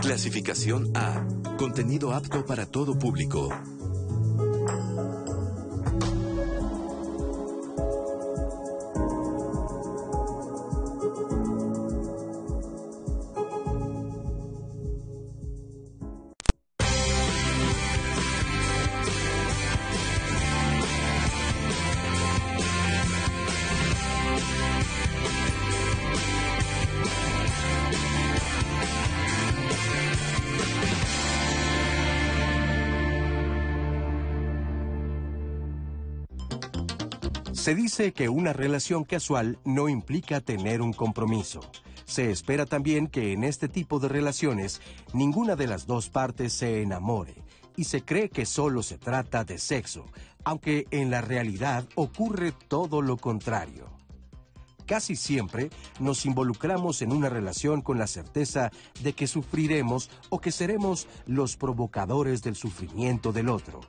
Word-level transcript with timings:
Clasificación 0.00 0.90
A. 0.96 1.22
Contenido 1.58 2.12
apto 2.12 2.46
para 2.46 2.64
todo 2.64 2.98
público. 2.98 3.50
Se 37.70 37.76
dice 37.76 38.12
que 38.12 38.28
una 38.28 38.52
relación 38.52 39.04
casual 39.04 39.60
no 39.64 39.88
implica 39.88 40.40
tener 40.40 40.82
un 40.82 40.92
compromiso. 40.92 41.60
Se 42.04 42.32
espera 42.32 42.66
también 42.66 43.06
que 43.06 43.32
en 43.32 43.44
este 43.44 43.68
tipo 43.68 44.00
de 44.00 44.08
relaciones 44.08 44.80
ninguna 45.12 45.54
de 45.54 45.68
las 45.68 45.86
dos 45.86 46.10
partes 46.10 46.52
se 46.52 46.82
enamore 46.82 47.36
y 47.76 47.84
se 47.84 48.02
cree 48.02 48.28
que 48.28 48.44
solo 48.44 48.82
se 48.82 48.98
trata 48.98 49.44
de 49.44 49.56
sexo, 49.58 50.06
aunque 50.42 50.88
en 50.90 51.12
la 51.12 51.20
realidad 51.20 51.86
ocurre 51.94 52.50
todo 52.66 53.02
lo 53.02 53.16
contrario. 53.16 53.86
Casi 54.84 55.14
siempre 55.14 55.70
nos 56.00 56.26
involucramos 56.26 57.02
en 57.02 57.12
una 57.12 57.28
relación 57.28 57.82
con 57.82 57.98
la 57.98 58.08
certeza 58.08 58.72
de 59.00 59.12
que 59.12 59.28
sufriremos 59.28 60.10
o 60.28 60.40
que 60.40 60.50
seremos 60.50 61.06
los 61.24 61.56
provocadores 61.56 62.42
del 62.42 62.56
sufrimiento 62.56 63.30
del 63.30 63.48
otro. 63.48 63.80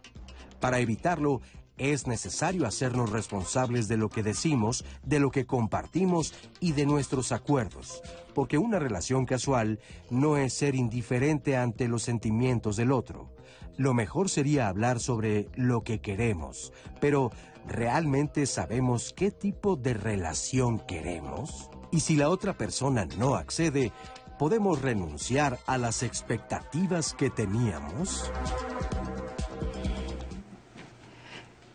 Para 0.59 0.77
evitarlo, 0.77 1.41
es 1.77 2.07
necesario 2.07 2.67
hacernos 2.67 3.09
responsables 3.09 3.87
de 3.87 3.97
lo 3.97 4.09
que 4.09 4.23
decimos, 4.23 4.85
de 5.03 5.19
lo 5.19 5.31
que 5.31 5.45
compartimos 5.45 6.33
y 6.59 6.73
de 6.73 6.85
nuestros 6.85 7.31
acuerdos, 7.31 8.01
porque 8.35 8.57
una 8.57 8.79
relación 8.79 9.25
casual 9.25 9.79
no 10.09 10.37
es 10.37 10.53
ser 10.53 10.75
indiferente 10.75 11.57
ante 11.57 11.87
los 11.87 12.03
sentimientos 12.03 12.75
del 12.75 12.91
otro. 12.91 13.33
Lo 13.77 13.93
mejor 13.93 14.29
sería 14.29 14.67
hablar 14.67 14.99
sobre 14.99 15.49
lo 15.55 15.83
que 15.83 16.01
queremos, 16.01 16.71
pero 16.99 17.31
¿realmente 17.67 18.45
sabemos 18.45 19.13
qué 19.15 19.31
tipo 19.31 19.75
de 19.75 19.93
relación 19.93 20.79
queremos? 20.79 21.69
Y 21.91 22.01
si 22.01 22.15
la 22.15 22.29
otra 22.29 22.57
persona 22.57 23.05
no 23.17 23.35
accede, 23.35 23.91
¿podemos 24.37 24.81
renunciar 24.81 25.59
a 25.65 25.77
las 25.77 26.03
expectativas 26.03 27.13
que 27.13 27.29
teníamos? 27.29 28.31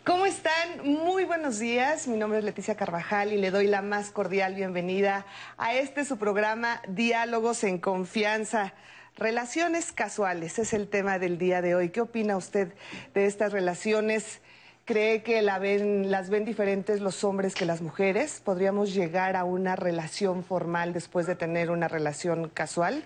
¿Cómo 0.07 0.25
están? 0.25 0.85
Muy 0.85 1.25
buenos 1.25 1.59
días. 1.59 2.07
Mi 2.07 2.15
nombre 2.15 2.39
es 2.39 2.45
Leticia 2.45 2.77
Carvajal 2.77 3.33
y 3.33 3.37
le 3.37 3.51
doy 3.51 3.67
la 3.67 3.81
más 3.81 4.09
cordial 4.09 4.55
bienvenida 4.55 5.25
a 5.57 5.75
este 5.75 6.05
su 6.05 6.17
programa 6.17 6.81
Diálogos 6.87 7.65
en 7.65 7.77
Confianza. 7.77 8.73
Relaciones 9.17 9.91
casuales 9.91 10.59
es 10.59 10.71
el 10.71 10.87
tema 10.87 11.19
del 11.19 11.37
día 11.37 11.61
de 11.61 11.75
hoy. 11.75 11.89
¿Qué 11.89 11.99
opina 11.99 12.37
usted 12.37 12.73
de 13.13 13.25
estas 13.25 13.51
relaciones? 13.51 14.39
¿Cree 14.85 15.23
que 15.23 15.41
la 15.41 15.59
ven, 15.59 16.09
las 16.09 16.29
ven 16.29 16.45
diferentes 16.45 17.01
los 17.01 17.25
hombres 17.25 17.53
que 17.53 17.65
las 17.65 17.81
mujeres? 17.81 18.41
¿Podríamos 18.45 18.93
llegar 18.93 19.35
a 19.35 19.43
una 19.43 19.75
relación 19.75 20.45
formal 20.45 20.93
después 20.93 21.27
de 21.27 21.35
tener 21.35 21.69
una 21.69 21.89
relación 21.89 22.47
casual? 22.47 23.03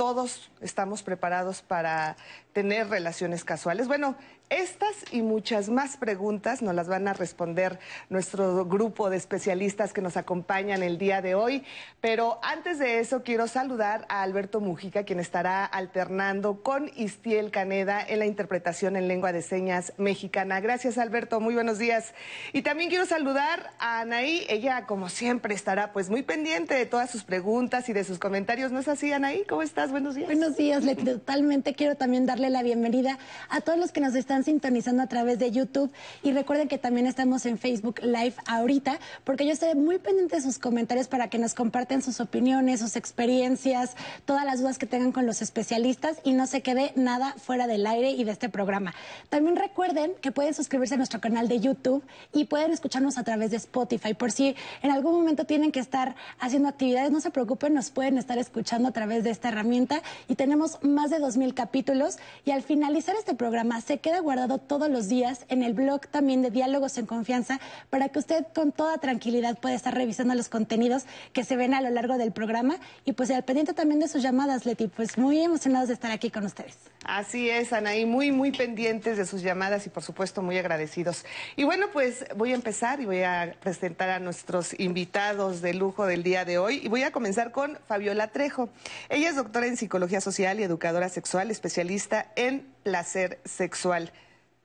todos 0.00 0.50
estamos 0.62 1.02
preparados 1.02 1.60
para 1.60 2.16
tener 2.54 2.88
relaciones 2.88 3.44
casuales. 3.44 3.86
Bueno, 3.86 4.16
estas 4.50 4.96
y 5.12 5.22
muchas 5.22 5.68
más 5.68 5.96
preguntas 5.96 6.60
nos 6.60 6.74
las 6.74 6.88
van 6.88 7.06
a 7.06 7.12
responder 7.12 7.78
nuestro 8.08 8.66
grupo 8.66 9.08
de 9.08 9.16
especialistas 9.16 9.92
que 9.92 10.02
nos 10.02 10.16
acompañan 10.16 10.82
el 10.82 10.98
día 10.98 11.22
de 11.22 11.36
hoy. 11.36 11.64
Pero 12.00 12.40
antes 12.42 12.80
de 12.80 12.98
eso, 12.98 13.22
quiero 13.22 13.46
saludar 13.46 14.06
a 14.08 14.22
Alberto 14.22 14.60
Mujica, 14.60 15.04
quien 15.04 15.20
estará 15.20 15.64
alternando 15.64 16.62
con 16.62 16.90
Istiel 16.96 17.52
Caneda 17.52 18.04
en 18.06 18.18
la 18.18 18.26
interpretación 18.26 18.96
en 18.96 19.06
lengua 19.06 19.32
de 19.32 19.42
señas 19.42 19.92
mexicana. 19.98 20.60
Gracias, 20.60 20.98
Alberto. 20.98 21.38
Muy 21.38 21.54
buenos 21.54 21.78
días. 21.78 22.12
Y 22.52 22.62
también 22.62 22.90
quiero 22.90 23.06
saludar 23.06 23.70
a 23.78 24.00
Anaí. 24.00 24.44
Ella, 24.48 24.84
como 24.86 25.08
siempre, 25.08 25.54
estará 25.54 25.92
pues 25.92 26.10
muy 26.10 26.22
pendiente 26.22 26.74
de 26.74 26.86
todas 26.86 27.08
sus 27.08 27.22
preguntas 27.22 27.88
y 27.88 27.92
de 27.92 28.02
sus 28.02 28.18
comentarios. 28.18 28.72
¿No 28.72 28.80
es 28.80 28.88
así, 28.88 29.12
Anaí? 29.12 29.44
¿Cómo 29.48 29.62
estás? 29.62 29.92
Buenos 29.92 30.16
días. 30.16 30.26
Buenos 30.26 30.56
días. 30.56 30.82
Totalmente 31.04 31.74
quiero 31.74 31.94
también 31.94 32.26
darle 32.26 32.50
la 32.50 32.64
bienvenida 32.64 33.18
a 33.48 33.60
todos 33.60 33.78
los 33.78 33.92
que 33.92 34.00
nos 34.00 34.16
están 34.16 34.39
sintonizando 34.44 35.02
a 35.02 35.06
través 35.06 35.38
de 35.38 35.50
YouTube 35.50 35.90
y 36.22 36.32
recuerden 36.32 36.68
que 36.68 36.78
también 36.78 37.06
estamos 37.06 37.46
en 37.46 37.58
Facebook 37.58 38.00
Live 38.02 38.34
ahorita 38.46 38.98
porque 39.24 39.46
yo 39.46 39.52
estoy 39.52 39.74
muy 39.74 39.98
pendiente 39.98 40.36
de 40.36 40.42
sus 40.42 40.58
comentarios 40.58 41.08
para 41.08 41.28
que 41.28 41.38
nos 41.38 41.54
comparten 41.54 42.02
sus 42.02 42.20
opiniones, 42.20 42.80
sus 42.80 42.96
experiencias, 42.96 43.96
todas 44.24 44.44
las 44.44 44.60
dudas 44.60 44.78
que 44.78 44.86
tengan 44.86 45.12
con 45.12 45.26
los 45.26 45.42
especialistas 45.42 46.18
y 46.24 46.32
no 46.32 46.46
se 46.46 46.62
quede 46.62 46.92
nada 46.96 47.34
fuera 47.38 47.66
del 47.66 47.86
aire 47.86 48.10
y 48.10 48.24
de 48.24 48.32
este 48.32 48.48
programa. 48.48 48.94
También 49.28 49.56
recuerden 49.56 50.12
que 50.20 50.32
pueden 50.32 50.54
suscribirse 50.54 50.94
a 50.94 50.96
nuestro 50.96 51.20
canal 51.20 51.48
de 51.48 51.60
YouTube 51.60 52.04
y 52.32 52.44
pueden 52.44 52.72
escucharnos 52.72 53.18
a 53.18 53.24
través 53.24 53.50
de 53.50 53.56
Spotify. 53.56 54.14
Por 54.14 54.32
si 54.32 54.56
en 54.82 54.90
algún 54.90 55.14
momento 55.14 55.44
tienen 55.44 55.72
que 55.72 55.80
estar 55.80 56.14
haciendo 56.38 56.68
actividades, 56.68 57.10
no 57.10 57.20
se 57.20 57.30
preocupen, 57.30 57.74
nos 57.74 57.90
pueden 57.90 58.18
estar 58.18 58.38
escuchando 58.38 58.88
a 58.88 58.92
través 58.92 59.24
de 59.24 59.30
esta 59.30 59.48
herramienta 59.48 60.02
y 60.28 60.34
tenemos 60.34 60.82
más 60.82 61.10
de 61.10 61.18
2.000 61.18 61.54
capítulos 61.54 62.16
y 62.44 62.50
al 62.50 62.62
finalizar 62.62 63.16
este 63.16 63.34
programa 63.34 63.80
se 63.80 63.98
queda 63.98 64.20
guardado 64.30 64.58
todos 64.58 64.88
los 64.88 65.08
días 65.08 65.44
en 65.48 65.64
el 65.64 65.74
blog 65.74 66.06
también 66.06 66.40
de 66.40 66.52
Diálogos 66.52 66.96
en 66.98 67.06
Confianza 67.06 67.58
para 67.90 68.10
que 68.10 68.20
usted 68.20 68.46
con 68.54 68.70
toda 68.70 68.98
tranquilidad 68.98 69.58
pueda 69.58 69.74
estar 69.74 69.92
revisando 69.92 70.36
los 70.36 70.48
contenidos 70.48 71.02
que 71.32 71.42
se 71.42 71.56
ven 71.56 71.74
a 71.74 71.80
lo 71.80 71.90
largo 71.90 72.16
del 72.16 72.30
programa 72.30 72.76
y 73.04 73.14
pues 73.14 73.32
al 73.32 73.42
pendiente 73.42 73.74
también 73.74 73.98
de 73.98 74.06
sus 74.06 74.22
llamadas, 74.22 74.66
Leti, 74.66 74.86
pues 74.86 75.18
muy 75.18 75.40
emocionados 75.40 75.88
de 75.88 75.94
estar 75.94 76.12
aquí 76.12 76.30
con 76.30 76.44
ustedes. 76.44 76.76
Así 77.04 77.50
es, 77.50 77.72
Anaí, 77.72 78.06
muy, 78.06 78.30
muy 78.30 78.52
pendientes 78.52 79.16
de 79.16 79.26
sus 79.26 79.42
llamadas 79.42 79.84
y 79.86 79.90
por 79.90 80.04
supuesto 80.04 80.42
muy 80.42 80.56
agradecidos. 80.58 81.24
Y 81.56 81.64
bueno, 81.64 81.86
pues 81.92 82.24
voy 82.36 82.52
a 82.52 82.54
empezar 82.54 83.00
y 83.00 83.06
voy 83.06 83.24
a 83.24 83.56
presentar 83.58 84.10
a 84.10 84.20
nuestros 84.20 84.78
invitados 84.78 85.60
de 85.60 85.74
lujo 85.74 86.06
del 86.06 86.22
día 86.22 86.44
de 86.44 86.58
hoy 86.58 86.82
y 86.84 86.88
voy 86.88 87.02
a 87.02 87.10
comenzar 87.10 87.50
con 87.50 87.78
Fabiola 87.88 88.28
Trejo. 88.28 88.68
Ella 89.08 89.30
es 89.30 89.34
doctora 89.34 89.66
en 89.66 89.76
psicología 89.76 90.20
social 90.20 90.60
y 90.60 90.62
educadora 90.62 91.08
sexual, 91.08 91.50
especialista 91.50 92.30
en 92.36 92.68
placer 92.82 93.40
sexual. 93.44 94.12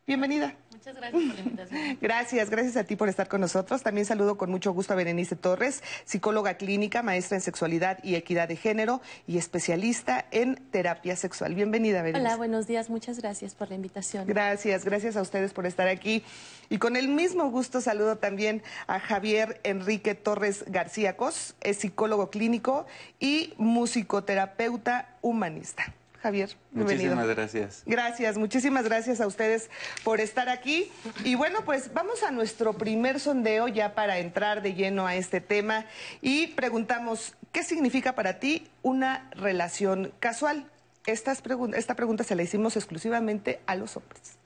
Bienvenida. 0.07 0.53
Muchas 0.71 0.97
gracias 0.97 1.23
por 1.23 1.35
la 1.35 1.41
invitación. 1.41 1.97
Gracias, 2.01 2.49
gracias 2.51 2.77
a 2.77 2.83
ti 2.83 2.95
por 2.95 3.09
estar 3.09 3.27
con 3.27 3.41
nosotros. 3.41 3.81
También 3.81 4.05
saludo 4.05 4.37
con 4.37 4.51
mucho 4.51 4.71
gusto 4.71 4.93
a 4.93 4.95
Berenice 4.95 5.35
Torres, 5.35 5.81
psicóloga 6.03 6.57
clínica, 6.57 7.01
maestra 7.01 7.37
en 7.37 7.41
sexualidad 7.41 7.97
y 8.03 8.13
equidad 8.13 8.47
de 8.47 8.55
género 8.55 9.01
y 9.25 9.39
especialista 9.39 10.25
en 10.29 10.57
terapia 10.69 11.15
sexual. 11.15 11.55
Bienvenida, 11.55 12.03
Berenice. 12.03 12.23
Hola, 12.23 12.37
buenos 12.37 12.67
días. 12.67 12.91
Muchas 12.91 13.17
gracias 13.17 13.55
por 13.55 13.69
la 13.69 13.75
invitación. 13.75 14.27
Gracias, 14.27 14.85
gracias 14.85 15.17
a 15.17 15.23
ustedes 15.23 15.53
por 15.53 15.65
estar 15.65 15.87
aquí. 15.87 16.23
Y 16.69 16.77
con 16.77 16.97
el 16.97 17.07
mismo 17.07 17.49
gusto 17.49 17.81
saludo 17.81 18.17
también 18.17 18.61
a 18.85 18.99
Javier 18.99 19.59
Enrique 19.63 20.13
Torres 20.13 20.65
García 20.67 21.17
Cos, 21.17 21.55
es 21.61 21.77
psicólogo 21.77 22.29
clínico 22.29 22.85
y 23.19 23.55
musicoterapeuta 23.57 25.17
humanista. 25.23 25.95
Javier, 26.25 26.57
bienvenido. 26.71 27.15
Muchísimas 27.15 27.35
gracias. 27.35 27.83
Gracias, 27.85 28.37
muchísimas 28.39 28.85
gracias 28.85 29.21
a 29.21 29.27
ustedes 29.27 29.69
por 30.03 30.19
estar 30.19 30.49
aquí. 30.49 30.91
Y 31.23 31.35
bueno, 31.35 31.59
pues 31.63 31.93
vamos 31.93 32.23
a 32.23 32.31
nuestro 32.31 32.73
primer 32.73 33.19
sondeo 33.19 33.67
ya 33.67 33.93
para 33.93 34.17
entrar 34.17 34.63
de 34.63 34.73
lleno 34.73 35.05
a 35.05 35.13
este 35.13 35.39
tema 35.39 35.85
y 36.23 36.47
preguntamos, 36.47 37.35
¿qué 37.51 37.61
significa 37.61 38.15
para 38.15 38.39
ti 38.39 38.67
una 38.81 39.29
relación 39.33 40.13
casual? 40.19 40.65
Estas 41.05 41.43
pregun 41.43 41.75
esta 41.75 41.93
pregunta 41.93 42.23
se 42.23 42.33
la 42.33 42.41
hicimos 42.41 42.75
exclusivamente 42.75 43.59
a 43.67 43.75
los 43.75 43.95
hombres. 43.95 44.39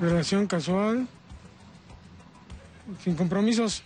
Relación 0.00 0.48
casual, 0.48 1.06
sin 3.04 3.14
compromisos. 3.14 3.84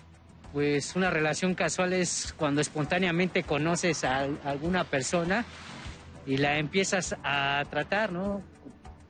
Pues 0.57 0.97
una 0.97 1.11
relación 1.11 1.55
casual 1.55 1.93
es 1.93 2.35
cuando 2.35 2.63
espontáneamente 2.63 3.43
conoces 3.43 4.05
a, 4.05 4.21
alguna 4.43 4.85
persona 4.85 5.45
y 6.25 6.39
la 6.39 6.59
empiezas 6.59 7.15
a 7.23 7.63
tratar, 7.69 8.11
¿no? 8.11 8.41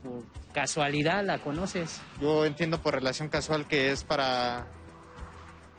Por 0.03 0.25
casualidad 0.53 1.25
la 1.25 1.39
conoces. 1.39 2.01
Yo 2.21 2.45
entiendo 2.45 2.83
por 2.83 2.95
relación 2.95 3.29
casual 3.29 3.69
que 3.69 3.93
es 3.93 4.03
para 4.03 4.67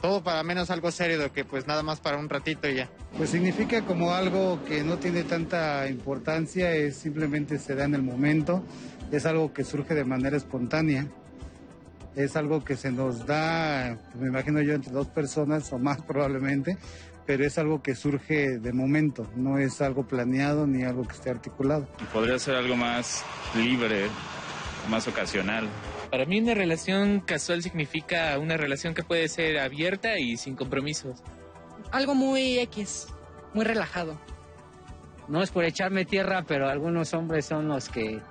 todo 0.01 0.23
para 0.23 0.41
menos 0.41 0.69
algo 0.69 0.89
serio, 0.89 1.33
que 1.33 1.43
pues 1.43 1.67
nada 1.67 1.83
más 1.83 1.99
para 1.99 2.15
un 2.15 2.29
ratito 2.29 2.69
y 2.69 2.75
ya. 2.75 2.89
Pues 3.17 3.31
significa 3.31 3.81
como 3.81 4.13
algo 4.13 4.63
que 4.63 4.85
no 4.85 4.99
tiene 4.99 5.25
tanta 5.25 5.89
importancia, 5.89 6.71
es 6.71 6.95
simplemente 6.95 7.59
se 7.59 7.75
da 7.75 7.83
en 7.83 7.93
el 7.93 8.03
momento, 8.03 8.63
es 9.11 9.25
algo 9.25 9.51
que 9.51 9.65
surge 9.65 9.95
de 9.95 10.05
manera 10.05 10.37
espontánea 10.37 11.07
es 12.17 12.35
algo 12.35 12.65
que 12.65 12.75
se 12.75 12.91
nos 12.91 13.27
da, 13.27 13.95
me 14.15 14.27
imagino 14.27 14.59
yo, 14.61 14.73
entre 14.73 14.91
dos 14.91 15.07
personas 15.07 15.71
o 15.71 15.77
más 15.77 16.01
probablemente, 16.07 16.77
pero 17.27 17.45
es 17.45 17.57
algo 17.59 17.83
que 17.83 17.93
surge 17.93 18.57
de 18.57 18.73
momento, 18.73 19.29
no 19.35 19.59
es 19.59 19.81
algo 19.81 20.07
planeado 20.07 20.65
ni 20.65 20.83
algo 20.83 21.03
que 21.07 21.13
esté 21.13 21.29
articulado. 21.29 21.87
Podría 22.11 22.39
ser 22.39 22.55
algo 22.55 22.75
más 22.75 23.23
libre, 23.55 24.07
más 24.89 25.07
ocasional. 25.07 25.67
Para 26.09 26.25
mí 26.25 26.39
una 26.39 26.55
relación 26.55 27.19
casual 27.19 27.61
significa 27.61 28.39
una 28.39 28.57
relación 28.57 28.95
que 28.95 29.03
puede 29.03 29.27
ser 29.27 29.59
abierta 29.59 30.17
y 30.17 30.37
sin 30.37 30.55
compromisos. 30.55 31.21
Algo 31.91 32.15
muy 32.15 32.57
X, 32.59 33.07
muy 33.53 33.65
relajado. 33.65 34.19
No 35.27 35.43
es 35.43 35.51
por 35.51 35.65
echarme 35.65 36.05
tierra, 36.05 36.45
pero 36.47 36.69
algunos 36.69 37.13
hombres 37.13 37.45
son 37.45 37.67
los 37.67 37.89
que, 37.89 38.21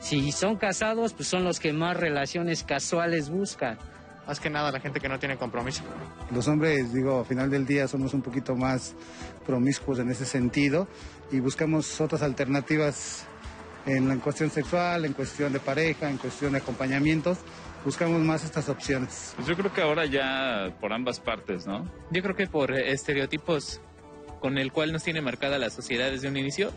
si 0.00 0.32
son 0.32 0.56
casados, 0.56 1.12
pues 1.14 1.28
son 1.28 1.44
los 1.44 1.60
que 1.60 1.72
más 1.72 1.96
relaciones 1.96 2.64
casuales 2.64 3.30
buscan. 3.30 3.78
Más 4.26 4.40
que 4.40 4.50
nada 4.50 4.70
la 4.70 4.80
gente 4.80 5.00
que 5.00 5.08
no 5.08 5.18
tiene 5.18 5.36
compromiso. 5.36 5.82
Los 6.30 6.46
hombres, 6.48 6.92
digo, 6.92 7.20
al 7.20 7.24
final 7.26 7.48
del 7.48 7.64
día 7.64 7.88
somos 7.88 8.12
un 8.12 8.20
poquito 8.20 8.54
más 8.54 8.94
promiscuos 9.46 9.98
en 10.00 10.10
ese 10.10 10.26
sentido 10.26 10.86
y 11.32 11.40
buscamos 11.40 11.98
otras 12.00 12.20
alternativas 12.22 13.26
en 13.86 14.06
la 14.06 14.16
cuestión 14.16 14.50
sexual, 14.50 15.06
en 15.06 15.14
cuestión 15.14 15.52
de 15.52 15.60
pareja, 15.60 16.10
en 16.10 16.18
cuestión 16.18 16.52
de 16.52 16.58
acompañamientos. 16.58 17.38
Buscamos 17.84 18.20
más 18.20 18.44
estas 18.44 18.68
opciones. 18.68 19.32
Pues 19.36 19.48
yo 19.48 19.56
creo 19.56 19.72
que 19.72 19.80
ahora 19.80 20.04
ya 20.04 20.74
por 20.78 20.92
ambas 20.92 21.20
partes, 21.20 21.66
¿no? 21.66 21.90
Yo 22.10 22.22
creo 22.22 22.36
que 22.36 22.46
por 22.46 22.72
estereotipos 22.72 23.80
con 24.40 24.58
el 24.58 24.72
cual 24.72 24.92
nos 24.92 25.04
tiene 25.04 25.22
marcada 25.22 25.58
la 25.58 25.70
sociedad 25.70 26.10
desde 26.10 26.28
un 26.28 26.36
inicio. 26.36 26.70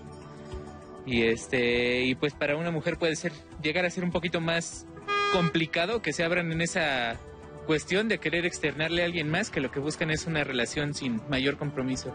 Y 1.05 1.23
este 1.23 2.03
y 2.03 2.15
pues 2.15 2.33
para 2.33 2.55
una 2.55 2.71
mujer 2.71 2.97
puede 2.97 3.15
ser 3.15 3.31
llegar 3.61 3.85
a 3.85 3.89
ser 3.89 4.03
un 4.03 4.11
poquito 4.11 4.39
más 4.39 4.85
complicado 5.33 6.01
que 6.01 6.13
se 6.13 6.23
abran 6.23 6.51
en 6.51 6.61
esa 6.61 7.17
cuestión 7.65 8.07
de 8.07 8.19
querer 8.19 8.45
externarle 8.45 9.01
a 9.01 9.05
alguien 9.05 9.29
más 9.29 9.49
que 9.49 9.61
lo 9.61 9.71
que 9.71 9.79
buscan 9.79 10.11
es 10.11 10.25
una 10.25 10.43
relación 10.43 10.93
sin 10.93 11.21
mayor 11.29 11.57
compromiso. 11.57 12.13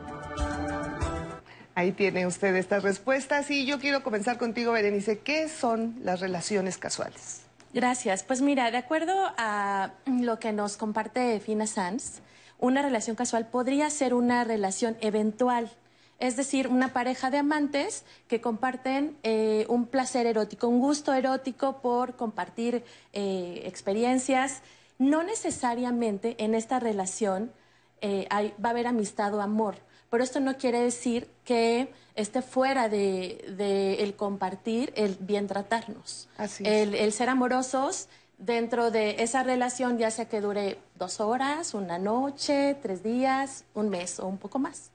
Ahí 1.75 1.93
tiene 1.93 2.27
usted 2.27 2.55
estas 2.57 2.83
respuestas 2.83 3.51
y 3.51 3.67
yo 3.67 3.79
quiero 3.79 4.03
comenzar 4.03 4.39
contigo, 4.39 4.73
Berenice. 4.73 5.19
¿Qué 5.19 5.49
son 5.49 5.97
las 6.03 6.21
relaciones 6.21 6.79
casuales? 6.79 7.43
Gracias. 7.75 8.23
Pues 8.23 8.41
mira, 8.41 8.71
de 8.71 8.79
acuerdo 8.79 9.13
a 9.37 9.93
lo 10.07 10.39
que 10.39 10.53
nos 10.53 10.79
comparte 10.79 11.39
Fina 11.41 11.67
Sanz, 11.67 12.23
una 12.59 12.81
relación 12.81 13.17
casual 13.17 13.49
podría 13.49 13.91
ser 13.91 14.15
una 14.15 14.45
relación 14.45 14.97
eventual. 15.03 15.71
Es 16.19 16.37
decir, 16.37 16.69
una 16.69 16.93
pareja 16.93 17.31
de 17.31 17.39
amantes 17.39 18.05
que 18.29 18.41
comparten 18.41 19.17
eh, 19.23 19.67
un 19.69 19.87
placer 19.87 20.27
erótico, 20.27 20.69
un 20.69 20.81
gusto 20.81 21.13
erótico 21.13 21.81
por 21.83 22.17
compartir 22.17 22.85
eh, 23.13 23.63
experiencias. 23.65 24.63
No 24.99 25.23
necesariamente 25.23 26.37
en 26.43 26.55
esta 26.55 26.81
relación 26.81 27.53
eh, 28.01 28.27
hay, 28.31 28.55
va 28.63 28.71
a 28.71 28.73
haber 28.73 28.87
amistad 28.87 29.35
o 29.35 29.41
amor 29.41 29.77
pero 30.11 30.23
esto 30.25 30.41
no 30.41 30.57
quiere 30.57 30.81
decir 30.81 31.29
que 31.45 31.93
esté 32.15 32.41
fuera 32.43 32.89
de, 32.89 33.97
el 33.99 34.15
compartir, 34.15 34.93
el 34.97 35.17
bien 35.21 35.47
tratarnos. 35.47 36.29
el, 36.61 36.95
el 36.95 37.13
ser 37.13 37.29
amorosos 37.29 38.09
dentro 38.39 38.91
de 38.91 39.23
esa 39.23 39.43
relación, 39.43 39.99
ya 39.99 40.11
sea 40.11 40.27
que 40.27 40.41
dure 40.41 40.79
dos 40.95 41.21
horas, 41.21 41.75
una 41.75 41.99
noche, 41.99 42.77
tres 42.81 43.03
días, 43.03 43.65
un 43.75 43.89
mes 43.89 44.21
o 44.21 44.27
un 44.27 44.39
poco 44.39 44.59
más. 44.59 44.91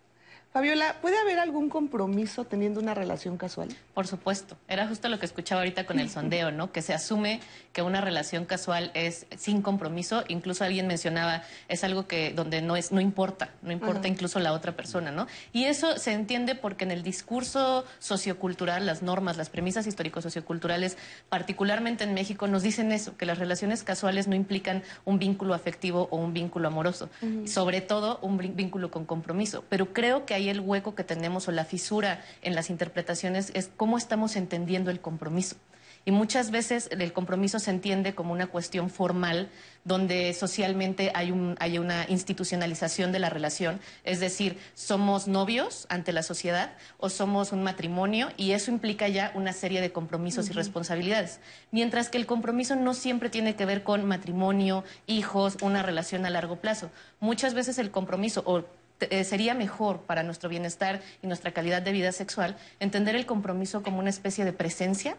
Fabiola, 0.51 0.97
¿puede 0.99 1.17
haber 1.17 1.39
algún 1.39 1.69
compromiso 1.69 2.43
teniendo 2.43 2.81
una 2.81 2.93
relación 2.93 3.37
casual? 3.37 3.69
Por 3.93 4.05
supuesto. 4.05 4.57
Era 4.67 4.85
justo 4.85 5.07
lo 5.07 5.17
que 5.17 5.25
escuchaba 5.25 5.61
ahorita 5.61 5.85
con 5.85 5.97
el 5.97 6.09
sondeo, 6.09 6.51
¿no? 6.51 6.73
Que 6.73 6.81
se 6.81 6.93
asume 6.93 7.39
que 7.71 7.81
una 7.81 8.01
relación 8.01 8.43
casual 8.43 8.91
es 8.93 9.27
sin 9.37 9.61
compromiso. 9.61 10.25
Incluso 10.27 10.65
alguien 10.65 10.87
mencionaba, 10.87 11.43
es 11.69 11.85
algo 11.85 12.05
que 12.05 12.33
donde 12.33 12.61
no 12.61 12.75
es, 12.75 12.91
no 12.91 12.99
importa, 12.99 13.51
no 13.61 13.71
importa 13.71 14.09
incluso 14.09 14.39
la 14.41 14.51
otra 14.51 14.73
persona, 14.73 15.09
¿no? 15.09 15.25
Y 15.53 15.65
eso 15.65 15.97
se 15.97 16.11
entiende 16.11 16.53
porque 16.53 16.83
en 16.83 16.91
el 16.91 17.01
discurso 17.01 17.85
sociocultural, 17.99 18.85
las 18.85 19.01
normas, 19.01 19.37
las 19.37 19.49
premisas 19.49 19.87
histórico-socioculturales, 19.87 20.97
particularmente 21.29 22.03
en 22.03 22.13
México, 22.13 22.47
nos 22.47 22.61
dicen 22.61 22.91
eso, 22.91 23.15
que 23.15 23.25
las 23.25 23.39
relaciones 23.39 23.83
casuales 23.83 24.27
no 24.27 24.35
implican 24.35 24.83
un 25.05 25.17
vínculo 25.17 25.53
afectivo 25.53 26.09
o 26.11 26.17
un 26.17 26.33
vínculo 26.33 26.67
amoroso, 26.67 27.09
sobre 27.45 27.79
todo 27.79 28.19
un 28.21 28.37
vínculo 28.37 28.91
con 28.91 29.05
compromiso. 29.05 29.63
Pero 29.69 29.93
creo 29.93 30.25
que 30.25 30.33
hay 30.33 30.40
el 30.49 30.59
hueco 30.59 30.95
que 30.95 31.03
tenemos 31.03 31.47
o 31.47 31.51
la 31.51 31.65
fisura 31.65 32.23
en 32.41 32.55
las 32.55 32.69
interpretaciones 32.69 33.51
es 33.53 33.69
cómo 33.75 33.97
estamos 33.97 34.35
entendiendo 34.35 34.91
el 34.91 35.01
compromiso. 35.01 35.55
Y 36.03 36.11
muchas 36.11 36.49
veces 36.49 36.89
el 36.91 37.13
compromiso 37.13 37.59
se 37.59 37.69
entiende 37.69 38.15
como 38.15 38.33
una 38.33 38.47
cuestión 38.47 38.89
formal 38.89 39.49
donde 39.83 40.33
socialmente 40.33 41.11
hay, 41.13 41.31
un, 41.31 41.55
hay 41.59 41.77
una 41.77 42.05
institucionalización 42.09 43.11
de 43.11 43.19
la 43.19 43.29
relación, 43.29 43.79
es 44.03 44.19
decir, 44.19 44.57
somos 44.73 45.27
novios 45.27 45.85
ante 45.89 46.11
la 46.11 46.23
sociedad 46.23 46.73
o 46.97 47.09
somos 47.09 47.51
un 47.51 47.61
matrimonio 47.61 48.29
y 48.35 48.51
eso 48.51 48.71
implica 48.71 49.07
ya 49.09 49.31
una 49.35 49.53
serie 49.53 49.79
de 49.79 49.91
compromisos 49.91 50.49
y 50.49 50.53
responsabilidades. 50.53 51.39
Mientras 51.71 52.09
que 52.09 52.17
el 52.17 52.25
compromiso 52.25 52.75
no 52.75 52.95
siempre 52.95 53.29
tiene 53.29 53.55
que 53.55 53.65
ver 53.65 53.83
con 53.83 54.05
matrimonio, 54.05 54.83
hijos, 55.05 55.57
una 55.61 55.83
relación 55.83 56.25
a 56.25 56.31
largo 56.31 56.55
plazo. 56.55 56.89
Muchas 57.19 57.53
veces 57.53 57.77
el 57.77 57.91
compromiso 57.91 58.41
o 58.45 58.65
eh, 59.09 59.23
sería 59.23 59.53
mejor 59.53 60.01
para 60.01 60.23
nuestro 60.23 60.49
bienestar 60.49 61.01
y 61.21 61.27
nuestra 61.27 61.51
calidad 61.51 61.81
de 61.81 61.91
vida 61.91 62.11
sexual 62.11 62.55
entender 62.79 63.15
el 63.15 63.25
compromiso 63.25 63.83
como 63.83 63.99
una 63.99 64.09
especie 64.09 64.45
de 64.45 64.53
presencia, 64.53 65.17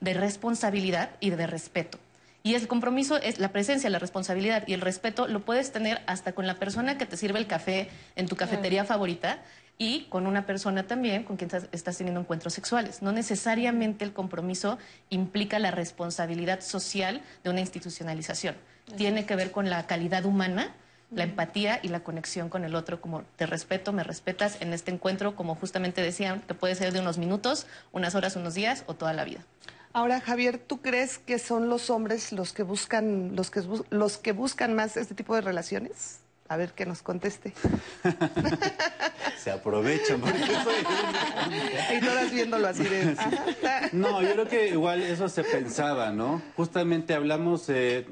de 0.00 0.14
responsabilidad 0.14 1.10
y 1.20 1.30
de 1.30 1.46
respeto. 1.46 1.98
Y 2.42 2.54
el 2.54 2.68
compromiso 2.68 3.16
es 3.16 3.38
la 3.38 3.52
presencia, 3.52 3.88
la 3.88 3.98
responsabilidad 3.98 4.64
y 4.66 4.74
el 4.74 4.82
respeto 4.82 5.26
lo 5.26 5.40
puedes 5.40 5.72
tener 5.72 6.02
hasta 6.06 6.32
con 6.32 6.46
la 6.46 6.56
persona 6.56 6.98
que 6.98 7.06
te 7.06 7.16
sirve 7.16 7.38
el 7.38 7.46
café 7.46 7.88
en 8.16 8.28
tu 8.28 8.36
cafetería 8.36 8.84
favorita 8.84 9.38
y 9.78 10.02
con 10.10 10.26
una 10.26 10.44
persona 10.44 10.86
también 10.86 11.24
con 11.24 11.38
quien 11.38 11.50
estás 11.72 11.96
teniendo 11.96 12.20
encuentros 12.20 12.52
sexuales. 12.52 13.00
No 13.00 13.12
necesariamente 13.12 14.04
el 14.04 14.12
compromiso 14.12 14.78
implica 15.08 15.58
la 15.58 15.70
responsabilidad 15.70 16.60
social 16.60 17.22
de 17.42 17.50
una 17.50 17.60
institucionalización. 17.60 18.56
Tiene 18.96 19.24
que 19.24 19.36
ver 19.36 19.50
con 19.50 19.70
la 19.70 19.86
calidad 19.86 20.26
humana 20.26 20.74
la 21.14 21.24
empatía 21.24 21.80
y 21.82 21.88
la 21.88 22.00
conexión 22.00 22.48
con 22.48 22.64
el 22.64 22.74
otro, 22.74 23.00
como 23.00 23.22
te 23.36 23.46
respeto, 23.46 23.92
me 23.92 24.04
respetas 24.04 24.60
en 24.60 24.72
este 24.72 24.90
encuentro, 24.90 25.36
como 25.36 25.54
justamente 25.54 26.02
decían, 26.02 26.40
que 26.46 26.54
puede 26.54 26.74
ser 26.74 26.92
de 26.92 27.00
unos 27.00 27.18
minutos, 27.18 27.66
unas 27.92 28.14
horas, 28.14 28.36
unos 28.36 28.54
días 28.54 28.84
o 28.86 28.94
toda 28.94 29.12
la 29.12 29.24
vida. 29.24 29.44
Ahora, 29.92 30.20
Javier, 30.20 30.58
¿tú 30.58 30.82
crees 30.82 31.18
que 31.18 31.38
son 31.38 31.68
los 31.68 31.88
hombres 31.88 32.32
los 32.32 32.52
que 32.52 32.64
buscan, 32.64 33.36
los 33.36 33.52
que, 33.52 33.62
los 33.90 34.18
que 34.18 34.32
buscan 34.32 34.74
más 34.74 34.96
este 34.96 35.14
tipo 35.14 35.36
de 35.36 35.40
relaciones? 35.40 36.18
A 36.48 36.56
ver 36.56 36.72
que 36.72 36.84
nos 36.84 37.00
conteste. 37.00 37.54
Se 39.38 39.50
aprovechan 39.50 40.20
porque 40.20 40.40
Y 41.96 42.00
todas 42.00 42.30
viéndolo 42.32 42.68
así 42.68 42.82
de... 42.82 43.16
No, 43.92 44.20
yo 44.20 44.32
creo 44.32 44.48
que 44.48 44.68
igual 44.68 45.00
eso 45.02 45.28
se 45.28 45.44
pensaba, 45.44 46.10
¿no? 46.10 46.42
Justamente 46.56 47.14
hablamos... 47.14 47.68
Eh, 47.68 48.06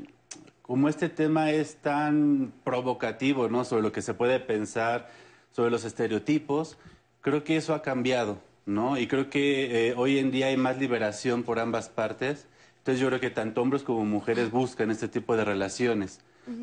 como 0.62 0.88
este 0.88 1.08
tema 1.08 1.50
es 1.50 1.76
tan 1.76 2.52
provocativo, 2.64 3.48
¿no? 3.48 3.64
Sobre 3.64 3.82
lo 3.82 3.92
que 3.92 4.02
se 4.02 4.14
puede 4.14 4.40
pensar, 4.40 5.10
sobre 5.50 5.70
los 5.70 5.84
estereotipos, 5.84 6.78
creo 7.20 7.44
que 7.44 7.56
eso 7.56 7.74
ha 7.74 7.82
cambiado, 7.82 8.38
¿no? 8.64 8.96
Y 8.96 9.06
creo 9.06 9.28
que 9.28 9.88
eh, 9.88 9.94
hoy 9.96 10.18
en 10.18 10.30
día 10.30 10.46
hay 10.46 10.56
más 10.56 10.78
liberación 10.78 11.42
por 11.42 11.58
ambas 11.58 11.88
partes. 11.88 12.46
Entonces 12.78 13.00
yo 13.00 13.08
creo 13.08 13.20
que 13.20 13.30
tanto 13.30 13.62
hombres 13.62 13.82
como 13.82 14.04
mujeres 14.04 14.50
buscan 14.50 14.90
este 14.90 15.08
tipo 15.08 15.36
de 15.36 15.44
relaciones, 15.44 16.20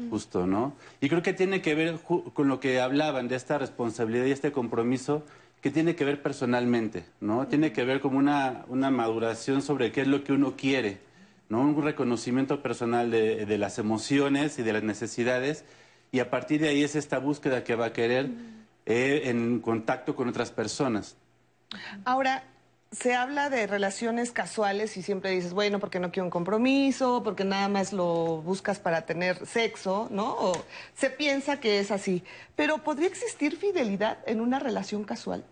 justo, 0.09 0.45
¿no? 0.45 0.73
Y 0.99 1.07
creo 1.07 1.21
que 1.21 1.31
tiene 1.31 1.61
que 1.61 1.75
ver 1.75 1.99
con 2.01 2.47
lo 2.49 2.59
que 2.59 2.81
hablaban 2.81 3.29
de 3.29 3.37
esta 3.37 3.57
responsabilidad 3.57 4.25
y 4.25 4.31
este 4.31 4.51
compromiso 4.51 5.23
que 5.61 5.71
tiene 5.71 5.95
que 5.95 6.03
ver 6.03 6.21
personalmente, 6.21 7.05
¿no? 7.21 7.47
Tiene 7.47 7.71
que 7.71 7.85
ver 7.85 8.01
como 8.01 8.17
una, 8.17 8.65
una 8.67 8.91
maduración 8.91 9.61
sobre 9.61 9.93
qué 9.93 10.01
es 10.01 10.07
lo 10.07 10.25
que 10.25 10.33
uno 10.33 10.55
quiere, 10.57 10.99
¿no? 11.49 11.61
un 11.61 11.83
reconocimiento 11.83 12.61
personal 12.61 13.11
de, 13.11 13.57
las 13.57 13.79
emociones 13.79 14.59
y 14.59 14.63
de 14.63 14.73
las 14.73 14.83
necesidades, 14.83 15.65
y 16.11 16.19
a 16.19 16.29
partir 16.29 16.61
de 16.61 16.69
ahí 16.69 16.83
es 16.83 16.95
esta 16.95 17.19
búsqueda 17.19 17.63
que 17.63 17.75
va 17.75 17.87
a 17.87 17.93
querer 17.93 18.29
eh, 18.85 19.23
en 19.25 19.59
contacto 19.59 20.15
con 20.15 20.29
otras 20.29 20.51
personas. 20.51 21.17
Ahora, 22.05 22.43
se 22.91 23.13
habla 23.13 23.51
de 23.51 23.67
relaciones 23.67 24.31
casuales 24.31 24.97
y 24.97 25.03
siempre 25.03 25.29
dices, 25.29 25.53
bueno, 25.53 25.79
porque 25.79 25.99
no 25.99 26.11
quiero 26.11 26.25
un 26.25 26.31
compromiso, 26.31 27.21
porque 27.23 27.43
nada 27.43 27.67
más 27.67 27.93
lo 27.93 28.41
buscas 28.41 28.79
para 28.79 29.05
tener 29.05 29.45
sexo, 29.45 30.07
¿no? 30.09 30.33
O 30.33 30.53
se 30.95 31.11
piensa 31.11 31.59
que 31.59 31.79
es 31.79 31.91
así. 31.91 32.23
Pero 32.55 32.79
¿podría 32.79 33.07
existir 33.07 33.57
fidelidad 33.57 34.17
en 34.25 34.41
una 34.41 34.57
relación 34.57 35.03
casual? 35.03 35.43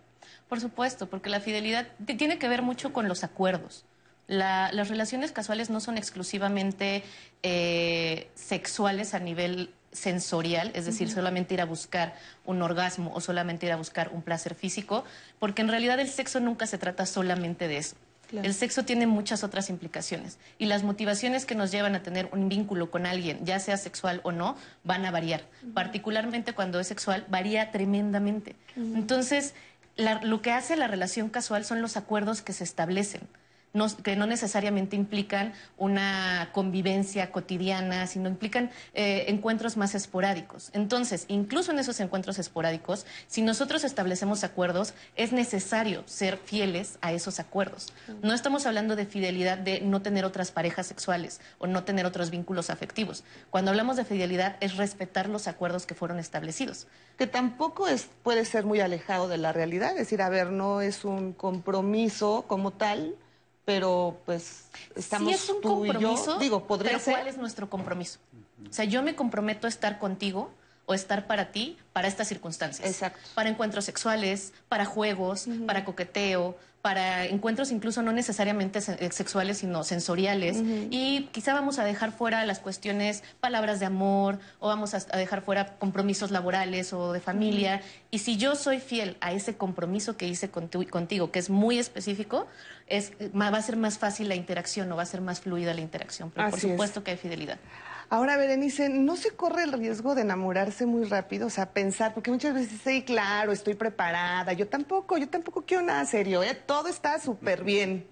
Por 0.50 0.60
supuesto, 0.60 1.08
porque 1.08 1.30
la 1.30 1.40
fidelidad 1.40 1.88
tiene 2.18 2.40
que 2.40 2.48
ver 2.48 2.64
mucho 2.64 2.92
con 2.92 3.08
los 3.08 3.24
acuerdos 3.24 3.86
las 4.28 4.90
relaciones 4.90 5.32
casuales 5.32 5.70
no 5.70 5.80
son 5.80 5.98
exclusivamente 5.98 7.04
eh, 7.44 8.30
sexuales 8.36 9.14
a 9.14 9.20
nivel 9.20 9.72
sensorial, 9.92 10.72
es 10.76 10.86
decir, 10.86 11.10
solamente 11.10 11.54
ir 11.54 11.62
a 11.62 11.66
buscar 11.66 12.16
un 12.46 12.62
orgasmo 12.62 13.12
o 13.14 13.22
solamente 13.22 13.66
ir 13.66 13.72
a 13.72 13.78
buscar 13.78 14.10
un 14.14 14.22
placer 14.22 14.54
físico, 14.54 15.06
porque 15.40 15.62
en 15.62 15.70
realidad 15.70 16.00
el 16.00 16.10
sexo 16.10 16.40
nunca 16.40 16.68
se 16.68 16.78
trata 16.78 17.06
solamente 17.06 17.68
de 17.68 17.78
eso. 17.78 17.96
El 18.32 18.54
sexo 18.54 18.84
tiene 18.84 19.08
muchas 19.08 19.46
otras 19.46 19.70
implicaciones 19.70 20.38
y 20.58 20.66
las 20.66 20.84
motivaciones 20.84 21.46
que 21.46 21.56
nos 21.56 21.72
llevan 21.72 21.96
a 21.96 22.04
tener 22.04 22.28
un 22.34 22.50
vínculo 22.50 22.92
con 22.92 23.06
alguien, 23.06 23.46
ya 23.46 23.58
sea 23.62 23.78
sexual 23.78 24.20
o 24.24 24.34
no, 24.34 24.58
van 24.84 25.06
a 25.06 25.12
variar. 25.12 25.44
Particularmente 25.74 26.52
cuando 26.52 26.82
es 26.82 26.88
sexual, 26.88 27.26
varía 27.30 27.72
tremendamente. 27.72 28.58
Entonces, 28.76 29.54
lo 29.96 30.42
que 30.42 30.52
hace 30.52 30.76
la 30.76 30.88
relación 30.88 31.30
casual 31.30 31.64
son 31.64 31.82
los 31.82 31.96
acuerdos 31.96 32.42
que 32.42 32.52
se 32.52 32.66
establecen 32.66 33.22
que 34.04 34.16
no 34.16 34.28
necesariamente 34.28 34.96
implican 34.96 35.54
una 35.78 36.50
convivencia 36.54 37.32
cotidiana, 37.32 38.08
sino 38.08 38.30
implican 38.30 38.72
eh, 38.94 39.26
encuentros 39.28 39.78
más 39.78 39.96
esporádicos. 39.96 40.70
Entonces, 40.74 41.26
incluso 41.28 41.72
en 41.72 41.80
esos 41.80 42.00
encuentros 42.00 42.40
esporádicos, 42.40 43.06
si 43.28 43.42
nosotros 43.42 43.84
establecemos 43.84 44.44
acuerdos, 44.44 44.94
es 45.16 45.32
necesario 45.32 46.04
ser 46.06 46.38
fieles 46.38 46.98
a 47.02 47.12
esos 47.12 47.40
acuerdos. 47.40 47.94
No 48.22 48.34
estamos 48.34 48.66
hablando 48.66 48.96
de 48.96 49.06
fidelidad 49.06 49.58
de 49.58 49.82
no 49.82 50.02
tener 50.02 50.26
otras 50.26 50.52
parejas 50.52 50.88
sexuales 50.88 51.42
o 51.60 51.68
no 51.68 51.84
tener 51.84 52.06
otros 52.06 52.30
vínculos 52.30 52.70
afectivos. 52.70 53.24
Cuando 53.50 53.72
hablamos 53.72 53.98
de 53.98 54.06
fidelidad 54.06 54.58
es 54.60 54.78
respetar 54.78 55.30
los 55.30 55.48
acuerdos 55.48 55.86
que 55.86 55.96
fueron 55.96 56.20
establecidos. 56.20 56.88
Que 57.18 57.28
tampoco 57.28 57.88
es, 57.88 58.08
puede 58.24 58.46
ser 58.46 58.66
muy 58.66 58.80
alejado 58.80 59.28
de 59.28 59.38
la 59.38 59.54
realidad, 59.54 59.92
es 59.92 59.98
decir, 59.98 60.22
a 60.22 60.30
ver, 60.30 60.52
no 60.52 60.82
es 60.82 61.06
un 61.06 61.34
compromiso 61.34 62.46
como 62.48 62.72
tal, 62.72 63.16
pero 63.68 64.18
pues 64.26 64.64
estamos 64.96 65.28
sí 65.28 65.36
es 65.36 65.50
un 65.50 65.60
tú 65.60 65.68
compromiso, 65.70 66.24
y 66.24 66.26
yo. 66.26 66.40
Digo, 66.40 66.68
podría 66.68 66.92
pero 66.92 67.04
ser. 67.04 67.14
¿Cuál 67.16 67.28
es 67.28 67.38
nuestro 67.38 67.70
compromiso? 67.70 68.18
O 68.70 68.72
sea, 68.72 68.86
yo 68.86 69.04
me 69.04 69.14
comprometo 69.14 69.68
a 69.68 69.70
estar 69.70 70.00
contigo 70.00 70.50
o 70.86 70.94
estar 70.94 71.28
para 71.28 71.52
ti 71.52 71.78
para 71.92 72.08
estas 72.08 72.30
circunstancias. 72.30 72.88
Exacto. 72.88 73.20
Para 73.36 73.50
encuentros 73.50 73.84
sexuales, 73.84 74.54
para 74.70 74.86
juegos, 74.86 75.48
para 75.66 75.84
coqueteo, 75.84 76.58
para 76.88 77.26
encuentros 77.26 77.74
incluso 77.74 78.02
no 78.02 78.14
necesariamente 78.14 78.80
eh, 78.80 79.10
sexuales, 79.12 79.58
sino 79.58 79.84
sensoriales. 79.84 80.56
Y 80.90 81.28
quizá 81.34 81.54
vamos 81.54 81.80
a 81.80 81.84
dejar 81.84 82.14
fuera 82.14 82.46
las 82.46 82.60
cuestiones, 82.60 83.24
palabras 83.42 83.82
de 83.82 83.88
amor, 83.88 84.40
o 84.60 84.70
vamos 84.70 84.94
a, 84.94 85.00
dejar 85.18 85.42
fuera 85.42 85.76
compromisos 85.80 86.32
laborales 86.32 86.94
o 86.94 87.12
de 87.12 87.20
familia. 87.20 87.82
Y 88.10 88.20
si 88.20 88.38
yo 88.38 88.56
soy 88.56 88.80
fiel 88.80 89.18
a 89.20 89.34
ese 89.34 89.58
compromiso 89.58 90.16
que 90.16 90.30
hice 90.30 90.50
contigo, 90.50 91.30
que 91.30 91.40
es 91.40 91.50
muy 91.50 91.78
específico, 91.78 92.48
es, 92.88 93.12
va 93.36 93.48
a 93.50 93.62
ser 93.62 93.76
más 93.76 93.98
fácil 93.98 94.30
la 94.30 94.36
interacción 94.36 94.90
o 94.90 94.96
va 94.96 95.04
a 95.04 95.08
ser 95.08 95.20
más 95.20 95.42
fluida 95.42 95.74
la 95.74 95.82
interacción. 95.82 96.32
Pero 96.32 96.50
por 96.50 96.62
supuesto 96.62 97.04
que 97.04 97.12
hay 97.12 97.18
fidelidad. 97.18 97.60
Ahora, 98.10 98.38
Berenice, 98.38 98.88
¿no 98.88 99.18
se 99.18 99.32
corre 99.32 99.64
el 99.64 99.74
riesgo 99.74 100.16
de 100.16 100.22
enamorarse 100.22 100.86
muy 100.86 101.04
rápido? 101.04 101.48
O 101.48 101.50
sea, 101.50 101.72
pensar, 101.72 102.14
porque 102.14 102.32
muchas 102.32 102.54
veces 102.54 102.80
sí, 102.82 103.04
claro, 103.04 103.52
estoy 103.52 103.74
preparada, 103.74 104.54
yo 104.54 104.68
tampoco, 104.68 105.18
yo 105.18 105.28
tampoco 105.28 105.64
quiero 105.64 105.84
nada 105.84 106.06
serio, 106.06 106.42
¿eh? 106.42 106.56
todo 106.56 106.88
está 106.88 107.20
súper 107.20 107.66
bien. 107.66 108.08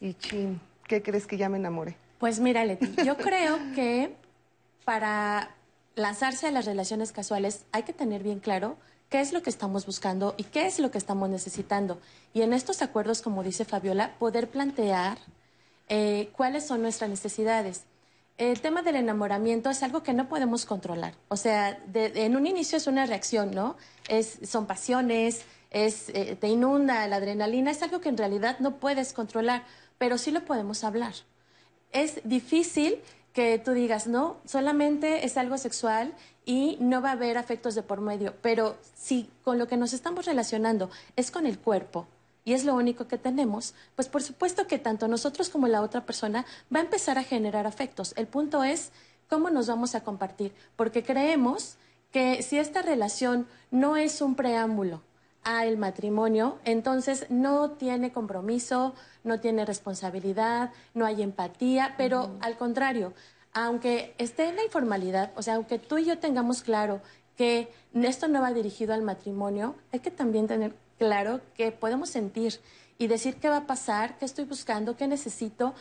Y 0.00 0.14
chin, 0.14 0.60
¿qué 0.88 1.00
crees 1.00 1.28
que 1.28 1.36
ya 1.36 1.48
me 1.48 1.58
enamore? 1.58 1.96
Pues 2.18 2.40
mira, 2.40 2.64
Leti, 2.64 2.92
yo 3.04 3.16
creo 3.16 3.58
que 3.76 4.16
para 4.84 5.54
lanzarse 5.94 6.48
a 6.48 6.50
las 6.50 6.64
relaciones 6.64 7.12
casuales 7.12 7.66
hay 7.70 7.84
que 7.84 7.92
tener 7.92 8.24
bien 8.24 8.40
claro 8.40 8.76
qué 9.10 9.20
es 9.20 9.32
lo 9.32 9.42
que 9.42 9.50
estamos 9.50 9.86
buscando 9.86 10.34
y 10.36 10.42
qué 10.44 10.66
es 10.66 10.80
lo 10.80 10.90
que 10.90 10.98
estamos 10.98 11.28
necesitando. 11.28 12.00
Y 12.34 12.42
en 12.42 12.52
estos 12.52 12.82
acuerdos, 12.82 13.22
como 13.22 13.44
dice 13.44 13.64
Fabiola, 13.64 14.14
poder 14.18 14.48
plantear 14.48 15.18
eh, 15.88 16.30
cuáles 16.32 16.66
son 16.66 16.82
nuestras 16.82 17.08
necesidades 17.08 17.84
el 18.38 18.60
tema 18.60 18.82
del 18.82 18.96
enamoramiento 18.96 19.70
es 19.70 19.82
algo 19.82 20.02
que 20.02 20.12
no 20.12 20.28
podemos 20.28 20.66
controlar. 20.66 21.14
O 21.28 21.36
sea, 21.36 21.78
en 21.94 22.36
un 22.36 22.46
inicio 22.46 22.76
es 22.76 22.86
una 22.86 23.06
reacción, 23.06 23.50
¿no? 23.52 23.76
Es, 24.08 24.38
son 24.44 24.66
pasiones, 24.66 25.44
es, 25.70 26.10
eh, 26.10 26.36
te 26.38 26.48
inunda 26.48 27.06
la 27.08 27.16
adrenalina, 27.16 27.70
es 27.70 27.82
algo 27.82 28.00
que 28.00 28.08
en 28.08 28.18
realidad 28.18 28.58
no 28.60 28.76
puedes 28.76 29.12
controlar, 29.12 29.64
pero 29.98 30.18
sí 30.18 30.30
lo 30.30 30.44
podemos 30.44 30.84
hablar. 30.84 31.14
Es 31.92 32.20
difícil 32.24 32.98
que 33.32 33.58
tú 33.58 33.72
digas, 33.72 34.06
no, 34.06 34.38
solamente 34.44 35.24
es 35.24 35.36
algo 35.36 35.58
sexual 35.58 36.14
y 36.44 36.76
no 36.80 37.02
va 37.02 37.10
a 37.10 37.12
haber 37.12 37.38
afectos 37.38 37.74
de 37.74 37.82
por 37.82 38.00
medio, 38.00 38.34
pero 38.40 38.76
si 38.94 39.30
con 39.42 39.58
lo 39.58 39.66
que 39.66 39.76
nos 39.76 39.92
estamos 39.92 40.26
relacionando 40.26 40.90
es 41.16 41.30
con 41.30 41.46
el 41.46 41.58
cuerpo, 41.58 42.06
y 42.46 42.54
es 42.54 42.64
lo 42.64 42.76
único 42.76 43.08
que 43.08 43.18
tenemos, 43.18 43.74
pues 43.96 44.08
por 44.08 44.22
supuesto 44.22 44.68
que 44.68 44.78
tanto 44.78 45.08
nosotros 45.08 45.50
como 45.50 45.66
la 45.66 45.82
otra 45.82 46.06
persona 46.06 46.46
va 46.74 46.78
a 46.78 46.84
empezar 46.84 47.18
a 47.18 47.24
generar 47.24 47.66
afectos. 47.66 48.14
El 48.16 48.28
punto 48.28 48.62
es 48.62 48.92
cómo 49.28 49.50
nos 49.50 49.66
vamos 49.66 49.96
a 49.96 50.04
compartir, 50.04 50.54
porque 50.76 51.02
creemos 51.02 51.76
que 52.12 52.44
si 52.44 52.56
esta 52.58 52.82
relación 52.82 53.48
no 53.72 53.96
es 53.96 54.22
un 54.22 54.36
preámbulo 54.36 55.02
al 55.42 55.76
matrimonio, 55.76 56.58
entonces 56.64 57.26
no 57.30 57.72
tiene 57.72 58.12
compromiso, 58.12 58.94
no 59.24 59.40
tiene 59.40 59.66
responsabilidad, 59.66 60.70
no 60.94 61.04
hay 61.04 61.22
empatía, 61.22 61.94
pero 61.98 62.30
al 62.40 62.56
contrario, 62.56 63.12
aunque 63.54 64.14
esté 64.18 64.48
en 64.48 64.56
la 64.56 64.64
informalidad, 64.64 65.32
o 65.34 65.42
sea, 65.42 65.56
aunque 65.56 65.80
tú 65.80 65.98
y 65.98 66.04
yo 66.04 66.20
tengamos 66.20 66.62
claro 66.62 67.00
que 67.36 67.72
esto 67.92 68.28
no 68.28 68.40
va 68.40 68.52
dirigido 68.52 68.94
al 68.94 69.02
matrimonio, 69.02 69.74
hay 69.92 69.98
que 69.98 70.12
también 70.12 70.46
tener 70.46 70.85
claro 70.98 71.40
que 71.54 71.72
podemos 71.72 72.10
sentir 72.10 72.60
y 72.98 73.06
decir 73.08 73.36
qué 73.36 73.48
va 73.48 73.58
a 73.58 73.66
pasar, 73.66 74.18
qué 74.18 74.24
estoy 74.24 74.44
buscando, 74.44 74.96
qué 74.96 75.06
necesito. 75.06 75.74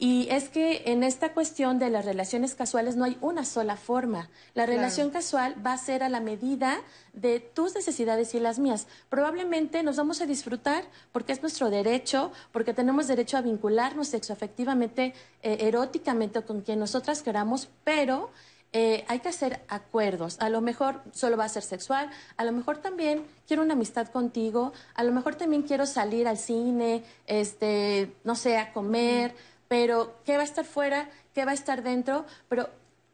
Y 0.00 0.28
es 0.30 0.48
que 0.48 0.82
en 0.86 1.02
esta 1.02 1.32
cuestión 1.34 1.80
de 1.80 1.90
las 1.90 2.04
relaciones 2.04 2.54
casuales 2.54 2.94
no 2.94 3.04
hay 3.04 3.18
una 3.20 3.44
sola 3.44 3.76
forma. 3.76 4.30
La 4.54 4.64
relación 4.64 5.10
casual 5.10 5.56
va 5.66 5.72
a 5.72 5.78
ser 5.78 6.04
a 6.04 6.08
la 6.08 6.20
medida 6.20 6.80
de 7.14 7.40
tus 7.40 7.74
necesidades 7.74 8.32
y 8.34 8.38
las 8.38 8.60
mías. 8.60 8.86
Probablemente 9.08 9.82
nos 9.82 9.96
vamos 9.96 10.20
a 10.20 10.26
disfrutar 10.26 10.84
porque 11.10 11.32
es 11.32 11.42
nuestro 11.42 11.68
derecho, 11.68 12.30
porque 12.52 12.74
tenemos 12.74 13.08
derecho 13.08 13.38
a 13.38 13.40
vincularnos 13.40 14.06
sexoafectivamente, 14.06 15.14
eh, 15.42 15.56
eróticamente 15.62 16.42
con 16.42 16.60
quien 16.60 16.78
nosotras 16.78 17.22
queramos, 17.22 17.68
pero 17.82 18.30
eh, 18.72 19.04
hay 19.08 19.20
que 19.20 19.30
hacer 19.30 19.62
acuerdos. 19.68 20.36
A 20.40 20.50
lo 20.50 20.60
mejor 20.60 21.00
solo 21.12 21.36
va 21.36 21.44
a 21.44 21.48
ser 21.48 21.62
sexual, 21.62 22.10
a 22.36 22.44
lo 22.44 22.52
mejor 22.52 22.78
también 22.78 23.24
quiero 23.46 23.62
una 23.62 23.72
amistad 23.72 24.08
contigo, 24.08 24.72
a 24.94 25.04
lo 25.04 25.12
mejor 25.12 25.36
también 25.36 25.62
quiero 25.62 25.86
salir 25.86 26.28
al 26.28 26.36
cine, 26.36 27.02
este, 27.26 28.12
no 28.24 28.34
sé, 28.34 28.58
a 28.58 28.72
comer, 28.72 29.34
pero 29.68 30.16
¿qué 30.24 30.36
va 30.36 30.42
a 30.42 30.44
estar 30.44 30.64
fuera? 30.64 31.08
¿Qué 31.34 31.44
va 31.44 31.52
a 31.52 31.54
estar 31.54 31.82
dentro? 31.82 32.26
Pero 32.48 32.68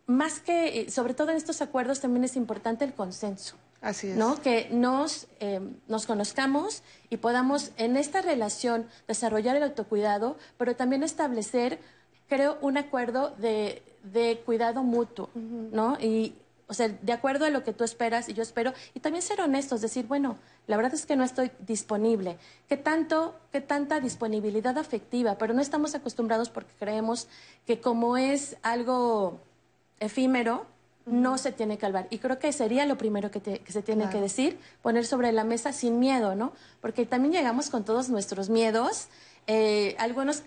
más 0.07 0.41
que, 0.41 0.81
eh, 0.81 0.91
sobre 0.91 1.15
todo 1.15 1.31
en 1.31 1.37
estos 1.37 1.63
acuerdos, 1.63 2.01
también 2.01 2.25
es 2.25 2.37
importante 2.37 2.85
el 2.85 2.93
consenso. 2.93 3.57
Así 3.81 4.09
es. 4.09 4.17
¿no? 4.17 4.41
Que 4.41 4.69
nos, 4.71 5.27
eh, 5.41 5.61
nos 5.89 6.07
conozcamos 6.07 6.83
y 7.11 7.19
podamos 7.19 7.71
en 7.77 7.97
esta 7.97 8.23
relación 8.23 8.89
desarrollar 9.07 9.57
el 9.57 9.63
autocuidado, 9.63 10.37
pero 10.57 10.75
también 10.75 11.03
establecer, 11.03 11.79
creo, 12.29 12.59
un 12.61 12.79
acuerdo 12.79 13.31
de 13.39 13.83
de 14.05 14.43
cuidado 14.45 14.83
mutuo, 14.83 15.31
¿no? 15.35 15.99
Y, 16.01 16.35
o 16.67 16.75
sea, 16.75 16.89
de 16.89 17.13
acuerdo 17.13 17.45
a 17.45 17.51
lo 17.51 17.63
que 17.63 17.73
tú 17.73 17.85
esperas 17.85 18.29
y 18.29 18.35
yo 18.35 18.43
espero, 18.43 18.73
y 18.95 19.01
también 19.01 19.23
ser 19.23 19.41
honestos, 19.41 19.81
decir, 19.81 20.07
bueno, 20.07 20.39
la 20.67 20.77
verdad 20.77 20.95
es 20.95 21.07
que 21.07 21.17
no 21.17 21.25
estoy 21.25 21.51
disponible. 21.61 22.39
¿Qué 22.69 22.77
tanto, 22.77 23.35
qué 23.53 23.61
tanta 23.61 24.01
disponibilidad 24.01 24.79
afectiva? 24.79 25.37
Pero 25.37 25.55
no 25.55 25.61
estamos 25.61 25.95
acostumbrados 25.95 26.49
porque 26.51 26.73
creemos 26.79 27.29
que 27.67 27.81
como 27.81 28.17
es 28.17 28.57
algo 28.63 29.41
efímero, 30.01 30.67
no 31.07 31.37
se 31.37 31.53
tiene 31.53 31.77
que 31.77 31.85
hablar. 31.85 32.07
Y 32.11 32.19
creo 32.19 32.39
que 32.39 32.51
sería 32.53 32.87
lo 32.87 32.97
primero 32.97 33.31
que, 33.31 33.41
que 33.41 33.73
se 33.73 33.83
tiene 33.83 34.09
que 34.09 34.21
decir, 34.21 34.59
poner 34.81 35.05
sobre 35.05 35.33
la 35.33 35.45
mesa 35.45 35.73
sin 35.73 35.99
miedo, 35.99 36.35
¿no? 36.35 36.53
Porque 36.81 37.05
también 37.05 37.33
llegamos 37.33 37.69
con 37.69 37.85
todos 37.85 38.09
nuestros 38.09 38.49
miedos 38.49 39.09
eh, 39.47 39.95
algunos 39.99 40.43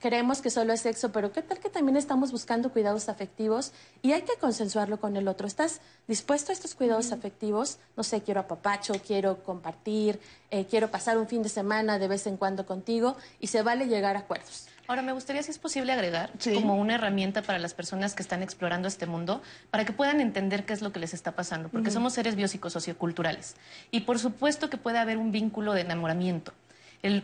creemos 0.00 0.42
que 0.42 0.50
solo 0.50 0.74
es 0.74 0.82
sexo, 0.82 1.12
pero 1.12 1.32
¿qué 1.32 1.40
tal 1.40 1.58
que 1.58 1.70
también 1.70 1.96
estamos 1.96 2.30
buscando 2.30 2.70
cuidados 2.70 3.08
afectivos 3.08 3.72
y 4.02 4.12
hay 4.12 4.22
que 4.22 4.36
consensuarlo 4.38 5.00
con 5.00 5.16
el 5.16 5.28
otro? 5.28 5.46
¿Estás 5.46 5.80
dispuesto 6.06 6.52
a 6.52 6.54
estos 6.54 6.74
cuidados 6.74 7.10
afectivos? 7.12 7.78
No 7.96 8.02
sé, 8.02 8.22
quiero 8.22 8.40
apapacho, 8.40 8.94
quiero 9.06 9.42
compartir, 9.42 10.20
eh, 10.50 10.66
quiero 10.66 10.90
pasar 10.90 11.16
un 11.16 11.26
fin 11.26 11.42
de 11.42 11.48
semana 11.48 11.98
de 11.98 12.06
vez 12.06 12.26
en 12.26 12.36
cuando 12.36 12.66
contigo 12.66 13.16
y 13.40 13.46
se 13.46 13.62
vale 13.62 13.86
llegar 13.86 14.16
a 14.16 14.20
acuerdos. 14.20 14.66
Ahora, 14.86 15.00
me 15.00 15.12
gustaría, 15.12 15.42
si 15.42 15.50
es 15.50 15.58
posible, 15.58 15.92
agregar 15.92 16.30
como 16.52 16.76
una 16.76 16.96
herramienta 16.96 17.40
para 17.40 17.58
las 17.58 17.72
personas 17.72 18.14
que 18.14 18.22
están 18.22 18.42
explorando 18.42 18.86
este 18.86 19.06
mundo, 19.06 19.40
para 19.70 19.86
que 19.86 19.94
puedan 19.94 20.20
entender 20.20 20.66
qué 20.66 20.74
es 20.74 20.82
lo 20.82 20.92
que 20.92 21.00
les 21.00 21.14
está 21.14 21.32
pasando, 21.32 21.70
porque 21.70 21.90
somos 21.90 22.12
seres 22.12 22.36
biopsicosocioculturales. 22.36 23.56
Y 23.90 24.00
por 24.00 24.18
supuesto 24.18 24.68
que 24.68 24.76
puede 24.76 24.98
haber 24.98 25.16
un 25.16 25.32
vínculo 25.32 25.72
de 25.72 25.80
enamoramiento 25.80 26.52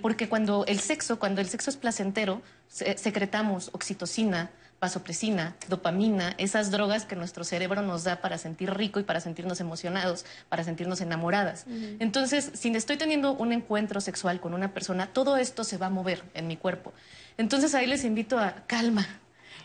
porque 0.01 0.29
cuando 0.29 0.65
el 0.67 0.81
sexo, 0.81 1.19
cuando 1.19 1.41
el 1.41 1.49
sexo 1.49 1.71
es 1.71 1.77
placentero, 1.77 2.43
secretamos 2.69 3.71
oxitocina, 3.73 4.51
vasopresina, 4.81 5.57
dopamina, 5.69 6.35
esas 6.39 6.71
drogas 6.71 7.05
que 7.05 7.15
nuestro 7.15 7.45
cerebro 7.45 7.83
nos 7.83 8.05
da 8.05 8.21
para 8.21 8.39
sentir 8.39 8.73
rico 8.73 8.99
y 8.99 9.03
para 9.03 9.21
sentirnos 9.21 9.61
emocionados, 9.61 10.25
para 10.49 10.65
sentirnos 10.65 11.01
enamoradas. 11.01 11.67
Entonces, 11.99 12.51
si 12.55 12.75
estoy 12.75 12.97
teniendo 12.97 13.33
un 13.35 13.53
encuentro 13.53 14.01
sexual 14.01 14.41
con 14.41 14.55
una 14.55 14.73
persona, 14.73 15.07
todo 15.07 15.37
esto 15.37 15.65
se 15.65 15.77
va 15.77 15.87
a 15.87 15.91
mover 15.91 16.25
en 16.35 16.47
mi 16.47 16.57
cuerpo. 16.57 16.93
Entonces 17.37 17.75
ahí 17.75 17.87
les 17.87 18.05
invito 18.05 18.39
a 18.39 18.65
calma. 18.67 19.07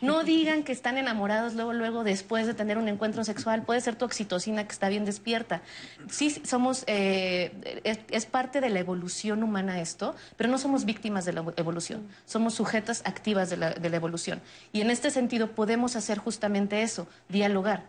No 0.05 0.23
digan 0.23 0.63
que 0.63 0.71
están 0.71 0.97
enamorados 0.97 1.55
luego, 1.55 1.73
luego, 1.73 2.03
después 2.03 2.45
de 2.47 2.53
tener 2.53 2.77
un 2.77 2.87
encuentro 2.87 3.23
sexual. 3.23 3.63
Puede 3.63 3.81
ser 3.81 3.95
tu 3.95 4.05
oxitocina 4.05 4.63
que 4.65 4.71
está 4.71 4.87
bien 4.89 5.03
despierta. 5.03 5.61
Sí, 6.09 6.29
somos, 6.43 6.83
eh, 6.87 7.81
es, 7.83 7.99
es 8.11 8.25
parte 8.25 8.61
de 8.61 8.69
la 8.69 8.79
evolución 8.79 9.43
humana 9.43 9.81
esto, 9.81 10.15
pero 10.37 10.49
no 10.49 10.57
somos 10.57 10.85
víctimas 10.85 11.25
de 11.25 11.33
la 11.33 11.43
evolución. 11.57 12.07
Somos 12.25 12.53
sujetas 12.53 13.01
activas 13.05 13.49
de 13.49 13.57
la, 13.57 13.71
de 13.71 13.89
la 13.89 13.95
evolución. 13.95 14.41
Y 14.71 14.81
en 14.81 14.91
este 14.91 15.09
sentido 15.09 15.51
podemos 15.51 15.95
hacer 15.95 16.19
justamente 16.19 16.83
eso, 16.83 17.07
dialogar. 17.29 17.83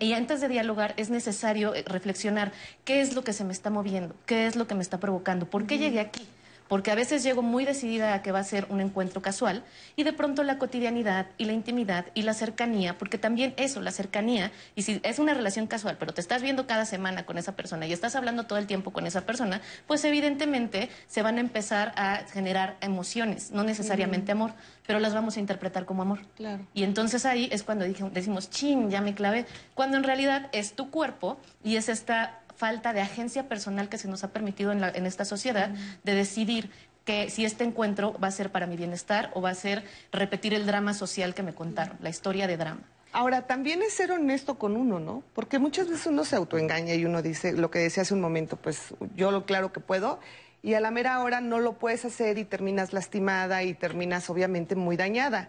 Y 0.00 0.12
antes 0.14 0.40
de 0.40 0.48
dialogar 0.48 0.94
es 0.96 1.08
necesario 1.08 1.72
eh, 1.72 1.84
reflexionar 1.86 2.52
qué 2.84 3.00
es 3.00 3.14
lo 3.14 3.22
que 3.22 3.32
se 3.32 3.44
me 3.44 3.52
está 3.52 3.70
moviendo, 3.70 4.16
qué 4.26 4.46
es 4.46 4.56
lo 4.56 4.66
que 4.66 4.74
me 4.74 4.82
está 4.82 4.98
provocando, 4.98 5.48
por 5.48 5.66
qué 5.66 5.78
llegué 5.78 6.00
aquí. 6.00 6.26
Porque 6.68 6.90
a 6.90 6.94
veces 6.94 7.22
llego 7.22 7.40
muy 7.42 7.64
decidida 7.64 8.12
a 8.14 8.22
que 8.22 8.30
va 8.30 8.40
a 8.40 8.44
ser 8.44 8.66
un 8.68 8.80
encuentro 8.80 9.22
casual 9.22 9.64
y 9.96 10.02
de 10.04 10.12
pronto 10.12 10.42
la 10.42 10.58
cotidianidad 10.58 11.26
y 11.38 11.46
la 11.46 11.52
intimidad 11.54 12.06
y 12.14 12.22
la 12.22 12.34
cercanía, 12.34 12.98
porque 12.98 13.16
también 13.18 13.54
eso, 13.56 13.80
la 13.80 13.90
cercanía, 13.90 14.52
y 14.74 14.82
si 14.82 15.00
es 15.02 15.18
una 15.18 15.32
relación 15.34 15.66
casual, 15.66 15.96
pero 15.98 16.12
te 16.12 16.20
estás 16.20 16.42
viendo 16.42 16.66
cada 16.66 16.84
semana 16.84 17.24
con 17.24 17.38
esa 17.38 17.56
persona 17.56 17.86
y 17.86 17.92
estás 17.92 18.14
hablando 18.16 18.44
todo 18.44 18.58
el 18.58 18.66
tiempo 18.66 18.92
con 18.92 19.06
esa 19.06 19.22
persona, 19.22 19.60
pues 19.86 20.04
evidentemente 20.04 20.90
se 21.06 21.22
van 21.22 21.38
a 21.38 21.40
empezar 21.40 21.92
a 21.96 22.18
generar 22.32 22.76
emociones, 22.82 23.50
no 23.50 23.64
necesariamente 23.64 24.32
amor, 24.32 24.52
pero 24.86 25.00
las 25.00 25.14
vamos 25.14 25.36
a 25.36 25.40
interpretar 25.40 25.86
como 25.86 26.02
amor. 26.02 26.20
Claro. 26.36 26.66
Y 26.74 26.82
entonces 26.82 27.24
ahí 27.24 27.48
es 27.50 27.62
cuando 27.62 27.84
dije- 27.86 28.10
decimos, 28.12 28.50
chin, 28.50 28.90
ya 28.90 29.00
me 29.00 29.14
clavé, 29.14 29.46
cuando 29.74 29.96
en 29.96 30.04
realidad 30.04 30.48
es 30.52 30.74
tu 30.74 30.90
cuerpo 30.90 31.38
y 31.64 31.76
es 31.76 31.88
esta 31.88 32.40
falta 32.58 32.92
de 32.92 33.00
agencia 33.00 33.48
personal 33.48 33.88
que 33.88 33.98
se 33.98 34.08
nos 34.08 34.24
ha 34.24 34.32
permitido 34.32 34.72
en, 34.72 34.80
la- 34.80 34.90
en 34.90 35.06
esta 35.06 35.24
sociedad 35.24 35.70
de 36.02 36.14
decidir 36.14 36.70
que 37.04 37.30
si 37.30 37.44
este 37.44 37.64
encuentro 37.64 38.18
va 38.22 38.28
a 38.28 38.32
ser 38.32 38.50
para 38.50 38.66
mi 38.66 38.76
bienestar 38.76 39.30
o 39.34 39.40
va 39.40 39.50
a 39.50 39.54
ser 39.54 39.84
repetir 40.12 40.52
el 40.52 40.66
drama 40.66 40.92
social 40.92 41.34
que 41.34 41.42
me 41.42 41.54
contaron, 41.54 41.96
la 42.02 42.10
historia 42.10 42.46
de 42.46 42.56
drama. 42.56 42.82
Ahora, 43.12 43.46
también 43.46 43.80
es 43.80 43.94
ser 43.94 44.10
honesto 44.12 44.58
con 44.58 44.76
uno, 44.76 45.00
¿no? 45.00 45.22
Porque 45.34 45.58
muchas 45.58 45.88
veces 45.88 46.06
uno 46.06 46.24
se 46.24 46.36
autoengaña 46.36 46.92
y 46.94 47.06
uno 47.06 47.22
dice 47.22 47.52
lo 47.52 47.70
que 47.70 47.78
decía 47.78 48.02
hace 48.02 48.12
un 48.12 48.20
momento, 48.20 48.56
pues 48.56 48.92
yo 49.16 49.30
lo 49.30 49.46
claro 49.46 49.72
que 49.72 49.80
puedo, 49.80 50.20
y 50.62 50.74
a 50.74 50.80
la 50.80 50.90
mera 50.90 51.20
hora 51.22 51.40
no 51.40 51.60
lo 51.60 51.78
puedes 51.78 52.04
hacer 52.04 52.36
y 52.36 52.44
terminas 52.44 52.92
lastimada 52.92 53.62
y 53.62 53.72
terminas 53.72 54.28
obviamente 54.28 54.74
muy 54.74 54.96
dañada. 54.96 55.48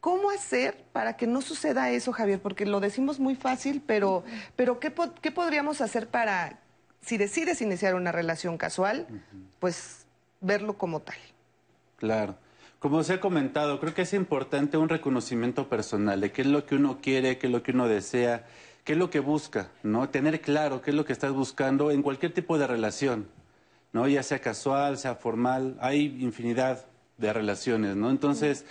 ¿Cómo 0.00 0.30
hacer 0.30 0.84
para 0.92 1.16
que 1.16 1.26
no 1.26 1.40
suceda 1.42 1.90
eso, 1.90 2.12
Javier? 2.12 2.40
Porque 2.40 2.64
lo 2.66 2.80
decimos 2.80 3.18
muy 3.18 3.34
fácil, 3.34 3.82
pero, 3.84 4.22
pero 4.54 4.78
¿qué, 4.78 4.90
po- 4.90 5.12
¿qué 5.20 5.32
podríamos 5.32 5.80
hacer 5.80 6.06
para, 6.08 6.60
si 7.00 7.18
decides 7.18 7.60
iniciar 7.60 7.94
una 7.94 8.12
relación 8.12 8.58
casual, 8.58 9.06
pues 9.58 10.06
verlo 10.40 10.78
como 10.78 11.00
tal? 11.00 11.16
Claro. 11.96 12.36
Como 12.78 13.02
se 13.02 13.14
ha 13.14 13.20
comentado, 13.20 13.80
creo 13.80 13.92
que 13.92 14.02
es 14.02 14.14
importante 14.14 14.76
un 14.76 14.88
reconocimiento 14.88 15.68
personal 15.68 16.20
de 16.20 16.30
qué 16.30 16.42
es 16.42 16.46
lo 16.48 16.64
que 16.64 16.76
uno 16.76 17.00
quiere, 17.02 17.36
qué 17.36 17.48
es 17.48 17.52
lo 17.52 17.64
que 17.64 17.72
uno 17.72 17.88
desea, 17.88 18.46
qué 18.84 18.92
es 18.92 18.98
lo 18.98 19.10
que 19.10 19.18
busca, 19.18 19.68
¿no? 19.82 20.08
Tener 20.10 20.40
claro 20.40 20.80
qué 20.80 20.92
es 20.92 20.96
lo 20.96 21.04
que 21.04 21.12
estás 21.12 21.32
buscando 21.32 21.90
en 21.90 22.02
cualquier 22.02 22.32
tipo 22.32 22.56
de 22.56 22.68
relación, 22.68 23.26
¿no? 23.92 24.06
Ya 24.06 24.22
sea 24.22 24.38
casual, 24.38 24.96
sea 24.96 25.16
formal, 25.16 25.76
hay 25.80 26.22
infinidad 26.22 26.86
de 27.16 27.32
relaciones, 27.32 27.96
¿no? 27.96 28.10
Entonces, 28.10 28.64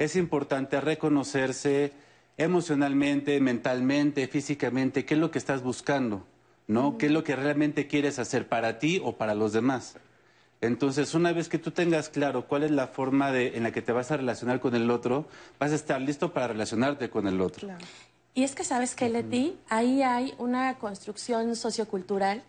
es 0.00 0.16
importante 0.16 0.80
reconocerse 0.80 1.92
emocionalmente, 2.38 3.38
mentalmente, 3.38 4.26
físicamente, 4.28 5.04
qué 5.04 5.12
es 5.12 5.20
lo 5.20 5.30
que 5.30 5.38
estás 5.38 5.62
buscando, 5.62 6.26
¿no? 6.66 6.96
¿Qué 6.96 7.06
es 7.06 7.12
lo 7.12 7.22
que 7.22 7.36
realmente 7.36 7.86
quieres 7.86 8.18
hacer 8.18 8.48
para 8.48 8.78
ti 8.78 8.98
o 9.04 9.18
para 9.18 9.34
los 9.34 9.52
demás? 9.52 9.96
Entonces, 10.62 11.12
una 11.12 11.32
vez 11.32 11.50
que 11.50 11.58
tú 11.58 11.70
tengas 11.70 12.08
claro 12.08 12.48
cuál 12.48 12.62
es 12.62 12.70
la 12.70 12.86
forma 12.86 13.30
de, 13.30 13.58
en 13.58 13.62
la 13.62 13.72
que 13.72 13.82
te 13.82 13.92
vas 13.92 14.10
a 14.10 14.16
relacionar 14.16 14.58
con 14.58 14.74
el 14.74 14.90
otro, 14.90 15.26
vas 15.58 15.72
a 15.72 15.74
estar 15.74 16.00
listo 16.00 16.32
para 16.32 16.48
relacionarte 16.48 17.10
con 17.10 17.28
el 17.28 17.38
otro. 17.42 17.68
Y 18.32 18.44
es 18.44 18.54
que 18.54 18.64
sabes 18.64 18.94
que, 18.94 19.10
Leti, 19.10 19.58
ahí 19.68 20.02
hay 20.02 20.32
una 20.38 20.78
construcción 20.78 21.56
sociocultural 21.56 22.42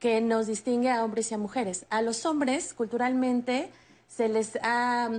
que 0.00 0.20
nos 0.20 0.48
distingue 0.48 0.90
a 0.90 1.04
hombres 1.04 1.30
y 1.30 1.34
a 1.34 1.38
mujeres. 1.38 1.86
A 1.90 2.02
los 2.02 2.26
hombres, 2.26 2.74
culturalmente, 2.74 3.70
se 4.08 4.28
les 4.28 4.58
ha 4.62 5.10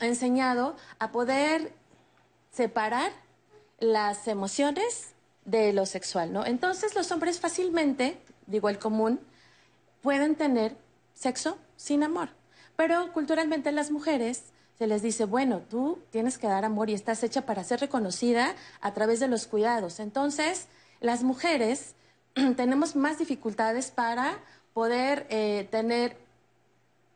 enseñado 0.00 0.76
a 0.98 1.12
poder 1.12 1.72
separar 2.50 3.12
las 3.78 4.28
emociones 4.28 5.14
de 5.44 5.72
lo 5.72 5.86
sexual, 5.86 6.32
¿no? 6.32 6.46
Entonces, 6.46 6.94
los 6.94 7.10
hombres 7.12 7.40
fácilmente, 7.40 8.18
digo 8.46 8.68
el 8.68 8.78
común, 8.78 9.20
pueden 10.02 10.36
tener 10.36 10.76
sexo 11.14 11.58
sin 11.76 12.02
amor. 12.02 12.30
Pero 12.76 13.12
culturalmente 13.12 13.72
las 13.72 13.90
mujeres 13.90 14.44
se 14.78 14.86
les 14.86 15.02
dice, 15.02 15.24
bueno, 15.24 15.60
tú 15.60 15.98
tienes 16.10 16.38
que 16.38 16.48
dar 16.48 16.64
amor 16.64 16.90
y 16.90 16.94
estás 16.94 17.22
hecha 17.22 17.46
para 17.46 17.62
ser 17.62 17.80
reconocida 17.80 18.54
a 18.80 18.92
través 18.92 19.20
de 19.20 19.28
los 19.28 19.46
cuidados. 19.46 20.00
Entonces, 20.00 20.66
las 21.00 21.22
mujeres 21.22 21.94
tenemos 22.56 22.96
más 22.96 23.18
dificultades 23.18 23.90
para 23.90 24.38
poder 24.72 25.26
eh, 25.30 25.68
tener 25.70 26.16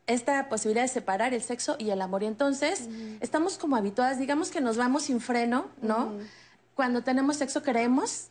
esta 0.09 0.49
posibilidad 0.49 0.83
de 0.83 0.89
separar 0.89 1.33
el 1.35 1.41
sexo 1.41 1.75
y 1.77 1.91
el 1.91 2.01
amor. 2.01 2.23
Y 2.23 2.25
entonces 2.25 2.89
estamos 3.21 3.57
como 3.57 3.75
habituadas, 3.75 4.17
digamos 4.17 4.49
que 4.49 4.59
nos 4.59 4.75
vamos 4.75 5.03
sin 5.03 5.21
freno, 5.21 5.67
¿no? 5.81 6.13
Cuando 6.73 7.03
tenemos 7.03 7.37
sexo 7.37 7.61
creemos 7.61 8.29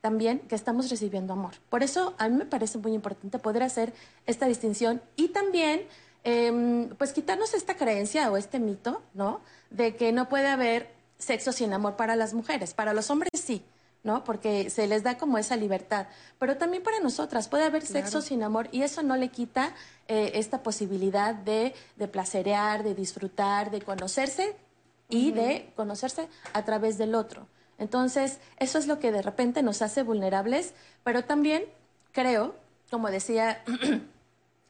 también 0.00 0.38
que 0.40 0.54
estamos 0.54 0.88
recibiendo 0.88 1.34
amor. 1.34 1.52
Por 1.68 1.82
eso 1.82 2.14
a 2.18 2.28
mí 2.28 2.36
me 2.36 2.46
parece 2.46 2.78
muy 2.78 2.94
importante 2.94 3.38
poder 3.38 3.62
hacer 3.62 3.92
esta 4.26 4.46
distinción 4.46 5.02
y 5.16 5.28
también 5.28 5.82
em, 6.24 6.88
pues 6.96 7.12
quitarnos 7.12 7.52
esta 7.52 7.76
creencia 7.76 8.30
o 8.30 8.38
este 8.38 8.58
mito, 8.58 9.02
¿no? 9.12 9.40
De 9.70 9.96
que 9.96 10.12
no 10.12 10.30
puede 10.30 10.48
haber 10.48 10.90
sexo 11.18 11.52
sin 11.52 11.74
amor 11.74 11.96
para 11.96 12.16
las 12.16 12.32
mujeres. 12.32 12.72
Para 12.72 12.94
los 12.94 13.10
hombres 13.10 13.30
sí, 13.34 13.62
¿no? 14.08 14.24
Porque 14.24 14.70
se 14.70 14.86
les 14.86 15.02
da 15.02 15.18
como 15.18 15.36
esa 15.36 15.54
libertad. 15.54 16.06
Pero 16.38 16.56
también 16.56 16.82
para 16.82 16.98
nosotras 16.98 17.46
puede 17.46 17.64
haber 17.64 17.84
sexo 17.84 18.22
sin 18.22 18.42
amor 18.42 18.68
y 18.72 18.82
eso 18.82 19.02
no 19.02 19.16
le 19.16 19.28
quita 19.28 19.74
eh, 20.08 20.32
esta 20.34 20.62
posibilidad 20.62 21.34
de, 21.34 21.74
de 21.96 22.08
placerear, 22.08 22.82
de 22.82 22.94
disfrutar, 22.94 23.70
de 23.70 23.82
conocerse 23.82 24.56
y 25.10 25.32
de 25.32 25.70
conocerse 25.76 26.26
a 26.54 26.64
través 26.64 26.96
del 26.96 27.14
otro. 27.14 27.46
Entonces, 27.76 28.40
eso 28.58 28.78
es 28.78 28.86
lo 28.86 28.98
que 28.98 29.12
de 29.12 29.20
repente 29.20 29.62
nos 29.62 29.82
hace 29.82 30.02
vulnerables, 30.02 30.72
pero 31.04 31.24
también 31.24 31.64
creo, 32.12 32.54
como 32.90 33.10
decía 33.10 33.62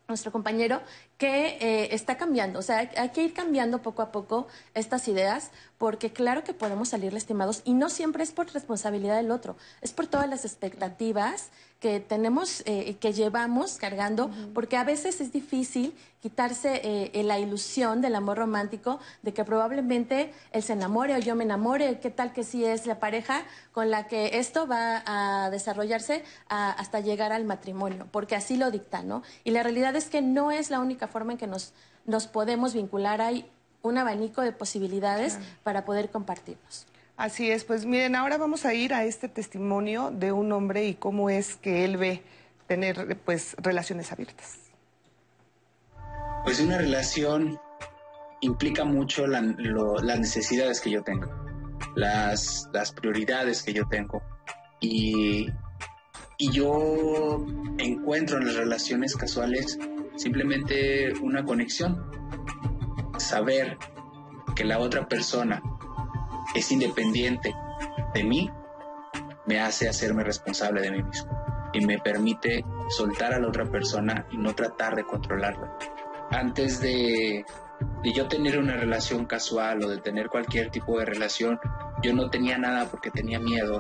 nuestro 0.08 0.32
compañero, 0.32 0.80
que 1.18 1.58
eh, 1.60 1.94
está 1.94 2.16
cambiando. 2.16 2.58
O 2.58 2.62
sea, 2.62 2.78
hay, 2.78 2.88
hay 2.96 3.10
que 3.10 3.22
ir 3.22 3.34
cambiando 3.34 3.82
poco 3.82 4.00
a 4.00 4.10
poco 4.10 4.46
estas 4.72 5.06
ideas, 5.06 5.50
porque 5.76 6.14
claro 6.14 6.44
que 6.44 6.54
podemos 6.54 6.88
salir 6.88 7.12
lastimados 7.12 7.60
y 7.66 7.74
no 7.74 7.90
siempre 7.90 8.22
es 8.22 8.32
por 8.32 8.50
responsabilidad 8.52 9.16
del 9.16 9.30
otro, 9.30 9.58
es 9.82 9.92
por 9.92 10.06
todas 10.06 10.28
las 10.28 10.46
expectativas 10.46 11.50
que 11.80 12.00
tenemos, 12.00 12.62
eh, 12.66 12.96
que 12.98 13.12
llevamos 13.12 13.76
cargando, 13.76 14.30
porque 14.52 14.76
a 14.76 14.82
veces 14.82 15.20
es 15.20 15.32
difícil 15.32 15.94
quitarse 16.20 16.80
eh, 16.82 17.22
la 17.22 17.38
ilusión 17.38 18.00
del 18.00 18.16
amor 18.16 18.38
romántico, 18.38 18.98
de 19.22 19.32
que 19.32 19.44
probablemente 19.44 20.32
él 20.50 20.64
se 20.64 20.72
enamore 20.72 21.14
o 21.14 21.18
yo 21.18 21.36
me 21.36 21.44
enamore, 21.44 22.00
qué 22.00 22.10
tal 22.10 22.32
que 22.32 22.42
sí 22.42 22.64
es 22.64 22.86
la 22.86 22.98
pareja 22.98 23.44
con 23.72 23.90
la 23.92 24.08
que 24.08 24.40
esto 24.40 24.66
va 24.66 25.04
a 25.06 25.50
desarrollarse 25.50 26.24
a- 26.48 26.72
hasta 26.72 26.98
llegar 26.98 27.30
al 27.32 27.44
matrimonio, 27.44 28.08
porque 28.10 28.34
así 28.34 28.56
lo 28.56 28.72
dicta, 28.72 29.04
¿no? 29.04 29.22
Y 29.44 29.52
la 29.52 29.62
realidad 29.62 29.94
es 29.94 30.06
que 30.08 30.20
no 30.20 30.50
es 30.50 30.70
la 30.70 30.80
única 30.80 31.06
forma 31.06 31.30
en 31.32 31.38
que 31.38 31.46
nos, 31.46 31.72
nos 32.06 32.26
podemos 32.26 32.74
vincular, 32.74 33.20
hay 33.22 33.48
un 33.82 33.98
abanico 33.98 34.42
de 34.42 34.50
posibilidades 34.50 35.38
para 35.62 35.84
poder 35.84 36.10
compartirnos. 36.10 36.87
Así 37.18 37.50
es, 37.50 37.64
pues 37.64 37.84
miren, 37.84 38.14
ahora 38.14 38.38
vamos 38.38 38.64
a 38.64 38.74
ir 38.74 38.94
a 38.94 39.02
este 39.04 39.28
testimonio 39.28 40.12
de 40.12 40.30
un 40.30 40.52
hombre 40.52 40.86
y 40.86 40.94
cómo 40.94 41.30
es 41.30 41.56
que 41.56 41.84
él 41.84 41.96
ve 41.96 42.22
tener 42.68 43.18
pues 43.24 43.56
relaciones 43.58 44.12
abiertas. 44.12 44.60
Pues 46.44 46.60
una 46.60 46.78
relación 46.78 47.58
implica 48.40 48.84
mucho 48.84 49.26
las 49.26 49.42
necesidades 50.20 50.80
que 50.80 50.90
yo 50.90 51.02
tengo, 51.02 51.28
las, 51.96 52.68
las 52.72 52.92
prioridades 52.92 53.64
que 53.64 53.72
yo 53.72 53.88
tengo. 53.88 54.22
Y, 54.78 55.48
y 56.36 56.52
yo 56.52 57.44
encuentro 57.78 58.38
en 58.38 58.46
las 58.46 58.54
relaciones 58.54 59.16
casuales 59.16 59.76
simplemente 60.14 61.12
una 61.20 61.44
conexión. 61.44 62.00
Saber 63.18 63.76
que 64.54 64.62
la 64.62 64.78
otra 64.78 65.08
persona 65.08 65.60
es 66.58 66.72
independiente 66.72 67.54
de 68.14 68.24
mí 68.24 68.50
me 69.46 69.60
hace 69.60 69.88
hacerme 69.88 70.24
responsable 70.24 70.82
de 70.82 70.90
mí 70.90 71.02
mismo 71.02 71.30
y 71.72 71.84
me 71.84 71.98
permite 71.98 72.64
soltar 72.88 73.32
a 73.32 73.38
la 73.38 73.48
otra 73.48 73.64
persona 73.66 74.26
y 74.30 74.36
no 74.36 74.54
tratar 74.54 74.96
de 74.96 75.04
controlarla. 75.04 75.76
Antes 76.30 76.80
de, 76.80 77.44
de 78.02 78.12
yo 78.12 78.26
tener 78.26 78.58
una 78.58 78.74
relación 78.74 79.26
casual 79.26 79.84
o 79.84 79.88
de 79.88 79.98
tener 79.98 80.28
cualquier 80.28 80.70
tipo 80.70 80.98
de 80.98 81.04
relación, 81.04 81.58
yo 82.02 82.12
no 82.14 82.30
tenía 82.30 82.58
nada 82.58 82.86
porque 82.90 83.10
tenía 83.10 83.38
miedo 83.38 83.78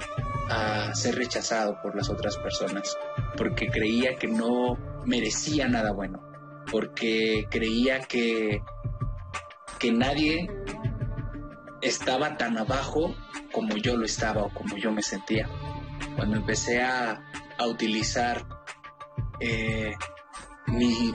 a 0.50 0.94
ser 0.94 1.16
rechazado 1.16 1.78
por 1.82 1.94
las 1.94 2.08
otras 2.08 2.36
personas, 2.38 2.96
porque 3.36 3.68
creía 3.68 4.16
que 4.16 4.28
no 4.28 4.76
merecía 5.04 5.68
nada 5.68 5.92
bueno, 5.92 6.22
porque 6.70 7.46
creía 7.50 8.00
que, 8.00 8.62
que 9.78 9.92
nadie 9.92 10.48
estaba 11.82 12.36
tan 12.36 12.58
abajo 12.58 13.14
como 13.52 13.76
yo 13.76 13.96
lo 13.96 14.04
estaba 14.04 14.42
o 14.44 14.50
como 14.50 14.76
yo 14.76 14.92
me 14.92 15.02
sentía. 15.02 15.48
Cuando 16.16 16.36
empecé 16.36 16.82
a, 16.82 17.22
a 17.58 17.66
utilizar 17.66 18.46
eh, 19.40 19.94
mi- 20.66 21.14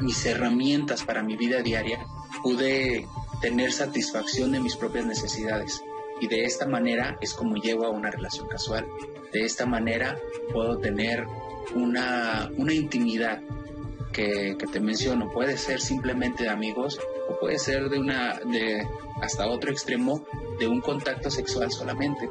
mis 0.00 0.26
herramientas 0.26 1.04
para 1.04 1.22
mi 1.22 1.36
vida 1.36 1.62
diaria, 1.62 2.04
pude 2.42 3.06
tener 3.40 3.72
satisfacción 3.72 4.52
de 4.52 4.60
mis 4.60 4.76
propias 4.76 5.06
necesidades. 5.06 5.82
Y 6.20 6.26
de 6.26 6.44
esta 6.44 6.66
manera 6.66 7.16
es 7.20 7.32
como 7.32 7.56
llego 7.56 7.86
a 7.86 7.90
una 7.90 8.10
relación 8.10 8.46
casual. 8.48 8.86
De 9.32 9.44
esta 9.44 9.64
manera 9.66 10.18
puedo 10.52 10.78
tener 10.78 11.26
una, 11.74 12.50
una 12.56 12.72
intimidad 12.74 13.40
que, 14.12 14.56
te 14.72 14.80
menciono. 14.80 15.30
Puede 15.30 15.56
ser 15.56 15.80
simplemente 15.80 16.44
de 16.44 16.48
amigos 16.50 16.98
o 17.28 17.38
puede 17.38 17.58
ser 17.58 17.88
de 17.88 17.98
una, 17.98 18.38
de 18.40 18.86
hasta 19.22 19.46
otro 19.46 19.70
extremo, 19.70 20.24
de 20.58 20.66
un 20.68 20.80
contacto 20.80 21.30
sexual 21.30 21.70
solamente. 21.70 22.28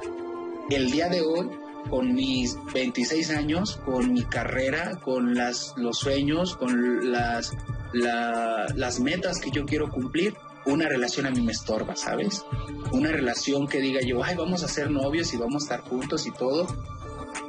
El 0.69 0.91
día 0.91 1.09
de 1.09 1.21
hoy, 1.21 1.49
con 1.89 2.13
mis 2.13 2.57
26 2.73 3.31
años, 3.31 3.77
con 3.85 4.13
mi 4.13 4.23
carrera, 4.23 4.99
con 5.03 5.33
las, 5.35 5.73
los 5.77 5.97
sueños, 5.97 6.55
con 6.55 7.11
las, 7.11 7.53
la- 7.93 8.67
las 8.75 8.99
metas 8.99 9.39
que 9.39 9.49
yo 9.51 9.65
quiero 9.65 9.89
cumplir, 9.89 10.35
una 10.65 10.87
relación 10.87 11.25
a 11.25 11.31
mí 11.31 11.41
me 11.41 11.53
estorba, 11.53 11.95
¿sabes? 11.95 12.43
Una 12.91 13.09
relación 13.11 13.67
que 13.67 13.79
diga 13.79 14.01
yo, 14.01 14.23
ay, 14.23 14.35
vamos 14.35 14.61
a 14.63 14.67
ser 14.67 14.91
novios 14.91 15.33
y 15.33 15.37
vamos 15.37 15.63
a 15.63 15.65
estar 15.75 15.89
juntos 15.89 16.27
y 16.27 16.31
todo, 16.31 16.67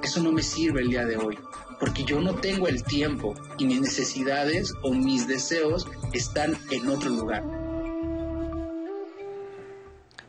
eso 0.03 0.23
no 0.23 0.33
me 0.33 0.43
sirve 0.43 0.81
el 0.81 0.89
día 0.89 1.05
de 1.05 1.17
hoy, 1.17 1.37
porque 1.81 2.05
yo 2.05 2.21
no 2.21 2.35
tengo 2.35 2.69
el 2.69 2.85
tiempo 2.85 3.35
y 3.59 3.65
mis 3.65 3.81
necesidades 3.81 4.75
o 4.83 4.93
mis 4.93 5.27
deseos 5.27 5.89
están 6.13 6.57
en 6.71 6.89
otro 6.89 7.09
lugar. 7.11 7.43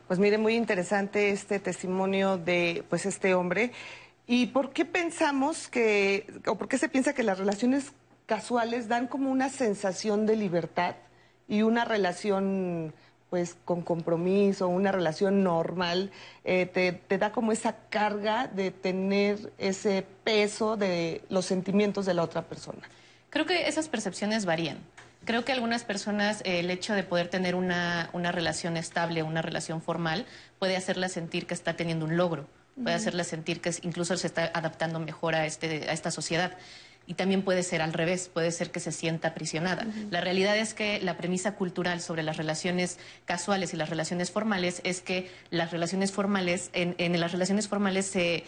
Pues 0.08 0.18
mire, 0.18 0.38
muy 0.38 0.56
interesante 0.56 1.30
este 1.30 1.60
testimonio 1.60 2.38
de 2.38 2.84
pues 2.88 3.06
este 3.06 3.34
hombre. 3.34 3.72
¿Y 4.26 4.46
por 4.46 4.72
qué 4.72 4.84
pensamos 4.84 5.68
que, 5.68 6.26
o 6.46 6.56
por 6.56 6.68
qué 6.68 6.78
se 6.78 6.88
piensa 6.88 7.12
que 7.12 7.22
las 7.22 7.38
relaciones 7.38 7.92
casuales 8.26 8.88
dan 8.88 9.06
como 9.06 9.30
una 9.30 9.48
sensación 9.48 10.26
de 10.26 10.36
libertad 10.36 10.96
y 11.48 11.62
una 11.62 11.84
relación 11.84 12.94
pues 13.32 13.56
con 13.64 13.80
compromiso, 13.80 14.68
una 14.68 14.92
relación 14.92 15.42
normal, 15.42 16.10
eh, 16.44 16.66
te, 16.66 16.92
te 16.92 17.16
da 17.16 17.32
como 17.32 17.50
esa 17.50 17.76
carga 17.88 18.46
de 18.46 18.70
tener 18.70 19.54
ese 19.56 20.04
peso 20.22 20.76
de 20.76 21.22
los 21.30 21.46
sentimientos 21.46 22.04
de 22.04 22.12
la 22.12 22.24
otra 22.24 22.42
persona? 22.42 22.82
Creo 23.30 23.46
que 23.46 23.68
esas 23.68 23.88
percepciones 23.88 24.44
varían. 24.44 24.76
Creo 25.24 25.46
que 25.46 25.52
algunas 25.52 25.82
personas 25.82 26.42
eh, 26.44 26.60
el 26.60 26.68
hecho 26.70 26.92
de 26.92 27.04
poder 27.04 27.28
tener 27.28 27.54
una, 27.54 28.10
una 28.12 28.32
relación 28.32 28.76
estable, 28.76 29.22
una 29.22 29.40
relación 29.40 29.80
formal, 29.80 30.26
puede 30.58 30.76
hacerla 30.76 31.08
sentir 31.08 31.46
que 31.46 31.54
está 31.54 31.74
teniendo 31.74 32.04
un 32.04 32.18
logro, 32.18 32.46
puede 32.74 32.96
Ujú. 32.96 33.00
hacerla 33.00 33.24
sentir 33.24 33.62
que 33.62 33.72
incluso 33.80 34.14
se 34.18 34.26
está 34.26 34.50
adaptando 34.52 35.00
mejor 35.00 35.36
a, 35.36 35.46
este, 35.46 35.88
a 35.88 35.94
esta 35.94 36.10
sociedad. 36.10 36.52
Y 37.06 37.14
también 37.14 37.42
puede 37.42 37.62
ser 37.62 37.82
al 37.82 37.92
revés, 37.92 38.30
puede 38.32 38.52
ser 38.52 38.70
que 38.70 38.80
se 38.80 38.92
sienta 38.92 39.28
aprisionada. 39.28 39.86
La 40.10 40.20
realidad 40.20 40.56
es 40.56 40.74
que 40.74 41.00
la 41.00 41.16
premisa 41.16 41.56
cultural 41.56 42.00
sobre 42.00 42.22
las 42.22 42.36
relaciones 42.36 42.98
casuales 43.24 43.74
y 43.74 43.76
las 43.76 43.90
relaciones 43.90 44.30
formales 44.30 44.80
es 44.84 45.00
que 45.00 45.30
las 45.50 45.72
relaciones 45.72 46.12
formales, 46.12 46.70
en, 46.72 46.94
en 46.98 47.18
las 47.18 47.32
relaciones 47.32 47.68
formales 47.68 48.06
se, 48.06 48.44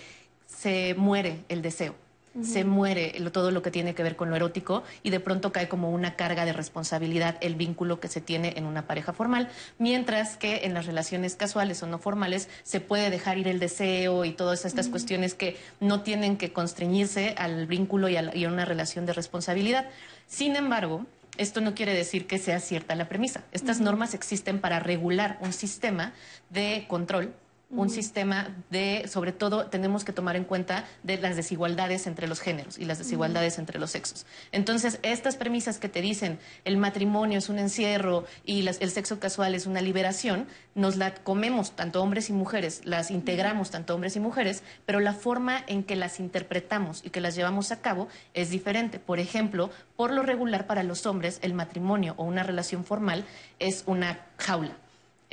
se 0.47 0.95
muere 0.97 1.45
el 1.49 1.63
deseo 1.63 1.97
Se 2.43 2.65
muere 2.65 3.13
todo 3.33 3.51
lo 3.53 3.63
que 3.63 3.71
tiene 3.71 3.95
que 3.95 4.03
ver 4.03 4.17
con 4.17 4.29
lo 4.29 4.37
erótico 4.37 4.83
y 5.03 5.11
de 5.11 5.21
pronto 5.21 5.53
cae 5.53 5.69
como 5.69 5.91
una 5.91 6.17
carga 6.17 6.45
de 6.45 6.53
responsabilidad 6.53 7.37
el 7.41 7.55
vínculo 7.55 8.01
que 8.01 8.09
se 8.09 8.21
tiene 8.21 8.55
en 8.57 8.67
una 8.67 8.87
pareja 8.89 9.13
formal, 9.13 9.49
mientras 9.79 10.37
que 10.37 10.65
en 10.65 10.75
las 10.75 10.87
relaciones 10.87 11.37
casuales 11.37 11.83
o 11.83 11.87
no 11.87 11.99
formales 11.99 12.49
se 12.65 12.81
puede 12.81 13.11
dejar 13.11 13.39
ir 13.39 13.47
el 13.47 13.61
deseo 13.61 14.25
y 14.25 14.33
todas 14.33 14.65
estas 14.65 14.89
cuestiones 14.89 15.35
que 15.35 15.57
no 15.79 16.03
tienen 16.03 16.37
que 16.37 16.53
constreñirse 16.53 17.35
al 17.39 17.67
vínculo 17.67 18.09
y 18.09 18.17
a, 18.17 18.23
la- 18.23 18.37
y 18.37 18.45
a 18.45 18.49
una 18.49 18.65
relación 18.65 19.07
de 19.07 19.13
responsabilidad. 19.13 19.87
Sin 20.27 20.57
embargo, 20.57 21.07
esto 21.37 21.61
no 21.61 21.75
quiere 21.75 21.95
decir 21.95 22.27
que 22.27 22.39
sea 22.39 22.61
cierta 22.61 22.95
la 22.95 23.09
premisa. 23.09 23.43
Estas 23.53 23.81
normas 23.81 24.15
existen 24.15 24.61
para 24.61 24.81
regular 24.81 25.39
un 25.41 25.53
sistema 25.53 26.13
de 26.51 26.85
control 26.89 27.35
un 27.77 27.91
sistema 27.91 28.49
de, 28.71 29.07
sobre 29.09 29.33
todo, 29.33 29.67
tenemos 29.67 30.05
que 30.05 30.13
tomar 30.13 30.37
en 30.37 30.45
cuenta 30.45 30.85
de 31.03 31.19
las 31.19 31.37
desigualdades 31.37 32.07
entre 32.07 32.29
los 32.29 32.41
géneros 32.41 32.79
y 32.79 32.85
las 32.85 32.99
desigualdades 32.99 33.59
entre 33.59 33.79
los 33.79 33.91
sexos. 33.91 34.27
Entonces, 34.53 34.99
estas 35.03 35.37
premisas 35.37 35.79
que 35.79 35.89
te 35.89 36.01
dicen 36.01 36.39
el 36.65 36.77
matrimonio 36.77 37.39
es 37.39 37.49
un 37.49 37.59
encierro 37.59 38.25
y 38.45 38.63
las- 38.63 38.81
el 38.81 38.91
sexo 38.91 39.19
casual 39.19 39.55
es 39.55 39.67
una 39.67 39.81
liberación, 39.81 40.47
nos 40.75 40.97
la 40.97 41.15
comemos 41.15 41.73
tanto 41.77 42.03
hombres 42.03 42.31
y 42.31 42.33
mujeres, 42.33 42.83
las 42.85 43.11
integramos 43.11 43.71
tanto 43.71 43.95
hombres 43.95 44.17
y 44.17 44.21
mujeres, 44.21 44.63
pero 44.87 45.01
la 45.01 45.13
forma 45.13 45.63
en 45.67 45.83
que 45.85 45.97
las 45.97 46.21
interpretamos 46.21 47.05
y 47.05 47.11
que 47.11 47.21
las 47.21 47.35
llevamos 47.35 47.73
a 47.73 47.81
cabo 47.81 48.09
es 48.35 48.51
diferente. 48.51 48.99
Por 48.99 49.19
ejemplo, 49.19 49.71
por 49.97 50.13
lo 50.13 50.23
regular 50.23 50.67
para 50.67 50.83
los 50.83 51.07
hombres, 51.07 51.39
el 51.43 51.55
matrimonio 51.55 52.15
o 52.17 52.25
una 52.25 52.43
relación 52.43 52.85
formal 52.85 53.25
es 53.59 53.85
una 53.87 54.21
jaula 54.39 54.77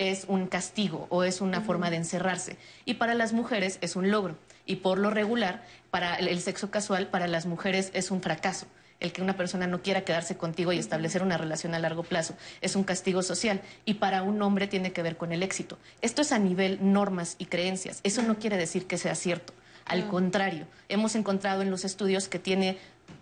es 0.10 0.26
un 0.28 0.48
castigo 0.48 1.06
o 1.10 1.24
es 1.24 1.42
una 1.42 1.62
forma 1.62 1.90
de 1.90 1.98
encerrarse. 1.98 2.58
Y 2.86 2.96
para 2.96 3.14
las 3.14 3.34
mujeres 3.34 3.78
es 3.82 3.96
un 3.96 4.10
logro. 4.10 4.36
Y 4.66 4.78
por 4.78 4.98
lo 4.98 5.10
regular, 5.10 5.64
para 5.92 6.16
el, 6.16 6.28
el 6.28 6.42
sexo 6.42 6.72
casual, 6.72 7.08
para 7.08 7.28
las 7.28 7.46
mujeres 7.46 7.92
es 7.94 8.10
un 8.10 8.22
fracaso. 8.22 8.66
El 9.00 9.12
que 9.12 9.22
una 9.22 9.36
persona 9.36 9.68
no 9.68 9.82
quiera 9.82 10.02
quedarse 10.02 10.38
contigo 10.38 10.72
y 10.72 10.78
establecer 10.78 11.24
una 11.24 11.38
relación 11.38 11.74
a 11.74 11.80
largo 11.80 12.04
plazo 12.04 12.36
es 12.62 12.76
un 12.76 12.84
castigo 12.84 13.24
social. 13.24 13.62
Y 13.86 13.96
para 13.96 14.24
un 14.24 14.42
hombre 14.42 14.68
tiene 14.68 14.94
que 14.94 15.04
ver 15.04 15.18
con 15.18 15.32
el 15.32 15.44
éxito. 15.44 15.78
Esto 16.02 16.22
es 16.22 16.32
a 16.32 16.40
nivel 16.40 16.80
normas 16.82 17.36
y 17.38 17.46
creencias. 17.46 18.00
Eso 18.04 18.22
no 18.22 18.38
quiere 18.38 18.58
decir 18.58 18.88
que 18.88 18.98
sea 18.98 19.16
cierto. 19.16 19.54
Al 19.86 20.08
contrario, 20.08 20.68
hemos 20.90 21.16
encontrado 21.16 21.64
en 21.64 21.72
los 21.72 21.84
estudios 21.84 22.28
que 22.28 22.40
tiene 22.40 22.78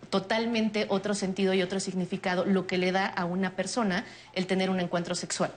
totalmente 0.09 0.85
otro 0.89 1.13
sentido 1.13 1.53
y 1.53 1.61
otro 1.61 1.79
significado 1.79 2.45
lo 2.45 2.67
que 2.67 2.77
le 2.77 2.91
da 2.91 3.05
a 3.05 3.25
una 3.25 3.55
persona 3.55 4.05
el 4.33 4.47
tener 4.47 4.69
un 4.69 4.79
encuentro 4.79 5.15
sexual 5.15 5.51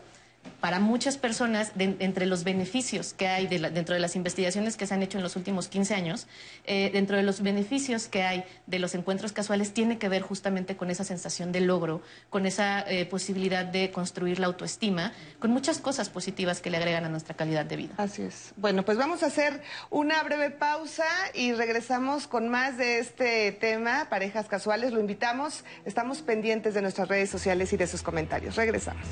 para 0.62 0.78
muchas 0.78 1.18
personas, 1.18 1.72
entre 1.76 2.24
los 2.24 2.44
beneficios 2.44 3.14
que 3.14 3.26
hay 3.26 3.48
dentro 3.48 3.94
de 3.94 4.00
las 4.00 4.14
investigaciones 4.14 4.76
que 4.76 4.86
se 4.86 4.94
han 4.94 5.02
hecho 5.02 5.18
en 5.18 5.24
los 5.24 5.34
últimos 5.34 5.66
15 5.66 5.94
años, 5.94 6.28
eh, 6.64 6.90
dentro 6.92 7.16
de 7.16 7.24
los 7.24 7.42
beneficios 7.42 8.06
que 8.06 8.22
hay 8.22 8.44
de 8.66 8.78
los 8.78 8.94
encuentros 8.94 9.32
casuales, 9.32 9.74
tiene 9.74 9.98
que 9.98 10.08
ver 10.08 10.22
justamente 10.22 10.76
con 10.76 10.88
esa 10.88 11.02
sensación 11.02 11.50
de 11.50 11.62
logro, 11.62 12.00
con 12.30 12.46
esa 12.46 12.80
eh, 12.88 13.06
posibilidad 13.06 13.64
de 13.64 13.90
construir 13.90 14.38
la 14.38 14.46
autoestima, 14.46 15.12
con 15.40 15.50
muchas 15.50 15.78
cosas 15.78 16.08
positivas 16.08 16.60
que 16.60 16.70
le 16.70 16.76
agregan 16.76 17.04
a 17.04 17.08
nuestra 17.08 17.34
calidad 17.34 17.64
de 17.64 17.76
vida. 17.76 17.94
Así 17.96 18.22
es. 18.22 18.52
Bueno, 18.56 18.84
pues 18.84 18.98
vamos 18.98 19.24
a 19.24 19.26
hacer 19.26 19.62
una 19.90 20.22
breve 20.22 20.50
pausa 20.50 21.06
y 21.34 21.54
regresamos 21.54 22.28
con 22.28 22.48
más 22.48 22.78
de 22.78 23.00
este 23.00 23.50
tema, 23.50 24.06
parejas 24.08 24.46
casuales. 24.46 24.92
Lo 24.92 25.00
invitamos, 25.00 25.64
estamos 25.84 26.22
pendientes 26.22 26.74
de 26.74 26.82
nuestras 26.82 27.08
redes 27.08 27.30
sociales 27.30 27.72
y 27.72 27.76
de 27.76 27.88
sus 27.88 28.02
comentarios. 28.02 28.54
Regresamos. 28.54 29.06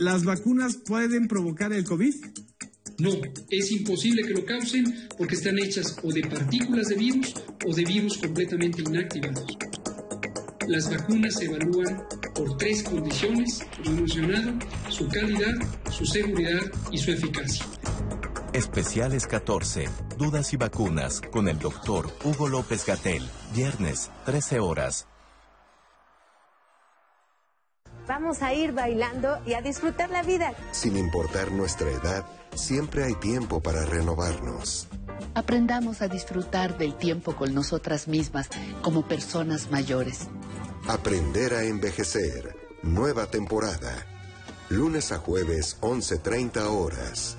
¿Las 0.00 0.24
vacunas 0.24 0.76
pueden 0.76 1.28
provocar 1.28 1.74
el 1.74 1.84
COVID? 1.84 2.14
No, 3.00 3.10
es 3.50 3.70
imposible 3.70 4.22
que 4.22 4.32
lo 4.32 4.46
causen 4.46 4.82
porque 5.18 5.34
están 5.34 5.58
hechas 5.58 5.94
o 6.02 6.10
de 6.10 6.22
partículas 6.22 6.88
de 6.88 6.94
virus 6.94 7.34
o 7.66 7.74
de 7.74 7.84
virus 7.84 8.16
completamente 8.16 8.80
inactivados. 8.80 9.58
Las 10.68 10.90
vacunas 10.90 11.34
se 11.34 11.44
evalúan 11.44 12.02
por 12.34 12.56
tres 12.56 12.82
condiciones, 12.82 13.60
como 13.76 13.96
mencionado, 13.96 14.58
su 14.88 15.06
calidad, 15.06 15.52
su 15.90 16.06
seguridad 16.06 16.62
y 16.90 16.96
su 16.96 17.10
eficacia. 17.10 17.66
Especiales 18.54 19.26
14. 19.26 19.84
Dudas 20.16 20.54
y 20.54 20.56
vacunas 20.56 21.20
con 21.30 21.46
el 21.46 21.58
doctor 21.58 22.10
Hugo 22.24 22.48
López 22.48 22.86
Gatel. 22.86 23.22
Viernes, 23.54 24.10
13 24.24 24.60
horas. 24.60 25.09
Vamos 28.06 28.42
a 28.42 28.52
ir 28.52 28.72
bailando 28.72 29.38
y 29.46 29.54
a 29.54 29.62
disfrutar 29.62 30.10
la 30.10 30.22
vida. 30.22 30.52
Sin 30.72 30.96
importar 30.96 31.52
nuestra 31.52 31.90
edad, 31.90 32.24
siempre 32.54 33.04
hay 33.04 33.14
tiempo 33.14 33.60
para 33.60 33.84
renovarnos. 33.84 34.88
Aprendamos 35.34 36.02
a 36.02 36.08
disfrutar 36.08 36.76
del 36.76 36.96
tiempo 36.96 37.36
con 37.36 37.54
nosotras 37.54 38.08
mismas 38.08 38.48
como 38.82 39.06
personas 39.06 39.70
mayores. 39.70 40.28
Aprender 40.88 41.54
a 41.54 41.64
envejecer. 41.64 42.56
Nueva 42.82 43.26
temporada. 43.26 44.06
Lunes 44.70 45.12
a 45.12 45.18
jueves, 45.18 45.76
11.30 45.80 46.64
horas. 46.66 47.36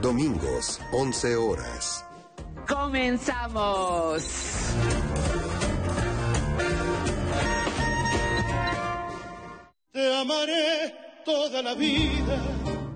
Domingos, 0.00 0.80
11 0.92 1.36
horas. 1.36 2.04
¡Comenzamos! 2.68 4.22
Te 9.98 10.14
amaré 10.14 10.94
toda 11.24 11.60
la 11.60 11.74
vida. 11.74 12.36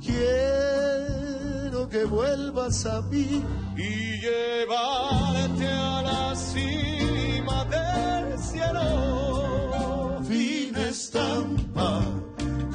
Quiero 0.01 1.89
que 1.89 2.05
vuelvas 2.05 2.87
a 2.87 3.03
mí 3.03 3.43
y 3.77 4.21
llevarte 4.21 5.67
a 5.67 6.03
la 6.03 6.37
cima 6.37 7.65
de 7.65 8.39
cielo. 8.39 10.21
Fina 10.29 10.83
estampa, 10.91 12.03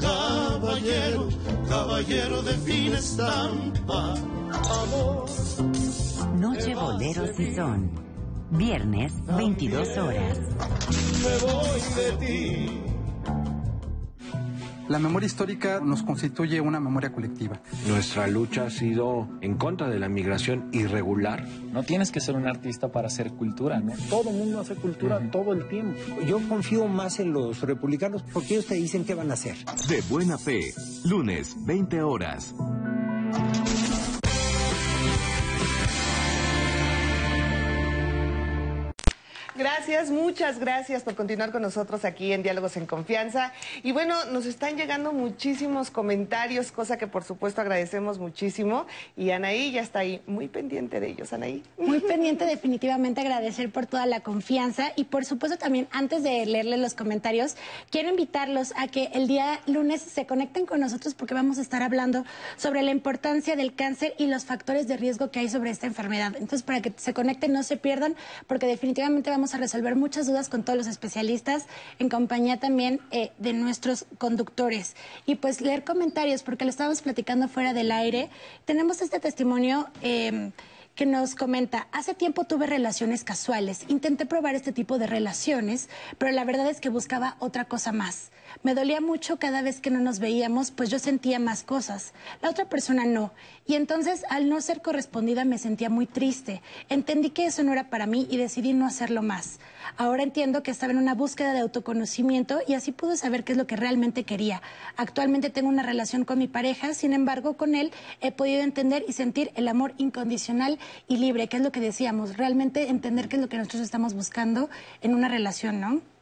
caballero, 0.02 1.30
caballero 1.70 2.42
de 2.42 2.54
fina 2.58 2.98
estampa. 2.98 4.14
Amor. 4.82 5.30
Noche 6.36 6.76
Boleros 6.76 7.40
y 7.40 7.56
Son. 7.56 7.90
Viernes, 8.52 9.14
22 9.38 9.98
horas. 9.98 10.38
Me 11.24 11.38
voy 11.48 11.82
de 11.96 12.12
ti. 12.26 12.87
La 14.90 15.00
memoria 15.00 15.28
histórica 15.28 15.82
nos 15.82 16.02
constituye 16.04 16.62
una 16.62 16.80
memoria 16.80 17.12
colectiva. 17.12 17.60
Nuestra 17.88 18.26
lucha 18.28 18.68
ha 18.68 18.70
sido 18.70 19.28
en 19.42 19.56
contra 19.56 19.90
de 19.90 20.00
la 20.00 20.08
migración 20.08 20.70
irregular. 20.72 21.46
No 21.74 21.84
tienes 21.84 22.12
que 22.12 22.22
ser 22.22 22.36
un 22.36 22.48
artista 22.48 22.90
para 22.90 23.08
hacer 23.08 23.34
cultura, 23.34 23.82
¿no? 23.82 23.94
Todo 24.10 24.30
el 24.30 24.38
mundo 24.38 24.62
hace 24.62 24.76
cultura 24.76 25.20
todo 25.30 25.52
el 25.52 25.68
tiempo. 25.68 26.00
Yo 26.26 26.40
confío 26.48 26.88
más 26.88 27.20
en 27.20 27.34
los 27.34 27.62
republicanos 27.62 28.24
porque 28.32 28.54
ellos 28.54 28.68
te 28.68 28.76
dicen 28.76 29.04
qué 29.04 29.14
van 29.14 29.30
a 29.30 29.34
hacer. 29.34 29.58
De 29.90 30.02
buena 30.10 30.38
fe, 30.38 30.74
lunes, 31.04 31.56
20 31.66 32.02
horas. 32.02 32.56
Gracias, 39.58 40.12
muchas 40.12 40.60
gracias 40.60 41.02
por 41.02 41.16
continuar 41.16 41.52
con 41.52 41.64
nosotros 41.64 42.06
aquí 42.06 42.32
en 42.32 42.44
Diálogos 42.44 42.78
en 42.78 42.86
Confianza. 42.86 43.54
Y 43.82 43.92
bueno, 43.92 44.14
nos 44.26 44.46
están 44.46 44.78
llegando 44.78 45.14
muchísimos 45.14 45.90
comentarios, 45.90 46.72
cosa 46.72 46.98
que 46.98 47.08
por 47.08 47.24
supuesto 47.24 47.62
agradecemos 47.62 48.20
muchísimo. 48.20 48.86
Y 49.16 49.32
Anaí 49.32 49.72
ya 49.72 49.82
está 49.82 50.00
ahí 50.00 50.22
muy 50.28 50.48
pendiente 50.48 51.00
de 51.00 51.10
ellos, 51.10 51.34
Anaí. 51.34 51.64
Muy 51.80 52.00
pendiente, 52.08 52.46
definitivamente 52.46 53.22
agradecer 53.22 53.72
por 53.72 53.88
toda 53.88 54.06
la 54.06 54.20
confianza. 54.20 54.92
Y 54.96 55.06
por 55.06 55.26
supuesto 55.26 55.58
también, 55.58 55.88
antes 55.92 56.22
de 56.22 56.46
leerles 56.46 56.80
los 56.80 56.94
comentarios, 56.94 57.56
quiero 57.90 58.10
invitarlos 58.10 58.74
a 58.78 58.88
que 58.88 59.10
el 59.16 59.28
día 59.28 59.60
lunes 59.66 60.04
se 60.04 60.28
conecten 60.28 60.68
con 60.68 60.82
nosotros 60.82 61.16
porque 61.16 61.34
vamos 61.34 61.58
a 61.58 61.62
estar 61.62 61.82
hablando 61.82 62.26
sobre 62.58 62.84
la 62.84 62.92
importancia 62.92 63.56
del 63.56 63.74
cáncer 63.74 64.14
y 64.20 64.28
los 64.28 64.46
factores 64.46 64.88
de 64.88 64.98
riesgo 64.98 65.32
que 65.32 65.40
hay 65.40 65.50
sobre 65.50 65.72
esta 65.72 65.88
enfermedad. 65.88 66.34
Entonces, 66.36 66.62
para 66.62 66.82
que 66.82 66.94
se 66.96 67.16
conecten, 67.16 67.54
no 67.54 67.64
se 67.64 67.78
pierdan, 67.78 68.16
porque 68.46 68.68
definitivamente 68.68 69.32
vamos 69.32 69.47
a 69.54 69.58
resolver 69.58 69.96
muchas 69.96 70.28
dudas 70.28 70.50
con 70.50 70.64
todos 70.64 70.78
los 70.78 70.88
especialistas, 70.88 71.66
en 72.00 72.10
compañía 72.10 72.58
también 72.58 73.00
eh, 73.12 73.32
de 73.38 73.54
nuestros 73.54 74.06
conductores. 74.18 74.96
Y 75.26 75.36
pues 75.36 75.62
leer 75.62 75.84
comentarios, 75.84 76.44
porque 76.44 76.66
lo 76.66 76.70
estábamos 76.70 77.02
platicando 77.02 77.48
fuera 77.48 77.74
del 77.74 77.92
aire. 77.92 78.30
Tenemos 78.66 79.02
este 79.02 79.20
testimonio. 79.20 79.88
eh, 80.02 80.52
que 80.98 81.06
nos 81.06 81.36
comenta, 81.36 81.88
hace 81.92 82.16
tiempo 82.16 82.46
tuve 82.46 82.66
relaciones 82.66 83.24
casuales, 83.24 83.86
intenté 83.88 84.26
probar 84.26 84.56
este 84.56 84.72
tipo 84.72 84.98
de 84.98 85.06
relaciones, 85.06 85.90
pero 86.18 86.32
la 86.32 86.44
verdad 86.44 86.68
es 86.72 86.82
que 86.82 86.90
buscaba 86.90 87.38
otra 87.38 87.66
cosa 87.66 87.92
más. 87.92 88.32
Me 88.68 88.76
dolía 88.76 89.00
mucho 89.00 89.40
cada 89.40 89.62
vez 89.62 89.80
que 89.80 89.90
no 89.90 90.02
nos 90.02 90.20
veíamos, 90.20 90.72
pues 90.72 90.90
yo 90.90 91.00
sentía 91.00 91.40
más 91.40 91.64
cosas, 91.64 92.12
la 92.42 92.50
otra 92.50 92.66
persona 92.66 93.06
no. 93.06 93.32
Y 93.66 93.76
entonces, 93.76 94.26
al 94.30 94.50
no 94.50 94.60
ser 94.60 94.82
correspondida, 94.82 95.46
me 95.46 95.58
sentía 95.58 95.90
muy 95.90 96.06
triste. 96.06 96.62
Entendí 96.90 97.30
que 97.30 97.46
eso 97.46 97.64
no 97.64 97.72
era 97.72 97.90
para 97.90 98.08
mí 98.08 98.28
y 98.30 98.36
decidí 98.36 98.74
no 98.74 98.86
hacerlo 98.86 99.22
más. 99.22 99.62
Ahora 99.96 100.24
entiendo 100.24 100.64
que 100.64 100.72
estaba 100.72 100.92
en 100.92 100.98
una 100.98 101.14
búsqueda 101.14 101.54
de 101.54 101.62
autoconocimiento 101.62 102.60
y 102.68 102.74
así 102.74 102.92
pude 102.92 103.16
saber 103.16 103.46
qué 103.46 103.54
es 103.54 103.58
lo 103.58 103.68
que 103.68 103.78
realmente 103.78 104.26
quería. 104.26 104.62
Actualmente 104.98 105.50
tengo 105.50 105.70
una 105.70 105.84
relación 105.84 106.26
con 106.26 106.38
mi 106.38 106.50
pareja, 106.50 106.94
sin 106.94 107.14
embargo, 107.14 107.56
con 107.56 107.74
él 107.74 107.94
he 108.20 108.34
podido 108.34 108.64
entender 108.64 109.06
y 109.08 109.14
sentir 109.14 109.50
el 109.56 109.70
amor 109.70 109.94
incondicional 109.98 110.78
y 111.08 111.20
libre, 111.20 111.48
que 111.48 111.56
es 111.56 111.64
lo 111.64 111.72
que 111.72 111.80
decíamos, 111.80 112.36
realmente 112.36 112.90
entender 112.90 113.30
qué 113.30 113.38
es 113.38 113.42
lo 113.42 113.48
que 113.48 113.60
nosotros 113.60 113.84
estamos 113.84 114.14
buscando 114.14 114.70
en 115.00 115.16
una 115.16 115.30
relación, 115.30 115.80
¿no? 115.80 116.17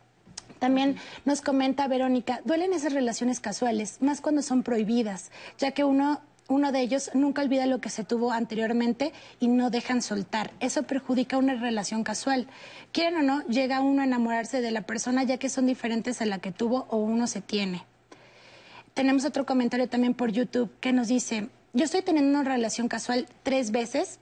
También 0.60 0.98
nos 1.26 1.42
comenta 1.42 1.88
Verónica, 1.88 2.42
duelen 2.46 2.74
esas 2.74 2.94
relaciones 2.94 3.40
casuales, 3.40 4.02
más 4.02 4.22
cuando 4.22 4.42
son 4.42 4.64
prohibidas, 4.64 5.32
ya 5.58 5.72
que 5.72 5.84
uno 5.84 6.22
uno 6.48 6.72
de 6.72 6.82
ellos 6.82 7.10
nunca 7.16 7.42
olvida 7.42 7.66
lo 7.66 7.82
que 7.82 7.90
se 7.90 8.04
tuvo 8.04 8.32
anteriormente 8.32 9.14
y 9.40 9.48
no 9.48 9.72
dejan 9.72 10.02
soltar. 10.02 10.52
Eso 10.60 10.84
perjudica 10.84 11.38
una 11.38 11.56
relación 11.56 12.04
casual. 12.04 12.48
Quieren 12.92 13.18
o 13.18 13.22
no, 13.24 13.42
llega 13.48 13.82
uno 13.82 14.02
a 14.02 14.06
enamorarse 14.06 14.62
de 14.62 14.70
la 14.70 14.84
persona 14.84 15.24
ya 15.24 15.38
que 15.38 15.50
son 15.50 15.66
diferentes 15.66 16.22
a 16.22 16.26
la 16.26 16.40
que 16.40 16.52
tuvo 16.52 16.86
o 16.90 16.98
uno 16.98 17.26
se 17.26 17.42
tiene. 17.42 17.84
Tenemos 18.94 19.26
otro 19.26 19.46
comentario 19.46 19.90
también 19.90 20.14
por 20.14 20.32
YouTube 20.32 20.72
que 20.80 20.94
nos 20.94 21.08
dice, 21.08 21.50
yo 21.74 21.84
estoy 21.84 22.02
teniendo 22.02 22.40
una 22.40 22.48
relación 22.48 22.88
casual 22.88 23.28
tres 23.44 23.72
veces, 23.72 24.20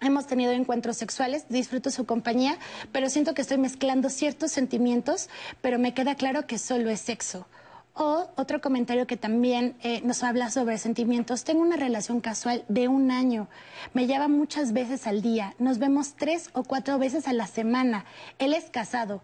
Hemos 0.00 0.26
tenido 0.26 0.52
encuentros 0.52 0.96
sexuales, 0.96 1.44
disfruto 1.50 1.90
su 1.90 2.06
compañía, 2.06 2.58
pero 2.90 3.10
siento 3.10 3.34
que 3.34 3.42
estoy 3.42 3.58
mezclando 3.58 4.08
ciertos 4.08 4.50
sentimientos, 4.50 5.28
pero 5.60 5.78
me 5.78 5.92
queda 5.92 6.14
claro 6.14 6.46
que 6.46 6.58
solo 6.58 6.88
es 6.88 7.00
sexo. 7.00 7.46
O 7.92 8.30
otro 8.36 8.62
comentario 8.62 9.06
que 9.06 9.18
también 9.18 9.76
eh, 9.82 10.00
nos 10.02 10.22
habla 10.22 10.50
sobre 10.50 10.78
sentimientos. 10.78 11.44
Tengo 11.44 11.60
una 11.60 11.76
relación 11.76 12.20
casual 12.20 12.64
de 12.68 12.88
un 12.88 13.10
año. 13.10 13.48
Me 13.92 14.06
lleva 14.06 14.28
muchas 14.28 14.72
veces 14.72 15.06
al 15.06 15.20
día. 15.20 15.54
Nos 15.58 15.78
vemos 15.78 16.14
tres 16.14 16.48
o 16.54 16.62
cuatro 16.62 16.98
veces 16.98 17.28
a 17.28 17.34
la 17.34 17.46
semana. 17.46 18.06
Él 18.38 18.54
es 18.54 18.70
casado. 18.70 19.22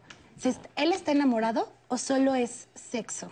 ¿Él 0.75 0.93
está 0.93 1.13
enamorado 1.13 1.73
o 1.89 1.97
solo 1.97 2.35
es 2.35 2.69
sexo? 2.75 3.31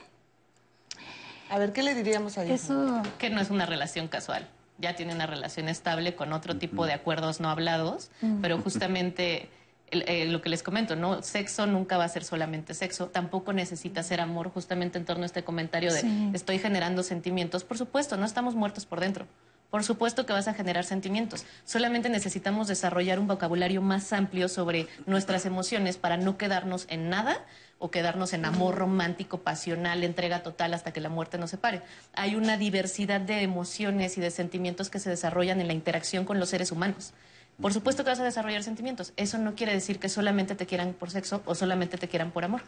A 1.50 1.58
ver, 1.58 1.72
¿qué 1.72 1.82
le 1.82 1.94
diríamos 1.94 2.38
a 2.38 2.44
Eso. 2.44 3.02
Que 3.18 3.28
no 3.28 3.40
es 3.40 3.50
una 3.50 3.66
relación 3.66 4.08
casual. 4.08 4.48
Ya 4.78 4.94
tiene 4.96 5.14
una 5.14 5.26
relación 5.26 5.68
estable 5.68 6.14
con 6.16 6.32
otro 6.32 6.56
tipo 6.56 6.84
de 6.86 6.92
acuerdos 6.92 7.40
no 7.40 7.48
hablados, 7.48 8.10
pero 8.42 8.58
justamente 8.58 9.48
el- 9.90 10.02
eh, 10.08 10.24
lo 10.26 10.42
que 10.42 10.48
les 10.48 10.62
comento, 10.64 10.96
¿no? 10.96 11.22
Sexo 11.22 11.66
nunca 11.66 11.96
va 11.96 12.04
a 12.04 12.08
ser 12.08 12.24
solamente 12.24 12.74
sexo, 12.74 13.06
tampoco 13.08 13.52
necesita 13.52 14.02
ser 14.02 14.20
amor, 14.20 14.50
justamente 14.50 14.98
en 14.98 15.04
torno 15.04 15.22
a 15.22 15.26
este 15.26 15.44
comentario 15.44 15.92
de 15.92 16.00
Sí. 16.00 16.30
estoy 16.32 16.58
generando 16.58 17.02
sentimientos. 17.04 17.62
Por 17.62 17.78
supuesto, 17.78 18.16
no 18.16 18.24
estamos 18.26 18.56
muertos 18.56 18.84
por 18.86 18.98
dentro. 18.98 19.26
Por 19.70 19.84
supuesto 19.84 20.24
que 20.26 20.32
vas 20.32 20.48
a 20.48 20.54
generar 20.54 20.84
sentimientos. 20.84 21.44
Solamente 21.64 22.08
necesitamos 22.08 22.66
desarrollar 22.68 23.18
un 23.20 23.26
vocabulario 23.26 23.82
más 23.82 24.12
amplio 24.12 24.48
sobre 24.48 24.86
nuestras 25.06 25.46
emociones 25.46 25.96
para 25.96 26.16
no 26.16 26.36
quedarnos 26.38 26.86
en 26.88 27.08
nada 27.10 27.44
o 27.78 27.90
quedarnos 27.90 28.32
en 28.32 28.44
amor 28.44 28.76
romántico, 28.76 29.38
pasional, 29.42 30.04
entrega 30.04 30.42
total 30.42 30.74
hasta 30.74 30.92
que 30.92 31.00
la 31.00 31.08
muerte 31.08 31.38
nos 31.38 31.50
separe. 31.50 31.82
Hay 32.14 32.34
una 32.36 32.56
diversidad 32.56 33.20
de 33.20 33.42
emociones 33.42 34.16
y 34.16 34.20
de 34.20 34.30
sentimientos 34.30 34.90
que 34.90 34.98
se 35.00 35.10
desarrollan 35.10 35.60
en 35.60 35.66
la 35.66 35.72
interacción 35.74 36.24
con 36.24 36.38
los 36.40 36.48
seres 36.48 36.72
humanos. 36.72 37.12
Por 37.60 37.72
supuesto 37.72 38.02
que 38.04 38.10
vas 38.10 38.20
a 38.20 38.24
desarrollar 38.24 38.62
sentimientos. 38.62 39.12
Eso 39.16 39.38
no 39.38 39.54
quiere 39.54 39.72
decir 39.72 39.98
que 40.00 40.08
solamente 40.08 40.54
te 40.54 40.66
quieran 40.66 40.92
por 40.92 41.10
sexo 41.10 41.42
o 41.44 41.54
solamente 41.54 41.98
te 41.98 42.08
quieran 42.08 42.30
por 42.32 42.44
amor. 42.44 42.62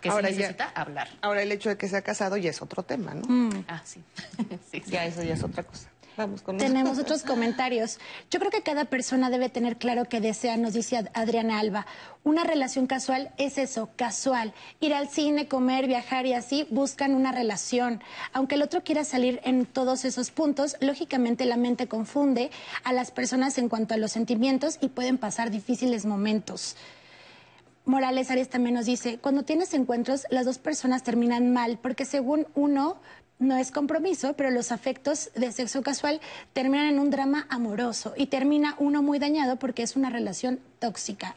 Que 0.00 0.08
Ahora 0.10 0.28
se 0.28 0.34
ya- 0.34 0.38
necesita 0.40 0.68
hablar. 0.74 1.08
Ahora 1.22 1.42
el 1.42 1.50
hecho 1.50 1.70
de 1.70 1.76
que 1.78 1.88
sea 1.88 2.02
casado 2.02 2.36
ya 2.36 2.50
es 2.50 2.60
otro 2.62 2.82
tema, 2.82 3.14
¿no? 3.14 3.64
Ah, 3.68 3.82
sí. 3.84 4.02
Ya 4.86 5.04
eso 5.06 5.22
ya 5.22 5.34
es 5.34 5.42
otra 5.42 5.62
cosa. 5.62 5.88
Vamos 6.16 6.42
con 6.42 6.58
Tenemos 6.58 6.98
otros 6.98 7.22
comentarios. 7.24 7.98
Yo 8.30 8.38
creo 8.38 8.50
que 8.50 8.62
cada 8.62 8.84
persona 8.84 9.30
debe 9.30 9.48
tener 9.48 9.76
claro 9.78 10.04
que 10.04 10.20
desea, 10.20 10.56
nos 10.56 10.72
dice 10.74 10.96
Ad- 10.96 11.08
Adriana 11.14 11.58
Alba. 11.58 11.86
Una 12.22 12.44
relación 12.44 12.86
casual 12.86 13.32
es 13.36 13.58
eso, 13.58 13.90
casual. 13.96 14.54
Ir 14.80 14.94
al 14.94 15.08
cine, 15.08 15.48
comer, 15.48 15.86
viajar 15.88 16.24
y 16.26 16.32
así 16.32 16.66
buscan 16.70 17.14
una 17.14 17.32
relación. 17.32 18.00
Aunque 18.32 18.54
el 18.54 18.62
otro 18.62 18.84
quiera 18.84 19.04
salir 19.04 19.40
en 19.44 19.66
todos 19.66 20.04
esos 20.04 20.30
puntos, 20.30 20.76
lógicamente 20.80 21.44
la 21.46 21.56
mente 21.56 21.88
confunde 21.88 22.50
a 22.84 22.92
las 22.92 23.10
personas 23.10 23.58
en 23.58 23.68
cuanto 23.68 23.94
a 23.94 23.96
los 23.96 24.12
sentimientos 24.12 24.78
y 24.80 24.88
pueden 24.88 25.18
pasar 25.18 25.50
difíciles 25.50 26.06
momentos. 26.06 26.76
Morales 27.86 28.30
Arias 28.30 28.48
también 28.48 28.76
nos 28.76 28.86
dice, 28.86 29.18
cuando 29.18 29.42
tienes 29.42 29.74
encuentros, 29.74 30.26
las 30.30 30.46
dos 30.46 30.56
personas 30.58 31.02
terminan 31.02 31.52
mal, 31.52 31.78
porque 31.82 32.06
según 32.06 32.46
uno 32.54 32.96
no 33.38 33.56
es 33.56 33.70
compromiso, 33.70 34.34
pero 34.34 34.50
los 34.50 34.72
afectos 34.72 35.30
de 35.34 35.52
sexo 35.52 35.82
casual 35.82 36.20
terminan 36.52 36.86
en 36.86 36.98
un 36.98 37.10
drama 37.10 37.46
amoroso 37.48 38.14
y 38.16 38.26
termina 38.26 38.76
uno 38.78 39.02
muy 39.02 39.18
dañado 39.18 39.56
porque 39.56 39.82
es 39.82 39.96
una 39.96 40.10
relación 40.10 40.60
tóxica. 40.78 41.34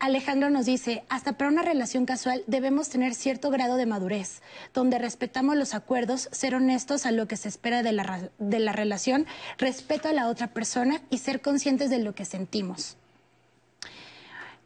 Alejandro 0.00 0.48
nos 0.48 0.66
dice, 0.66 1.02
hasta 1.08 1.32
para 1.32 1.50
una 1.50 1.62
relación 1.62 2.06
casual 2.06 2.44
debemos 2.46 2.88
tener 2.88 3.14
cierto 3.14 3.50
grado 3.50 3.76
de 3.76 3.86
madurez, 3.86 4.42
donde 4.72 4.98
respetamos 4.98 5.56
los 5.56 5.74
acuerdos, 5.74 6.28
ser 6.30 6.54
honestos 6.54 7.04
a 7.04 7.10
lo 7.10 7.26
que 7.26 7.36
se 7.36 7.48
espera 7.48 7.82
de 7.82 7.92
la, 7.92 8.30
de 8.38 8.58
la 8.60 8.72
relación, 8.72 9.26
respeto 9.58 10.08
a 10.08 10.12
la 10.12 10.28
otra 10.28 10.48
persona 10.48 11.02
y 11.10 11.18
ser 11.18 11.40
conscientes 11.40 11.90
de 11.90 11.98
lo 11.98 12.14
que 12.14 12.24
sentimos. 12.24 12.96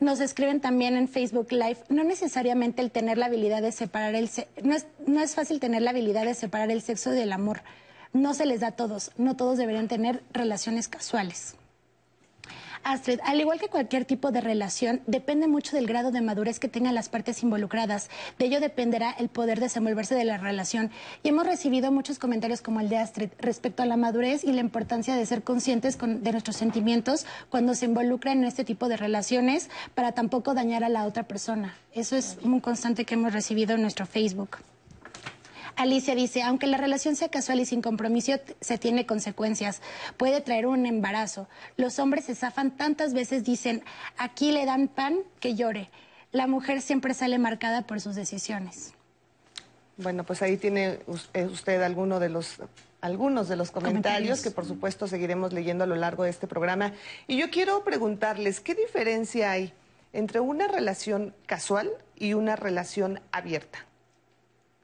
Nos 0.02 0.18
escriben 0.18 0.60
también 0.60 0.96
en 0.96 1.06
Facebook 1.06 1.52
Live, 1.52 1.78
no 1.88 2.02
necesariamente 2.02 2.82
el 2.82 2.90
tener 2.90 3.18
la 3.18 3.26
habilidad 3.26 3.62
de 3.62 3.70
separar 3.70 4.16
el 4.16 4.28
no 4.64 4.74
es, 4.74 4.84
no 5.06 5.20
es 5.20 5.36
fácil 5.36 5.60
tener 5.60 5.80
la 5.80 5.90
habilidad 5.90 6.24
de 6.24 6.34
separar 6.34 6.72
el 6.72 6.82
sexo 6.82 7.12
del 7.12 7.32
amor. 7.32 7.62
No 8.12 8.34
se 8.34 8.44
les 8.44 8.58
da 8.58 8.66
a 8.66 8.72
todos, 8.72 9.12
no 9.16 9.36
todos 9.36 9.58
deberían 9.58 9.86
tener 9.86 10.24
relaciones 10.32 10.88
casuales. 10.88 11.54
Astrid, 12.84 13.20
al 13.24 13.40
igual 13.40 13.60
que 13.60 13.68
cualquier 13.68 14.04
tipo 14.04 14.30
de 14.32 14.40
relación, 14.40 15.02
depende 15.06 15.46
mucho 15.46 15.76
del 15.76 15.86
grado 15.86 16.10
de 16.10 16.20
madurez 16.20 16.58
que 16.58 16.68
tengan 16.68 16.94
las 16.94 17.08
partes 17.08 17.42
involucradas. 17.42 18.10
De 18.38 18.46
ello 18.46 18.60
dependerá 18.60 19.10
el 19.12 19.28
poder 19.28 19.60
desenvolverse 19.60 20.14
de 20.14 20.24
la 20.24 20.38
relación. 20.38 20.90
Y 21.22 21.28
hemos 21.28 21.46
recibido 21.46 21.92
muchos 21.92 22.18
comentarios 22.18 22.60
como 22.60 22.80
el 22.80 22.88
de 22.88 22.98
Astrid 22.98 23.30
respecto 23.38 23.82
a 23.82 23.86
la 23.86 23.96
madurez 23.96 24.42
y 24.44 24.52
la 24.52 24.60
importancia 24.60 25.14
de 25.16 25.26
ser 25.26 25.42
conscientes 25.42 25.96
con- 25.96 26.22
de 26.22 26.32
nuestros 26.32 26.56
sentimientos 26.56 27.26
cuando 27.50 27.74
se 27.74 27.86
involucra 27.86 28.32
en 28.32 28.44
este 28.44 28.64
tipo 28.64 28.88
de 28.88 28.96
relaciones 28.96 29.70
para 29.94 30.12
tampoco 30.12 30.54
dañar 30.54 30.84
a 30.84 30.88
la 30.88 31.06
otra 31.06 31.22
persona. 31.22 31.76
Eso 31.92 32.16
es 32.16 32.38
un 32.42 32.60
constante 32.60 33.04
que 33.04 33.14
hemos 33.14 33.32
recibido 33.32 33.74
en 33.74 33.82
nuestro 33.82 34.06
Facebook. 34.06 34.58
Alicia 35.76 36.14
dice, 36.14 36.42
aunque 36.42 36.66
la 36.66 36.76
relación 36.76 37.16
sea 37.16 37.28
casual 37.28 37.60
y 37.60 37.66
sin 37.66 37.82
compromiso, 37.82 38.32
se 38.60 38.78
tiene 38.78 39.06
consecuencias. 39.06 39.80
Puede 40.16 40.40
traer 40.40 40.66
un 40.66 40.86
embarazo. 40.86 41.48
Los 41.76 41.98
hombres 41.98 42.26
se 42.26 42.34
zafan 42.34 42.76
tantas 42.76 43.14
veces, 43.14 43.44
dicen, 43.44 43.82
aquí 44.16 44.52
le 44.52 44.64
dan 44.64 44.88
pan, 44.88 45.18
que 45.40 45.54
llore. 45.54 45.90
La 46.30 46.46
mujer 46.46 46.80
siempre 46.80 47.14
sale 47.14 47.38
marcada 47.38 47.86
por 47.86 48.00
sus 48.00 48.14
decisiones. 48.14 48.94
Bueno, 49.98 50.24
pues 50.24 50.42
ahí 50.42 50.56
tiene 50.56 50.98
eh, 51.34 51.44
usted 51.44 51.82
alguno 51.82 52.18
de 52.18 52.30
los 52.30 52.58
algunos 53.02 53.48
de 53.48 53.56
los 53.56 53.72
comentarios, 53.72 54.02
Comentarios. 54.02 54.42
que 54.42 54.50
por 54.52 54.64
supuesto 54.64 55.08
seguiremos 55.08 55.52
leyendo 55.52 55.82
a 55.82 55.86
lo 55.88 55.96
largo 55.96 56.22
de 56.22 56.30
este 56.30 56.46
programa. 56.46 56.92
Y 57.26 57.36
yo 57.36 57.50
quiero 57.50 57.82
preguntarles, 57.82 58.60
¿qué 58.60 58.76
diferencia 58.76 59.50
hay 59.50 59.74
entre 60.12 60.38
una 60.38 60.68
relación 60.68 61.34
casual 61.46 61.90
y 62.16 62.34
una 62.34 62.54
relación 62.54 63.20
abierta? 63.32 63.84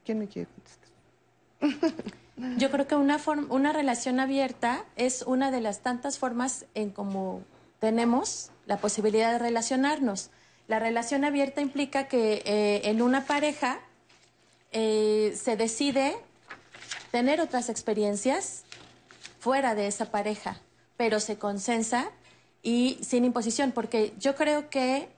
¿Quién 0.03 0.19
me 0.19 0.27
quiere 0.27 0.49
contestar? 0.53 0.78
Yo 2.57 2.71
creo 2.71 2.87
que 2.87 2.95
una, 2.95 3.19
una 3.49 3.73
relación 3.73 4.19
abierta 4.19 4.85
es 4.95 5.23
una 5.23 5.51
de 5.51 5.61
las 5.61 5.81
tantas 5.81 6.17
formas 6.17 6.65
en 6.73 6.89
cómo 6.89 7.43
tenemos 7.79 8.51
la 8.65 8.77
posibilidad 8.77 9.31
de 9.33 9.39
relacionarnos. 9.39 10.29
La 10.67 10.79
relación 10.79 11.25
abierta 11.25 11.61
implica 11.61 12.07
que 12.07 12.43
eh, 12.45 12.81
en 12.85 13.01
una 13.01 13.25
pareja 13.25 13.79
eh, 14.71 15.33
se 15.35 15.57
decide 15.57 16.15
tener 17.11 17.41
otras 17.41 17.69
experiencias 17.69 18.63
fuera 19.39 19.73
de 19.73 19.87
esa 19.87 20.11
pareja, 20.11 20.61
pero 20.95 21.19
se 21.19 21.37
consensa 21.37 22.11
y 22.61 22.99
sin 23.01 23.25
imposición, 23.25 23.71
porque 23.71 24.13
yo 24.19 24.35
creo 24.35 24.69
que 24.69 25.09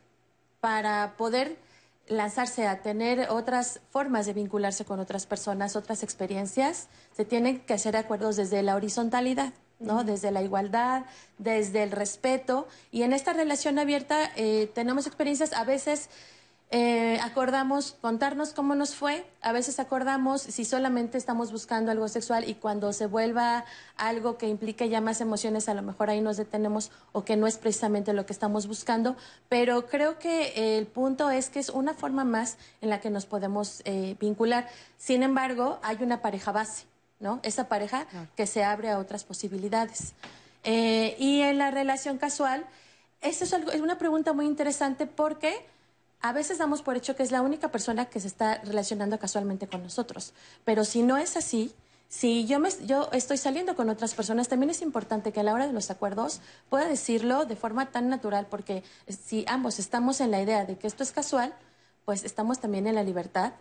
para 0.59 1.15
poder 1.17 1.57
lanzarse 2.11 2.67
a 2.67 2.81
tener 2.81 3.29
otras 3.29 3.79
formas 3.89 4.25
de 4.25 4.33
vincularse 4.33 4.83
con 4.83 4.99
otras 4.99 5.25
personas, 5.25 5.77
otras 5.77 6.03
experiencias, 6.03 6.89
se 7.15 7.23
tienen 7.23 7.61
que 7.61 7.73
hacer 7.73 7.95
acuerdos 7.95 8.35
desde 8.35 8.61
la 8.63 8.75
horizontalidad, 8.75 9.53
¿no? 9.79 10.03
Desde 10.03 10.29
la 10.29 10.41
igualdad, 10.41 11.05
desde 11.37 11.83
el 11.83 11.91
respeto. 11.91 12.67
Y 12.91 13.03
en 13.03 13.13
esta 13.13 13.31
relación 13.31 13.79
abierta 13.79 14.29
eh, 14.35 14.69
tenemos 14.75 15.07
experiencias 15.07 15.53
a 15.53 15.63
veces 15.63 16.09
eh, 16.73 17.19
acordamos 17.21 17.97
contarnos 17.99 18.53
cómo 18.53 18.75
nos 18.75 18.95
fue, 18.95 19.25
a 19.41 19.51
veces 19.51 19.77
acordamos 19.79 20.41
si 20.41 20.63
solamente 20.63 21.17
estamos 21.17 21.51
buscando 21.51 21.91
algo 21.91 22.07
sexual 22.07 22.47
y 22.47 22.55
cuando 22.55 22.93
se 22.93 23.07
vuelva 23.07 23.65
algo 23.97 24.37
que 24.37 24.47
implique 24.47 24.87
ya 24.87 25.01
más 25.01 25.19
emociones, 25.19 25.67
a 25.67 25.73
lo 25.73 25.81
mejor 25.81 26.09
ahí 26.09 26.21
nos 26.21 26.37
detenemos 26.37 26.89
o 27.11 27.25
que 27.25 27.35
no 27.35 27.45
es 27.45 27.57
precisamente 27.57 28.13
lo 28.13 28.25
que 28.25 28.31
estamos 28.31 28.67
buscando, 28.67 29.17
pero 29.49 29.85
creo 29.87 30.17
que 30.17 30.77
el 30.77 30.87
punto 30.87 31.29
es 31.29 31.49
que 31.49 31.59
es 31.59 31.69
una 31.69 31.93
forma 31.93 32.23
más 32.23 32.55
en 32.79 32.89
la 32.89 33.01
que 33.01 33.09
nos 33.09 33.25
podemos 33.25 33.81
eh, 33.83 34.15
vincular. 34.19 34.69
Sin 34.97 35.23
embargo, 35.23 35.77
hay 35.83 35.97
una 36.01 36.21
pareja 36.21 36.53
base, 36.53 36.85
¿no? 37.19 37.41
Esa 37.43 37.67
pareja 37.67 38.07
que 38.37 38.47
se 38.47 38.63
abre 38.63 38.89
a 38.91 38.97
otras 38.97 39.25
posibilidades. 39.25 40.13
Eh, 40.63 41.17
y 41.19 41.41
en 41.41 41.57
la 41.57 41.69
relación 41.69 42.17
casual, 42.17 42.65
eso 43.21 43.43
es, 43.43 43.53
algo- 43.53 43.71
es 43.71 43.81
una 43.81 43.97
pregunta 43.97 44.31
muy 44.31 44.45
interesante 44.45 45.05
porque 45.05 45.65
a 46.21 46.33
veces 46.33 46.57
damos 46.57 46.81
por 46.81 46.97
hecho 46.97 47.15
que 47.15 47.23
es 47.23 47.31
la 47.31 47.41
única 47.41 47.69
persona 47.69 48.05
que 48.05 48.19
se 48.19 48.27
está 48.27 48.61
relacionando 48.63 49.17
casualmente 49.19 49.67
con 49.67 49.83
nosotros. 49.83 50.33
Pero 50.65 50.85
si 50.85 51.03
no 51.03 51.17
es 51.17 51.35
así, 51.37 51.73
si 52.07 52.45
yo, 52.45 52.59
me, 52.59 52.69
yo 52.85 53.09
estoy 53.13 53.37
saliendo 53.37 53.75
con 53.75 53.89
otras 53.89 54.13
personas, 54.13 54.49
también 54.49 54.69
es 54.69 54.81
importante 54.81 55.31
que 55.31 55.39
a 55.39 55.43
la 55.43 55.53
hora 55.53 55.67
de 55.67 55.73
los 55.73 55.89
acuerdos 55.89 56.41
pueda 56.69 56.87
decirlo 56.87 57.45
de 57.45 57.55
forma 57.55 57.91
tan 57.91 58.09
natural, 58.09 58.47
porque 58.49 58.83
si 59.07 59.45
ambos 59.47 59.79
estamos 59.79 60.19
en 60.19 60.31
la 60.31 60.41
idea 60.41 60.65
de 60.65 60.77
que 60.77 60.87
esto 60.87 61.03
es 61.03 61.11
casual, 61.11 61.53
pues 62.05 62.23
estamos 62.23 62.59
también 62.59 62.85
en 62.87 62.95
la 62.95 63.03
libertad 63.03 63.53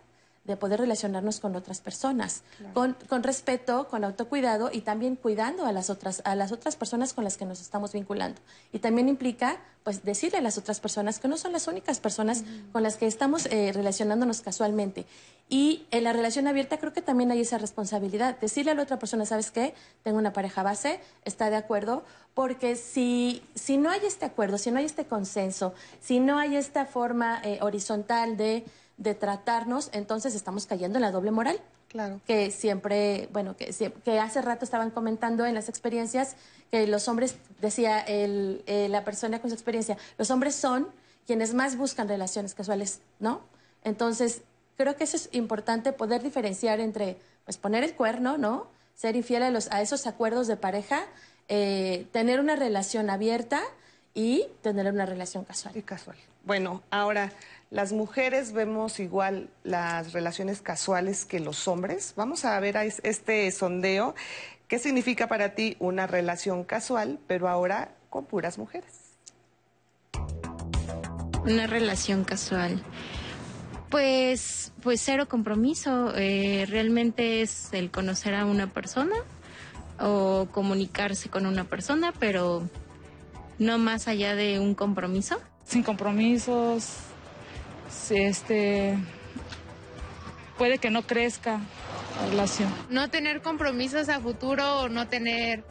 de 0.43 0.57
poder 0.57 0.79
relacionarnos 0.79 1.39
con 1.39 1.55
otras 1.55 1.81
personas, 1.81 2.41
con, 2.73 2.97
con 3.07 3.21
respeto, 3.21 3.87
con 3.87 4.03
autocuidado 4.03 4.71
y 4.73 4.81
también 4.81 5.15
cuidando 5.15 5.65
a 5.65 5.71
las 5.71 5.91
otras 5.91 6.21
a 6.25 6.35
las 6.35 6.51
otras 6.51 6.75
personas 6.75 7.13
con 7.13 7.23
las 7.23 7.37
que 7.37 7.45
nos 7.45 7.61
estamos 7.61 7.93
vinculando. 7.93 8.41
Y 8.73 8.79
también 8.79 9.07
implica 9.07 9.59
pues 9.83 10.03
decirle 10.03 10.39
a 10.39 10.41
las 10.41 10.57
otras 10.57 10.79
personas 10.79 11.19
que 11.19 11.27
no 11.27 11.37
son 11.37 11.51
las 11.51 11.67
únicas 11.67 11.99
personas 11.99 12.43
con 12.71 12.83
las 12.83 12.97
que 12.97 13.07
estamos 13.07 13.45
eh, 13.47 13.71
relacionándonos 13.73 14.41
casualmente. 14.41 15.05
Y 15.49 15.85
en 15.91 16.05
la 16.05 16.13
relación 16.13 16.47
abierta 16.47 16.77
creo 16.79 16.93
que 16.93 17.01
también 17.01 17.29
hay 17.31 17.41
esa 17.41 17.57
responsabilidad, 17.57 18.39
decirle 18.39 18.71
a 18.71 18.75
la 18.75 18.83
otra 18.83 18.99
persona, 18.99 19.25
¿sabes 19.25 19.51
qué? 19.51 19.73
Tengo 20.03 20.17
una 20.17 20.33
pareja 20.33 20.63
base, 20.63 20.99
está 21.25 21.49
de 21.49 21.57
acuerdo, 21.57 22.03
porque 22.33 22.75
si, 22.75 23.43
si 23.53 23.77
no 23.77 23.89
hay 23.89 23.99
este 24.05 24.25
acuerdo, 24.25 24.57
si 24.57 24.71
no 24.71 24.79
hay 24.79 24.85
este 24.85 25.05
consenso, 25.05 25.73
si 25.99 26.19
no 26.19 26.39
hay 26.39 26.55
esta 26.55 26.85
forma 26.85 27.41
eh, 27.43 27.59
horizontal 27.61 28.37
de, 28.37 28.63
de 29.01 29.15
tratarnos, 29.15 29.89
entonces 29.93 30.35
estamos 30.35 30.67
cayendo 30.67 30.97
en 30.99 31.01
la 31.01 31.11
doble 31.11 31.31
moral. 31.31 31.59
Claro. 31.87 32.21
Que 32.25 32.51
siempre, 32.51 33.27
bueno, 33.33 33.57
que, 33.57 33.73
hace 34.19 34.41
rato 34.41 34.63
estaban 34.63 34.91
comentando 34.91 35.45
en 35.45 35.53
las 35.55 35.67
experiencias 35.67 36.35
que 36.69 36.87
los 36.87 37.07
hombres, 37.09 37.35
decía 37.59 37.99
el- 37.99 38.63
eh, 38.67 38.87
la 38.89 39.03
persona 39.03 39.41
con 39.41 39.49
su 39.49 39.55
experiencia, 39.55 39.97
los 40.17 40.29
hombres 40.31 40.55
son 40.55 40.87
quienes 41.27 41.53
más 41.53 41.75
buscan 41.75 42.07
relaciones 42.07 42.53
casuales, 42.53 43.01
¿no? 43.19 43.41
Entonces, 43.83 44.41
creo 44.77 44.95
que 44.95 45.03
eso 45.03 45.17
es 45.17 45.29
importante 45.33 45.91
poder 45.91 46.21
diferenciar 46.23 46.79
entre, 46.79 47.17
pues, 47.43 47.57
poner 47.57 47.83
el 47.83 47.93
cuerno, 47.95 48.37
¿no? 48.37 48.67
Ser 48.95 49.15
infiel 49.15 49.43
a, 49.43 49.49
los, 49.49 49.69
a 49.71 49.81
esos 49.81 50.07
acuerdos 50.07 50.47
de 50.47 50.57
pareja, 50.57 51.01
eh, 51.49 52.07
tener 52.11 52.39
una 52.39 52.55
relación 52.55 53.09
abierta 53.09 53.61
y 54.13 54.45
tener 54.61 54.87
una 54.87 55.05
relación 55.05 55.43
casual. 55.43 55.75
Y 55.75 55.81
casual. 55.81 56.17
Bueno, 56.45 56.81
ahora, 56.89 57.31
las 57.71 57.93
mujeres 57.93 58.51
vemos 58.51 58.99
igual 58.99 59.49
las 59.63 60.11
relaciones 60.11 60.61
casuales 60.61 61.23
que 61.25 61.39
los 61.39 61.69
hombres. 61.69 62.13
Vamos 62.17 62.43
a 62.43 62.59
ver 62.59 62.75
este 62.75 63.49
sondeo. 63.51 64.13
¿Qué 64.67 64.77
significa 64.77 65.27
para 65.27 65.55
ti 65.55 65.77
una 65.79 66.05
relación 66.05 66.65
casual, 66.65 67.17
pero 67.27 67.47
ahora 67.47 67.95
con 68.09 68.25
puras 68.25 68.57
mujeres? 68.57 68.91
Una 71.45 71.65
relación 71.65 72.25
casual. 72.25 72.83
Pues, 73.89 74.73
pues 74.81 75.01
cero 75.01 75.29
compromiso. 75.29 76.13
eh, 76.17 76.65
realmente 76.67 77.41
es 77.41 77.69
el 77.71 77.89
conocer 77.89 78.35
a 78.35 78.45
una 78.45 78.67
persona 78.67 79.15
o 79.97 80.49
comunicarse 80.51 81.29
con 81.29 81.45
una 81.45 81.63
persona, 81.63 82.13
pero 82.19 82.67
no 83.59 83.77
más 83.77 84.09
allá 84.09 84.35
de 84.35 84.59
un 84.59 84.75
compromiso. 84.75 85.39
sin 85.63 85.83
compromisos, 85.83 87.10
este, 88.11 88.97
puede 90.57 90.77
que 90.77 90.89
no 90.89 91.03
crezca 91.03 91.59
la 92.19 92.27
relación. 92.29 92.73
no 92.89 93.09
tener 93.09 93.41
compromisos 93.41 94.09
a 94.09 94.19
futuro 94.19 94.81
o 94.81 94.89
no 94.89 95.07
tener 95.07 95.63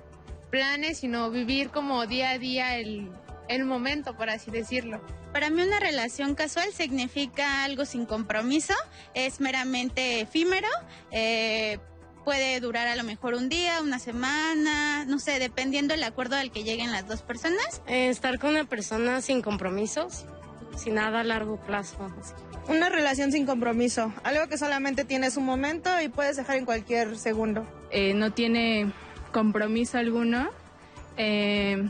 planes, 0.51 0.99
sino 0.99 1.31
vivir 1.31 1.71
como 1.71 2.07
día 2.07 2.31
a 2.31 2.39
día 2.39 2.77
el, 2.77 3.11
el 3.49 3.65
momento, 3.65 4.17
por 4.17 4.31
así 4.31 4.51
decirlo. 4.51 5.01
Para 5.33 5.49
mí 5.51 5.63
una 5.63 5.79
relación 5.79 6.35
casual 6.35 6.73
significa 6.73 7.65
algo 7.65 7.85
sin 7.85 8.05
compromiso, 8.05 8.75
es 9.15 9.41
meramente 9.41 10.21
efímero, 10.21 10.69
eh, 11.13 11.79
puede 12.25 12.61
durar 12.61 12.89
a 12.89 12.97
lo 12.97 13.05
mejor 13.05 13.35
un 13.35 13.49
día, 13.49 13.81
una 13.81 13.99
semana, 13.99 15.05
no 15.05 15.19
sé, 15.19 15.39
dependiendo 15.39 15.95
del 15.95 16.03
acuerdo 16.03 16.37
al 16.37 16.51
que 16.51 16.65
lleguen 16.65 16.93
las 16.93 17.07
dos 17.07 17.23
personas. 17.23 17.83
estar 17.87 18.39
con 18.39 18.51
una 18.51 18.65
persona 18.65 19.21
sin 19.21 19.41
compromisos, 19.41 20.25
sin 20.77 20.95
nada 20.95 21.21
a 21.21 21.25
largo 21.25 21.57
plazo. 21.59 21.97
Una 22.69 22.89
relación 22.89 23.33
sin 23.33 23.47
compromiso, 23.47 24.13
algo 24.23 24.47
que 24.49 24.59
solamente 24.59 25.05
tienes 25.05 25.37
un 25.37 25.45
momento 25.45 25.91
y 26.01 26.09
puedes 26.09 26.37
dejar 26.37 26.57
en 26.57 26.65
cualquier 26.65 27.17
segundo. 27.17 27.67
eh, 27.91 28.15
no 28.15 28.33
tiene 28.33 28.93
compromiso 29.33 29.99
alguno. 29.99 30.51
Eh, 31.17 31.89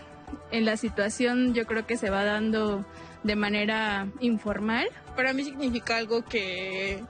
en 0.50 0.64
la 0.64 0.76
situación 0.76 1.54
yo 1.54 1.66
creo 1.66 1.86
que 1.86 1.96
se 1.96 2.10
va 2.10 2.24
dando 2.24 2.84
de 3.22 3.36
manera 3.36 4.08
informal. 4.20 4.88
Para 5.16 5.32
mí 5.32 5.44
significa 5.44 5.96
algo 5.96 6.24
que, 6.24 7.02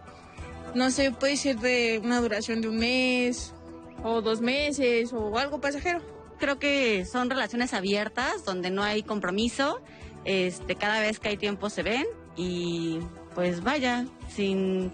no 0.74 0.90
sé, 0.90 1.12
puede 1.12 1.36
ser 1.36 1.58
de 1.58 2.00
una 2.02 2.20
duración 2.20 2.60
de 2.60 2.68
un 2.68 2.78
mes 2.78 3.54
o 4.02 4.20
dos 4.22 4.40
meses 4.40 5.12
o 5.12 5.38
algo 5.38 5.60
pasajero. 5.60 6.00
Creo 6.38 6.58
que 6.58 7.04
son 7.04 7.28
relaciones 7.28 7.74
abiertas 7.74 8.44
donde 8.44 8.70
no 8.70 8.82
hay 8.82 9.02
compromiso. 9.02 9.80
Este, 10.24 10.74
cada 10.74 11.00
vez 11.00 11.18
que 11.18 11.30
hay 11.30 11.36
tiempo 11.36 11.70
se 11.70 11.82
ven 11.82 12.06
y 12.36 13.00
pues 13.34 13.62
vaya, 13.62 14.06
sin, 14.28 14.92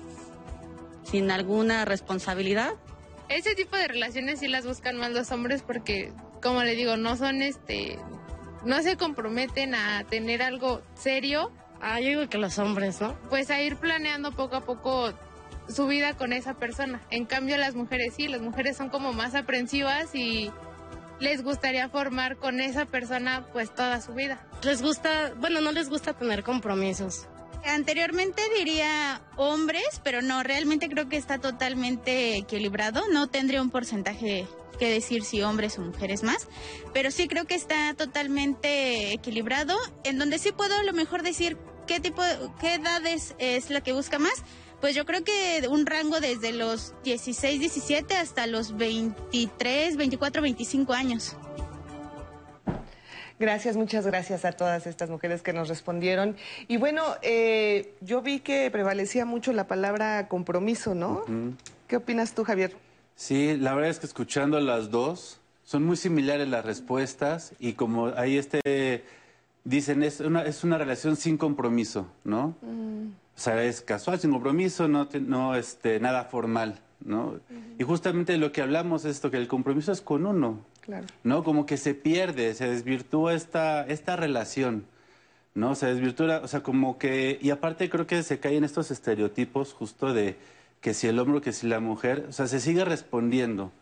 sin 1.04 1.30
alguna 1.30 1.84
responsabilidad. 1.84 2.74
Ese 3.28 3.54
tipo 3.54 3.76
de 3.76 3.88
relaciones 3.88 4.40
sí 4.40 4.48
las 4.48 4.66
buscan 4.66 4.96
más 4.96 5.10
los 5.10 5.32
hombres 5.32 5.62
porque, 5.62 6.12
como 6.42 6.62
le 6.62 6.74
digo, 6.74 6.96
no 6.96 7.16
son 7.16 7.42
este 7.42 7.98
no 8.66 8.82
se 8.82 8.96
comprometen 8.96 9.74
a 9.74 10.04
tener 10.04 10.42
algo 10.42 10.82
serio. 10.94 11.52
Ah, 11.80 12.00
yo 12.00 12.08
digo 12.08 12.28
que 12.28 12.36
los 12.36 12.58
hombres, 12.58 13.00
¿no? 13.00 13.14
Pues 13.30 13.50
a 13.50 13.60
ir 13.62 13.76
planeando 13.76 14.32
poco 14.32 14.56
a 14.56 14.64
poco 14.64 15.12
su 15.68 15.86
vida 15.86 16.14
con 16.14 16.32
esa 16.32 16.54
persona. 16.54 17.00
En 17.10 17.26
cambio 17.26 17.56
las 17.56 17.74
mujeres 17.74 18.14
sí, 18.16 18.28
las 18.28 18.40
mujeres 18.40 18.76
son 18.76 18.88
como 18.88 19.12
más 19.12 19.34
aprensivas 19.34 20.14
y 20.14 20.50
les 21.20 21.42
gustaría 21.42 21.88
formar 21.88 22.36
con 22.36 22.60
esa 22.60 22.86
persona 22.86 23.46
pues 23.52 23.74
toda 23.74 24.00
su 24.00 24.14
vida. 24.14 24.46
Les 24.62 24.82
gusta, 24.82 25.32
bueno, 25.38 25.60
no 25.60 25.72
les 25.72 25.88
gusta 25.88 26.14
tener 26.14 26.42
compromisos. 26.42 27.26
Anteriormente 27.64 28.42
diría 28.56 29.22
hombres, 29.36 30.00
pero 30.04 30.22
no, 30.22 30.42
realmente 30.42 30.88
creo 30.88 31.08
que 31.08 31.16
está 31.16 31.38
totalmente 31.38 32.36
equilibrado. 32.36 33.02
No 33.08 33.28
tendría 33.28 33.60
un 33.60 33.70
porcentaje 33.70 34.46
que 34.78 34.90
decir 34.90 35.24
si 35.24 35.42
hombres 35.42 35.78
o 35.78 35.82
mujeres 35.82 36.22
más, 36.22 36.48
pero 36.92 37.10
sí 37.10 37.28
creo 37.28 37.46
que 37.46 37.54
está 37.54 37.94
totalmente 37.94 39.12
equilibrado, 39.12 39.76
en 40.04 40.18
donde 40.18 40.38
sí 40.38 40.52
puedo 40.52 40.76
a 40.76 40.82
lo 40.82 40.92
mejor 40.92 41.22
decir 41.22 41.56
qué 41.86 41.98
tipo, 41.98 42.22
qué 42.60 42.74
edades 42.74 43.34
es 43.38 43.70
la 43.70 43.80
que 43.80 43.92
busca 43.92 44.18
más. 44.18 44.44
Pues 44.80 44.94
yo 44.94 45.06
creo 45.06 45.24
que 45.24 45.66
un 45.68 45.86
rango 45.86 46.20
desde 46.20 46.52
los 46.52 46.94
16, 47.04 47.60
17 47.60 48.16
hasta 48.16 48.46
los 48.46 48.76
23, 48.76 49.96
24, 49.96 50.42
25 50.42 50.92
años. 50.92 51.36
Gracias, 53.38 53.76
muchas 53.76 54.06
gracias 54.06 54.44
a 54.46 54.52
todas 54.52 54.86
estas 54.86 55.10
mujeres 55.10 55.42
que 55.42 55.52
nos 55.52 55.68
respondieron. 55.68 56.36
Y 56.68 56.78
bueno, 56.78 57.02
eh, 57.22 57.94
yo 58.00 58.22
vi 58.22 58.40
que 58.40 58.70
prevalecía 58.70 59.26
mucho 59.26 59.52
la 59.52 59.66
palabra 59.66 60.26
compromiso, 60.28 60.94
¿no? 60.94 61.24
¿Qué 61.86 61.96
opinas 61.96 62.34
tú, 62.34 62.44
Javier? 62.44 62.74
Sí, 63.14 63.56
la 63.56 63.74
verdad 63.74 63.90
es 63.90 63.98
que 63.98 64.06
escuchando 64.06 64.58
las 64.60 64.90
dos, 64.90 65.40
son 65.64 65.84
muy 65.84 65.96
similares 65.96 66.48
las 66.48 66.64
respuestas 66.64 67.52
y 67.58 67.74
como 67.74 68.08
ahí 68.16 68.38
este, 68.38 69.04
dicen, 69.64 70.02
es 70.02 70.20
una, 70.20 70.42
es 70.42 70.64
una 70.64 70.78
relación 70.78 71.16
sin 71.16 71.36
compromiso, 71.36 72.06
¿no? 72.24 72.54
O 73.36 73.38
sea, 73.38 73.62
es 73.62 73.82
casual, 73.82 74.18
sin 74.18 74.32
compromiso, 74.32 74.88
no, 74.88 75.08
no 75.26 75.54
este, 75.56 76.00
nada 76.00 76.24
formal, 76.24 76.80
¿no? 77.04 77.38
Y 77.78 77.84
justamente 77.84 78.38
lo 78.38 78.50
que 78.50 78.62
hablamos 78.62 79.04
es 79.04 79.16
esto, 79.16 79.30
que 79.30 79.36
el 79.36 79.46
compromiso 79.46 79.92
es 79.92 80.00
con 80.00 80.26
uno, 80.26 80.60
Claro. 80.80 81.06
¿no? 81.24 81.42
Como 81.42 81.66
que 81.66 81.76
se 81.76 81.94
pierde, 81.94 82.54
se 82.54 82.68
desvirtúa 82.68 83.34
esta, 83.34 83.84
esta 83.86 84.16
relación, 84.16 84.86
¿no? 85.54 85.74
Se 85.74 85.86
desvirtúa, 85.86 86.40
o 86.44 86.48
sea, 86.48 86.62
como 86.62 86.96
que, 86.96 87.38
y 87.42 87.50
aparte 87.50 87.90
creo 87.90 88.06
que 88.06 88.22
se 88.22 88.38
caen 88.38 88.64
estos 88.64 88.90
estereotipos 88.90 89.74
justo 89.74 90.14
de 90.14 90.36
que 90.80 90.94
si 90.94 91.08
el 91.08 91.18
hombre 91.18 91.40
que 91.40 91.52
si 91.52 91.66
la 91.66 91.80
mujer, 91.80 92.26
o 92.28 92.32
sea, 92.32 92.46
se 92.46 92.60
sigue 92.60 92.84
respondiendo, 92.84 93.72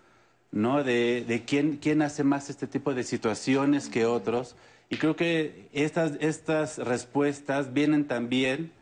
¿no? 0.51 0.83
De, 0.83 1.25
de 1.29 1.45
quién, 1.45 1.77
quién 1.77 2.01
hace 2.03 2.25
más 2.25 2.49
este 2.51 2.67
tipo 2.67 2.95
de 2.95 3.05
situaciones 3.05 3.89
que 3.89 4.07
otros. 4.07 4.57
Y 4.89 4.97
creo 4.97 5.15
que 5.15 5.69
estas, 5.73 6.13
estas 6.21 6.79
respuestas 6.79 7.73
vienen 7.73 8.07
también 8.07 8.73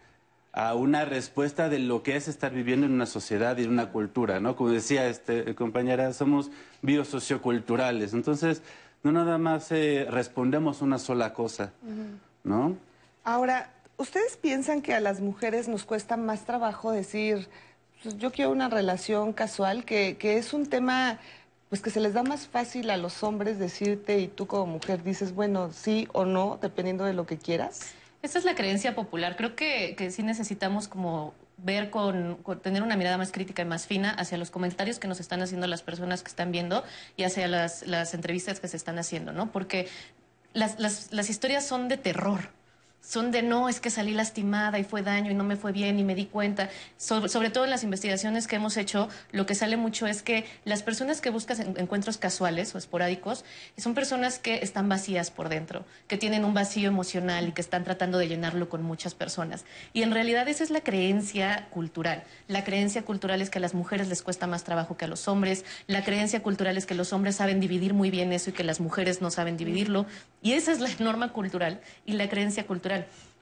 a 0.53 0.74
una 0.74 1.05
respuesta 1.07 1.68
de 1.68 1.78
lo 1.78 2.03
que 2.03 2.16
es 2.16 2.28
estar 2.28 2.53
viviendo 2.53 2.86
en 2.86 2.92
una 2.92 3.07
sociedad 3.07 3.57
y 3.57 3.64
en 3.64 3.70
una 3.70 3.90
cultura, 3.90 4.38
¿no? 4.38 4.55
Como 4.55 4.70
decía 4.70 5.07
este 5.09 5.55
compañera, 5.55 6.12
somos 6.12 6.50
biosocioculturales, 6.82 8.12
entonces 8.12 8.62
no 9.03 9.12
nada 9.12 9.38
más 9.38 9.72
eh, 9.72 10.07
respondemos 10.11 10.82
una 10.82 10.98
sola 10.98 11.32
cosa, 11.32 11.72
¿no? 12.44 12.76
Ahora, 13.24 13.72
¿ustedes 13.96 14.36
piensan 14.36 14.82
que 14.82 14.94
a 14.94 15.00
las 15.00 15.20
mujeres 15.20 15.68
nos 15.68 15.84
cuesta 15.84 16.16
más 16.18 16.44
trabajo 16.44 16.90
decir, 16.92 17.48
pues, 18.03 18.18
yo 18.18 18.30
quiero 18.30 18.50
una 18.50 18.68
relación 18.68 19.32
casual, 19.32 19.84
que, 19.84 20.16
que 20.18 20.36
es 20.36 20.53
un 20.53 20.66
tema 20.66 21.18
pues 21.70 21.80
que 21.80 21.88
se 21.88 22.00
les 22.00 22.12
da 22.12 22.22
más 22.22 22.46
fácil 22.46 22.90
a 22.90 22.98
los 22.98 23.22
hombres 23.22 23.59
decirte 23.59 24.18
y 24.18 24.28
tú 24.28 24.46
como 24.46 24.66
mujer 24.66 25.03
dices, 25.03 25.34
bueno, 25.34 25.72
sí 25.72 26.07
o 26.12 26.26
no, 26.26 26.59
dependiendo 26.61 27.07
de 27.07 27.14
lo 27.14 27.24
que 27.24 27.38
quieras? 27.38 27.94
Esta 28.23 28.39
es 28.39 28.45
la 28.45 28.55
creencia 28.55 28.95
popular. 28.95 29.37
Creo 29.37 29.57
que, 29.57 29.95
que 29.97 30.11
sí 30.11 30.23
necesitamos 30.23 30.89
como 30.89 31.35
ver 31.59 31.91
con, 31.91 32.39
tener 32.62 32.83
una 32.83 32.97
mirada 32.97 33.18
más 33.18 33.33
crítica 33.33 33.62
y 33.62 33.64
más 33.64 33.87
fina 33.87 34.11
hacia 34.11 34.39
los 34.39 34.51
comentarios 34.51 34.99
que 34.99 35.09
nos 35.09 35.20
están 35.20 35.43
haciendo 35.43 35.66
las 35.66 35.83
personas 35.83 36.23
que 36.23 36.29
están 36.29 36.51
viendo 36.53 36.85
y 37.16 37.25
hacia 37.25 37.47
las, 37.49 37.87
las 37.87 38.14
entrevistas 38.14 38.61
que 38.61 38.68
se 38.68 38.77
están 38.77 38.99
haciendo, 38.99 39.33
¿no? 39.33 39.53
Porque 39.53 39.89
las, 40.55 40.79
las 40.79 41.31
historias 41.31 41.66
son 41.66 41.89
de 41.89 41.97
terror. 41.97 42.51
Son 43.05 43.32
de 43.32 43.42
no, 43.42 43.68
es 43.68 43.80
que 43.80 43.90
salí 43.90 44.14
lastimada 44.14 44.78
y 44.78 44.84
fue 44.84 45.03
daño 45.03 45.30
y 45.32 45.34
no 45.34 45.42
me 45.42 45.57
fue 45.57 45.72
bien 45.72 45.98
y 45.98 46.05
me 46.05 46.14
di 46.14 46.26
cuenta. 46.26 46.70
So- 46.96 47.26
sobre 47.28 47.50
todo 47.50 47.64
en 47.64 47.70
las 47.70 47.82
investigaciones 47.82 48.46
que 48.46 48.55
hemos 48.55 48.76
hecho, 48.76 49.09
lo 49.32 49.44
que 49.44 49.57
sale 49.57 49.76
mucho 49.76 50.07
es 50.07 50.22
que 50.22 50.44
las 50.64 50.84
personas 50.84 51.20
que 51.20 51.30
buscan 51.30 51.61
en- 51.61 51.80
encuentros 51.80 52.16
casuales 52.16 52.72
o 52.74 52.78
esporádicos 52.78 53.44
son 53.76 53.94
personas 53.94 54.38
que 54.38 54.61
están 54.62 54.88
vacías 54.88 55.32
por 55.32 55.48
dentro, 55.48 55.84
que 56.07 56.16
tienen 56.16 56.44
un 56.44 56.55
vacío 56.55 56.86
emocional 56.88 57.48
y 57.48 57.53
que 57.53 57.61
están 57.61 57.82
tratando 57.82 58.18
de 58.18 58.28
llenarlo 58.28 58.68
con 58.68 58.84
muchas 58.84 59.14
personas. 59.16 59.64
Y 59.92 60.03
en 60.03 60.12
realidad 60.12 60.46
esa 60.46 60.62
es 60.62 60.70
la 60.70 60.80
creencia 60.82 61.66
cultural. 61.70 62.22
La 62.46 62.62
creencia 62.62 63.03
cultural 63.03 63.42
es 63.42 63.50
que 63.50 63.59
a 63.59 63.61
las 63.62 63.74
mujeres 63.74 64.09
les 64.09 64.22
cuesta 64.22 64.46
más 64.46 64.62
trabajo 64.62 64.96
que 64.96 65.07
a 65.07 65.09
los 65.09 65.26
hombres. 65.26 65.64
La 65.88 66.05
creencia 66.05 66.40
cultural 66.40 66.76
es 66.76 66.86
que 66.86 66.94
los 66.94 67.12
hombres 67.12 67.34
saben 67.34 67.59
dividir 67.59 67.94
muy 67.94 68.11
bien 68.11 68.32
eso 68.32 68.50
y 68.50 68.53
que 68.53 68.62
las 68.62 68.78
mujeres 68.78 69.20
no 69.20 69.32
saben 69.32 69.57
dividirlo. 69.57 70.07
Y 70.40 70.53
esa 70.53 70.70
es 70.70 70.78
la 70.78 70.88
norma 71.00 71.32
cultural 71.32 71.80
y 72.07 72.12
la 72.12 72.28
creencia 72.28 72.64
cultural. 72.64 72.91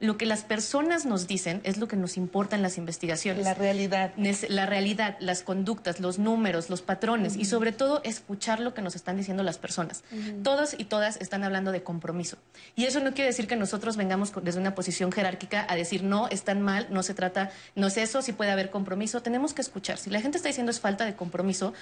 Lo 0.00 0.16
que 0.16 0.24
las 0.24 0.44
personas 0.44 1.04
nos 1.04 1.26
dicen 1.26 1.60
es 1.62 1.76
lo 1.76 1.86
que 1.86 1.94
nos 1.94 2.16
importa 2.16 2.56
en 2.56 2.62
las 2.62 2.78
investigaciones. 2.78 3.44
La 3.44 3.52
realidad. 3.52 4.12
La 4.48 4.64
realidad, 4.64 5.18
las 5.20 5.42
conductas, 5.42 6.00
los 6.00 6.18
números, 6.18 6.70
los 6.70 6.80
patrones 6.80 7.36
y 7.36 7.44
sobre 7.44 7.72
todo 7.72 8.00
escuchar 8.02 8.60
lo 8.60 8.72
que 8.72 8.80
nos 8.80 8.96
están 8.96 9.18
diciendo 9.18 9.42
las 9.42 9.58
personas. 9.58 10.02
Ujú. 10.10 10.42
Todos 10.42 10.74
y 10.78 10.86
todas 10.86 11.18
están 11.18 11.44
hablando 11.44 11.70
de 11.70 11.82
compromiso. 11.82 12.38
Y 12.76 12.86
eso 12.86 13.00
no 13.00 13.12
quiere 13.12 13.26
decir 13.26 13.46
que 13.46 13.56
nosotros 13.56 13.98
vengamos 13.98 14.32
desde 14.42 14.58
una 14.58 14.74
posición 14.74 15.12
jerárquica 15.12 15.66
a 15.68 15.76
decir 15.76 16.02
no, 16.02 16.28
están 16.28 16.62
mal, 16.62 16.86
no 16.88 17.02
se 17.02 17.12
trata, 17.12 17.50
no 17.74 17.88
es 17.88 17.98
eso, 17.98 18.22
si 18.22 18.32
puede 18.32 18.52
haber 18.52 18.70
compromiso. 18.70 19.20
Tenemos 19.20 19.52
que 19.52 19.60
escuchar. 19.60 19.98
Si 19.98 20.08
la 20.08 20.22
gente 20.22 20.38
está 20.38 20.48
diciendo 20.48 20.70
es 20.70 20.80
falta 20.80 21.04
de 21.04 21.14
compromiso, 21.14 21.74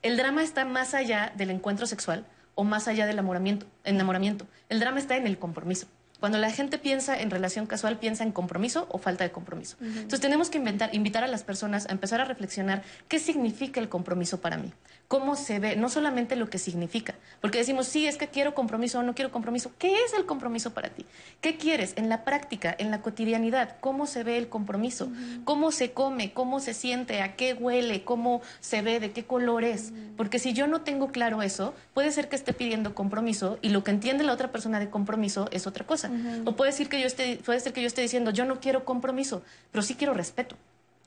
el 0.00 0.16
drama 0.16 0.42
está 0.42 0.64
más 0.64 0.94
allá 0.94 1.30
del 1.36 1.50
encuentro 1.50 1.86
sexual 1.86 2.24
o 2.54 2.64
más 2.64 2.88
allá 2.88 3.06
del 3.06 3.18
enamoramiento. 3.18 4.46
El 4.70 4.80
drama 4.80 4.98
está 4.98 5.18
en 5.18 5.26
el 5.26 5.38
compromiso. 5.38 5.86
Cuando 6.20 6.38
la 6.38 6.50
gente 6.50 6.78
piensa 6.78 7.18
en 7.20 7.30
relación 7.30 7.66
casual, 7.66 7.98
piensa 7.98 8.24
en 8.24 8.32
compromiso 8.32 8.86
o 8.90 8.98
falta 8.98 9.24
de 9.24 9.30
compromiso. 9.30 9.76
Entonces 9.80 10.20
tenemos 10.20 10.50
que 10.50 10.58
inventar, 10.58 10.94
invitar 10.94 11.24
a 11.24 11.26
las 11.26 11.44
personas 11.44 11.86
a 11.88 11.92
empezar 11.92 12.20
a 12.20 12.24
reflexionar 12.24 12.82
qué 13.08 13.18
significa 13.18 13.80
el 13.80 13.88
compromiso 13.88 14.40
para 14.40 14.56
mí, 14.56 14.72
cómo 15.08 15.36
se 15.36 15.58
ve, 15.58 15.76
no 15.76 15.88
solamente 15.88 16.36
lo 16.36 16.48
que 16.48 16.58
significa, 16.58 17.14
porque 17.40 17.58
decimos, 17.58 17.86
sí, 17.86 18.06
es 18.06 18.16
que 18.16 18.28
quiero 18.28 18.54
compromiso 18.54 19.00
o 19.00 19.02
no 19.02 19.14
quiero 19.14 19.30
compromiso. 19.30 19.72
¿Qué 19.78 19.94
es 20.04 20.14
el 20.16 20.24
compromiso 20.24 20.72
para 20.72 20.88
ti? 20.88 21.04
¿Qué 21.40 21.56
quieres 21.58 21.92
en 21.96 22.08
la 22.08 22.24
práctica, 22.24 22.74
en 22.78 22.90
la 22.90 23.02
cotidianidad? 23.02 23.76
¿Cómo 23.80 24.06
se 24.06 24.24
ve 24.24 24.38
el 24.38 24.48
compromiso? 24.48 25.08
¿Cómo 25.44 25.70
se 25.70 25.92
come? 25.92 26.32
¿Cómo 26.32 26.60
se 26.60 26.74
siente? 26.74 27.20
¿A 27.20 27.36
qué 27.36 27.52
huele? 27.54 28.04
¿Cómo 28.04 28.40
se 28.60 28.82
ve? 28.82 29.00
¿De 29.00 29.12
qué 29.12 29.24
color 29.24 29.64
es? 29.64 29.92
Porque 30.16 30.38
si 30.38 30.54
yo 30.54 30.66
no 30.66 30.80
tengo 30.80 31.08
claro 31.08 31.42
eso, 31.42 31.74
puede 31.92 32.10
ser 32.10 32.28
que 32.28 32.36
esté 32.36 32.52
pidiendo 32.52 32.94
compromiso 32.94 33.58
y 33.60 33.68
lo 33.68 33.84
que 33.84 33.90
entiende 33.90 34.24
la 34.24 34.32
otra 34.32 34.50
persona 34.50 34.80
de 34.80 34.88
compromiso 34.88 35.48
es 35.52 35.66
otra 35.66 35.86
cosa. 35.86 36.05
O 36.44 36.56
puede, 36.56 36.70
decir 36.70 36.88
que 36.88 37.00
yo 37.00 37.06
esté, 37.06 37.36
puede 37.44 37.60
ser 37.60 37.72
que 37.72 37.80
yo 37.80 37.86
esté 37.86 38.02
diciendo, 38.02 38.30
yo 38.30 38.44
no 38.44 38.60
quiero 38.60 38.84
compromiso, 38.84 39.42
pero 39.72 39.82
sí 39.82 39.94
quiero 39.94 40.14
respeto. 40.14 40.56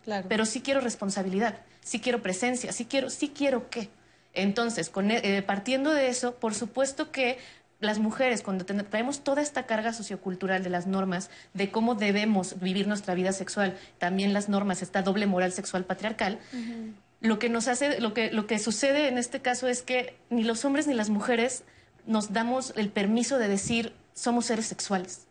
Claro. 0.04 0.28
Pero 0.30 0.46
sí 0.46 0.62
quiero 0.62 0.82
responsabilidad, 0.82 1.60
sí 1.82 2.00
quiero 2.00 2.22
presencia, 2.22 2.72
sí 2.72 2.86
quiero, 2.86 3.10
sí 3.10 3.32
quiero 3.36 3.70
qué. 3.70 3.90
Entonces, 4.34 4.90
con, 4.90 5.12
e- 5.12 5.22
eh, 5.24 5.42
partiendo 5.42 5.92
de 5.92 6.08
eso, 6.08 6.36
por 6.36 6.56
supuesto 6.56 7.12
que 7.12 7.38
las 7.80 8.00
mujeres, 8.00 8.42
cuando 8.42 8.66
traemos 8.66 9.24
toda 9.24 9.42
esta 9.42 9.66
carga 9.66 9.94
sociocultural 9.94 10.64
de 10.64 10.70
las 10.70 10.86
normas, 10.86 11.30
de 11.54 11.72
cómo 11.72 11.96
debemos 11.96 12.60
vivir 12.60 12.88
nuestra 12.88 13.14
vida 13.14 13.32
sexual, 13.32 13.78
también 13.98 14.34
las 14.34 14.50
normas, 14.50 14.82
esta 14.82 15.02
doble 15.02 15.28
moral 15.28 15.54
sexual 15.54 15.86
patriarcal, 15.86 16.40
lo 17.22 17.40
que 17.40 17.50
nos 17.50 17.68
hace, 17.68 18.02
lo 18.02 18.14
que, 18.14 18.32
lo 18.32 18.48
que 18.48 18.60
sucede 18.60 19.08
en 19.08 19.18
este 19.18 19.42
caso 19.42 19.68
es 19.68 19.82
que 19.82 20.16
ni 20.30 20.44
los 20.44 20.66
hombres 20.66 20.88
ni 20.88 20.94
las 20.94 21.10
mujeres 21.10 21.64
nos 22.06 22.34
damos 22.34 22.74
el 22.76 22.90
permiso 22.90 23.38
de 23.38 23.48
decir 23.48 23.94
somos 24.20 24.46
seres 24.46 24.66
sexuales, 24.68 25.22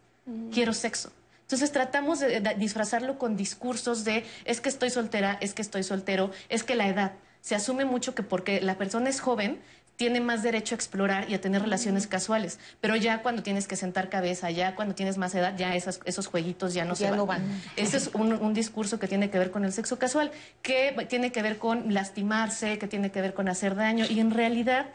quiero 0.53 0.72
sexo. 0.72 1.11
Entonces 1.43 1.72
tratamos 1.72 2.20
de, 2.20 2.41
de 2.41 2.55
disfrazarlo 2.57 3.18
con 3.18 3.36
discursos 3.36 4.05
de 4.05 4.24
es 4.45 4.61
que 4.61 4.68
estoy 4.68 4.91
soltera, 4.91 5.39
es 5.41 5.55
que 5.55 5.62
estoy 5.62 5.82
soltero, 5.82 6.30
es 6.49 6.62
que 6.62 6.74
la 6.74 6.86
edad. 6.89 7.12
Se 7.41 7.55
asume 7.55 7.84
mucho 7.84 8.14
que 8.14 8.22
porque 8.22 8.61
la 8.61 8.76
persona 8.76 9.09
es 9.09 9.20
joven, 9.20 9.59
tiene 9.97 10.20
más 10.20 10.43
derecho 10.43 10.74
a 10.74 10.76
explorar 10.76 11.28
y 11.30 11.34
a 11.34 11.41
tener 11.41 11.62
relaciones 11.62 12.07
casuales. 12.07 12.59
Pero 12.80 12.95
ya 12.97 13.22
cuando 13.22 13.43
tienes 13.43 13.66
que 13.66 13.74
sentar 13.76 14.09
cabeza, 14.11 14.51
ya 14.51 14.74
cuando 14.76 14.95
tienes 14.95 15.16
más 15.18 15.34
edad, 15.34 15.57
ya 15.57 15.74
esas- 15.74 16.01
esos 16.05 16.26
jueguitos 16.28 16.74
ya 16.74 16.84
no 16.84 16.95
Ya 16.95 17.11
se 17.11 17.16
no 17.16 17.26
van. 17.26 17.43
van. 17.49 17.62
Ese 17.76 17.97
es 17.97 18.11
un, 18.14 18.32
un 18.34 18.53
discurso 18.55 18.99
que 18.99 19.09
tiene 19.09 19.30
que 19.30 19.39
ver 19.39 19.51
con 19.51 19.64
el 19.64 19.72
sexo 19.72 19.99
casual, 19.99 20.30
que 20.62 20.95
tiene 21.09 21.32
que 21.32 21.43
ver 21.43 21.59
con 21.59 21.93
lastimarse, 21.95 22.78
que 22.78 22.86
tiene 22.86 23.11
que 23.11 23.20
ver 23.22 23.32
con 23.34 23.49
hacer 23.49 23.74
daño 23.74 24.05
y 24.09 24.20
en 24.20 24.30
realidad 24.30 24.86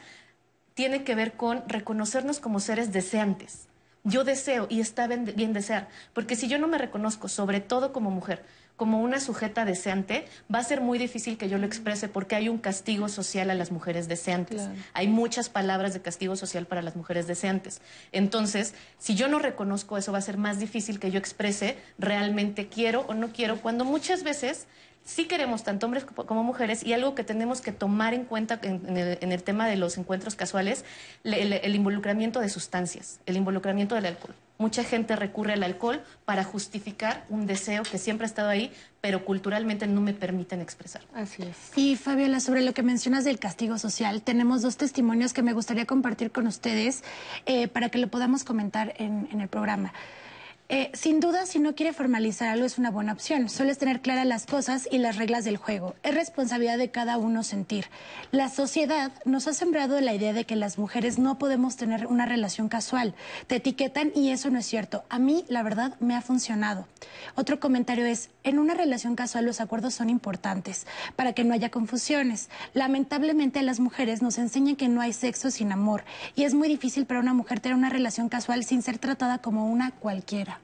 tiene 0.76 1.04
que 1.04 1.16
ver 1.16 1.34
con 1.34 1.64
reconocernos 1.68 2.40
como 2.40 2.60
seres 2.60 2.94
deseantes. 2.94 3.68
Yo 4.04 4.24
deseo 4.24 4.68
y 4.70 4.80
está 4.80 5.08
bien, 5.08 5.32
bien 5.36 5.54
desear, 5.54 5.88
porque 6.14 6.36
si 6.36 6.48
yo 6.48 6.60
no 6.60 6.68
me 6.68 6.78
reconozco, 6.78 7.28
sobre 7.28 7.62
todo 7.62 7.94
como 7.94 8.12
mujer, 8.12 8.44
como 8.76 9.02
una 9.02 9.20
sujeta 9.20 9.66
deseante, 9.66 10.26
va 10.54 10.60
a 10.60 10.64
ser 10.64 10.82
muy 10.82 10.98
difícil 10.98 11.38
que 11.38 11.48
yo 11.48 11.58
lo 11.58 11.66
exprese 11.66 12.08
porque 12.08 12.36
hay 12.36 12.50
un 12.50 12.58
castigo 12.58 13.08
social 13.08 13.50
a 13.52 13.54
las 13.54 13.72
mujeres 13.72 14.08
deseantes. 14.08 14.68
Hay 14.94 15.08
muchas 15.08 15.48
palabras 15.48 15.94
de 15.94 16.02
castigo 16.02 16.36
social 16.36 16.66
para 16.66 16.82
las 16.82 16.96
mujeres 16.96 17.28
deseantes. 17.28 17.82
Entonces, 18.12 18.74
si 18.98 19.14
yo 19.16 19.28
no 19.28 19.38
reconozco 19.38 19.98
eso, 19.98 20.12
va 20.12 20.18
a 20.18 20.22
ser 20.22 20.38
más 20.38 20.60
difícil 20.60 21.00
que 21.00 21.12
yo 21.12 21.20
exprese 21.20 21.78
realmente 22.00 22.68
quiero 22.68 23.02
o 23.02 23.14
no 23.14 23.32
quiero, 23.32 23.62
cuando 23.62 23.86
muchas 23.86 24.24
veces 24.24 24.66
sí 25.06 25.26
queremos 25.26 25.64
tanto 25.64 25.86
hombres 25.86 26.06
como 26.06 26.44
mujeres 26.44 26.84
y 26.84 26.94
algo 26.94 27.16
que 27.16 27.24
tenemos 27.24 27.62
que 27.62 27.72
tomar 27.72 28.14
en 28.14 28.26
cuenta 28.26 28.60
en, 28.64 28.98
el, 29.32 29.44
tema 29.44 29.68
de 29.68 29.76
los 29.76 29.98
encuentros 29.98 30.36
casuales, 30.36 30.86
el, 31.24 31.76
involucramiento 31.76 32.40
de 32.40 32.50
sustancias, 32.50 33.20
el 33.26 33.38
involucramiento 33.38 33.96
del 33.96 34.06
alcohol. 34.06 34.36
Mucha 34.60 34.84
gente 34.84 35.16
recurre 35.16 35.54
al 35.54 35.64
alcohol 35.64 36.02
para 36.26 36.44
justificar 36.44 37.26
un 37.30 37.48
deseo 37.48 37.84
que 37.84 37.98
siempre 37.98 38.26
ha 38.26 38.28
estado 38.28 38.50
ahí, 38.50 38.72
pero 39.02 39.26
culturalmente 39.26 39.88
no 39.88 40.00
me 40.00 40.14
permiten 40.14 40.62
expresar. 40.62 41.02
Así 41.14 41.44
es. 41.44 41.76
Y 41.76 41.96
Fabiola, 41.96 42.40
sobre 42.40 42.62
lo 42.62 42.74
que 42.74 42.84
mencionas 42.84 43.26
del 43.26 43.40
castigo 43.40 43.78
social, 43.78 44.22
tenemos 44.22 44.62
dos 44.62 44.78
testimonios 44.78 45.34
que 45.34 45.42
me 45.42 45.54
gustaría 45.54 45.86
compartir 45.86 46.32
con 46.32 46.48
ustedes 46.48 47.04
eh, 47.46 47.68
para 47.68 47.90
que 47.90 47.98
lo 47.98 48.08
podamos 48.08 48.44
comentar 48.44 48.94
en 48.98 49.42
el 49.42 49.48
programa. 49.50 49.92
Eh, 50.70 50.90
sin 50.94 51.20
duda, 51.20 51.46
si 51.46 51.60
no 51.60 51.76
quiere 51.76 51.94
formalizar 51.94 52.48
algo 52.48 52.66
es 52.66 52.78
una 52.78 52.90
buena 52.90 53.14
opción. 53.14 53.50
Solo 53.50 53.76
tener 53.76 54.02
claras 54.02 54.26
las 54.26 54.46
cosas 54.46 54.88
y 54.90 54.98
las 54.98 55.18
reglas 55.18 55.44
del 55.44 55.58
juego. 55.58 55.94
Es 56.04 56.16
responsabilidad 56.16 56.78
de 56.78 56.90
cada 56.90 57.18
uno 57.18 57.44
sentir. 57.44 57.88
La 58.32 58.50
sociedad 58.50 59.12
nos 59.26 59.48
ha 59.48 59.54
sembrado 59.54 60.00
la 60.00 60.14
idea 60.14 60.32
de 60.32 60.46
que 60.46 60.56
las 60.56 60.78
mujeres 60.78 61.20
no 61.20 61.38
podemos 61.38 61.76
tener 61.76 62.08
una 62.08 62.26
relación 62.26 62.70
casual. 62.70 63.14
Te 63.48 63.58
etiquetan 63.58 64.12
y 64.16 64.32
eso 64.32 64.50
no 64.50 64.58
es 64.58 64.66
cierto. 64.66 65.04
A 65.10 65.20
mí, 65.20 65.46
la 65.48 65.64
verdad, 65.64 65.96
me 66.00 66.16
ha 66.16 66.22
funcionado. 66.22 66.88
Otro 67.36 67.60
comentario 67.60 68.06
es, 68.06 68.30
en 68.44 68.58
una 68.58 68.74
relación 68.74 69.16
casual 69.16 69.46
los 69.46 69.62
acuerdos 69.62 69.94
son 69.94 70.10
importantes 70.10 70.88
para 71.16 71.34
que 71.34 71.44
no 71.44 71.54
haya 71.54 71.70
confusiones. 71.70 72.50
Lamentablemente 72.74 73.62
las 73.64 73.80
mujeres 73.80 74.22
nos 74.22 74.38
enseñan 74.38 74.76
que 74.76 74.88
no 74.88 75.02
hay 75.02 75.14
sexo 75.14 75.52
sin 75.52 75.72
amor 75.72 76.04
y 76.36 76.46
es 76.46 76.54
muy 76.54 76.68
difícil 76.68 77.06
para 77.06 77.20
una 77.20 77.34
mujer 77.34 77.60
tener 77.60 77.78
una 77.78 77.90
relación 77.90 78.30
casual 78.30 78.64
sin 78.64 78.82
ser 78.82 78.98
tratada 78.98 79.40
como 79.40 79.70
una 79.70 79.92
cualquiera. 79.92 80.63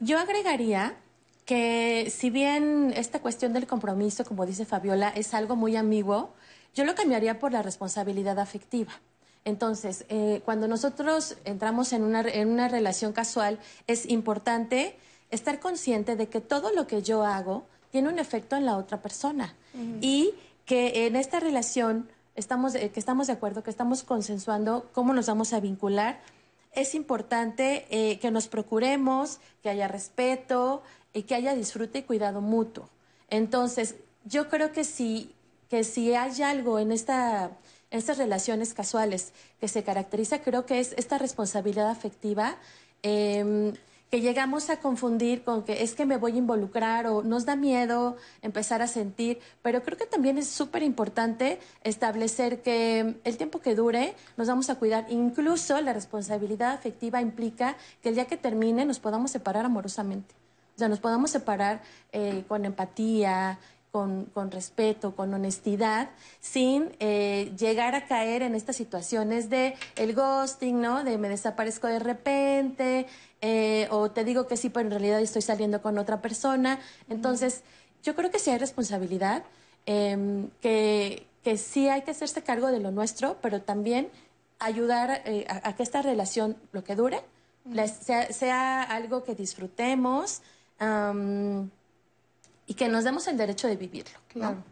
Yo 0.00 0.18
agregaría 0.18 0.96
que 1.44 2.10
si 2.10 2.30
bien 2.30 2.92
esta 2.96 3.20
cuestión 3.20 3.52
del 3.52 3.66
compromiso, 3.66 4.24
como 4.24 4.46
dice 4.46 4.64
Fabiola, 4.64 5.10
es 5.10 5.34
algo 5.34 5.56
muy 5.56 5.76
ambiguo, 5.76 6.30
yo 6.74 6.84
lo 6.84 6.94
cambiaría 6.94 7.38
por 7.38 7.52
la 7.52 7.62
responsabilidad 7.62 8.38
afectiva. 8.38 8.92
Entonces, 9.44 10.04
eh, 10.08 10.42
cuando 10.44 10.68
nosotros 10.68 11.36
entramos 11.44 11.92
en 11.92 12.02
una, 12.02 12.20
en 12.20 12.48
una 12.48 12.68
relación 12.68 13.12
casual, 13.12 13.58
es 13.86 14.08
importante 14.08 14.96
estar 15.30 15.60
consciente 15.60 16.16
de 16.16 16.28
que 16.28 16.40
todo 16.40 16.72
lo 16.72 16.86
que 16.86 17.02
yo 17.02 17.24
hago 17.24 17.66
tiene 17.90 18.08
un 18.08 18.18
efecto 18.18 18.56
en 18.56 18.66
la 18.66 18.76
otra 18.76 19.02
persona 19.02 19.54
y 20.00 20.30
que 20.64 21.06
en 21.06 21.16
esta 21.16 21.40
relación 21.40 22.08
estamos, 22.36 22.74
eh, 22.74 22.90
que 22.90 23.00
estamos 23.00 23.26
de 23.26 23.34
acuerdo, 23.34 23.62
que 23.62 23.70
estamos 23.70 24.02
consensuando 24.02 24.88
cómo 24.92 25.12
nos 25.12 25.26
vamos 25.26 25.52
a 25.52 25.60
vincular 25.60 26.20
es 26.72 26.94
importante 26.94 27.86
eh, 27.90 28.18
que 28.18 28.30
nos 28.30 28.48
procuremos, 28.48 29.38
que 29.62 29.70
haya 29.70 29.88
respeto 29.88 30.82
y 31.12 31.22
que 31.22 31.34
haya 31.34 31.54
disfrute 31.54 32.00
y 32.00 32.02
cuidado 32.02 32.40
mutuo. 32.40 32.88
Entonces, 33.28 33.96
yo 34.24 34.48
creo 34.48 34.72
que 34.72 34.84
si, 34.84 35.34
que 35.68 35.84
si 35.84 36.14
hay 36.14 36.42
algo 36.42 36.78
en 36.78 36.92
esta, 36.92 37.50
estas 37.90 38.18
relaciones 38.18 38.74
casuales 38.74 39.32
que 39.60 39.68
se 39.68 39.82
caracteriza, 39.82 40.42
creo 40.42 40.66
que 40.66 40.80
es 40.80 40.94
esta 40.96 41.18
responsabilidad 41.18 41.90
afectiva. 41.90 42.56
Em, 43.02 43.72
que 44.10 44.20
llegamos 44.20 44.70
a 44.70 44.80
confundir 44.80 45.44
con 45.44 45.62
que 45.62 45.82
es 45.84 45.94
que 45.94 46.04
me 46.04 46.16
voy 46.16 46.32
a 46.32 46.38
involucrar 46.38 47.06
o 47.06 47.22
nos 47.22 47.46
da 47.46 47.54
miedo 47.54 48.16
empezar 48.42 48.82
a 48.82 48.88
sentir, 48.88 49.38
pero 49.62 49.82
creo 49.82 49.96
que 49.96 50.06
también 50.06 50.36
es 50.36 50.48
súper 50.48 50.82
importante 50.82 51.60
establecer 51.84 52.60
que 52.60 53.20
el 53.22 53.36
tiempo 53.36 53.60
que 53.60 53.76
dure 53.76 54.14
nos 54.36 54.48
vamos 54.48 54.68
a 54.68 54.74
cuidar. 54.74 55.06
Incluso 55.10 55.80
la 55.80 55.92
responsabilidad 55.92 56.72
afectiva 56.72 57.20
implica 57.20 57.76
que 58.02 58.08
el 58.08 58.16
día 58.16 58.26
que 58.26 58.36
termine 58.36 58.84
nos 58.84 58.98
podamos 58.98 59.30
separar 59.30 59.64
amorosamente. 59.64 60.34
O 60.74 60.78
sea, 60.78 60.88
nos 60.88 60.98
podamos 60.98 61.30
separar 61.30 61.82
eh, 62.10 62.44
con 62.48 62.64
empatía, 62.64 63.58
con, 63.92 64.26
con, 64.26 64.50
respeto, 64.50 65.14
con 65.14 65.34
honestidad, 65.34 66.10
sin 66.40 66.90
eh, 67.00 67.52
llegar 67.58 67.94
a 67.94 68.06
caer 68.06 68.42
en 68.42 68.54
estas 68.54 68.76
situaciones 68.76 69.50
de 69.50 69.74
el 69.96 70.14
ghosting, 70.14 70.80
¿no? 70.80 71.04
De 71.04 71.18
me 71.18 71.28
desaparezco 71.28 71.88
de 71.88 71.98
repente, 71.98 73.06
eh, 73.42 73.88
o 73.90 74.10
te 74.10 74.24
digo 74.24 74.46
que 74.46 74.56
sí, 74.56 74.68
pero 74.68 74.86
en 74.86 74.90
realidad 74.90 75.20
estoy 75.20 75.42
saliendo 75.42 75.80
con 75.80 75.98
otra 75.98 76.20
persona. 76.20 76.78
Entonces, 77.08 77.62
yo 78.02 78.14
creo 78.14 78.30
que 78.30 78.38
sí 78.38 78.50
hay 78.50 78.58
responsabilidad, 78.58 79.44
em, 79.86 80.48
que, 80.60 81.26
que 81.42 81.56
sí 81.56 81.88
hay 81.88 82.02
que 82.02 82.10
hacerse 82.10 82.42
cargo 82.42 82.68
de 82.68 82.80
lo 82.80 82.90
nuestro, 82.90 83.38
pero 83.40 83.62
también 83.62 84.08
ayudar 84.58 85.22
eh, 85.24 85.46
a, 85.48 85.74
que 85.74 85.82
esta 85.82 86.02
relación, 86.02 86.56
lo 86.72 86.84
que 86.84 86.94
dure, 86.94 87.22
sea, 88.02 88.30
sea, 88.32 88.82
algo 88.82 89.24
que 89.24 89.34
disfrutemos 89.34 90.42
y 92.66 92.74
que 92.74 92.88
nos 92.88 93.04
demos 93.04 93.26
el 93.26 93.36
derecho 93.36 93.68
de 93.68 93.76
vivirlo. 93.76 94.18
Claro. 94.28 94.62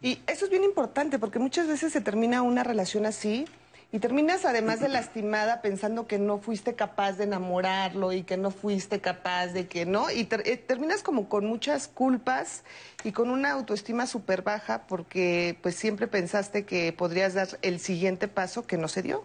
Y 0.00 0.20
eso 0.26 0.44
es 0.44 0.50
bien 0.50 0.64
importante 0.64 1.18
porque 1.18 1.38
muchas 1.38 1.66
veces 1.66 1.92
se 1.92 2.00
termina 2.00 2.42
una 2.42 2.62
relación 2.62 3.06
así 3.06 3.46
y 3.90 4.00
terminas 4.00 4.44
además 4.44 4.80
de 4.80 4.88
lastimada 4.88 5.62
pensando 5.62 6.06
que 6.06 6.18
no 6.18 6.38
fuiste 6.38 6.74
capaz 6.74 7.12
de 7.12 7.24
enamorarlo 7.24 8.12
y 8.12 8.22
que 8.22 8.36
no 8.36 8.50
fuiste 8.50 9.00
capaz 9.00 9.48
de 9.48 9.66
que 9.66 9.86
no. 9.86 10.10
Y 10.10 10.28
eh, 10.30 10.56
terminas 10.58 11.02
como 11.02 11.28
con 11.28 11.46
muchas 11.46 11.88
culpas 11.88 12.64
y 13.02 13.12
con 13.12 13.30
una 13.30 13.52
autoestima 13.52 14.06
súper 14.06 14.42
baja 14.42 14.86
porque 14.86 15.58
pues 15.62 15.74
siempre 15.74 16.06
pensaste 16.06 16.66
que 16.66 16.92
podrías 16.92 17.32
dar 17.32 17.48
el 17.62 17.80
siguiente 17.80 18.28
paso 18.28 18.66
que 18.66 18.76
no 18.76 18.88
se 18.88 19.02
dio. 19.02 19.24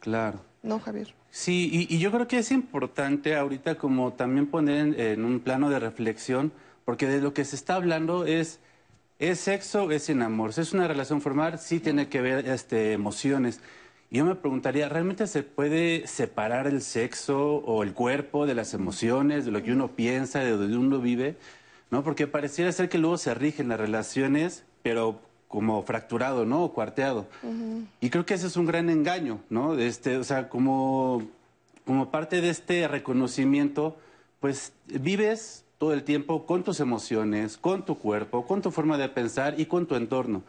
Claro. 0.00 0.40
¿No, 0.62 0.78
Javier? 0.78 1.14
Sí, 1.30 1.86
y, 1.88 1.98
yo 1.98 2.10
creo 2.10 2.26
que 2.28 2.38
es 2.38 2.50
importante 2.50 3.36
ahorita 3.36 3.76
como 3.76 4.12
también 4.12 4.46
poner 4.46 4.98
en 5.00 5.24
un 5.24 5.40
plano 5.40 5.70
de 5.70 5.78
reflexión 5.78 6.52
porque 6.84 7.06
de 7.06 7.20
lo 7.20 7.32
que 7.32 7.44
se 7.44 7.56
está 7.56 7.76
hablando 7.76 8.26
es, 8.26 8.58
¿es 9.20 9.38
sexo 9.38 9.90
es 9.90 10.04
sin 10.04 10.22
amor? 10.22 10.52
Si 10.52 10.62
es 10.62 10.72
una 10.72 10.88
relación 10.88 11.20
formal, 11.20 11.58
sí 11.60 11.78
tiene 11.78 12.08
que 12.08 12.20
ver 12.20 12.48
este, 12.48 12.92
emociones. 12.92 13.60
Y 14.10 14.18
yo 14.18 14.24
me 14.24 14.34
preguntaría, 14.34 14.88
¿realmente 14.88 15.28
se 15.28 15.44
puede 15.44 16.06
separar 16.08 16.66
el 16.66 16.80
sexo 16.80 17.56
o 17.58 17.84
el 17.84 17.92
cuerpo 17.92 18.46
de 18.46 18.54
las 18.56 18.74
emociones, 18.74 19.44
de 19.44 19.52
lo 19.52 19.62
que 19.62 19.72
uno 19.72 19.88
piensa, 19.88 20.40
de 20.40 20.50
donde 20.50 20.76
uno 20.76 20.98
vive? 20.98 21.36
¿No? 21.90 22.02
Porque 22.02 22.26
pareciera 22.26 22.72
ser 22.72 22.88
que 22.88 22.98
luego 22.98 23.18
se 23.18 23.34
rigen 23.34 23.68
las 23.68 23.78
relaciones, 23.78 24.64
pero 24.82 25.20
como 25.48 25.82
fracturado, 25.82 26.46
¿no? 26.46 26.64
O 26.64 26.72
cuarteado. 26.72 27.26
Y 28.00 28.08
creo 28.10 28.24
que 28.24 28.34
ese 28.34 28.46
es 28.46 28.56
un 28.56 28.66
gran 28.66 28.88
engaño, 28.88 29.40
¿no? 29.50 29.76
Este, 29.76 30.16
o 30.16 30.24
sea, 30.24 30.48
como, 30.48 31.28
como 31.84 32.10
parte 32.10 32.40
de 32.40 32.50
este 32.50 32.86
reconocimiento, 32.88 33.96
pues 34.38 34.72
vives 34.86 35.64
todo 35.80 35.94
el 35.94 36.04
tiempo 36.04 36.44
con 36.44 36.62
tus 36.62 36.78
emociones, 36.78 37.56
con 37.56 37.86
tu 37.86 37.98
cuerpo, 37.98 38.46
con 38.46 38.60
tu 38.60 38.70
forma 38.70 38.98
de 38.98 39.08
pensar 39.08 39.58
y 39.58 39.64
con 39.64 39.86
tu 39.86 39.94
entorno. 39.94 40.42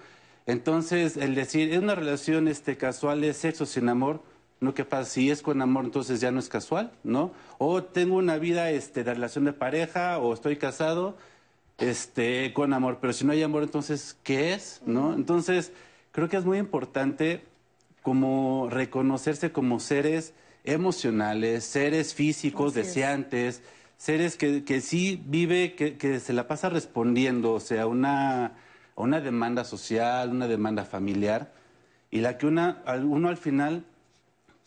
Entonces, 0.46 1.16
el 1.16 1.36
decir, 1.36 1.72
es 1.72 1.80
una 1.80 1.96
relación 1.96 2.50
este, 2.50 2.76
casual, 2.76 3.24
es 3.24 3.38
sexo 3.38 3.66
sin 3.66 3.88
amor, 3.88 4.22
no 4.60 4.74
que 4.74 4.84
pasa, 4.84 5.10
si 5.10 5.32
es 5.32 5.42
con 5.42 5.62
amor, 5.62 5.86
entonces 5.86 6.20
ya 6.20 6.32
no 6.32 6.40
es 6.42 6.50
casual, 6.50 6.92
¿no? 7.06 7.32
O 7.60 7.82
tengo 7.82 8.18
una 8.18 8.38
vida 8.40 8.72
este, 8.72 9.06
de 9.06 9.14
relación 9.14 9.46
de 9.46 9.54
pareja, 9.54 10.18
o 10.18 10.34
estoy 10.34 10.58
casado, 10.58 11.16
este, 11.78 12.52
con 12.52 12.74
amor, 12.74 12.98
pero 13.00 13.14
si 13.14 13.24
no 13.24 13.32
hay 13.32 13.42
amor, 13.42 13.64
entonces, 13.64 14.18
¿qué 14.24 14.54
es? 14.54 14.82
¿No? 14.86 15.14
Entonces, 15.14 15.72
creo 16.12 16.28
que 16.28 16.36
es 16.36 16.44
muy 16.44 16.58
importante 16.58 17.46
como 18.02 18.68
reconocerse 18.70 19.54
como 19.54 19.80
seres 19.80 20.34
emocionales, 20.66 21.64
seres 21.64 22.14
físicos, 22.14 22.74
deseantes, 22.74 23.62
seres 24.02 24.36
que, 24.36 24.64
que 24.64 24.82
sí 24.82 25.22
vive, 25.28 25.76
que, 25.76 25.96
que, 25.96 26.20
se 26.20 26.34
la 26.34 26.48
pasa 26.48 26.70
respondiendo, 26.70 27.54
o 27.54 27.60
sea, 27.60 27.86
una, 27.86 28.46
a 28.46 28.54
una 28.96 29.22
demanda 29.22 29.64
social, 29.64 30.32
una 30.32 30.48
demanda 30.48 30.86
familiar, 30.86 31.54
y 32.10 32.22
la 32.22 32.40
que 32.40 32.48
una, 32.48 32.82
uno 33.04 33.30
al 33.30 33.38
final 33.38 33.86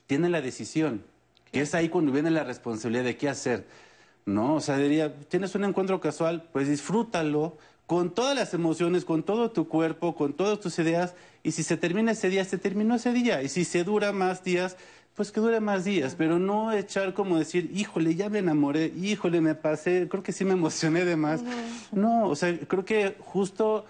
tiene 0.07 0.29
la 0.29 0.41
decisión, 0.41 1.03
que 1.51 1.63
es 1.63 1.75
ahí 1.75 1.89
cuando 1.89 2.13
viene 2.13 2.31
la 2.31 2.45
responsabilidad 2.45 3.03
de 3.03 3.17
qué 3.17 3.29
hacer, 3.29 3.67
¿no? 4.25 4.55
O 4.55 4.61
sea, 4.61 4.77
diría, 4.77 5.13
tienes 5.23 5.53
un 5.57 5.65
encuentro 5.65 6.01
casual, 6.01 6.49
pues 6.53 6.69
disfrútalo 6.69 7.59
con 7.87 8.15
todas 8.15 8.37
las 8.37 8.55
emociones, 8.55 9.05
con 9.05 9.25
todo 9.25 9.51
tu 9.51 9.67
cuerpo, 9.67 10.15
con 10.15 10.35
todas 10.35 10.61
tus 10.61 10.79
ideas, 10.79 11.17
y 11.43 11.51
si 11.51 11.65
se 11.65 11.77
termina 11.77 12.13
ese 12.13 12.29
día, 12.31 12.45
se 12.45 12.57
terminó 12.57 12.95
ese 12.95 13.13
día, 13.13 13.43
y 13.43 13.49
si 13.49 13.65
se 13.65 13.83
dura 13.83 14.13
más 14.13 14.45
días, 14.45 14.77
pues 15.15 15.31
que 15.31 15.41
dure 15.41 15.61
más 15.61 15.85
días, 15.85 16.15
pero 16.17 16.39
no 16.39 16.73
echar 16.73 17.15
como 17.15 17.39
decir, 17.39 17.71
híjole, 17.75 18.15
ya 18.17 18.29
me 18.29 18.41
enamoré, 18.41 18.87
híjole, 19.01 19.41
me 19.41 19.55
pasé, 19.55 20.09
creo 20.09 20.23
que 20.23 20.33
sí 20.33 20.45
me 20.45 20.53
emocioné 20.53 21.05
de 21.05 21.17
más. 21.17 21.43
No, 21.93 22.27
o 22.29 22.35
sea, 22.37 22.59
creo 22.67 22.85
que 22.85 23.15
justo 23.21 23.85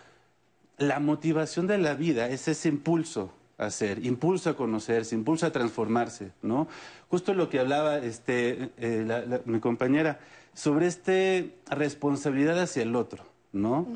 la 0.77 1.01
motivación 1.01 1.67
de 1.67 1.79
la 1.79 1.95
vida 1.95 2.29
es 2.29 2.47
ese 2.49 2.69
impulso, 2.69 3.33
a 3.57 3.71
ser, 3.71 4.05
impulso 4.05 4.51
a 4.51 4.57
conocerse, 4.57 5.15
impulso 5.15 5.47
a 5.47 5.53
transformarse, 5.53 6.33
¿no? 6.43 6.69
Justo 7.09 7.33
lo 7.33 7.49
que 7.49 7.61
hablaba 7.61 7.99
este, 7.99 8.71
eh, 8.77 9.05
la- 9.07 9.25
la- 9.25 9.41
mi 9.47 9.61
compañera 9.61 10.19
sobre 10.53 10.87
este 10.89 11.55
responsabilidad 11.71 12.61
hacia 12.61 12.83
el 12.83 12.95
otro, 12.97 13.25
¿no? 13.55 13.87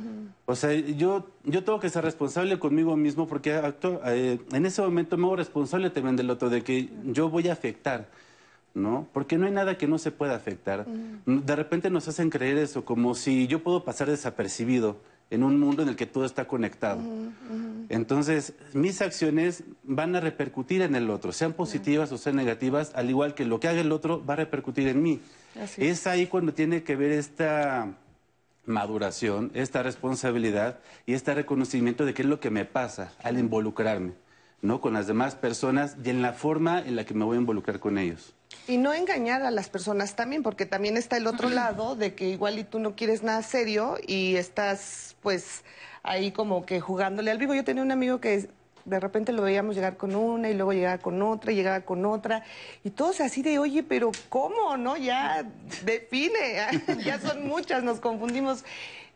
O 0.46 0.54
sea, 0.54 0.72
yo, 0.72 1.26
yo 1.44 1.64
tengo 1.64 1.80
que 1.80 1.90
ser 1.90 2.04
responsable 2.04 2.59
conmigo 2.59 2.96
mismo 2.96 3.26
porque 3.26 3.61
eh, 4.06 4.38
en 4.52 4.66
ese 4.66 4.80
momento 4.80 5.18
me 5.18 5.26
hago 5.26 5.36
responsable 5.36 5.90
también 5.90 6.16
del 6.16 6.30
otro, 6.30 6.48
de 6.48 6.62
que 6.62 6.88
yo 7.04 7.28
voy 7.28 7.48
a 7.48 7.52
afectar, 7.52 8.09
¿no? 8.72 9.06
Porque 9.12 9.36
no 9.36 9.46
hay 9.46 9.52
nada 9.52 9.76
que 9.76 9.88
no 9.88 9.98
se 9.98 10.12
pueda 10.12 10.36
afectar. 10.36 10.86
De 10.86 11.56
repente 11.56 11.90
nos 11.90 12.09
hacen 12.09 12.30
creer 12.30 12.56
eso, 12.56 12.84
como 12.84 13.14
si 13.14 13.46
yo 13.48 13.62
puedo 13.62 13.84
pasar 13.84 14.09
desapercibido 14.09 14.96
en 15.30 15.42
un 15.42 15.61
mundo 15.61 15.82
en 15.82 15.90
el 15.90 15.96
que 15.96 16.06
todo 16.06 16.24
está 16.24 16.46
conectado. 16.46 17.02
Entonces, 17.90 18.54
mis 18.72 19.02
acciones 19.02 19.64
van 19.82 20.14
a 20.16 20.20
repercutir 20.20 20.82
en 20.82 20.94
el 20.94 21.11
otro, 21.11 21.32
sean 21.32 21.52
positivas 21.52 22.12
o 22.12 22.16
sean 22.16 22.36
negativas, 22.36 22.92
al 22.94 23.11
igual 23.11 23.34
que 23.34 23.44
lo 23.44 23.61
que 23.61 23.68
haga 23.68 23.80
el 23.80 23.92
otro 23.92 24.24
va 24.24 24.34
a 24.34 24.36
repercutir 24.36 24.88
en 24.88 25.02
mí. 25.02 25.20
Así 25.61 25.84
es 25.84 26.06
ahí 26.06 26.28
cuando 26.28 26.54
tiene 26.54 26.84
que 26.84 26.96
ver 26.96 27.11
esta 27.12 27.92
maduración, 28.68 29.50
esta 29.54 29.82
responsabilidad 29.82 30.78
y 31.06 31.14
este 31.14 31.34
reconocimiento 31.34 32.04
de 32.04 32.14
qué 32.14 32.22
es 32.22 32.28
lo 32.28 32.40
que 32.40 32.50
me 32.50 32.64
pasa 32.64 33.12
al 33.22 33.38
involucrarme, 33.38 34.12
¿no? 34.62 34.80
Con 34.80 34.94
las 34.94 35.06
demás 35.06 35.34
personas 35.34 35.96
y 36.04 36.10
en 36.10 36.22
la 36.22 36.32
forma 36.32 36.80
en 36.80 36.96
la 36.96 37.04
que 37.04 37.14
me 37.14 37.24
voy 37.24 37.36
a 37.36 37.40
involucrar 37.40 37.80
con 37.80 37.98
ellos. 37.98 38.34
Y 38.66 38.76
no 38.76 38.92
engañar 38.92 39.42
a 39.42 39.50
las 39.50 39.68
personas 39.68 40.14
también, 40.14 40.42
porque 40.42 40.66
también 40.66 40.96
está 40.96 41.16
el 41.16 41.26
otro 41.26 41.50
lado 41.50 41.96
de 41.96 42.14
que 42.14 42.28
igual 42.28 42.58
y 42.58 42.64
tú 42.64 42.78
no 42.78 42.94
quieres 42.94 43.22
nada 43.22 43.42
serio 43.42 43.96
y 44.06 44.36
estás 44.36 45.16
pues 45.22 45.64
ahí 46.02 46.32
como 46.32 46.64
que 46.64 46.80
jugándole 46.80 47.30
al 47.30 47.38
vivo. 47.38 47.54
Yo 47.54 47.64
tenía 47.64 47.82
un 47.82 47.92
amigo 47.92 48.20
que 48.20 48.48
de 48.89 49.01
repente 49.01 49.32
lo 49.32 49.43
veíamos 49.43 49.74
llegar 49.74 49.97
con 49.97 50.14
una 50.16 50.49
y 50.51 50.55
luego 50.55 50.72
llegaba 50.72 50.99
con 50.99 51.20
otra 51.22 51.53
y 51.53 51.55
llegaba 51.55 51.80
con 51.82 52.05
otra 52.07 52.45
y 52.84 52.91
todos 52.91 53.20
así 53.20 53.43
de, 53.43 53.59
oye, 53.59 53.82
pero 53.82 54.11
¿cómo? 54.28 54.76
¿No? 54.76 54.97
Ya 54.97 55.45
define, 55.84 56.57
ya 57.05 57.20
son 57.20 57.47
muchas, 57.47 57.82
nos 57.82 58.01
confundimos. 58.01 58.64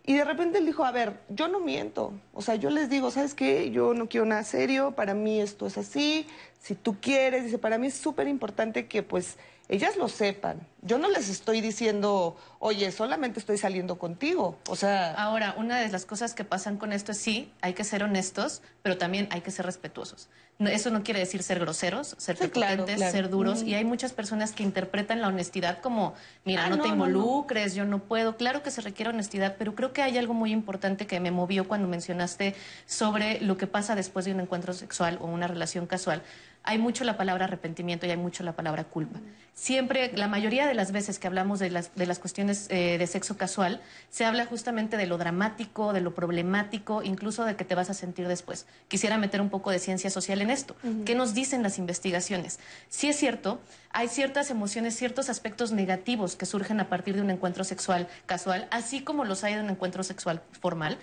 Y 0.04 0.14
de 0.14 0.24
repente 0.24 0.58
él 0.58 0.66
dijo, 0.66 0.84
a 0.84 0.90
ver, 0.90 1.20
yo 1.28 1.46
no 1.46 1.60
miento. 1.60 2.12
O 2.34 2.42
sea, 2.42 2.56
yo 2.56 2.70
les 2.70 2.90
digo, 2.90 3.10
¿sabes 3.10 3.34
qué? 3.34 3.70
Yo 3.70 3.94
no 3.94 4.08
quiero 4.08 4.26
nada 4.26 4.42
serio, 4.42 4.92
para 4.92 5.14
mí 5.14 5.40
esto 5.40 5.66
es 5.66 5.78
así. 5.78 6.26
Si 6.60 6.74
tú 6.74 6.96
quieres, 7.00 7.44
dice, 7.44 7.58
para 7.58 7.78
mí 7.78 7.86
es 7.86 7.94
súper 7.94 8.26
importante 8.26 8.86
que 8.86 9.02
pues 9.02 9.36
ellas 9.72 9.96
lo 9.96 10.08
sepan. 10.08 10.60
Yo 10.82 10.98
no 10.98 11.08
les 11.08 11.30
estoy 11.30 11.60
diciendo, 11.62 12.36
oye, 12.58 12.92
solamente 12.92 13.38
estoy 13.38 13.56
saliendo 13.56 13.98
contigo. 13.98 14.58
O 14.68 14.76
sea... 14.76 15.14
Ahora, 15.14 15.54
una 15.56 15.78
de 15.78 15.88
las 15.88 16.04
cosas 16.04 16.34
que 16.34 16.44
pasan 16.44 16.76
con 16.76 16.92
esto 16.92 17.12
es 17.12 17.18
sí, 17.18 17.50
hay 17.62 17.72
que 17.72 17.82
ser 17.84 18.02
honestos, 18.02 18.60
pero 18.82 18.98
también 18.98 19.28
hay 19.30 19.40
que 19.40 19.50
ser 19.50 19.64
respetuosos. 19.64 20.28
No, 20.58 20.68
eso 20.68 20.90
no 20.90 21.02
quiere 21.02 21.20
decir 21.20 21.42
ser 21.42 21.58
groseros, 21.58 22.14
ser 22.18 22.36
Sí, 22.36 22.48
claro, 22.50 22.84
prepotentes, 22.84 22.96
claro. 22.96 23.12
ser 23.12 23.30
duros. 23.30 23.62
Mm. 23.62 23.68
Y 23.68 23.74
hay 23.74 23.84
muchas 23.84 24.12
personas 24.12 24.52
que 24.52 24.62
interpretan 24.62 25.20
la 25.22 25.28
honestidad 25.28 25.78
como, 25.80 26.12
mira, 26.44 26.64
Ah, 26.66 26.68
no, 26.68 26.76
no, 26.76 26.82
te 26.82 26.88
no, 26.90 26.96
no. 26.96 27.06
involucres, 27.06 27.74
yo 27.74 27.84
no 27.86 28.00
puedo. 28.00 28.36
Claro 28.36 28.62
que 28.62 28.70
se 28.70 28.82
requiere 28.82 29.08
honestidad, 29.10 29.56
pero 29.58 29.74
creo 29.74 29.92
que 29.94 30.02
hay 30.02 30.18
algo 30.18 30.34
muy 30.34 30.52
importante 30.52 31.06
que 31.06 31.18
me 31.20 31.30
movió 31.30 31.66
cuando 31.66 31.88
mencionaste 31.88 32.54
sobre 32.86 33.40
lo 33.40 33.56
que 33.56 33.66
pasa 33.66 33.94
después 33.94 34.26
de 34.26 34.32
un 34.32 34.40
encuentro 34.40 34.74
sexual 34.74 35.16
o 35.22 35.26
una 35.26 35.46
relación 35.46 35.86
casual. 35.86 36.22
Hay 36.64 36.78
mucho 36.78 37.04
la 37.04 37.16
palabra 37.16 37.46
arrepentimiento 37.46 38.06
y 38.06 38.10
hay 38.10 38.16
mucho 38.16 38.44
la 38.44 38.54
palabra 38.54 38.84
culpa. 38.84 39.18
Siempre, 39.54 40.12
la 40.14 40.28
mayoría 40.28 40.66
de 40.66 40.74
las 40.74 40.92
veces 40.92 41.18
que 41.18 41.26
hablamos 41.26 41.58
de 41.58 41.70
las, 41.70 41.94
de 41.94 42.06
las 42.06 42.18
cuestiones 42.18 42.68
eh, 42.70 42.96
de 42.98 43.06
sexo 43.06 43.36
casual, 43.36 43.80
se 44.10 44.24
habla 44.24 44.46
justamente 44.46 44.96
de 44.96 45.06
lo 45.06 45.18
dramático, 45.18 45.92
de 45.92 46.00
lo 46.00 46.14
problemático, 46.14 47.02
incluso 47.02 47.44
de 47.44 47.56
que 47.56 47.64
te 47.64 47.74
vas 47.74 47.90
a 47.90 47.94
sentir 47.94 48.28
después. 48.28 48.66
Quisiera 48.88 49.18
meter 49.18 49.40
un 49.40 49.50
poco 49.50 49.70
de 49.70 49.78
ciencia 49.78 50.08
social 50.08 50.40
en 50.40 50.50
esto. 50.50 50.76
¿Qué 51.04 51.14
nos 51.14 51.34
dicen 51.34 51.62
las 51.62 51.78
investigaciones? 51.78 52.60
Sí 52.88 53.08
es 53.08 53.16
cierto, 53.16 53.60
hay 53.90 54.08
ciertas 54.08 54.50
emociones, 54.50 54.96
ciertos 54.96 55.28
aspectos 55.28 55.72
negativos 55.72 56.36
que 56.36 56.46
surgen 56.46 56.80
a 56.80 56.88
partir 56.88 57.16
de 57.16 57.22
un 57.22 57.30
encuentro 57.30 57.64
sexual 57.64 58.08
casual, 58.26 58.68
así 58.70 59.02
como 59.02 59.24
los 59.24 59.44
hay 59.44 59.54
de 59.54 59.60
un 59.60 59.70
encuentro 59.70 60.02
sexual 60.02 60.42
formal, 60.60 60.96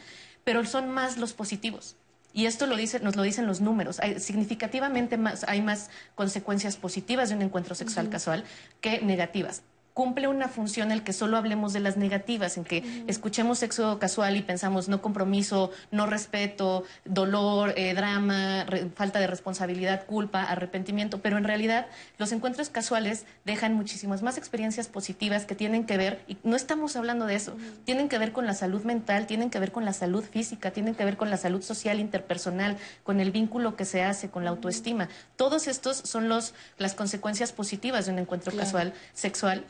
pero 0.44 0.66
son 0.66 0.90
más 0.90 1.18
los 1.18 1.34
positivos. 1.34 1.98
Y 2.40 2.46
esto 2.46 2.68
lo 2.68 2.78
dice, 2.78 3.02
nos 3.02 3.18
lo 3.18 3.24
dicen 3.24 3.48
los 3.48 3.60
números. 3.60 4.00
Hay, 4.00 4.22
significativamente 4.22 5.18
más, 5.18 5.44
hay 5.50 5.62
más 5.62 5.90
consecuencias 6.16 6.78
positivas 6.78 7.28
de 7.28 7.36
un 7.36 7.42
encuentro 7.42 7.76
sexual 7.76 8.10
casual 8.10 8.46
que 8.80 9.02
negativas. 9.02 9.62
Cumple 10.00 10.30
una 10.30 10.48
función 10.48 10.94
el 10.94 11.04
que 11.04 11.12
solo 11.12 11.36
hablemos 11.36 11.74
de 11.74 11.82
las 11.82 11.98
negativas, 11.98 12.56
en 12.56 12.64
que 12.64 13.04
escuchemos 13.08 13.60
sexo 13.60 14.00
casual 14.00 14.38
y 14.38 14.42
pensamos 14.42 14.88
no 14.88 15.02
compromiso, 15.02 15.72
no 15.92 16.06
respeto, 16.06 16.86
dolor, 17.04 17.74
eh, 17.76 17.94
drama, 17.94 18.64
re- 18.64 18.88
falta 18.96 19.20
de 19.20 19.28
responsabilidad, 19.28 20.06
culpa, 20.06 20.44
arrepentimiento, 20.44 21.20
pero 21.20 21.38
en 21.38 21.44
realidad 21.44 21.88
los 22.18 22.32
encuentros 22.32 22.70
casuales 22.70 23.26
dejan 23.44 23.74
muchísimas 23.74 24.22
más 24.24 24.38
experiencias 24.38 24.88
positivas 24.88 25.46
que 25.46 25.54
tienen 25.56 25.84
que 25.86 25.98
ver, 25.98 26.22
y 26.30 26.38
no 26.46 26.56
estamos 26.56 26.96
hablando 26.96 27.26
de 27.26 27.36
eso, 27.36 27.58
tienen 27.84 28.08
que 28.08 28.18
ver 28.20 28.32
con 28.32 28.46
la 28.48 28.54
salud 28.54 28.84
mental, 28.86 29.28
tienen 29.28 29.50
que 29.50 29.60
ver 29.60 29.74
con 29.74 29.84
la 29.84 29.92
salud 29.92 30.24
física, 30.24 30.72
tienen 30.72 30.96
que 30.96 31.04
ver 31.04 31.18
con 31.18 31.30
la 31.30 31.36
salud 31.36 31.62
social 31.62 32.00
interpersonal, 32.00 32.78
con 33.04 33.20
el 33.20 33.32
vínculo 33.32 33.76
que 33.76 33.84
se 33.84 34.02
hace, 34.02 34.30
con 34.30 34.46
la 34.46 34.52
autoestima. 34.52 35.10
Todos 35.36 35.68
estos 35.68 35.98
son 35.98 36.30
los, 36.30 36.54
las 36.78 36.94
consecuencias 36.94 37.52
positivas 37.52 38.06
de 38.06 38.14
un 38.14 38.20
encuentro 38.20 38.54
Claro. 38.54 38.64
casual 38.66 38.94
sexual, 39.14 39.66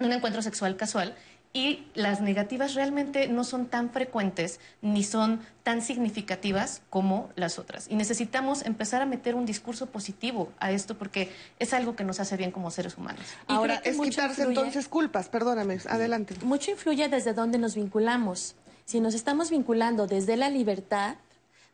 un 0.00 0.12
encuentro 0.12 0.42
sexual 0.42 0.76
casual. 0.76 1.14
Y 1.52 1.88
las 1.94 2.20
negativas 2.20 2.74
realmente 2.74 3.26
no 3.26 3.42
son 3.42 3.66
tan 3.66 3.90
frecuentes 3.90 4.60
ni 4.82 5.02
son 5.02 5.40
tan 5.64 5.82
significativas 5.82 6.80
como 6.90 7.28
las 7.34 7.58
otras. 7.58 7.88
Y 7.90 7.96
necesitamos 7.96 8.64
empezar 8.64 9.02
a 9.02 9.06
meter 9.06 9.34
un 9.34 9.46
discurso 9.46 9.86
positivo 9.86 10.52
a 10.60 10.70
esto 10.70 10.96
porque 10.96 11.32
es 11.58 11.74
algo 11.74 11.96
que 11.96 12.04
nos 12.04 12.20
hace 12.20 12.36
bien 12.36 12.52
como 12.52 12.70
seres 12.70 12.96
humanos. 12.96 13.22
Y 13.48 13.52
Ahora, 13.52 13.80
es 13.82 13.98
quitarse 13.98 14.42
influye- 14.44 14.48
entonces 14.50 14.86
culpas, 14.86 15.28
perdóname, 15.28 15.78
adelante. 15.88 16.36
Mucho 16.44 16.70
influye 16.70 17.08
desde 17.08 17.32
dónde 17.32 17.58
nos 17.58 17.74
vinculamos. 17.74 18.54
Si 18.84 19.00
nos 19.00 19.14
estamos 19.14 19.50
vinculando 19.50 20.06
desde 20.06 20.36
la 20.36 20.50
libertad, 20.50 21.16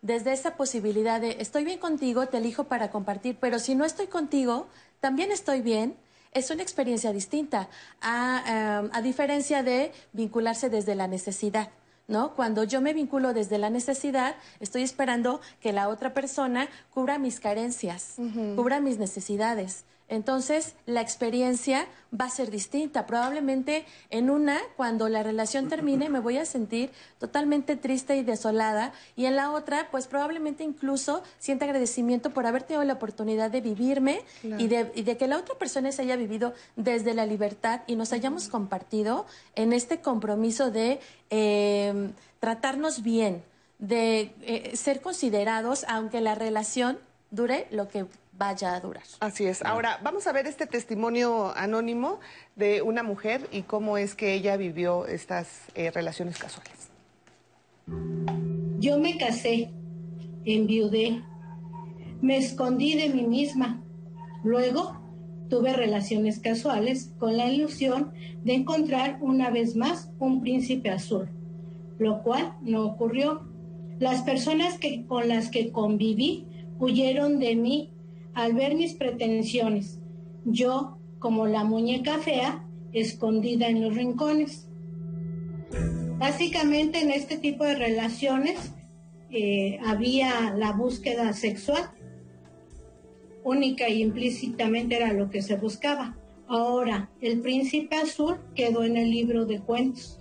desde 0.01 0.33
esa 0.33 0.57
posibilidad 0.57 1.21
de 1.21 1.37
estoy 1.41 1.65
bien 1.65 1.79
contigo, 1.79 2.29
te 2.29 2.39
elijo 2.39 2.65
para 2.65 2.91
compartir, 2.91 3.37
pero 3.39 3.59
si 3.59 3.75
no 3.75 3.85
estoy 3.85 4.07
contigo, 4.07 4.69
también 5.01 5.33
estoy 5.33 5.61
bien. 5.61 5.97
Es 6.37 6.51
una 6.51 6.63
experiencia 6.63 7.15
distinta, 7.15 7.71
a, 8.03 8.43
em, 8.47 8.91
a 8.93 9.01
diferencia 9.01 9.63
de 9.63 9.91
vincularse 10.13 10.69
desde 10.69 10.95
la 10.95 11.09
necesidad. 11.09 11.71
¿No? 12.09 12.35
Cuando 12.37 12.63
yo 12.63 12.81
me 12.81 12.93
vinculo 12.93 13.33
desde 13.33 13.59
la 13.59 13.69
necesidad, 13.69 14.37
estoy 14.61 14.83
esperando 14.83 15.41
que 15.61 15.73
la 15.73 15.89
otra 15.89 16.15
persona 16.15 16.69
cubra 16.95 17.19
mis 17.19 17.41
carencias, 17.41 18.15
cubra 18.55 18.79
mis 18.79 18.99
necesidades. 18.99 19.85
Entonces, 20.09 20.75
la 20.87 21.01
experiencia 21.01 21.87
va 22.19 22.27
a 22.27 22.31
ser 22.31 22.51
distinta. 22.51 23.07
Probablemente 23.07 23.85
en 24.11 24.31
una, 24.31 24.61
cuando 24.77 25.09
la 25.09 25.23
relación 25.23 25.69
termine, 25.69 26.09
me 26.09 26.21
voy 26.21 26.39
a 26.39 26.45
sentir 26.45 26.91
totalmente 27.19 27.75
triste 27.77 28.17
y 28.17 28.23
desolada. 28.23 28.93
Y 29.17 29.25
en 29.27 29.35
la 29.35 29.51
otra, 29.51 29.89
pues 29.91 30.07
probablemente 30.07 30.63
incluso 30.63 31.23
sienta 31.39 31.65
agradecimiento 31.65 32.31
por 32.31 32.47
haber 32.47 32.63
tenido 32.63 32.85
la 32.85 32.93
oportunidad 32.95 33.51
de 33.51 33.61
vivirme 33.61 34.21
Claro. 34.41 34.63
y, 34.63 34.69
de, 34.69 34.93
y 34.95 35.03
de 35.03 35.17
que 35.17 35.27
la 35.27 35.39
otra 35.39 35.57
persona 35.57 35.91
se 35.91 36.03
haya 36.03 36.17
vivido 36.17 36.55
desde 36.77 37.13
la 37.15 37.27
libertad 37.27 37.81
y 37.87 37.97
nos 37.97 38.13
hayamos 38.13 38.49
compartido 38.49 39.27
en 39.57 39.73
este 39.73 40.01
compromiso 40.01 40.71
de 40.71 41.01
eh, 41.31 42.11
tratarnos 42.39 43.03
bien, 43.03 43.43
de 43.79 44.33
eh, 44.43 44.77
ser 44.77 45.01
considerados, 45.01 45.85
aunque 45.89 46.21
la 46.21 46.35
relación 46.35 46.99
dure 47.31 47.67
lo 47.71 47.89
que 47.89 48.07
vaya 48.39 48.75
a 48.75 48.81
durar. 48.81 49.05
Así 49.21 49.45
es. 49.47 49.65
Ahora, 49.65 49.99
vamos 50.03 50.27
a 50.27 50.33
ver 50.33 50.47
este 50.47 50.67
testimonio 50.67 51.53
anónimo 51.57 52.21
de 52.55 52.83
una 52.83 53.03
mujer 53.03 53.49
y 53.53 53.63
cómo 53.63 53.99
es 53.99 54.15
que 54.15 54.35
ella 54.35 54.57
vivió 54.57 55.07
estas 55.07 55.63
eh, 55.75 55.91
relaciones 55.91 56.39
casuales. 56.39 56.91
Yo 58.79 58.99
me 58.99 59.17
casé, 59.17 59.71
enviudé, 60.45 61.23
me 62.21 62.37
escondí 62.37 62.95
de 62.95 63.09
mí 63.09 63.23
misma. 63.23 63.83
Luego 64.45 65.01
tuve 65.49 65.73
relaciones 65.73 66.41
casuales 66.41 67.13
con 67.19 67.37
la 67.37 67.49
ilusión 67.51 68.13
de 68.45 68.55
encontrar 68.55 69.19
una 69.21 69.51
vez 69.51 69.77
más 69.77 70.11
un 70.19 70.41
príncipe 70.41 70.91
azul, 70.91 71.29
lo 71.99 72.23
cual 72.23 72.55
no 72.63 72.85
ocurrió. 72.85 73.49
Las 73.99 74.23
personas 74.23 74.79
que, 74.79 75.07
con 75.07 75.29
las 75.29 75.49
que 75.49 75.73
conviví 75.73 76.47
huyeron 76.79 77.39
de 77.39 77.57
mí 77.57 77.96
al 78.37 78.53
ver 78.53 78.75
mis 78.75 78.93
pretensiones. 78.93 79.99
Yo, 80.45 80.99
como 81.19 81.47
la 81.47 81.65
muñeca 81.65 82.19
fea, 82.19 82.69
escondida 82.93 83.67
en 83.69 83.83
los 83.83 83.97
rincones. 83.97 84.69
Básicamente 86.19 87.01
en 87.01 87.11
este 87.11 87.39
tipo 87.39 87.65
de 87.65 87.75
relaciones 87.77 88.75
eh, 89.31 89.79
había 89.85 90.55
la 90.55 90.73
búsqueda 90.73 91.33
sexual, 91.33 91.91
única 93.43 93.89
y 93.89 94.03
implícitamente 94.03 94.97
era 94.97 95.15
lo 95.15 95.31
que 95.31 95.41
se 95.41 95.57
buscaba. 95.57 96.19
Ahora, 96.47 97.11
el 97.23 97.41
príncipe 97.41 97.97
azul 97.97 98.37
quedó 98.55 98.85
en 98.85 98.99
el 98.99 99.11
libro 99.11 99.47
de 99.47 99.61
cuentos. 99.61 100.21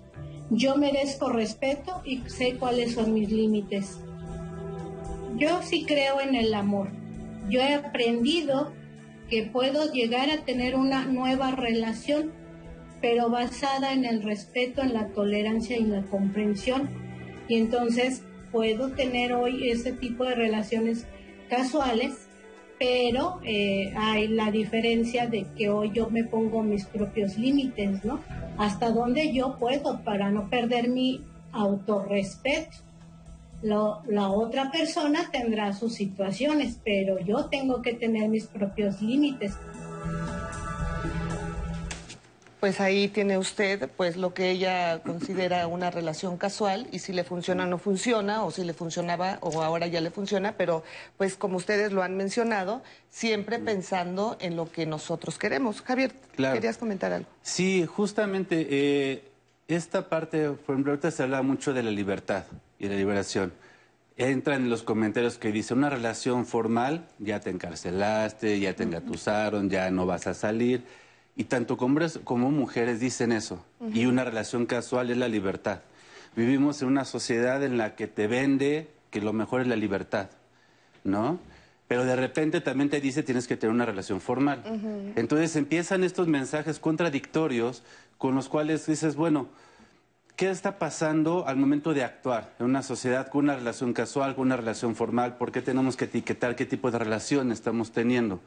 Yo 0.49 0.77
merezco 0.77 1.29
respeto 1.29 2.01
y 2.05 2.21
sé 2.27 2.55
cuáles 2.55 2.93
son 2.93 3.13
mis 3.13 3.29
límites. 3.29 3.99
Yo 5.35 5.61
sí 5.63 5.83
creo 5.83 6.21
en 6.21 6.33
el 6.35 6.53
amor. 6.53 7.04
Yo 7.49 7.61
he 7.61 7.73
aprendido 7.73 8.73
que 9.29 9.43
puedo 9.43 9.91
llegar 9.91 10.29
a 10.29 10.45
tener 10.45 10.75
una 10.75 11.05
nueva 11.05 11.51
relación, 11.51 12.31
pero 13.01 13.29
basada 13.29 13.93
en 13.93 14.05
el 14.05 14.23
respeto, 14.23 14.81
en 14.81 14.93
la 14.93 15.09
tolerancia 15.09 15.77
y 15.77 15.83
la 15.83 16.03
comprensión. 16.03 16.89
Y 17.47 17.57
entonces 17.57 18.23
puedo 18.51 18.91
tener 18.91 19.33
hoy 19.33 19.69
ese 19.69 19.91
tipo 19.91 20.23
de 20.23 20.35
relaciones 20.35 21.05
casuales, 21.49 22.27
pero 22.79 23.39
eh, 23.43 23.93
hay 23.95 24.27
la 24.27 24.51
diferencia 24.51 25.27
de 25.27 25.45
que 25.57 25.69
hoy 25.69 25.91
yo 25.93 26.09
me 26.09 26.23
pongo 26.23 26.63
mis 26.63 26.85
propios 26.85 27.37
límites, 27.37 28.03
¿no? 28.03 28.19
Hasta 28.57 28.91
donde 28.91 29.33
yo 29.33 29.57
puedo 29.59 30.03
para 30.03 30.31
no 30.31 30.49
perder 30.49 30.89
mi 30.89 31.23
autorrespeto. 31.51 32.84
Lo- 33.65 34.03
la 34.07 34.29
otra 34.29 34.69
persona 34.71 35.31
tendrá 35.31 35.73
sus 35.73 35.95
situaciones, 35.95 36.77
pero 36.85 37.17
yo 37.19 37.45
tengo 37.45 37.81
que 37.81 37.93
tener 37.95 38.29
mis 38.29 38.45
propios 38.45 39.01
límites. 39.01 39.53
Pues 42.59 42.79
ahí 42.79 43.07
tiene 43.07 43.37
usted 43.39 43.89
pues 43.97 44.17
lo 44.17 44.33
que 44.35 44.51
ella 44.51 44.99
considera 45.03 45.65
una 45.67 45.89
relación 45.89 46.37
casual 46.37 46.87
y 46.91 46.99
si 46.99 47.11
le 47.11 47.23
funciona 47.23 47.63
o 47.63 47.67
no 47.67 47.77
funciona 47.79 48.43
o 48.43 48.51
si 48.51 48.63
le 48.63 48.73
funcionaba 48.73 49.37
o 49.41 49.63
ahora 49.63 49.87
ya 49.87 49.99
le 49.99 50.09
funciona, 50.11 50.53
pero 50.57 50.83
pues 51.17 51.35
como 51.35 51.57
ustedes 51.57 51.91
lo 51.91 52.03
han 52.03 52.15
mencionado, 52.17 52.83
siempre 53.09 53.57
pensando 53.59 54.37
en 54.39 54.55
lo 54.55 54.71
que 54.71 54.85
nosotros 54.85 55.37
queremos. 55.39 55.81
Javier, 55.81 56.13
Claro. 56.35 56.53
querías 56.53 56.77
comentar 56.77 57.11
algo. 57.13 57.27
Sí, 57.41 57.85
justamente 57.85 58.67
eh, 58.69 59.23
esta 59.67 60.07
parte, 60.07 60.49
por 60.51 60.73
ejemplo, 60.75 60.91
ahorita 60.93 61.09
se 61.11 61.23
habla 61.23 61.41
mucho 61.43 61.73
de 61.73 61.81
la 61.83 61.91
libertad 61.91 62.45
y 62.79 62.87
la 62.87 62.95
liberación. 62.95 63.53
Entran 64.17 64.63
en 64.63 64.69
los 64.69 64.83
comentarios 64.83 65.37
que 65.37 65.51
dice, 65.51 65.73
una 65.73 65.89
relación 65.89 66.45
formal, 66.45 67.07
ya 67.19 67.41
te 67.41 67.49
encarcelaste, 67.49 68.59
ya 68.59 68.73
te 68.73 68.83
engatusaron, 68.83 69.69
ya 69.69 69.91
no 69.91 70.05
vas 70.05 70.27
a 70.27 70.33
salir. 70.33 70.83
Y 71.35 71.45
tanto 71.45 71.73
hombres 71.75 72.19
como 72.23 72.49
mujeres 72.49 73.01
dicen 73.01 73.33
eso. 73.33 73.65
Y 73.93 74.05
una 74.05 74.23
relación 74.23 74.65
casual 74.65 75.09
es 75.09 75.17
la 75.17 75.27
libertad. 75.27 75.81
Vivimos 76.35 76.81
en 76.81 76.87
una 76.87 77.03
sociedad 77.03 77.61
en 77.63 77.77
la 77.77 77.95
que 77.95 78.07
te 78.07 78.27
vende 78.27 78.89
que 79.11 79.21
lo 79.21 79.33
mejor 79.33 79.61
es 79.61 79.67
la 79.67 79.75
libertad, 79.75 80.29
¿no? 81.03 81.39
Pero 81.87 82.03
de 82.03 82.15
repente 82.15 82.61
también 82.61 82.89
te 82.89 82.99
dice 82.99 83.21
tienes 83.21 83.47
que 83.47 83.57
tener 83.57 83.73
una 83.73 83.85
relación 83.85 84.19
formal. 84.19 84.63
Entonces 85.15 85.55
empiezan 85.55 86.03
estos 86.03 86.27
mensajes 86.27 86.79
contradictorios 86.79 87.83
con 88.17 88.33
los 88.33 88.49
cuales 88.49 88.85
dices, 88.85 89.15
bueno, 89.15 89.47
¿qué 90.35 90.49
está 90.49 90.77
pasando 90.77 91.47
al 91.47 91.57
momento 91.57 91.93
de 91.93 92.03
actuar 92.03 92.53
en 92.59 92.65
una 92.65 92.83
sociedad 92.83 93.27
con 93.27 93.45
una 93.45 93.55
relación 93.55 93.93
casual, 93.93 94.35
con 94.35 94.47
una 94.47 94.57
relación 94.57 94.95
formal? 94.95 95.37
¿Por 95.37 95.51
qué 95.51 95.61
tenemos 95.61 95.95
que 95.95 96.05
etiquetar 96.05 96.55
qué 96.55 96.65
tipo 96.65 96.91
de 96.91 96.99
relación 96.99 97.51
estamos 97.51 97.91
teniendo? 97.91 98.39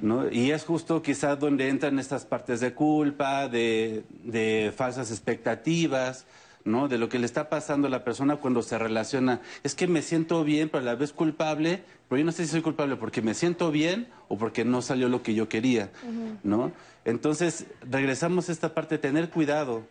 ¿no? 0.00 0.30
Y 0.30 0.52
es 0.52 0.64
justo 0.64 1.02
quizás 1.02 1.38
donde 1.38 1.68
entran 1.68 1.98
estas 1.98 2.24
partes 2.24 2.60
de 2.60 2.72
culpa, 2.72 3.48
de, 3.48 4.04
de 4.22 4.72
falsas 4.76 5.10
expectativas, 5.10 6.24
¿no? 6.64 6.88
De 6.88 6.98
lo 6.98 7.08
que 7.08 7.18
le 7.18 7.26
está 7.26 7.48
pasando 7.48 7.88
a 7.88 7.90
la 7.90 8.04
persona 8.04 8.36
cuando 8.36 8.62
se 8.62 8.78
relaciona. 8.78 9.40
Es 9.62 9.74
que 9.74 9.86
me 9.86 10.02
siento 10.02 10.44
bien, 10.44 10.68
pero 10.68 10.82
a 10.82 10.84
la 10.84 10.94
vez 10.94 11.12
culpable, 11.12 11.82
pero 12.08 12.18
yo 12.18 12.24
no 12.24 12.32
sé 12.32 12.44
si 12.44 12.52
soy 12.52 12.62
culpable 12.62 12.96
porque 12.96 13.22
me 13.22 13.34
siento 13.34 13.70
bien 13.70 14.08
o 14.28 14.36
porque 14.36 14.64
no 14.64 14.82
salió 14.82 15.08
lo 15.08 15.22
que 15.22 15.34
yo 15.34 15.48
quería, 15.48 15.90
¿no? 16.42 16.72
Entonces, 17.04 17.66
regresamos 17.88 18.48
a 18.48 18.52
esta 18.52 18.74
parte 18.74 18.96
de 18.96 18.98
tener 18.98 19.30
cuidado 19.30 19.84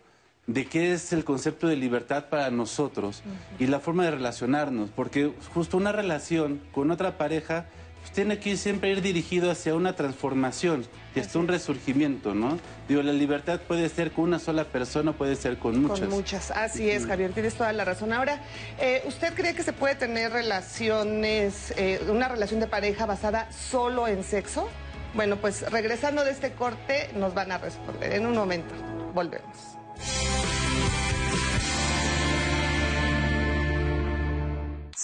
de 0.47 0.65
qué 0.65 0.93
es 0.93 1.11
el 1.11 1.23
concepto 1.23 1.67
de 1.67 1.75
libertad 1.75 2.25
para 2.29 2.51
nosotros 2.51 3.23
y 3.57 3.67
la 3.67 3.79
forma 3.79 4.03
de 4.05 4.11
relacionarnos, 4.11 4.89
porque 4.91 5.31
justo 5.53 5.77
una 5.77 5.91
relación 5.91 6.61
con 6.71 6.91
otra 6.91 7.17
pareja 7.17 7.65
pues, 8.05 8.13
tiene 8.13 8.37
que 8.37 8.55
siempre 8.55 8.91
ir 8.91 9.01
dirigido 9.01 9.49
hacia 9.49 9.73
una 9.73 9.95
transformación 9.95 10.85
y 11.15 11.19
hasta 11.19 11.39
un 11.39 11.47
resurgimiento, 11.47 12.35
¿no? 12.35 12.59
Digo, 12.87 13.01
la 13.01 13.13
libertad 13.13 13.59
puede 13.67 13.89
ser 13.89 14.11
con 14.11 14.25
una 14.25 14.37
sola 14.37 14.65
persona, 14.65 15.13
puede 15.13 15.35
ser 15.35 15.57
con 15.57 15.81
muchas. 15.81 16.01
Con 16.01 16.09
muchas, 16.09 16.51
así 16.51 16.91
es, 16.91 17.07
Javier, 17.07 17.31
tienes 17.31 17.55
toda 17.55 17.73
la 17.73 17.83
razón. 17.83 18.13
Ahora, 18.13 18.43
eh, 18.79 19.01
¿usted 19.07 19.33
cree 19.33 19.55
que 19.55 19.63
se 19.63 19.73
puede 19.73 19.95
tener 19.95 20.31
relaciones, 20.31 21.73
eh, 21.77 21.99
una 22.07 22.27
relación 22.27 22.59
de 22.59 22.67
pareja 22.67 23.07
basada 23.07 23.51
solo 23.51 24.07
en 24.07 24.23
sexo? 24.23 24.69
Bueno, 25.15 25.37
pues 25.37 25.63
regresando 25.71 26.23
de 26.23 26.31
este 26.31 26.51
corte 26.51 27.09
nos 27.15 27.33
van 27.33 27.51
a 27.51 27.57
responder. 27.57 28.13
En 28.13 28.27
un 28.27 28.35
momento, 28.35 28.75
volvemos. 29.15 29.75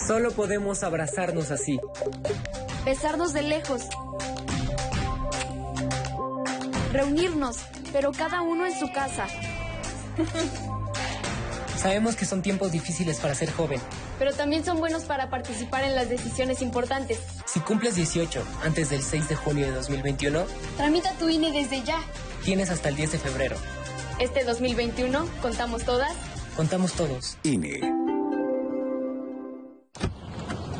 Solo 0.06 0.32
podemos 0.32 0.82
abrazarnos 0.82 1.50
así. 1.50 1.78
besarnos 2.84 3.32
de 3.32 3.42
lejos, 3.42 3.82
reunirnos, 6.92 7.56
pero 7.92 8.12
cada 8.12 8.40
uno 8.42 8.66
en 8.66 8.78
su 8.78 8.90
casa. 8.92 9.26
Sabemos 11.78 12.14
que 12.16 12.26
son 12.26 12.42
tiempos 12.42 12.70
difíciles 12.70 13.18
para 13.18 13.34
ser 13.34 13.50
joven. 13.50 13.80
Pero 14.18 14.32
también 14.32 14.64
son 14.64 14.78
buenos 14.78 15.02
para 15.04 15.30
participar 15.30 15.82
en 15.84 15.94
las 15.96 16.08
decisiones 16.08 16.62
importantes. 16.62 17.18
Si 17.46 17.58
cumples 17.60 17.96
18 17.96 18.42
antes 18.62 18.90
del 18.90 19.02
6 19.02 19.28
de 19.28 19.34
junio 19.36 19.66
de 19.66 19.72
2021, 19.72 20.44
Tramita 20.76 21.12
tu 21.14 21.28
INE 21.28 21.50
desde 21.50 21.82
ya. 21.82 21.98
tienes 22.44 22.70
hasta 22.70 22.88
el 22.88 22.96
10 22.96 23.12
de 23.12 23.18
febrero. 23.18 23.56
Este 24.20 24.44
2021, 24.44 25.26
contamos 25.40 25.84
todas. 25.84 26.12
Contamos 26.56 26.92
todos. 26.92 27.36
INE. 27.42 27.80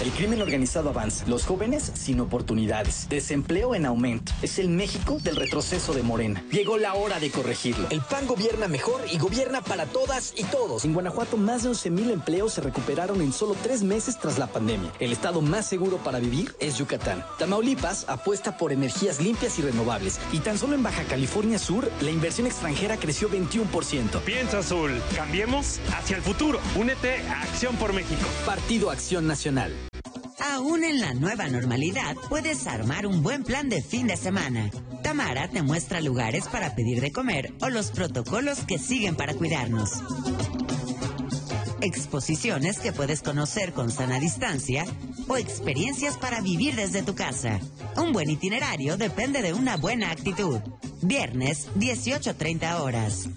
El 0.00 0.12
crimen 0.12 0.40
organizado 0.40 0.88
avanza, 0.88 1.26
los 1.26 1.44
jóvenes 1.44 1.92
sin 1.94 2.20
oportunidades, 2.20 3.06
desempleo 3.10 3.74
en 3.74 3.84
aumento. 3.84 4.32
Es 4.40 4.58
el 4.58 4.70
México 4.70 5.18
del 5.22 5.36
retroceso 5.36 5.92
de 5.92 6.02
Morena. 6.02 6.42
Llegó 6.50 6.78
la 6.78 6.94
hora 6.94 7.20
de 7.20 7.30
corregirlo. 7.30 7.86
El 7.90 8.00
PAN 8.00 8.26
gobierna 8.26 8.66
mejor 8.66 9.02
y 9.12 9.18
gobierna 9.18 9.60
para 9.60 9.84
todas 9.84 10.32
y 10.38 10.44
todos. 10.44 10.86
En 10.86 10.94
Guanajuato, 10.94 11.36
más 11.36 11.64
de 11.64 11.70
11.000 11.70 12.12
empleos 12.12 12.54
se 12.54 12.62
recuperaron 12.62 13.20
en 13.20 13.30
solo 13.30 13.54
tres 13.62 13.82
meses 13.82 14.18
tras 14.18 14.38
la 14.38 14.46
pandemia. 14.46 14.90
El 15.00 15.12
estado 15.12 15.42
más 15.42 15.66
seguro 15.66 15.98
para 15.98 16.18
vivir 16.18 16.54
es 16.60 16.78
Yucatán. 16.78 17.22
Tamaulipas 17.38 18.08
apuesta 18.08 18.56
por 18.56 18.72
energías 18.72 19.20
limpias 19.20 19.58
y 19.58 19.62
renovables. 19.62 20.18
Y 20.32 20.38
tan 20.38 20.56
solo 20.56 20.76
en 20.76 20.82
Baja 20.82 21.04
California 21.04 21.58
Sur, 21.58 21.92
la 22.00 22.10
inversión 22.10 22.46
extranjera 22.46 22.96
creció 22.96 23.28
21%. 23.28 24.20
Piensa 24.20 24.60
azul, 24.60 24.92
cambiemos 25.14 25.78
hacia 25.94 26.16
el 26.16 26.22
futuro. 26.22 26.58
Únete 26.74 27.18
a 27.28 27.42
Acción 27.42 27.76
por 27.76 27.92
México. 27.92 28.22
Partido 28.46 28.90
Acción 28.90 29.26
Nacional. 29.26 29.89
Aún 30.42 30.84
en 30.84 31.00
la 31.00 31.12
nueva 31.14 31.48
normalidad, 31.48 32.16
puedes 32.28 32.66
armar 32.66 33.06
un 33.06 33.22
buen 33.22 33.44
plan 33.44 33.68
de 33.68 33.82
fin 33.82 34.06
de 34.06 34.16
semana. 34.16 34.70
Tamara 35.02 35.48
te 35.48 35.62
muestra 35.62 36.00
lugares 36.00 36.48
para 36.48 36.74
pedir 36.74 37.00
de 37.00 37.12
comer 37.12 37.52
o 37.60 37.68
los 37.68 37.90
protocolos 37.90 38.60
que 38.60 38.78
siguen 38.78 39.16
para 39.16 39.34
cuidarnos. 39.34 40.02
Exposiciones 41.82 42.78
que 42.78 42.92
puedes 42.92 43.22
conocer 43.22 43.72
con 43.72 43.90
sana 43.90 44.18
distancia 44.18 44.84
o 45.28 45.36
experiencias 45.36 46.16
para 46.18 46.40
vivir 46.40 46.74
desde 46.74 47.02
tu 47.02 47.14
casa. 47.14 47.60
Un 47.96 48.12
buen 48.12 48.30
itinerario 48.30 48.96
depende 48.96 49.42
de 49.42 49.52
una 49.52 49.76
buena 49.76 50.10
actitud. 50.10 50.58
Viernes, 51.02 51.68
18.30 51.76 52.80
horas. 52.80 53.28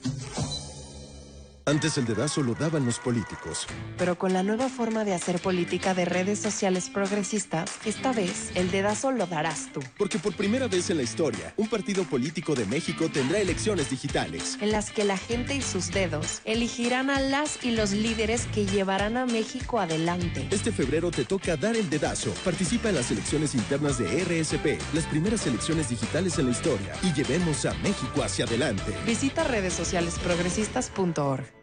Antes 1.66 1.98
el 1.98 2.06
dedazo 2.06 2.44
lo 2.44 2.56
daban 2.56 2.86
los 2.86 3.00
políticos. 3.00 3.68
Pero 3.98 4.18
con 4.18 4.34
la 4.34 4.44
nueva 4.44 4.68
forma 4.68 5.06
de 5.06 5.14
hacer 5.14 5.40
política 5.40 5.94
de 5.94 6.04
redes 6.04 6.40
sociales 6.40 6.90
progresistas, 6.90 7.72
esta 7.86 8.12
vez 8.12 8.52
el 8.56 8.70
dedazo 8.70 9.12
lo 9.12 9.28
darás 9.28 9.72
tú. 9.72 9.80
Porque 9.98 10.20
por 10.20 10.36
primera 10.36 10.68
vez 10.68 10.90
en 10.90 10.98
la 10.98 11.04
historia, 11.04 11.54
un 11.56 11.70
partido 11.70 12.04
político 12.04 12.54
de 12.54 12.66
México 12.66 13.08
tendrá 13.08 13.40
elecciones 13.40 13.90
digitales. 13.90 14.58
En 14.60 14.72
las 14.72 14.92
que 14.92 15.06
la 15.06 15.18
gente 15.18 15.56
y 15.56 15.62
sus 15.62 15.92
dedos 15.92 16.42
elegirán 16.44 17.10
a 17.10 17.22
las 17.22 17.64
y 17.64 17.72
los 17.72 17.92
líderes 17.92 18.46
que 18.48 18.66
llevarán 18.66 19.16
a 19.16 19.26
México 19.26 19.80
adelante. 19.80 20.50
Este 20.52 20.74
febrero 20.74 21.12
te 21.12 21.24
toca 21.24 21.56
dar 21.56 21.78
el 21.78 21.90
dedazo. 21.90 22.34
Participa 22.44 22.90
en 22.90 22.96
las 22.96 23.10
elecciones 23.10 23.56
internas 23.56 23.98
de 23.98 24.24
RSP, 24.26 24.82
las 24.94 25.06
primeras 25.06 25.48
elecciones 25.48 25.88
digitales 25.88 26.38
en 26.40 26.48
la 26.48 26.52
historia, 26.52 26.94
y 27.04 27.14
llevemos 27.14 27.66
a 27.66 27.74
México 27.76 28.22
hacia 28.22 28.44
adelante. 28.44 28.94
Visita 29.06 29.46
redes 29.46 29.74
sociales 29.74 30.20
progresistas.org. 30.20 31.63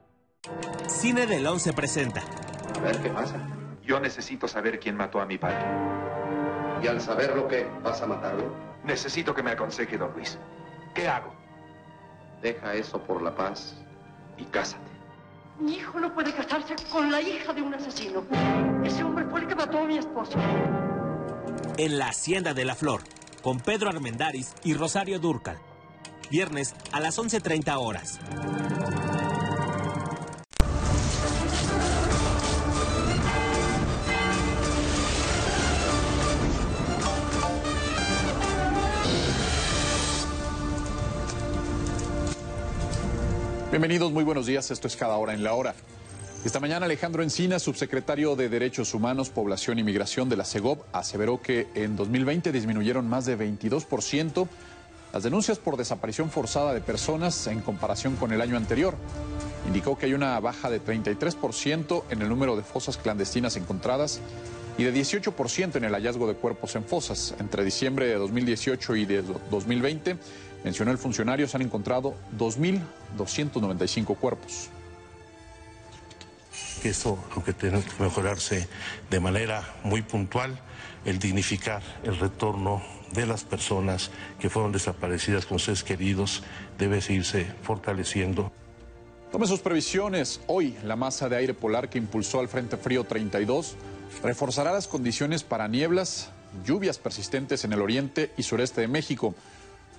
Cine 0.87 1.27
del 1.27 1.45
11 1.45 1.73
presenta. 1.73 2.23
A 2.75 2.79
ver 2.79 2.99
qué 3.01 3.09
pasa. 3.09 3.35
Yo 3.83 3.99
necesito 3.99 4.47
saber 4.47 4.79
quién 4.79 4.95
mató 4.95 5.21
a 5.21 5.25
mi 5.25 5.37
padre. 5.37 5.65
Y 6.81 6.87
al 6.87 6.99
saber 6.99 7.35
lo 7.35 7.47
que 7.47 7.67
vas 7.83 8.01
a 8.01 8.07
matarlo, 8.07 8.51
necesito 8.83 9.35
que 9.35 9.43
me 9.43 9.51
aconseje, 9.51 9.97
don 9.97 10.11
Luis. 10.13 10.39
¿Qué 10.95 11.07
hago? 11.07 11.31
Deja 12.41 12.73
eso 12.73 12.99
por 13.03 13.21
la 13.21 13.35
paz 13.35 13.75
y 14.37 14.45
cásate. 14.45 14.89
Mi 15.59 15.75
hijo 15.75 15.99
no 15.99 16.11
puede 16.11 16.33
casarse 16.33 16.75
con 16.91 17.11
la 17.11 17.21
hija 17.21 17.53
de 17.53 17.61
un 17.61 17.75
asesino. 17.75 18.23
Ese 18.83 19.03
hombre 19.03 19.25
fue 19.25 19.41
el 19.41 19.47
que 19.47 19.53
mató 19.53 19.79
a 19.79 19.83
mi 19.85 19.99
esposo. 19.99 20.39
En 21.77 21.99
la 21.99 22.07
Hacienda 22.07 22.55
de 22.55 22.65
la 22.65 22.73
Flor, 22.73 23.03
con 23.43 23.59
Pedro 23.59 23.89
Armendáriz 23.89 24.55
y 24.63 24.73
Rosario 24.73 25.19
Durcal. 25.19 25.59
Viernes 26.31 26.73
a 26.91 26.99
las 26.99 27.19
11.30 27.19 27.75
horas. 27.77 28.19
Bienvenidos, 43.71 44.11
muy 44.11 44.25
buenos 44.25 44.47
días. 44.47 44.69
Esto 44.69 44.89
es 44.89 44.97
Cada 44.97 45.15
Hora 45.15 45.33
en 45.33 45.45
la 45.45 45.53
Hora. 45.53 45.73
Esta 46.43 46.59
mañana 46.59 46.87
Alejandro 46.87 47.23
Encina, 47.23 47.57
subsecretario 47.57 48.35
de 48.35 48.49
Derechos 48.49 48.93
Humanos, 48.93 49.29
Población 49.29 49.79
y 49.79 49.83
Migración 49.83 50.27
de 50.27 50.35
la 50.35 50.43
CEGOP, 50.43 50.83
aseveró 50.91 51.41
que 51.41 51.69
en 51.73 51.95
2020 51.95 52.51
disminuyeron 52.51 53.07
más 53.07 53.25
de 53.25 53.39
22% 53.39 54.49
las 55.13 55.23
denuncias 55.23 55.57
por 55.57 55.77
desaparición 55.77 56.29
forzada 56.29 56.73
de 56.73 56.81
personas 56.81 57.47
en 57.47 57.61
comparación 57.61 58.17
con 58.17 58.33
el 58.33 58.41
año 58.41 58.57
anterior. 58.57 58.93
Indicó 59.65 59.97
que 59.97 60.07
hay 60.07 60.15
una 60.15 60.37
baja 60.41 60.69
de 60.69 60.83
33% 60.83 62.03
en 62.09 62.21
el 62.21 62.27
número 62.27 62.57
de 62.57 62.63
fosas 62.63 62.97
clandestinas 62.97 63.55
encontradas 63.55 64.19
y 64.77 64.83
de 64.83 64.93
18% 64.93 65.77
en 65.77 65.85
el 65.85 65.93
hallazgo 65.93 66.27
de 66.27 66.33
cuerpos 66.33 66.75
en 66.75 66.83
fosas. 66.83 67.35
Entre 67.39 67.63
diciembre 67.63 68.07
de 68.07 68.15
2018 68.15 68.95
y 68.97 69.05
de 69.05 69.23
2020 69.49 70.17
mencionó 70.63 70.91
el 70.91 70.97
funcionario, 70.97 71.47
se 71.47 71.57
han 71.57 71.63
encontrado 71.63 72.15
2.295 72.37 74.17
cuerpos. 74.17 74.69
Eso, 76.83 77.23
aunque 77.35 77.53
tiene 77.53 77.81
que 77.83 78.03
mejorarse 78.03 78.67
de 79.09 79.19
manera 79.19 79.75
muy 79.83 80.01
puntual, 80.01 80.59
el 81.05 81.19
dignificar 81.19 81.81
el 82.03 82.17
retorno 82.17 82.81
de 83.13 83.25
las 83.25 83.43
personas 83.43 84.11
que 84.39 84.49
fueron 84.49 84.71
desaparecidas 84.71 85.45
con 85.45 85.59
seres 85.59 85.83
queridos 85.83 86.43
debe 86.77 87.01
seguirse 87.01 87.45
fortaleciendo. 87.61 88.51
Tome 89.31 89.47
sus 89.47 89.59
previsiones. 89.59 90.41
Hoy 90.47 90.75
la 90.83 90.95
masa 90.95 91.29
de 91.29 91.37
aire 91.37 91.53
polar 91.53 91.89
que 91.89 91.97
impulsó 91.97 92.39
al 92.39 92.47
Frente 92.47 92.77
Frío 92.77 93.03
32 93.03 93.75
reforzará 94.23 94.73
las 94.73 94.87
condiciones 94.87 95.43
para 95.43 95.67
nieblas, 95.67 96.31
lluvias 96.65 96.97
persistentes 96.97 97.63
en 97.63 97.73
el 97.73 97.81
oriente 97.81 98.31
y 98.37 98.43
sureste 98.43 98.81
de 98.81 98.87
México. 98.87 99.33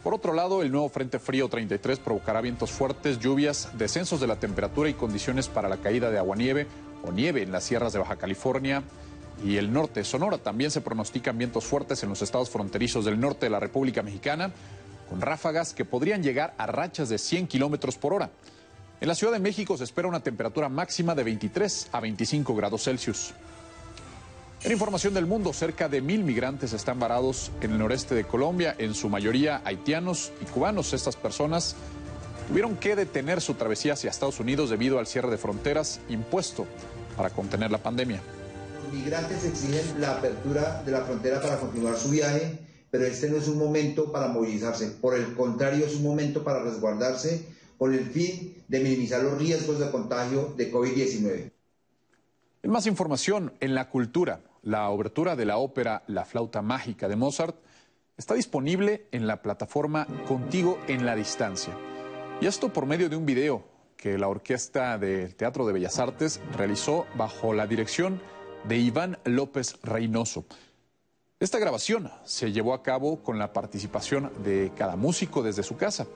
Por 0.02 0.14
otro 0.14 0.32
lado, 0.32 0.62
el 0.62 0.72
nuevo 0.72 0.88
Frente 0.88 1.20
Frío 1.20 1.48
33 1.48 2.00
provocará 2.00 2.40
vientos 2.40 2.72
fuertes, 2.72 3.20
lluvias, 3.20 3.68
descensos 3.78 4.20
de 4.20 4.26
la 4.26 4.34
temperatura 4.34 4.88
y 4.88 4.94
condiciones 4.94 5.46
para 5.46 5.68
la 5.68 5.76
caída 5.76 6.10
de 6.10 6.18
aguanieve 6.18 6.66
o 7.04 7.12
nieve 7.12 7.42
en 7.42 7.52
las 7.52 7.62
sierras 7.62 7.92
de 7.92 8.00
Baja 8.00 8.16
California 8.16 8.82
y 9.44 9.58
el 9.58 9.72
norte 9.72 10.02
Sonora. 10.02 10.38
También 10.38 10.72
se 10.72 10.80
pronostican 10.80 11.38
vientos 11.38 11.64
fuertes 11.64 12.02
en 12.02 12.08
los 12.08 12.20
estados 12.20 12.50
fronterizos 12.50 13.04
del 13.04 13.20
norte 13.20 13.46
de 13.46 13.50
la 13.50 13.60
República 13.60 14.02
Mexicana, 14.02 14.50
con 15.08 15.20
ráfagas 15.20 15.72
que 15.72 15.84
podrían 15.84 16.22
llegar 16.24 16.52
a 16.58 16.66
rachas 16.66 17.08
de 17.08 17.18
100 17.18 17.46
kilómetros 17.46 17.96
por 17.96 18.12
hora. 18.12 18.30
En 19.00 19.06
la 19.06 19.14
Ciudad 19.14 19.32
de 19.32 19.38
México 19.38 19.76
se 19.76 19.84
espera 19.84 20.08
una 20.08 20.20
temperatura 20.20 20.68
máxima 20.68 21.14
de 21.14 21.22
23 21.22 21.90
a 21.92 22.00
25 22.00 22.56
grados 22.56 22.82
Celsius. 22.82 23.34
En 24.64 24.70
información 24.70 25.12
del 25.12 25.26
mundo, 25.26 25.52
cerca 25.52 25.88
de 25.88 26.00
mil 26.00 26.22
migrantes 26.22 26.72
están 26.72 27.00
varados 27.00 27.50
en 27.62 27.72
el 27.72 27.78
noreste 27.78 28.14
de 28.14 28.22
Colombia, 28.22 28.76
en 28.78 28.94
su 28.94 29.08
mayoría 29.08 29.60
haitianos 29.64 30.30
y 30.40 30.44
cubanos. 30.44 30.92
Estas 30.92 31.16
personas 31.16 31.74
tuvieron 32.46 32.76
que 32.76 32.94
detener 32.94 33.40
su 33.40 33.54
travesía 33.54 33.94
hacia 33.94 34.10
Estados 34.10 34.38
Unidos 34.38 34.70
debido 34.70 35.00
al 35.00 35.08
cierre 35.08 35.32
de 35.32 35.36
fronteras 35.36 35.98
impuesto 36.08 36.64
para 37.16 37.30
contener 37.30 37.72
la 37.72 37.78
pandemia. 37.78 38.22
Los 38.84 38.94
migrantes 38.94 39.44
exigen 39.44 40.00
la 40.00 40.12
apertura 40.18 40.80
de 40.86 40.92
la 40.92 41.00
frontera 41.00 41.42
para 41.42 41.58
continuar 41.58 41.96
su 41.96 42.10
viaje, 42.10 42.60
pero 42.88 43.04
este 43.04 43.28
no 43.30 43.38
es 43.38 43.48
un 43.48 43.58
momento 43.58 44.12
para 44.12 44.28
movilizarse. 44.28 44.92
Por 44.92 45.16
el 45.16 45.34
contrario, 45.34 45.86
es 45.86 45.96
un 45.96 46.04
momento 46.04 46.44
para 46.44 46.62
resguardarse 46.62 47.46
con 47.76 47.92
el 47.94 48.06
fin 48.10 48.62
de 48.68 48.78
minimizar 48.78 49.24
los 49.24 49.36
riesgos 49.38 49.80
de 49.80 49.90
contagio 49.90 50.54
de 50.56 50.72
COVID-19. 50.72 51.50
En 52.62 52.70
más 52.70 52.86
información, 52.86 53.52
en 53.58 53.74
la 53.74 53.88
cultura, 53.88 54.40
la 54.62 54.88
obertura 54.90 55.36
de 55.36 55.44
la 55.44 55.58
ópera 55.58 56.02
La 56.06 56.24
flauta 56.24 56.62
mágica 56.62 57.08
de 57.08 57.16
Mozart 57.16 57.56
está 58.16 58.34
disponible 58.34 59.06
en 59.10 59.26
la 59.26 59.42
plataforma 59.42 60.06
Contigo 60.26 60.78
en 60.86 61.04
la 61.04 61.16
Distancia. 61.16 61.76
Y 62.40 62.46
esto 62.46 62.72
por 62.72 62.86
medio 62.86 63.08
de 63.08 63.16
un 63.16 63.26
video 63.26 63.64
que 63.96 64.18
la 64.18 64.28
Orquesta 64.28 64.98
del 64.98 65.34
Teatro 65.34 65.66
de 65.66 65.72
Bellas 65.72 65.98
Artes 65.98 66.40
realizó 66.56 67.06
bajo 67.16 67.52
la 67.54 67.66
dirección 67.66 68.20
de 68.64 68.78
Iván 68.78 69.18
López 69.24 69.78
Reynoso. 69.82 70.44
Esta 71.40 71.58
grabación 71.58 72.10
se 72.24 72.52
llevó 72.52 72.74
a 72.74 72.82
cabo 72.82 73.22
con 73.22 73.38
la 73.38 73.52
participación 73.52 74.32
de 74.44 74.72
cada 74.76 74.94
músico 74.94 75.42
desde 75.42 75.64
su 75.64 75.76
casa. 75.76 76.06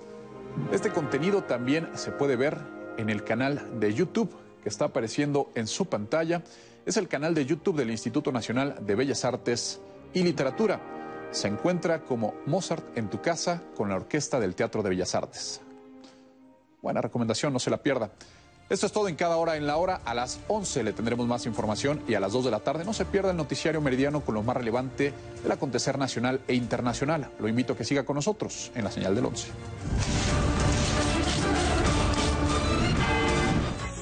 Este 0.73 0.91
contenido 0.91 1.43
también 1.45 1.89
se 1.95 2.13
puede 2.13 2.37
ver 2.37 2.59
en 2.97 3.11
el 3.11 3.25
canal 3.25 3.81
de 3.81 3.93
YouTube 3.93 4.35
que 4.63 4.69
está 4.69 4.87
apareciendo 4.87 5.51
en 5.55 5.67
su 5.67 5.87
pantalla 5.87 6.43
es 6.87 6.97
el 6.97 7.09
canal 7.09 7.35
de 7.35 7.45
YouTube 7.45 7.77
del 7.77 7.91
Instituto 7.91 8.31
Nacional 8.31 8.77
de 8.81 8.95
Bellas 8.95 9.25
Artes 9.25 9.81
y 10.15 10.23
Literatura. 10.23 10.81
Se 11.33 11.49
encuentra 11.49 12.03
como 12.03 12.35
Mozart 12.47 12.97
en 12.97 13.11
tu 13.11 13.21
casa 13.21 13.61
con 13.77 13.89
la 13.89 13.97
Orquesta 13.97 14.39
del 14.39 14.55
Teatro 14.55 14.85
de 14.85 14.91
Bellas 14.91 15.17
Artes. 15.17 15.61
Buena 16.81 17.01
recomendación, 17.01 17.53
no 17.53 17.59
se 17.59 17.71
la 17.71 17.83
pierda. 17.83 18.13
Esto 18.71 18.87
es 18.87 18.93
todo 18.93 19.09
en 19.09 19.17
cada 19.17 19.37
hora 19.37 19.57
en 19.57 19.67
la 19.67 19.77
hora. 19.79 20.01
A 20.05 20.15
las 20.15 20.39
11 20.47 20.85
le 20.85 20.93
tendremos 20.93 21.27
más 21.27 21.45
información 21.47 22.01
y 22.07 22.15
a 22.15 22.21
las 22.21 22.33
2 22.33 22.45
de 22.45 22.51
la 22.53 22.61
tarde 22.61 22.85
no 22.85 22.93
se 22.93 23.05
pierda 23.05 23.33
el 23.33 23.37
noticiario 23.37 23.81
meridiano 23.81 24.21
con 24.21 24.37
lo 24.37 24.45
más 24.45 24.57
relevante 24.57 25.13
del 25.43 25.53
acontecer 25.53 25.99
nacional 25.99 26.41
e 26.47 26.55
internacional. 26.55 27.31
Lo 27.41 27.49
invito 27.49 27.73
a 27.73 27.77
que 27.77 27.85
siga 27.85 28.05
con 28.05 28.15
nosotros 28.15 28.71
en 28.77 28.85
la 28.85 28.93
señal 28.93 29.17
del 29.17 29.27
11. 29.27 29.49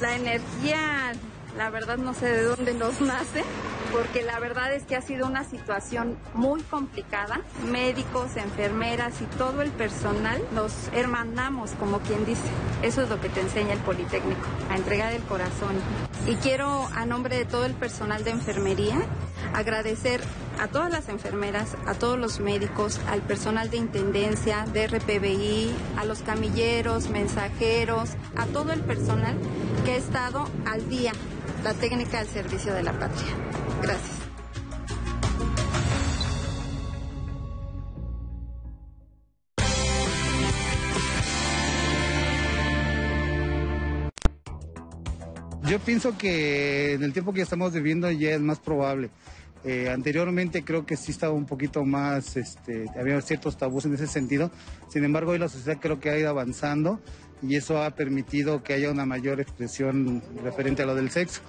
La 0.02 0.16
energía 0.16 1.14
la 1.56 1.70
verdad 1.70 1.96
no 1.96 2.14
sé 2.14 2.26
de 2.26 2.42
dónde 2.42 2.74
nos 2.74 3.00
nace, 3.00 3.44
porque 3.92 4.22
la 4.22 4.40
verdad 4.40 4.72
es 4.72 4.84
que 4.84 4.96
ha 4.96 5.02
sido 5.02 5.26
una 5.26 5.44
situación 5.44 6.16
muy 6.34 6.62
complicada. 6.62 7.40
Médicos, 7.70 8.36
enfermeras 8.36 9.20
y 9.22 9.24
todo 9.36 9.62
el 9.62 9.70
personal 9.70 10.42
nos 10.52 10.72
hermanamos, 10.92 11.70
como 11.78 12.00
quien 12.00 12.24
dice. 12.24 12.42
Eso 12.82 13.02
es 13.02 13.08
lo 13.08 13.20
que 13.20 13.28
te 13.28 13.40
enseña 13.40 13.74
el 13.74 13.78
Politécnico, 13.80 14.46
a 14.70 14.76
entregar 14.76 15.12
el 15.12 15.22
corazón. 15.22 15.76
Y 16.26 16.34
quiero, 16.36 16.88
a 16.94 17.06
nombre 17.06 17.36
de 17.36 17.44
todo 17.44 17.66
el 17.66 17.74
personal 17.74 18.24
de 18.24 18.30
enfermería, 18.30 18.96
agradecer 19.54 20.20
a 20.60 20.68
todas 20.68 20.90
las 20.90 21.08
enfermeras, 21.08 21.76
a 21.86 21.94
todos 21.94 22.18
los 22.18 22.40
médicos, 22.40 23.00
al 23.08 23.20
personal 23.22 23.70
de 23.70 23.76
intendencia, 23.76 24.64
de 24.72 24.86
RPBI, 24.86 25.74
a 25.96 26.04
los 26.04 26.20
camilleros, 26.22 27.10
mensajeros, 27.10 28.10
a 28.36 28.46
todo 28.46 28.72
el 28.72 28.80
personal 28.80 29.36
que 29.84 29.94
he 29.94 29.96
estado 29.96 30.48
al 30.64 30.88
día, 30.88 31.12
la 31.64 31.72
técnica 31.72 32.18
del 32.18 32.28
servicio 32.28 32.74
de 32.74 32.82
la 32.82 32.92
patria. 32.92 33.32
Gracias. 33.80 34.24
Yo 45.66 45.78
pienso 45.80 46.18
que 46.18 46.92
en 46.92 47.02
el 47.02 47.14
tiempo 47.14 47.32
que 47.32 47.40
estamos 47.40 47.72
viviendo 47.72 48.10
ya 48.10 48.32
es 48.32 48.40
más 48.40 48.60
probable. 48.60 49.08
Eh, 49.64 49.88
anteriormente 49.88 50.62
creo 50.62 50.84
que 50.84 50.94
sí 50.94 51.10
estaba 51.10 51.32
un 51.32 51.46
poquito 51.46 51.86
más, 51.86 52.36
este, 52.36 52.84
había 53.00 53.18
ciertos 53.22 53.56
tabús 53.56 53.86
en 53.86 53.94
ese 53.94 54.06
sentido. 54.06 54.50
Sin 54.90 55.04
embargo, 55.04 55.30
hoy 55.32 55.38
la 55.38 55.48
sociedad 55.48 55.78
creo 55.80 55.98
que 55.98 56.10
ha 56.10 56.18
ido 56.18 56.28
avanzando 56.28 57.00
y 57.42 57.56
eso 57.56 57.82
ha 57.82 57.90
permitido 57.90 58.62
que 58.62 58.74
haya 58.74 58.90
una 58.90 59.06
mayor 59.06 59.40
expresión 59.40 60.22
referente 60.42 60.82
a 60.82 60.86
lo 60.86 60.94
del 60.94 61.10
sexo. 61.10 61.40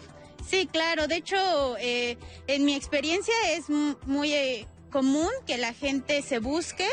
Sí, 0.48 0.68
claro. 0.72 1.08
De 1.08 1.18
hecho, 1.18 1.36
eh, 1.80 2.18
en 2.48 2.66
mi 2.66 2.76
experiencia 2.76 3.34
es 3.52 3.70
muy 3.70 4.34
eh, 4.34 4.68
común 4.92 5.30
que 5.46 5.58
la 5.58 5.74
gente 5.74 6.22
se 6.22 6.40
busque 6.40 6.88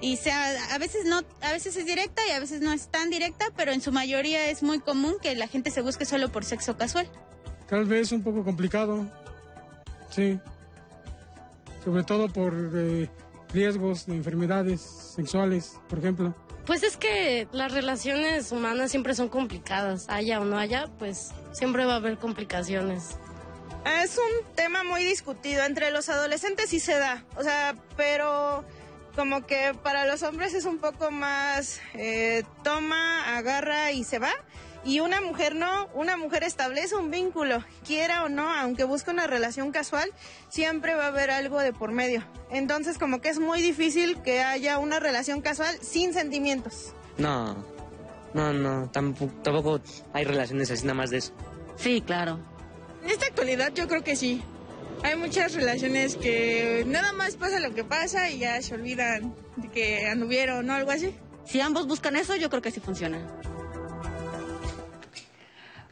y 0.00 0.16
sea 0.16 0.72
a 0.72 0.78
veces 0.78 1.06
no 1.06 1.22
a 1.40 1.52
veces 1.52 1.76
es 1.76 1.86
directa 1.86 2.22
y 2.28 2.30
a 2.30 2.38
veces 2.38 2.60
no 2.60 2.72
es 2.72 2.86
tan 2.86 3.10
directa 3.10 3.46
pero 3.56 3.72
en 3.72 3.80
su 3.80 3.90
mayoría 3.90 4.48
es 4.48 4.62
muy 4.62 4.78
común 4.78 5.16
que 5.20 5.34
la 5.34 5.48
gente 5.48 5.72
se 5.72 5.82
busque 5.82 6.04
solo 6.04 6.30
por 6.30 6.44
sexo 6.44 6.76
casual 6.76 7.08
tal 7.68 7.84
vez 7.84 8.12
un 8.12 8.22
poco 8.22 8.44
complicado 8.44 9.10
sí 10.08 10.38
sobre 11.84 12.04
todo 12.04 12.28
por 12.28 12.54
eh, 12.76 13.10
riesgos 13.52 14.06
de 14.06 14.14
enfermedades 14.14 14.80
sexuales 14.80 15.80
por 15.88 15.98
ejemplo 15.98 16.36
pues 16.68 16.82
es 16.82 16.98
que 16.98 17.48
las 17.50 17.72
relaciones 17.72 18.52
humanas 18.52 18.90
siempre 18.90 19.14
son 19.14 19.30
complicadas. 19.30 20.04
Haya 20.10 20.38
o 20.38 20.44
no 20.44 20.58
haya 20.58 20.86
pues 20.98 21.30
siempre 21.52 21.86
va 21.86 21.94
a 21.94 21.96
haber 21.96 22.18
complicaciones. 22.18 23.16
Es 24.02 24.18
un 24.18 24.54
tema 24.54 24.84
muy 24.84 25.02
discutido 25.02 25.64
entre 25.64 25.90
los 25.90 26.10
adolescentes 26.10 26.70
y 26.74 26.78
se 26.78 26.98
da. 26.98 27.24
O 27.36 27.42
sea 27.42 27.74
pero 27.96 28.66
como 29.16 29.46
que 29.46 29.72
para 29.82 30.04
los 30.04 30.22
hombres 30.22 30.52
es 30.52 30.66
un 30.66 30.76
poco 30.76 31.10
más 31.10 31.80
eh, 31.94 32.44
toma, 32.62 33.38
agarra 33.38 33.90
y 33.92 34.04
se 34.04 34.18
va. 34.18 34.32
Y 34.88 35.00
una 35.00 35.20
mujer 35.20 35.54
no, 35.54 35.86
una 35.92 36.16
mujer 36.16 36.44
establece 36.44 36.96
un 36.96 37.10
vínculo, 37.10 37.62
quiera 37.86 38.24
o 38.24 38.30
no, 38.30 38.50
aunque 38.50 38.84
busque 38.84 39.10
una 39.10 39.26
relación 39.26 39.70
casual, 39.70 40.08
siempre 40.48 40.94
va 40.94 41.04
a 41.04 41.08
haber 41.08 41.30
algo 41.30 41.60
de 41.60 41.74
por 41.74 41.92
medio. 41.92 42.24
Entonces 42.50 42.96
como 42.96 43.20
que 43.20 43.28
es 43.28 43.38
muy 43.38 43.60
difícil 43.60 44.22
que 44.22 44.40
haya 44.40 44.78
una 44.78 44.98
relación 44.98 45.42
casual 45.42 45.76
sin 45.82 46.14
sentimientos. 46.14 46.94
No, 47.18 47.62
no, 48.32 48.54
no, 48.54 48.88
tampoco, 48.90 49.30
tampoco 49.42 49.80
hay 50.14 50.24
relaciones 50.24 50.70
así 50.70 50.84
nada 50.84 50.94
más 50.94 51.10
de 51.10 51.18
eso. 51.18 51.34
Sí, 51.76 52.00
claro. 52.00 52.38
En 53.04 53.10
esta 53.10 53.26
actualidad 53.26 53.74
yo 53.74 53.88
creo 53.88 54.02
que 54.02 54.16
sí. 54.16 54.42
Hay 55.02 55.16
muchas 55.16 55.52
relaciones 55.52 56.16
que 56.16 56.84
nada 56.86 57.12
más 57.12 57.36
pasa 57.36 57.60
lo 57.60 57.74
que 57.74 57.84
pasa 57.84 58.30
y 58.30 58.38
ya 58.38 58.62
se 58.62 58.74
olvidan 58.74 59.34
de 59.56 59.68
que 59.68 60.08
anduvieron 60.08 60.70
o 60.70 60.72
algo 60.72 60.92
así. 60.92 61.14
Si 61.44 61.60
ambos 61.60 61.86
buscan 61.86 62.16
eso, 62.16 62.36
yo 62.36 62.48
creo 62.48 62.62
que 62.62 62.70
sí 62.70 62.80
funciona. 62.80 63.18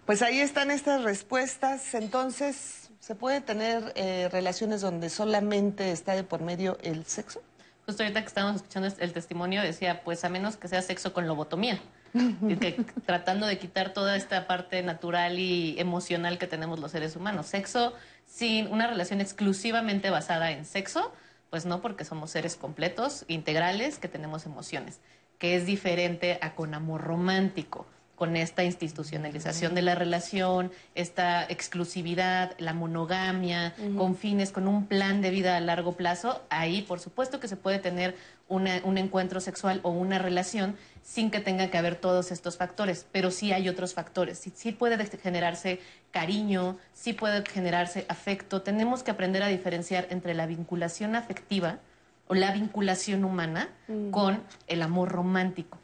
Pues 0.06 0.22
ahí 0.22 0.38
están 0.38 0.70
estas 0.70 1.02
respuestas. 1.02 1.94
Entonces, 1.94 2.90
¿se 3.00 3.16
puede 3.16 3.40
tener 3.40 3.92
eh, 3.96 4.28
relaciones 4.30 4.80
donde 4.80 5.10
solamente 5.10 5.90
está 5.90 6.14
de 6.14 6.22
por 6.22 6.42
medio 6.42 6.78
el 6.82 7.04
sexo? 7.06 7.42
Justo 7.86 8.04
ahorita 8.04 8.20
que 8.20 8.28
estábamos 8.28 8.56
escuchando 8.56 8.88
el 9.00 9.12
testimonio 9.12 9.62
decía, 9.62 10.02
pues 10.04 10.24
a 10.24 10.28
menos 10.28 10.56
que 10.56 10.68
sea 10.68 10.80
sexo 10.80 11.12
con 11.12 11.26
lobotomía. 11.26 11.80
que, 12.14 12.84
tratando 13.04 13.48
de 13.48 13.58
quitar 13.58 13.92
toda 13.92 14.14
esta 14.14 14.46
parte 14.46 14.80
natural 14.84 15.40
y 15.40 15.74
emocional 15.80 16.38
que 16.38 16.46
tenemos 16.46 16.78
los 16.78 16.92
seres 16.92 17.16
humanos. 17.16 17.46
Sexo 17.46 17.92
sin 18.26 18.68
una 18.68 18.86
relación 18.86 19.20
exclusivamente 19.20 20.10
basada 20.10 20.52
en 20.52 20.66
sexo, 20.66 21.12
pues 21.50 21.66
no, 21.66 21.82
porque 21.82 22.04
somos 22.04 22.30
seres 22.30 22.54
completos, 22.54 23.24
integrales, 23.26 23.98
que 23.98 24.06
tenemos 24.06 24.46
emociones, 24.46 25.00
que 25.38 25.56
es 25.56 25.66
diferente 25.66 26.38
a 26.42 26.54
con 26.54 26.74
amor 26.74 27.02
romántico 27.02 27.86
con 28.16 28.34
esta 28.34 28.64
institucionalización 28.64 29.74
de 29.74 29.82
la 29.82 29.94
relación, 29.94 30.72
esta 30.94 31.44
exclusividad, 31.44 32.54
la 32.58 32.72
monogamia, 32.72 33.74
con 33.96 34.16
fines, 34.16 34.50
con 34.50 34.66
un 34.66 34.86
plan 34.86 35.20
de 35.20 35.30
vida 35.30 35.56
a 35.56 35.60
largo 35.60 35.92
plazo, 35.92 36.42
ahí 36.48 36.82
por 36.82 36.98
supuesto 36.98 37.38
que 37.40 37.46
se 37.46 37.56
puede 37.56 37.78
tener 37.78 38.16
un 38.48 38.98
encuentro 38.98 39.40
sexual 39.40 39.80
o 39.82 39.90
una 39.90 40.18
relación 40.18 40.76
sin 41.02 41.30
que 41.30 41.40
tenga 41.40 41.68
que 41.68 41.76
haber 41.76 41.96
todos 41.96 42.32
estos 42.32 42.56
factores, 42.56 43.06
pero 43.12 43.30
sí 43.30 43.52
hay 43.52 43.68
otros 43.68 43.92
factores. 43.92 44.42
Sí, 44.54 44.72
puede 44.72 45.04
generarse 45.18 45.80
cariño, 46.10 46.78
sí 46.94 47.12
puede 47.12 47.44
generarse 47.44 48.06
afecto. 48.08 48.62
Tenemos 48.62 49.02
que 49.02 49.10
aprender 49.10 49.42
a 49.42 49.48
diferenciar 49.48 50.06
entre 50.10 50.32
la 50.34 50.46
vinculación 50.46 51.16
afectiva 51.16 51.80
o 52.28 52.34
la 52.34 52.50
vinculación 52.52 53.24
humana 53.24 53.68
con 54.10 54.42
el 54.68 54.82
amor 54.82 55.10
romántico 55.10 55.78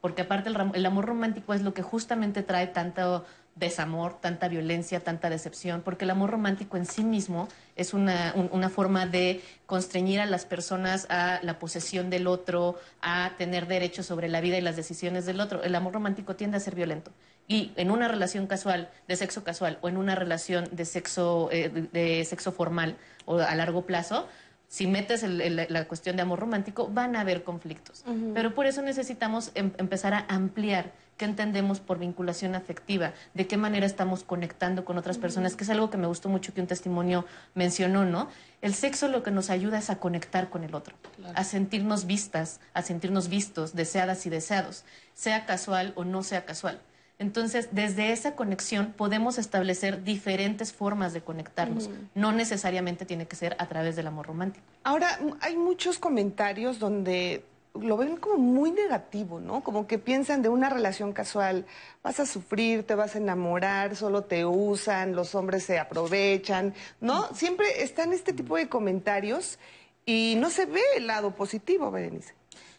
porque 0.00 0.22
aparte 0.22 0.50
el, 0.50 0.86
amor 0.86 1.06
romántico 1.06 1.54
es 1.54 1.62
lo 1.62 1.74
que 1.74 1.82
justamente 1.82 2.42
trae 2.42 2.68
tanto 2.68 3.24
desamor, 3.56 4.20
tanta 4.20 4.46
violencia, 4.46 5.00
tanta 5.00 5.28
decepción, 5.28 5.82
porque 5.82 6.04
el 6.04 6.10
amor 6.10 6.30
romántico 6.30 6.76
en 6.76 6.86
sí 6.86 7.02
mismo 7.02 7.48
es 7.74 7.92
una, 7.92 8.32
forma 8.72 9.06
de 9.06 9.42
constreñir 9.66 10.20
a 10.20 10.26
las 10.26 10.44
personas 10.44 11.06
a 11.10 11.40
la 11.42 11.58
posesión 11.58 12.10
del 12.10 12.28
otro, 12.28 12.78
a 13.02 13.32
tener 13.36 13.66
derechos 13.66 14.06
sobre 14.06 14.28
la 14.28 14.40
vida 14.40 14.56
y 14.56 14.60
las 14.60 14.76
decisiones 14.76 15.26
del 15.26 15.40
otro. 15.40 15.62
El 15.64 15.74
amor 15.74 15.94
romántico 15.94 16.36
tiende 16.36 16.56
a 16.56 16.60
ser 16.60 16.76
violento. 16.76 17.10
Y 17.48 17.72
en 17.76 17.90
una 17.90 18.06
relación 18.08 18.46
casual, 18.46 18.90
de 19.08 19.16
sexo 19.16 19.42
casual, 19.42 19.78
o 19.80 19.88
en 19.88 19.96
una 19.96 20.14
relación 20.14 20.68
de 20.70 20.84
sexo, 20.84 21.48
eh, 21.50 21.88
de 21.92 22.24
sexo 22.24 22.52
formal 22.52 22.96
o 23.24 23.38
a 23.38 23.54
largo 23.56 23.86
plazo, 23.86 24.28
si 24.68 24.86
metes 24.86 25.22
la 25.22 25.84
cuestión 25.88 26.16
de 26.16 26.22
amor 26.22 26.40
romántico, 26.40 26.88
van 26.88 27.16
a 27.16 27.20
haber 27.20 27.42
conflictos. 27.42 28.04
Pero 28.34 28.54
por 28.54 28.66
eso 28.66 28.82
necesitamos 28.82 29.50
em, 29.54 29.72
empezar 29.78 30.12
a 30.12 30.26
ampliar 30.28 30.92
qué 31.16 31.24
entendemos 31.24 31.80
por 31.80 31.98
vinculación 31.98 32.54
afectiva, 32.54 33.12
de 33.34 33.46
qué 33.46 33.56
manera 33.56 33.86
estamos 33.86 34.22
conectando 34.22 34.84
con 34.84 34.98
otras 34.98 35.18
personas, 35.18 35.56
que 35.56 35.64
es 35.64 35.70
algo 35.70 35.90
que 35.90 35.96
me 35.96 36.06
gustó 36.06 36.28
mucho 36.28 36.54
que 36.54 36.60
un 36.60 36.66
testimonio 36.66 37.24
mencionó, 37.54 38.04
¿no? 38.04 38.28
El 38.62 38.74
sexo 38.74 39.08
lo 39.08 39.22
que 39.22 39.30
nos 39.30 39.50
ayuda 39.50 39.78
es 39.78 39.90
a 39.90 39.98
conectar 39.98 40.50
con 40.50 40.62
el 40.62 40.74
otro, 40.74 40.94
a 41.34 41.44
sentirnos 41.44 42.06
vistas, 42.06 42.60
a 42.74 42.82
sentirnos 42.82 43.28
vistos, 43.28 43.74
deseadas 43.74 44.26
y 44.26 44.30
deseados, 44.30 44.84
sea 45.14 45.46
casual 45.46 45.92
o 45.96 46.04
no 46.04 46.22
sea 46.22 46.44
casual. 46.44 46.80
Entonces, 47.18 47.70
desde 47.72 48.12
esa 48.12 48.36
conexión 48.36 48.92
podemos 48.96 49.38
establecer 49.38 50.04
diferentes 50.04 50.72
formas 50.72 51.12
de 51.12 51.20
conectarnos. 51.20 51.90
No 52.14 52.32
necesariamente 52.32 53.04
tiene 53.04 53.26
que 53.26 53.34
ser 53.34 53.56
a 53.58 53.66
través 53.66 53.96
del 53.96 54.06
amor 54.06 54.26
romántico. 54.26 54.64
Ahora, 54.84 55.18
hay 55.40 55.56
muchos 55.56 55.98
comentarios 55.98 56.78
donde 56.78 57.44
lo 57.74 57.96
ven 57.96 58.16
como 58.16 58.38
muy 58.38 58.70
negativo, 58.70 59.40
¿no? 59.40 59.62
Como 59.62 59.86
que 59.86 59.98
piensan 59.98 60.42
de 60.42 60.48
una 60.48 60.68
relación 60.68 61.12
casual, 61.12 61.66
vas 62.02 62.20
a 62.20 62.26
sufrir, 62.26 62.84
te 62.84 62.94
vas 62.94 63.14
a 63.14 63.18
enamorar, 63.18 63.96
solo 63.96 64.22
te 64.22 64.44
usan, 64.44 65.14
los 65.14 65.34
hombres 65.34 65.64
se 65.64 65.78
aprovechan, 65.78 66.74
¿no? 67.00 67.32
Siempre 67.34 67.82
están 67.82 68.12
este 68.12 68.32
tipo 68.32 68.56
de 68.56 68.68
comentarios 68.68 69.58
y 70.06 70.36
no 70.38 70.50
se 70.50 70.66
ve 70.66 70.80
el 70.96 71.06
lado 71.06 71.32
positivo, 71.32 71.90
Berenice. 71.90 72.34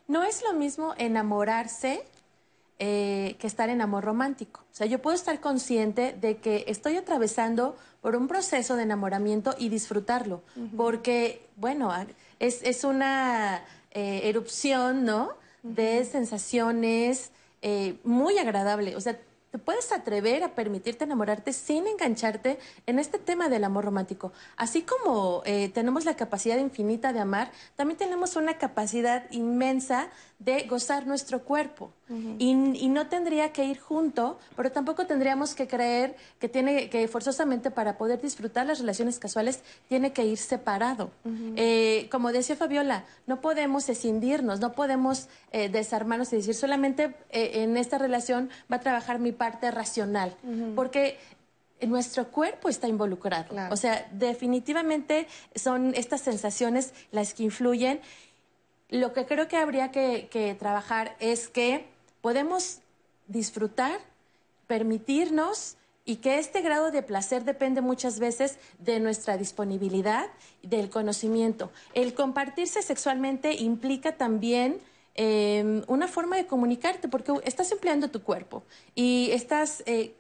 No 0.07 0.23
es 0.23 0.41
lo 0.43 0.53
mismo 0.53 0.93
enamorarse 0.97 2.03
eh, 2.79 3.35
que 3.39 3.47
estar 3.47 3.69
en 3.69 3.81
amor 3.81 4.05
romántico. 4.05 4.61
O 4.71 4.75
sea, 4.75 4.87
yo 4.87 5.01
puedo 5.01 5.15
estar 5.15 5.39
consciente 5.41 6.15
de 6.19 6.37
que 6.37 6.63
estoy 6.67 6.95
atravesando 6.95 7.75
por 8.01 8.15
un 8.15 8.29
proceso 8.29 8.77
de 8.77 8.83
enamoramiento 8.83 9.53
y 9.57 9.67
disfrutarlo, 9.67 10.41
porque, 10.77 11.45
bueno, 11.57 11.93
es, 12.39 12.83
una 12.85 13.61
eh, 13.91 14.21
erupción, 14.23 15.03
¿no? 15.03 15.33
De 15.63 16.05
sensaciones 16.05 17.31
eh, 17.61 17.99
muy 18.05 18.37
agradable. 18.37 18.95
O 18.95 19.01
sea, 19.01 19.19
te 19.51 19.57
puedes 19.57 19.91
atrever 19.91 20.43
a 20.43 20.53
permitirte 20.53 21.05
enamorarte 21.05 21.53
sin 21.53 21.87
engancharte 21.87 22.59
en 22.85 22.99
este 22.99 23.17
tema 23.17 23.49
del 23.49 23.63
amor 23.63 23.85
romántico. 23.85 24.31
Así 24.57 24.83
como 24.83 25.41
eh, 25.45 25.69
tenemos 25.69 26.05
la 26.05 26.15
capacidad 26.15 26.57
infinita 26.57 27.13
de 27.13 27.19
amar, 27.19 27.51
también 27.75 27.97
tenemos 27.97 28.35
una 28.35 28.57
capacidad 28.57 29.25
inmensa 29.31 30.09
de 30.39 30.63
gozar 30.63 31.05
nuestro 31.05 31.43
cuerpo. 31.43 31.91
y, 32.39 32.55
no 32.89 33.07
tendría 33.07 33.51
que 33.53 33.65
ir 33.65 33.77
junto, 33.77 34.39
pero 34.55 34.71
tampoco 34.71 35.05
tendríamos 35.05 35.53
que 35.53 35.67
creer 35.67 36.15
que 36.39 36.49
tiene 36.49 36.89
que 36.89 37.07
forzosamente 37.07 37.69
para 37.69 37.97
poder 37.97 38.19
disfrutar 38.19 38.65
las 38.65 38.79
relaciones 38.79 39.19
casuales 39.19 39.61
tiene 39.89 40.11
que 40.11 40.25
ir 40.25 40.37
separado. 40.37 41.11
Eh, 41.55 42.07
como 42.09 42.31
decía 42.31 42.55
Fabiola, 42.55 43.03
no 43.27 43.41
podemos 43.41 43.89
escindirnos, 43.89 44.59
no 44.59 44.71
podemos 44.71 45.27
eh, 45.51 45.69
desarmarnos 45.69 46.33
y 46.33 46.37
decir 46.37 46.55
solamente 46.55 47.13
en 47.29 47.77
esta 47.77 47.97
relación 47.97 48.49
va 48.71 48.77
a 48.77 48.79
trabajar 48.79 49.19
mi 49.19 49.33
parte 49.33 49.69
racional, 49.69 50.35
porque 50.75 51.19
nuestro 51.87 52.27
cuerpo 52.29 52.69
está 52.69 52.87
involucrado. 52.87 53.55
O 53.71 53.77
sea, 53.77 54.07
definitivamente 54.11 55.27
son 55.55 55.93
estas 55.95 56.21
sensaciones 56.21 56.93
las 57.11 57.33
que 57.33 57.43
influyen. 57.43 58.01
Lo 58.89 59.13
que 59.13 59.25
creo 59.25 59.47
que 59.47 59.57
habría 59.57 59.91
que, 59.91 60.55
trabajar 60.59 61.15
es 61.19 61.47
que 61.47 61.85
podemos 62.21 62.79
disfrutar, 63.27 63.99
permitirnos 64.67 65.75
y 66.05 66.17
que 66.17 66.39
este 66.39 66.61
grado 66.61 66.89
de 66.89 67.03
placer 67.03 67.43
depende 67.43 67.81
muchas 67.81 68.19
veces 68.19 68.57
de 68.79 68.99
nuestra 68.99 69.37
disponibilidad, 69.37 70.25
del 70.63 70.89
conocimiento. 70.89 71.71
El 71.93 72.15
compartirse 72.15 72.81
sexualmente 72.81 73.53
implica 73.53 74.17
también 74.17 74.79
eh, 75.13 75.83
una 75.87 76.07
forma 76.07 76.37
de 76.37 76.47
comunicarte, 76.47 77.07
porque 77.09 77.33
estás 77.43 77.71
empleando 77.71 78.09
tu 78.09 78.23
cuerpo 78.23 78.63
y 78.95 79.29
estás, 79.31 79.83
eh, 79.85 80.13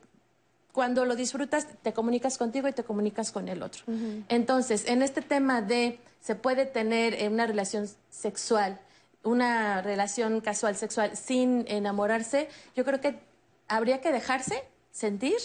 cuando 0.71 1.05
lo 1.05 1.15
disfrutas, 1.15 1.67
te 1.81 1.93
comunicas 1.93 2.37
contigo 2.37 2.67
y 2.67 2.73
te 2.73 2.83
comunicas 2.83 3.31
con 3.31 3.49
el 3.49 3.63
otro. 3.63 3.83
Entonces, 4.27 4.85
en 4.87 5.01
este 5.01 5.21
tema 5.21 5.61
de 5.61 5.99
se 6.21 6.35
puede 6.35 6.65
tener 6.65 7.13
eh, 7.13 7.27
una 7.27 7.47
relación 7.47 7.87
sexual, 8.09 8.79
una 9.23 9.81
relación 9.81 10.41
casual 10.41 10.75
sexual 10.75 11.15
sin 11.15 11.65
enamorarse, 11.67 12.49
yo 12.75 12.85
creo 12.85 13.01
que 13.01 13.19
habría 13.67 14.01
que 14.01 14.11
dejarse 14.11 14.63
sentir, 14.91 15.37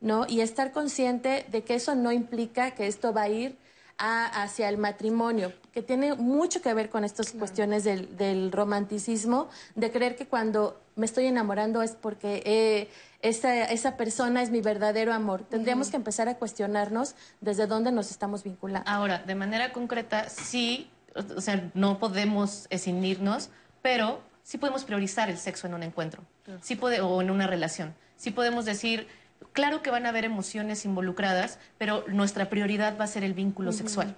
¿no? 0.00 0.26
Y 0.28 0.40
estar 0.40 0.72
consciente 0.72 1.46
de 1.50 1.64
que 1.64 1.74
eso 1.74 1.94
no 1.94 2.12
implica 2.12 2.72
que 2.72 2.86
esto 2.86 3.12
va 3.12 3.22
a 3.22 3.28
ir 3.28 3.56
hacia 3.98 4.68
el 4.68 4.76
matrimonio, 4.76 5.54
que 5.72 5.80
tiene 5.80 6.14
mucho 6.14 6.60
que 6.60 6.74
ver 6.74 6.90
con 6.90 7.02
estas 7.02 7.32
cuestiones 7.32 7.82
del, 7.84 8.52
romanticismo, 8.52 9.48
de 9.74 9.90
creer 9.90 10.16
que 10.16 10.26
cuando 10.26 10.78
me 10.96 11.06
estoy 11.06 11.26
enamorando 11.26 11.82
es 11.82 11.92
porque 11.92 12.42
eh, 12.44 12.88
esa, 13.28 13.96
persona 13.96 14.42
es 14.42 14.50
mi 14.50 14.60
verdadero 14.60 15.12
amor. 15.12 15.42
Tendríamos 15.42 15.90
que 15.90 15.96
empezar 15.96 16.28
a 16.28 16.34
cuestionarnos 16.36 17.14
desde 17.40 17.66
dónde 17.66 17.92
nos 17.92 18.10
estamos 18.10 18.44
vinculando. 18.44 18.88
Ahora, 18.88 19.18
de 19.18 19.34
manera 19.34 19.72
concreta, 19.72 20.28
sí, 20.28 20.90
o 21.14 21.40
sea, 21.40 21.70
no 21.74 21.98
podemos 21.98 22.66
escindirnos, 22.70 23.50
pero 23.82 24.22
sí 24.42 24.58
podemos 24.58 24.84
priorizar 24.84 25.30
el 25.30 25.38
sexo 25.38 25.66
en 25.66 25.74
un 25.74 25.82
encuentro, 25.82 26.22
sí 26.60 26.76
puede, 26.76 27.00
o 27.00 27.20
en 27.20 27.30
una 27.30 27.46
relación. 27.46 27.94
Sí 28.16 28.30
podemos 28.30 28.64
decir, 28.64 29.08
claro 29.52 29.82
que 29.82 29.90
van 29.90 30.06
a 30.06 30.10
haber 30.10 30.24
emociones 30.24 30.84
involucradas, 30.84 31.58
pero 31.78 32.04
nuestra 32.08 32.48
prioridad 32.48 32.98
va 32.98 33.04
a 33.04 33.08
ser 33.08 33.24
el 33.24 33.34
vínculo 33.34 33.72
sexual 33.72 34.14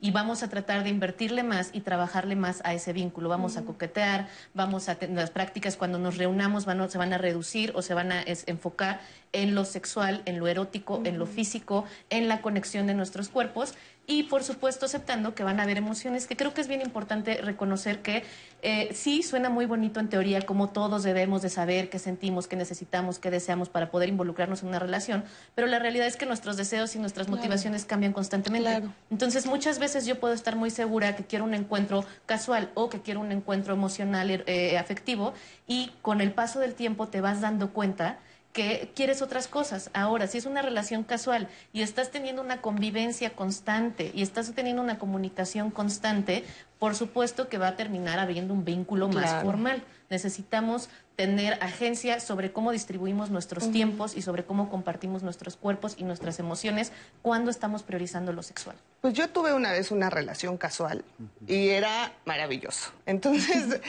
y 0.00 0.10
vamos 0.10 0.42
a 0.42 0.48
tratar 0.48 0.82
de 0.82 0.90
invertirle 0.90 1.42
más 1.42 1.70
y 1.72 1.80
trabajarle 1.80 2.36
más 2.36 2.62
a 2.64 2.74
ese 2.74 2.92
vínculo. 2.92 3.28
Vamos 3.28 3.56
a 3.56 3.62
coquetear, 3.62 4.28
vamos 4.54 4.88
a 4.88 4.94
tener 4.94 5.16
las 5.16 5.30
prácticas 5.30 5.76
cuando 5.76 5.98
nos 5.98 6.16
reunamos 6.16 6.64
van, 6.64 6.90
se 6.90 6.98
van 6.98 7.12
a 7.12 7.18
reducir 7.18 7.72
o 7.74 7.82
se 7.82 7.94
van 7.94 8.12
a 8.12 8.24
enfocar 8.46 9.00
en 9.32 9.54
lo 9.54 9.64
sexual, 9.64 10.22
en 10.24 10.38
lo 10.38 10.48
erótico, 10.48 11.02
en 11.04 11.18
lo 11.18 11.26
físico, 11.26 11.84
en 12.08 12.28
la 12.28 12.40
conexión 12.40 12.86
de 12.86 12.94
nuestros 12.94 13.28
cuerpos 13.28 13.74
y 14.06 14.24
por 14.24 14.42
supuesto 14.42 14.86
aceptando 14.86 15.34
que 15.34 15.44
van 15.44 15.60
a 15.60 15.62
haber 15.62 15.76
emociones, 15.76 16.26
que 16.26 16.36
creo 16.36 16.52
que 16.52 16.60
es 16.60 16.68
bien 16.68 16.80
importante 16.80 17.40
reconocer 17.42 18.02
que 18.02 18.24
eh, 18.62 18.90
sí 18.92 19.22
suena 19.22 19.48
muy 19.50 19.66
bonito 19.66 20.00
en 20.00 20.08
teoría, 20.08 20.42
como 20.42 20.68
todos 20.70 21.02
debemos 21.02 21.42
de 21.42 21.48
saber 21.48 21.88
qué 21.90 21.98
sentimos, 21.98 22.48
qué 22.48 22.56
necesitamos, 22.56 23.18
qué 23.18 23.30
deseamos 23.30 23.68
para 23.68 23.90
poder 23.90 24.08
involucrarnos 24.08 24.62
en 24.62 24.68
una 24.68 24.78
relación, 24.78 25.24
pero 25.54 25.68
la 25.68 25.78
realidad 25.78 26.06
es 26.06 26.16
que 26.16 26.26
nuestros 26.26 26.56
deseos 26.56 26.96
y 26.96 26.98
nuestras 26.98 27.28
motivaciones 27.28 27.84
cambian 27.84 28.12
constantemente. 28.12 28.82
Entonces 29.10 29.46
muchas 29.46 29.78
veces 29.78 30.06
yo 30.06 30.18
puedo 30.18 30.34
estar 30.34 30.56
muy 30.56 30.70
segura 30.70 31.14
que 31.14 31.24
quiero 31.24 31.44
un 31.44 31.54
encuentro 31.54 32.04
casual 32.26 32.70
o 32.74 32.88
que 32.88 33.00
quiero 33.02 33.20
un 33.20 33.32
encuentro 33.32 33.74
emocional, 33.74 34.42
eh, 34.46 34.76
afectivo, 34.76 35.34
y 35.66 35.92
con 36.02 36.20
el 36.20 36.32
paso 36.32 36.58
del 36.58 36.74
tiempo 36.74 37.08
te 37.08 37.20
vas 37.20 37.40
dando 37.40 37.72
cuenta 37.72 38.18
que 38.52 38.90
quieres 38.94 39.22
otras 39.22 39.46
cosas. 39.46 39.90
Ahora, 39.92 40.26
si 40.26 40.38
es 40.38 40.46
una 40.46 40.62
relación 40.62 41.04
casual 41.04 41.48
y 41.72 41.82
estás 41.82 42.10
teniendo 42.10 42.42
una 42.42 42.60
convivencia 42.60 43.30
constante 43.30 44.10
y 44.14 44.22
estás 44.22 44.52
teniendo 44.52 44.82
una 44.82 44.98
comunicación 44.98 45.70
constante, 45.70 46.44
por 46.78 46.94
supuesto 46.94 47.48
que 47.48 47.58
va 47.58 47.68
a 47.68 47.76
terminar 47.76 48.18
habiendo 48.18 48.52
un 48.54 48.64
vínculo 48.64 49.08
más 49.08 49.42
formal. 49.42 49.82
Necesitamos 50.10 50.88
tener 51.14 51.54
agencia 51.62 52.18
sobre 52.18 52.50
cómo 52.50 52.72
distribuimos 52.72 53.30
nuestros 53.30 53.70
tiempos 53.70 54.16
y 54.16 54.22
sobre 54.22 54.44
cómo 54.44 54.68
compartimos 54.68 55.22
nuestros 55.22 55.56
cuerpos 55.56 55.94
y 55.98 56.02
nuestras 56.02 56.40
emociones 56.40 56.90
cuando 57.22 57.50
estamos 57.50 57.84
priorizando 57.84 58.32
lo 58.32 58.42
sexual. 58.42 58.74
Pues 59.02 59.14
yo 59.14 59.28
tuve 59.28 59.52
una 59.54 59.70
vez 59.70 59.92
una 59.92 60.10
relación 60.10 60.56
casual 60.56 61.04
y 61.46 61.68
era 61.68 62.12
maravilloso. 62.24 62.90
Entonces, 63.06 63.80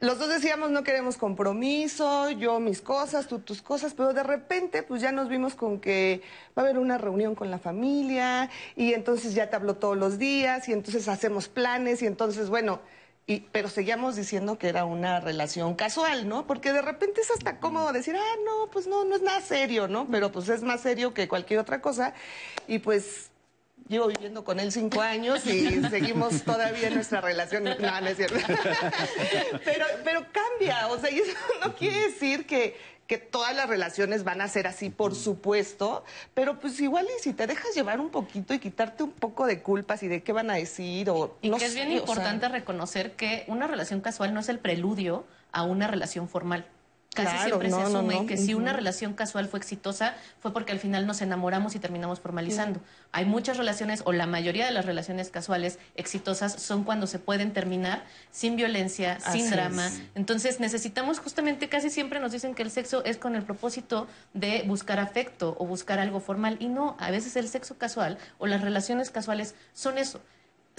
los 0.00 0.18
dos 0.18 0.28
decíamos 0.28 0.70
no 0.70 0.82
queremos 0.82 1.16
compromiso, 1.16 2.30
yo 2.30 2.58
mis 2.58 2.80
cosas, 2.80 3.28
tú 3.28 3.38
tus 3.38 3.62
cosas, 3.62 3.94
pero 3.94 4.12
de 4.12 4.24
repente 4.24 4.82
pues 4.82 5.00
ya 5.00 5.12
nos 5.12 5.28
vimos 5.28 5.54
con 5.54 5.78
que 5.78 6.22
va 6.58 6.62
a 6.62 6.64
haber 6.64 6.78
una 6.78 6.98
reunión 6.98 7.36
con 7.36 7.48
la 7.48 7.60
familia 7.60 8.50
y 8.74 8.94
entonces 8.94 9.34
ya 9.34 9.50
te 9.50 9.54
hablo 9.54 9.76
todos 9.76 9.96
los 9.96 10.18
días 10.18 10.68
y 10.68 10.72
entonces 10.72 11.06
hacemos 11.06 11.46
planes 11.46 12.02
y 12.02 12.06
entonces, 12.06 12.48
bueno, 12.48 12.80
pero 13.38 13.68
seguíamos 13.68 14.16
diciendo 14.16 14.58
que 14.58 14.68
era 14.68 14.84
una 14.84 15.20
relación 15.20 15.74
casual, 15.74 16.28
¿no? 16.28 16.46
Porque 16.46 16.72
de 16.72 16.82
repente 16.82 17.20
es 17.20 17.30
hasta 17.30 17.60
cómodo 17.60 17.92
decir, 17.92 18.16
ah, 18.16 18.36
no, 18.44 18.70
pues 18.70 18.86
no, 18.86 19.04
no 19.04 19.14
es 19.14 19.22
nada 19.22 19.40
serio, 19.40 19.86
¿no? 19.86 20.08
Pero 20.10 20.32
pues 20.32 20.48
es 20.48 20.62
más 20.62 20.80
serio 20.80 21.14
que 21.14 21.28
cualquier 21.28 21.60
otra 21.60 21.80
cosa. 21.80 22.14
Y 22.66 22.80
pues 22.80 23.30
llevo 23.88 24.06
viviendo 24.08 24.44
con 24.44 24.60
él 24.60 24.72
cinco 24.72 25.00
años 25.00 25.46
y 25.46 25.82
seguimos 25.90 26.42
todavía 26.42 26.88
en 26.88 26.94
nuestra 26.94 27.20
relación. 27.20 27.64
No, 27.64 27.74
no 27.76 28.06
es 28.08 28.16
cierto. 28.16 28.38
pero, 29.64 29.86
pero 30.04 30.26
cambia, 30.32 30.88
o 30.88 30.98
sea, 30.98 31.10
y 31.10 31.18
eso 31.18 31.32
no 31.64 31.74
quiere 31.74 32.00
decir 32.08 32.46
que, 32.46 32.76
que 33.10 33.18
todas 33.18 33.56
las 33.56 33.68
relaciones 33.68 34.22
van 34.22 34.40
a 34.40 34.46
ser 34.46 34.68
así, 34.68 34.88
por 34.88 35.16
supuesto, 35.16 36.04
pero 36.32 36.60
pues 36.60 36.80
igual 36.80 37.08
y 37.18 37.20
si 37.20 37.32
te 37.32 37.48
dejas 37.48 37.74
llevar 37.74 37.98
un 37.98 38.10
poquito 38.10 38.54
y 38.54 38.60
quitarte 38.60 39.02
un 39.02 39.10
poco 39.10 39.46
de 39.46 39.62
culpas 39.62 40.04
y 40.04 40.06
de 40.06 40.22
qué 40.22 40.32
van 40.32 40.48
a 40.48 40.54
decir 40.54 41.10
o 41.10 41.36
y 41.42 41.50
que 41.50 41.64
es 41.64 41.74
bien 41.74 41.90
importante 41.90 42.48
reconocer 42.48 43.16
que 43.16 43.42
una 43.48 43.66
relación 43.66 44.00
casual 44.00 44.32
no 44.32 44.38
es 44.38 44.48
el 44.48 44.60
preludio 44.60 45.24
a 45.50 45.64
una 45.64 45.88
relación 45.88 46.28
formal. 46.28 46.66
Casi 47.14 47.44
siempre 47.44 47.70
se 47.70 47.80
asume 47.80 48.24
que 48.26 48.36
si 48.36 48.54
una 48.54 48.72
relación 48.72 49.14
casual 49.14 49.48
fue 49.48 49.58
exitosa 49.58 50.14
fue 50.40 50.52
porque 50.52 50.70
al 50.70 50.78
final 50.78 51.08
nos 51.08 51.22
enamoramos 51.22 51.74
y 51.74 51.80
terminamos 51.80 52.20
formalizando. 52.20 52.80
Hay 53.10 53.24
muchas 53.24 53.56
relaciones 53.56 54.02
o 54.04 54.12
la 54.12 54.26
mayoría 54.26 54.64
de 54.64 54.70
las 54.70 54.86
relaciones 54.86 55.28
casuales 55.28 55.80
exitosas 55.96 56.52
son 56.52 56.84
cuando 56.84 57.08
se 57.08 57.18
pueden 57.18 57.52
terminar 57.52 58.04
sin 58.30 58.54
violencia, 58.54 59.18
sin 59.18 59.50
drama. 59.50 59.90
Entonces 60.14 60.60
necesitamos 60.60 61.18
justamente 61.18 61.68
casi 61.68 61.90
siempre 61.90 62.20
nos 62.20 62.30
dicen 62.30 62.54
que 62.54 62.62
el 62.62 62.70
sexo 62.70 63.04
es 63.04 63.16
con 63.16 63.34
el 63.34 63.42
propósito 63.42 64.06
de 64.32 64.62
buscar 64.66 65.00
afecto 65.00 65.56
o 65.58 65.66
buscar 65.66 65.98
algo 65.98 66.20
formal. 66.20 66.58
Y 66.60 66.68
no, 66.68 66.96
a 67.00 67.10
veces 67.10 67.34
el 67.34 67.48
sexo 67.48 67.76
casual 67.76 68.18
o 68.38 68.46
las 68.46 68.60
relaciones 68.60 69.10
casuales 69.10 69.56
son 69.72 69.98
eso 69.98 70.20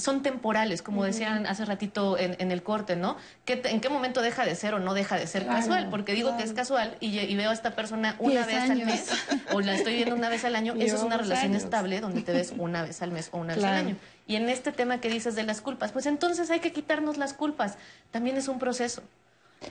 son 0.02 0.24
temporales, 0.24 0.82
como 0.82 1.04
decían 1.04 1.46
hace 1.46 1.66
ratito 1.66 2.18
en, 2.18 2.52
el 2.52 2.64
corte, 2.64 2.96
¿no? 2.96 3.18
¿En 3.46 3.82
qué 3.82 3.90
momento 3.90 4.22
deja 4.22 4.46
de 4.46 4.56
ser 4.56 4.74
o 4.74 4.80
no 4.80 4.94
deja 4.94 5.18
de 5.18 5.28
ser 5.28 5.46
casual? 5.46 5.90
Porque 5.90 6.14
digo 6.14 6.36
que 6.38 6.44
es 6.44 6.54
casual 6.54 6.98
y, 7.00 7.36
veo 7.36 7.50
a 7.50 7.54
esta 7.54 7.76
persona 7.76 8.16
una 8.20 8.46
vez 8.46 8.70
al 8.70 8.86
mes 8.86 9.10
o 9.54 9.62
la 9.62 9.76
estoy 9.76 9.96
viendo 9.96 10.16
una 10.16 10.30
vez 10.30 10.44
al 10.44 10.56
año. 10.56 10.74
Eso 10.80 10.98
es 10.98 11.04
una 11.04 11.18
relación 11.18 11.56
estable 11.56 12.02
donde 12.02 12.22
te 12.22 12.34
ves 12.34 12.54
una 12.58 12.84
vez 12.84 13.02
al 13.02 13.12
mes 13.12 13.30
o 13.32 13.38
una 13.38 13.56
vez 13.56 13.64
al 13.64 13.74
año. 13.74 13.96
Y 14.28 14.36
en 14.36 14.50
este 14.50 14.72
tema 14.72 15.00
que 15.00 15.10
dices 15.10 15.36
de 15.36 15.44
las 15.44 15.62
culpas, 15.62 15.92
pues 15.92 16.06
entonces 16.06 16.50
hay 16.52 16.60
que 16.60 16.72
quitarnos 16.72 17.18
las 17.18 17.34
culpas. 17.34 17.78
También 18.12 18.38
es 18.38 18.48
un 18.48 18.60
proceso. 18.60 19.04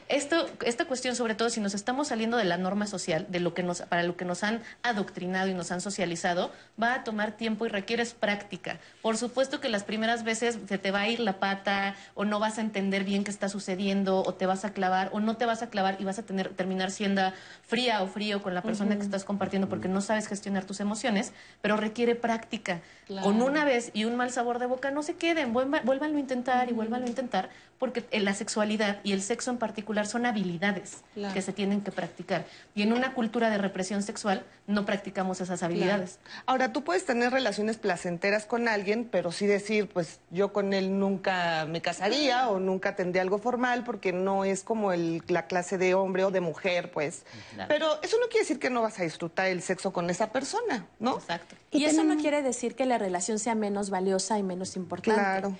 Esto, 0.08 0.48
esta 0.64 0.84
cuestión, 0.84 1.16
sobre 1.16 1.34
todo 1.34 1.50
si 1.50 1.60
nos 1.60 1.74
estamos 1.74 2.08
saliendo 2.08 2.36
de 2.36 2.44
la 2.44 2.56
norma 2.56 2.86
social, 2.86 3.26
de 3.28 3.40
lo 3.40 3.54
que 3.54 3.64
nos, 3.64 3.82
para 3.82 4.04
lo 4.04 4.16
que 4.16 4.24
nos 4.24 4.44
han 4.44 4.62
adoctrinado 4.84 5.48
y 5.48 5.54
nos 5.54 5.72
han 5.72 5.80
socializado, 5.80 6.52
va 6.80 6.94
a 6.94 7.02
tomar 7.02 7.32
tiempo 7.32 7.66
y 7.66 7.70
requieres 7.70 8.14
práctica. 8.14 8.78
Por 9.02 9.16
supuesto 9.16 9.60
que 9.60 9.68
las 9.68 9.82
primeras 9.82 10.22
veces 10.22 10.58
se 10.68 10.78
te 10.78 10.92
va 10.92 11.00
a 11.00 11.08
ir 11.08 11.18
la 11.18 11.40
pata 11.40 11.96
o 12.14 12.24
no 12.24 12.38
vas 12.38 12.58
a 12.58 12.60
entender 12.60 13.02
bien 13.02 13.24
qué 13.24 13.32
está 13.32 13.48
sucediendo 13.48 14.22
o 14.22 14.34
te 14.34 14.46
vas 14.46 14.64
a 14.64 14.72
clavar 14.72 15.10
o 15.12 15.18
no 15.18 15.36
te 15.36 15.44
vas 15.44 15.62
a 15.62 15.70
clavar 15.70 15.96
y 15.98 16.04
vas 16.04 16.20
a 16.20 16.22
tener, 16.22 16.50
terminar 16.50 16.92
siendo 16.92 17.32
fría 17.66 18.02
o 18.02 18.06
frío 18.06 18.42
con 18.42 18.54
la 18.54 18.62
persona 18.62 18.96
que 18.96 19.02
estás 19.02 19.24
compartiendo 19.24 19.68
porque 19.68 19.88
no 19.88 20.00
sabes 20.00 20.28
gestionar 20.28 20.64
tus 20.64 20.78
emociones, 20.78 21.32
pero 21.62 21.76
requiere 21.76 22.14
práctica. 22.14 22.80
Con 23.22 23.42
una 23.42 23.64
vez 23.64 23.90
y 23.92 24.04
un 24.04 24.16
mal 24.16 24.30
sabor 24.30 24.58
de 24.58 24.66
boca 24.66 24.90
no 24.90 25.02
se 25.02 25.14
queden, 25.14 25.52
vuélvanlo 25.52 26.16
a 26.16 26.20
intentar 26.20 26.68
y 26.70 26.72
vuélvanlo 26.72 27.06
a 27.06 27.08
intentar 27.08 27.50
porque 27.80 28.04
la 28.12 28.34
sexualidad 28.34 29.00
y 29.04 29.12
el 29.14 29.22
sexo 29.22 29.50
en 29.50 29.56
particular 29.56 30.06
son 30.06 30.26
habilidades 30.26 30.98
que 31.32 31.40
se 31.40 31.54
tienen 31.54 31.80
que 31.80 31.90
practicar. 31.90 32.44
Y 32.74 32.82
en 32.82 32.92
una 32.92 33.14
cultura 33.14 33.48
de 33.48 33.56
represión 33.56 34.02
sexual 34.02 34.44
no 34.66 34.84
practicamos 34.84 35.40
esas 35.40 35.62
habilidades. 35.62 36.18
Ahora, 36.44 36.74
tú 36.74 36.84
puedes 36.84 37.06
tener 37.06 37.32
relaciones 37.32 37.78
placenteras 37.78 38.44
con 38.44 38.68
alguien, 38.68 39.08
pero 39.10 39.32
sí 39.32 39.46
decir, 39.46 39.88
pues 39.88 40.20
yo 40.30 40.52
con 40.52 40.74
él 40.74 40.98
nunca 40.98 41.64
me 41.66 41.80
casaría 41.80 42.50
o 42.50 42.60
nunca 42.60 42.96
tendría 42.96 43.22
algo 43.22 43.38
formal 43.38 43.82
porque 43.82 44.12
no 44.12 44.44
es 44.44 44.62
como 44.62 44.92
el, 44.92 45.22
la 45.28 45.46
clase 45.46 45.78
de 45.78 45.94
hombre 45.94 46.24
o 46.24 46.30
de 46.30 46.42
mujer, 46.42 46.90
pues. 46.90 47.24
Pero 47.66 47.98
eso 48.02 48.18
no 48.20 48.26
quiere 48.26 48.40
decir 48.40 48.58
que 48.58 48.68
no 48.68 48.82
vas 48.82 49.00
a 49.00 49.04
disfrutar 49.04 49.46
el 49.46 49.62
sexo 49.62 49.90
con 49.90 50.10
esa 50.10 50.30
persona, 50.32 50.86
¿no? 50.98 51.16
Exacto. 51.16 51.56
Y, 51.70 51.86
eso 51.86 52.04
no 52.04 52.18
quiere 52.18 52.42
decir 52.42 52.74
que 52.74 52.84
la 52.84 52.98
relación 53.00 53.38
sea 53.38 53.56
menos 53.56 53.90
valiosa 53.90 54.38
y 54.38 54.42
menos 54.42 54.76
importante. 54.76 55.20
Claro. 55.20 55.56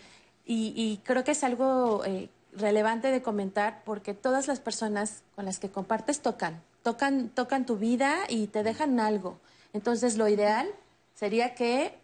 Y, 0.52 1.00
creo 1.04 1.22
que 1.22 1.30
es 1.30 1.44
algo 1.44 2.04
eh, 2.04 2.28
relevante 2.52 3.12
de 3.12 3.22
comentar 3.22 3.82
porque 3.84 4.14
todas 4.14 4.48
las 4.48 4.58
personas 4.58 5.22
con 5.36 5.44
las 5.44 5.60
que 5.60 5.70
compartes 5.70 6.20
tocan, 6.20 6.60
tocan, 6.82 7.28
tocan 7.28 7.66
tu 7.66 7.76
vida 7.76 8.18
y 8.28 8.48
te 8.48 8.64
dejan 8.64 8.98
algo. 8.98 9.38
Entonces 9.72 10.16
lo 10.16 10.26
ideal 10.28 10.68
sería 11.14 11.54
que 11.54 11.96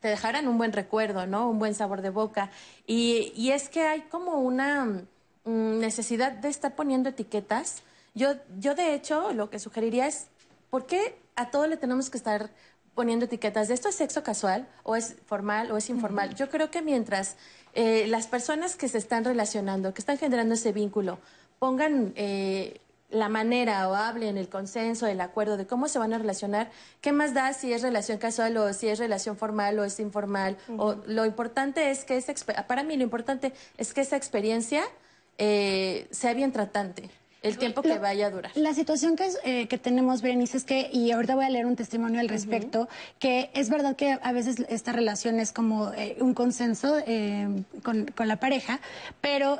te 0.00 0.08
dejaran 0.08 0.48
un 0.48 0.56
buen 0.56 0.72
recuerdo, 0.72 1.26
¿no? 1.26 1.50
Un 1.50 1.58
buen 1.58 1.74
sabor 1.74 2.00
de 2.00 2.10
boca. 2.10 2.50
Y, 2.86 3.50
es 3.50 3.68
que 3.68 3.82
hay 3.82 4.02
como 4.02 4.40
una 4.40 4.84
mm, 5.44 5.78
necesidad 5.78 6.32
de 6.32 6.48
estar 6.48 6.74
poniendo 6.74 7.10
etiquetas. 7.10 7.82
Yo, 8.14 8.36
yo 8.58 8.74
de 8.74 8.94
hecho 8.94 9.32
lo 9.34 9.50
que 9.50 9.58
sugeriría 9.58 10.06
es 10.06 10.28
¿por 10.70 10.86
qué 10.86 11.18
a 11.36 11.50
todo 11.50 11.66
le 11.66 11.76
tenemos 11.76 12.10
que 12.10 12.16
estar 12.16 12.50
poniendo 12.96 13.26
etiquetas 13.26 13.68
de 13.68 13.74
esto 13.74 13.90
es 13.90 13.94
sexo 13.94 14.24
casual 14.24 14.66
o 14.82 14.96
es 14.96 15.14
formal 15.26 15.70
o 15.70 15.76
es 15.76 15.88
informal? 15.88 16.34
Yo 16.34 16.50
creo 16.50 16.72
que 16.72 16.82
mientras 16.82 17.36
eh, 17.74 18.06
las 18.08 18.26
personas 18.26 18.74
que 18.74 18.88
se 18.88 18.98
están 18.98 19.24
relacionando, 19.24 19.94
que 19.94 20.00
están 20.00 20.18
generando 20.18 20.54
ese 20.54 20.72
vínculo, 20.72 21.20
pongan 21.60 22.12
eh, 22.16 22.80
la 23.10 23.28
manera 23.28 23.88
o 23.88 23.94
hablen 23.94 24.36
el 24.36 24.48
consenso, 24.48 25.06
el 25.06 25.20
acuerdo 25.20 25.56
de 25.56 25.66
cómo 25.66 25.86
se 25.86 25.98
van 25.98 26.12
a 26.12 26.18
relacionar, 26.18 26.70
¿qué 27.00 27.12
más 27.12 27.34
da 27.34 27.52
si 27.52 27.72
es 27.72 27.82
relación 27.82 28.18
casual 28.18 28.56
o 28.56 28.72
si 28.72 28.88
es 28.88 28.98
relación 28.98 29.36
formal 29.36 29.78
o 29.78 29.84
es 29.84 30.00
informal? 30.00 30.56
O 30.76 30.96
lo 31.06 31.24
importante 31.24 31.90
es 31.90 32.04
que 32.04 32.16
esa, 32.16 32.34
para 32.66 32.82
mí 32.82 32.96
lo 32.96 33.04
importante 33.04 33.52
es 33.78 33.94
que 33.94 34.00
esa 34.00 34.16
experiencia 34.16 34.82
eh, 35.38 36.08
sea 36.10 36.34
bien 36.34 36.50
tratante, 36.50 37.10
el 37.48 37.58
tiempo 37.58 37.82
que 37.82 37.88
La- 37.88 37.98
vaya 37.98 38.26
a 38.26 38.30
durar. 38.30 38.52
La 38.54 38.74
situación 38.74 39.16
que, 39.16 39.26
es, 39.26 39.38
eh, 39.44 39.66
que 39.68 39.78
tenemos, 39.78 40.22
Berenice, 40.22 40.56
es 40.58 40.64
que, 40.64 40.88
y 40.92 41.10
ahorita 41.10 41.34
voy 41.34 41.44
a 41.44 41.50
leer 41.50 41.66
un 41.66 41.76
testimonio 41.76 42.20
al 42.20 42.28
respecto, 42.28 42.88
que 43.18 43.50
es 43.54 43.70
verdad 43.70 43.96
que 43.96 44.18
a 44.22 44.32
veces 44.32 44.64
esta 44.68 44.92
relación 44.92 45.40
es 45.40 45.52
como 45.52 45.92
eh, 45.94 46.16
un 46.20 46.34
consenso 46.34 46.96
eh, 47.06 47.48
con, 47.82 48.06
con 48.06 48.28
la 48.28 48.36
pareja, 48.36 48.80
pero 49.20 49.58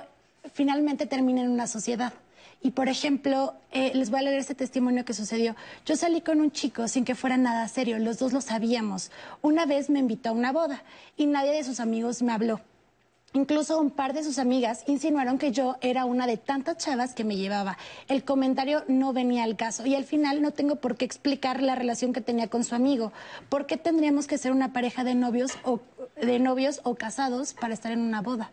finalmente 0.52 1.06
termina 1.06 1.40
en 1.42 1.50
una 1.50 1.66
sociedad. 1.66 2.12
Y 2.62 2.70
por 2.70 2.88
ejemplo, 2.88 3.54
eh, 3.70 3.92
les 3.94 4.10
voy 4.10 4.20
a 4.20 4.22
leer 4.22 4.38
este 4.38 4.54
testimonio 4.54 5.04
que 5.04 5.12
sucedió. 5.12 5.54
Yo 5.84 5.94
salí 5.94 6.20
con 6.22 6.40
un 6.40 6.50
chico 6.50 6.88
sin 6.88 7.04
que 7.04 7.14
fuera 7.14 7.36
nada 7.36 7.68
serio, 7.68 7.98
los 7.98 8.18
dos 8.18 8.32
lo 8.32 8.40
sabíamos. 8.40 9.10
Una 9.42 9.66
vez 9.66 9.90
me 9.90 9.98
invitó 10.00 10.30
a 10.30 10.32
una 10.32 10.52
boda 10.52 10.82
y 11.16 11.26
nadie 11.26 11.52
de 11.52 11.62
sus 11.64 11.80
amigos 11.80 12.22
me 12.22 12.32
habló. 12.32 12.60
Incluso 13.36 13.78
un 13.78 13.90
par 13.90 14.14
de 14.14 14.24
sus 14.24 14.38
amigas 14.38 14.82
insinuaron 14.86 15.36
que 15.36 15.52
yo 15.52 15.76
era 15.82 16.06
una 16.06 16.26
de 16.26 16.38
tantas 16.38 16.78
chavas 16.78 17.12
que 17.12 17.22
me 17.22 17.36
llevaba. 17.36 17.76
El 18.08 18.24
comentario 18.24 18.82
no 18.88 19.12
venía 19.12 19.44
al 19.44 19.56
caso 19.56 19.84
y 19.84 19.94
al 19.94 20.06
final 20.06 20.40
no 20.40 20.52
tengo 20.52 20.76
por 20.76 20.96
qué 20.96 21.04
explicar 21.04 21.60
la 21.60 21.74
relación 21.74 22.14
que 22.14 22.22
tenía 22.22 22.48
con 22.48 22.64
su 22.64 22.74
amigo. 22.74 23.12
¿Por 23.50 23.66
qué 23.66 23.76
tendríamos 23.76 24.26
que 24.26 24.38
ser 24.38 24.52
una 24.52 24.72
pareja 24.72 25.04
de 25.04 25.14
novios 25.14 25.52
o 25.64 25.80
de 26.18 26.38
novios 26.38 26.80
o 26.82 26.94
casados 26.94 27.52
para 27.52 27.74
estar 27.74 27.92
en 27.92 28.00
una 28.00 28.22
boda? 28.22 28.52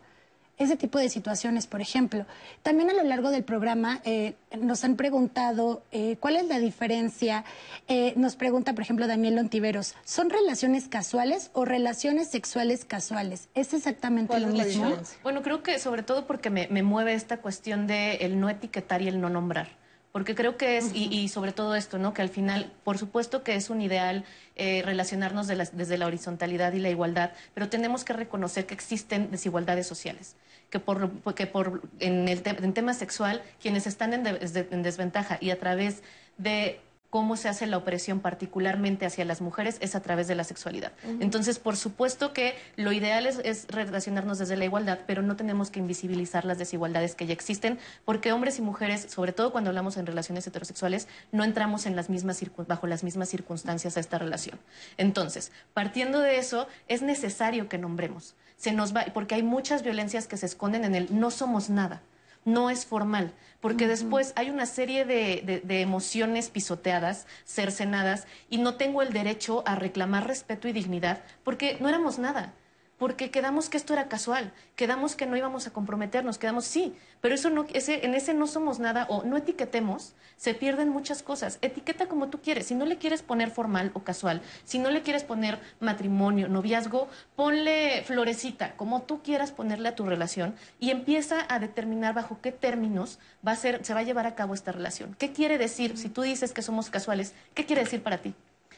Ese 0.56 0.76
tipo 0.76 0.98
de 0.98 1.08
situaciones, 1.08 1.66
por 1.66 1.80
ejemplo. 1.80 2.26
También 2.62 2.88
a 2.90 2.92
lo 2.92 3.02
largo 3.02 3.30
del 3.30 3.42
programa 3.42 4.00
eh, 4.04 4.34
nos 4.56 4.84
han 4.84 4.94
preguntado 4.94 5.82
eh, 5.90 6.16
cuál 6.20 6.36
es 6.36 6.46
la 6.46 6.60
diferencia. 6.60 7.44
Eh, 7.88 8.12
nos 8.16 8.36
pregunta, 8.36 8.72
por 8.72 8.82
ejemplo, 8.82 9.08
Daniel 9.08 9.34
Lontiveros, 9.34 9.94
¿son 10.04 10.30
relaciones 10.30 10.86
casuales 10.88 11.50
o 11.54 11.64
relaciones 11.64 12.30
sexuales 12.30 12.84
casuales? 12.84 13.48
¿Es 13.54 13.74
exactamente 13.74 14.38
lo 14.38 14.48
mismo? 14.48 14.92
Bueno, 15.24 15.42
creo 15.42 15.62
que 15.62 15.78
sobre 15.80 16.04
todo 16.04 16.26
porque 16.26 16.50
me, 16.50 16.68
me 16.68 16.82
mueve 16.84 17.14
esta 17.14 17.38
cuestión 17.38 17.86
de 17.86 18.16
el 18.16 18.38
no 18.38 18.48
etiquetar 18.48 19.02
y 19.02 19.08
el 19.08 19.20
no 19.20 19.30
nombrar. 19.30 19.83
Porque 20.14 20.36
creo 20.36 20.56
que 20.56 20.76
es, 20.78 20.94
y, 20.94 21.12
y 21.12 21.26
sobre 21.26 21.50
todo 21.50 21.74
esto, 21.74 21.98
¿no? 21.98 22.14
Que 22.14 22.22
al 22.22 22.28
final, 22.28 22.70
por 22.84 22.98
supuesto 22.98 23.42
que 23.42 23.56
es 23.56 23.68
un 23.68 23.80
ideal 23.82 24.24
eh, 24.54 24.80
relacionarnos 24.84 25.48
de 25.48 25.56
desde 25.72 25.98
la 25.98 26.06
horizontalidad 26.06 26.72
y 26.72 26.78
la 26.78 26.88
igualdad, 26.88 27.32
pero 27.52 27.68
tenemos 27.68 28.04
que 28.04 28.12
reconocer 28.12 28.64
que 28.64 28.74
existen 28.74 29.32
desigualdades 29.32 29.88
sociales. 29.88 30.36
Que 30.70 30.78
por, 30.78 31.10
que 31.34 31.48
por 31.48 31.82
en 31.98 32.28
el 32.28 32.42
te- 32.42 32.50
en 32.64 32.72
tema 32.74 32.94
sexual, 32.94 33.42
quienes 33.60 33.88
están 33.88 34.14
en, 34.14 34.22
de- 34.22 34.68
en 34.70 34.84
desventaja 34.84 35.36
y 35.40 35.50
a 35.50 35.58
través 35.58 36.04
de 36.38 36.78
cómo 37.14 37.36
se 37.36 37.48
hace 37.48 37.68
la 37.68 37.76
opresión 37.76 38.18
particularmente 38.18 39.06
hacia 39.06 39.24
las 39.24 39.40
mujeres 39.40 39.76
es 39.80 39.94
a 39.94 40.00
través 40.00 40.26
de 40.26 40.34
la 40.34 40.42
sexualidad. 40.42 40.90
Entonces, 41.20 41.60
por 41.60 41.76
supuesto 41.76 42.32
que 42.32 42.56
lo 42.74 42.90
ideal 42.90 43.28
es, 43.28 43.38
es 43.44 43.68
relacionarnos 43.68 44.40
desde 44.40 44.56
la 44.56 44.64
igualdad, 44.64 44.98
pero 45.06 45.22
no 45.22 45.36
tenemos 45.36 45.70
que 45.70 45.78
invisibilizar 45.78 46.44
las 46.44 46.58
desigualdades 46.58 47.14
que 47.14 47.26
ya 47.26 47.32
existen, 47.32 47.78
porque 48.04 48.32
hombres 48.32 48.58
y 48.58 48.62
mujeres, 48.62 49.06
sobre 49.08 49.32
todo 49.32 49.52
cuando 49.52 49.70
hablamos 49.70 49.96
en 49.96 50.06
relaciones 50.06 50.44
heterosexuales, 50.48 51.06
no 51.30 51.44
entramos 51.44 51.86
en 51.86 51.94
las 51.94 52.10
mismas 52.10 52.42
circun- 52.42 52.66
bajo 52.66 52.88
las 52.88 53.04
mismas 53.04 53.28
circunstancias 53.28 53.96
a 53.96 54.00
esta 54.00 54.18
relación. 54.18 54.58
Entonces, 54.96 55.52
partiendo 55.72 56.18
de 56.18 56.38
eso, 56.38 56.66
es 56.88 57.02
necesario 57.02 57.68
que 57.68 57.78
nombremos. 57.78 58.34
Se 58.56 58.72
nos 58.72 58.92
va, 58.92 59.04
porque 59.14 59.36
hay 59.36 59.44
muchas 59.44 59.84
violencias 59.84 60.26
que 60.26 60.36
se 60.36 60.46
esconden 60.46 60.84
en 60.84 60.96
el 60.96 61.16
no 61.16 61.30
somos 61.30 61.70
nada 61.70 62.02
no 62.44 62.70
es 62.70 62.84
formal, 62.86 63.32
porque 63.60 63.88
después 63.88 64.32
hay 64.36 64.50
una 64.50 64.66
serie 64.66 65.04
de, 65.04 65.42
de- 65.44 65.60
de 65.60 65.80
emociones 65.80 66.50
pisoteadas, 66.50 67.26
cercenadas, 67.44 68.26
y 68.50 68.58
no 68.58 68.74
tengo 68.74 69.02
el 69.02 69.12
derecho 69.12 69.62
a 69.66 69.74
reclamar 69.76 70.26
respeto 70.26 70.68
y 70.68 70.72
dignidad, 70.72 71.22
porque 71.44 71.76
no 71.80 71.88
éramos 71.88 72.18
nada, 72.18 72.52
porque 72.98 73.30
quedamos 73.30 73.68
que 73.68 73.76
esto 73.76 73.92
era 73.92 74.08
casual, 74.08 74.52
quedamos 74.76 75.16
que 75.16 75.26
no 75.26 75.36
íbamos 75.36 75.66
a 75.66 75.72
comprometernos, 75.72 76.38
quedamos 76.38 76.64
sí, 76.64 76.94
pero 77.20 77.34
eso 77.34 77.50
no, 77.50 77.66
ese, 77.72 78.04
en 78.04 78.14
ese 78.14 78.34
no 78.34 78.46
somos 78.46 78.78
nada 78.78 79.06
o 79.08 79.24
no 79.24 79.36
etiquetemos, 79.36 80.14
se 80.36 80.54
pierden 80.54 80.88
muchas 80.88 81.22
cosas. 81.22 81.58
Etiqueta 81.62 82.06
como 82.06 82.28
tú 82.28 82.40
quieres, 82.40 82.66
si 82.66 82.74
no 82.74 82.86
le 82.86 82.98
quieres 82.98 83.22
poner 83.22 83.50
formal 83.50 83.90
o 83.94 84.00
casual, 84.00 84.42
si 84.64 84.78
no 84.78 84.90
le 84.90 85.02
quieres 85.02 85.24
poner 85.24 85.58
matrimonio, 85.80 86.48
noviazgo, 86.48 87.08
ponle 87.36 88.02
florecita, 88.04 88.76
como 88.76 89.02
tú 89.02 89.22
quieras 89.22 89.52
ponerle 89.52 89.88
a 89.88 89.94
tu 89.94 90.04
relación 90.04 90.54
y 90.78 90.90
empieza 90.90 91.46
a 91.48 91.58
determinar 91.58 92.14
bajo 92.14 92.40
qué 92.40 92.52
términos 92.52 93.18
va 93.46 93.52
a 93.52 93.56
ser, 93.56 93.84
se 93.84 93.94
va 93.94 94.00
a 94.00 94.04
llevar 94.04 94.26
a 94.26 94.34
cabo 94.34 94.54
esta 94.54 94.72
relación. 94.72 95.16
¿Qué 95.18 95.32
quiere 95.32 95.58
decir? 95.58 95.96
Si 95.96 96.08
tú 96.08 96.22
dices 96.22 96.52
que 96.52 96.62
somos 96.62 96.90
casuales, 96.90 97.34
¿qué 97.54 97.66
quiere 97.66 97.82
decir 97.82 98.02
para 98.02 98.18
ti? 98.18 98.34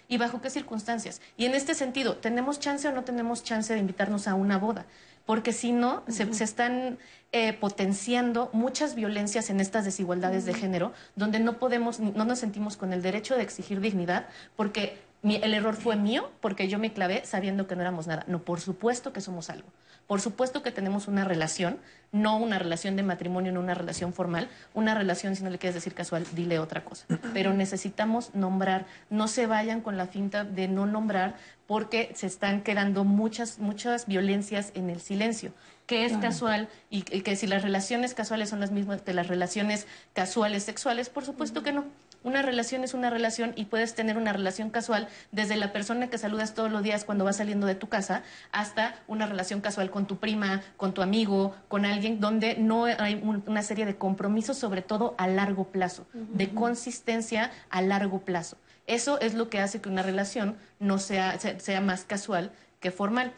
Y 0.08 0.18
bajo 0.18 0.40
qué 0.40 0.50
circunstancias. 0.50 1.20
Y 1.36 1.46
en 1.46 1.54
este 1.54 1.74
sentido, 1.74 2.16
¿tenemos 2.16 2.60
chance 2.60 2.86
o 2.88 2.92
no 2.92 3.04
tenemos 3.04 3.42
chance 3.42 3.72
de 3.72 3.80
invitarnos 3.80 4.28
a 4.28 4.34
una 4.34 4.58
boda? 4.58 4.86
Porque 5.24 5.52
si 5.52 5.72
no, 5.72 6.04
se, 6.06 6.32
se 6.32 6.44
están 6.44 6.98
eh, 7.32 7.52
potenciando 7.52 8.48
muchas 8.52 8.94
violencias 8.94 9.50
en 9.50 9.58
estas 9.60 9.84
desigualdades 9.84 10.44
de 10.44 10.54
género, 10.54 10.92
donde 11.16 11.40
no 11.40 11.58
podemos, 11.58 11.98
no 11.98 12.24
nos 12.24 12.38
sentimos 12.38 12.76
con 12.76 12.92
el 12.92 13.02
derecho 13.02 13.36
de 13.36 13.42
exigir 13.42 13.80
dignidad, 13.80 14.26
porque 14.54 14.98
mi- 15.22 15.36
el 15.42 15.52
error 15.54 15.74
fue 15.74 15.96
mío, 15.96 16.30
porque 16.40 16.68
yo 16.68 16.78
me 16.78 16.92
clavé 16.92 17.24
sabiendo 17.24 17.66
que 17.66 17.74
no 17.74 17.82
éramos 17.82 18.06
nada. 18.06 18.24
No, 18.28 18.42
por 18.42 18.60
supuesto 18.60 19.12
que 19.12 19.20
somos 19.20 19.50
algo. 19.50 19.66
Por 20.06 20.20
supuesto 20.20 20.62
que 20.62 20.70
tenemos 20.70 21.08
una 21.08 21.24
relación, 21.24 21.78
no 22.12 22.36
una 22.36 22.58
relación 22.58 22.94
de 22.96 23.02
matrimonio, 23.02 23.50
no 23.52 23.60
una 23.60 23.74
relación 23.74 24.12
formal, 24.12 24.48
una 24.72 24.94
relación, 24.94 25.34
si 25.34 25.42
no 25.42 25.50
le 25.50 25.58
quieres 25.58 25.74
decir 25.74 25.94
casual, 25.94 26.24
dile 26.32 26.58
otra 26.58 26.84
cosa. 26.84 27.06
Pero 27.34 27.52
necesitamos 27.52 28.34
nombrar, 28.34 28.86
no 29.10 29.26
se 29.28 29.46
vayan 29.46 29.80
con 29.80 29.96
la 29.96 30.06
finta 30.06 30.44
de 30.44 30.68
no 30.68 30.86
nombrar 30.86 31.34
porque 31.66 32.12
se 32.14 32.28
están 32.28 32.62
quedando 32.62 33.02
muchas, 33.04 33.58
muchas 33.58 34.06
violencias 34.06 34.70
en 34.74 34.90
el 34.90 35.00
silencio. 35.00 35.52
Que 35.86 36.04
es 36.04 36.12
Claro. 36.12 36.28
casual 36.28 36.68
y, 36.90 36.98
y 37.16 37.22
que 37.22 37.36
si 37.36 37.46
las 37.46 37.62
relaciones 37.62 38.14
casuales 38.14 38.48
son 38.48 38.58
las 38.60 38.70
mismas 38.72 39.02
que 39.02 39.12
las 39.14 39.28
relaciones 39.28 39.86
casuales 40.14 40.64
sexuales, 40.64 41.08
por 41.10 41.24
supuesto 41.24 41.62
que 41.62 41.72
no. 41.72 41.84
Una 42.26 42.42
relación 42.42 42.82
es 42.82 42.92
una 42.92 43.08
relación 43.08 43.52
y 43.54 43.66
puedes 43.66 43.94
tener 43.94 44.16
una 44.18 44.32
relación 44.32 44.70
casual 44.70 45.06
desde 45.30 45.54
la 45.54 45.72
persona 45.72 46.08
que 46.10 46.18
saludas 46.18 46.54
todos 46.54 46.72
los 46.72 46.82
días 46.82 47.04
cuando 47.04 47.24
vas 47.24 47.36
saliendo 47.36 47.68
de 47.68 47.76
tu 47.76 47.88
casa 47.88 48.24
hasta 48.50 48.96
una 49.06 49.26
relación 49.26 49.60
casual 49.60 49.92
con 49.92 50.06
tu 50.08 50.16
prima, 50.16 50.60
con 50.76 50.92
tu 50.92 51.02
amigo, 51.02 51.54
con 51.68 51.84
alguien 51.84 52.18
donde 52.18 52.56
no 52.56 52.86
hay 52.86 53.14
un- 53.22 53.44
una 53.46 53.62
serie 53.62 53.86
de 53.86 53.94
compromisos, 53.94 54.58
sobre 54.58 54.82
todo 54.82 55.14
a 55.18 55.28
largo 55.28 55.68
plazo, 55.68 56.04
de 56.14 56.48
consistencia 56.52 57.52
a 57.70 57.80
largo 57.80 58.18
plazo. 58.22 58.56
Eso 58.88 59.20
es 59.20 59.34
lo 59.34 59.48
que 59.48 59.60
hace 59.60 59.80
que 59.80 59.88
una 59.88 60.02
relación 60.02 60.56
no 60.80 60.98
sea, 60.98 61.38
sea, 61.38 61.60
sea 61.60 61.80
más 61.80 62.02
casual 62.02 62.50
que 62.80 62.90
formal. 62.90 63.32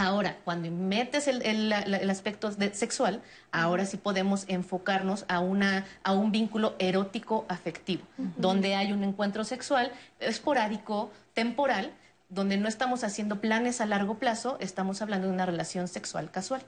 Ahora, 0.00 0.38
cuando 0.46 0.70
metes 0.70 1.28
el, 1.28 1.42
el- 1.42 2.10
aspecto 2.10 2.50
de- 2.50 2.72
sexual, 2.72 3.20
ahora 3.52 3.84
sí 3.84 3.98
podemos 3.98 4.46
enfocarnos 4.48 5.26
a, 5.28 5.40
una, 5.40 5.84
a 6.02 6.12
un 6.14 6.32
vínculo 6.32 6.74
erótico 6.78 7.44
afectivo, 7.48 8.02
donde 8.38 8.74
hay 8.76 8.92
un 8.92 9.04
encuentro 9.04 9.44
sexual 9.44 9.92
esporádico, 10.18 11.10
temporal, 11.34 11.92
donde 12.30 12.56
no 12.56 12.66
estamos 12.66 13.04
haciendo 13.04 13.42
planes 13.42 13.82
a 13.82 13.86
largo 13.86 14.14
plazo, 14.18 14.56
estamos 14.60 15.02
hablando 15.02 15.26
de 15.26 15.34
una 15.34 15.44
relación 15.44 15.86
sexual 15.86 16.30
casual. 16.30 16.62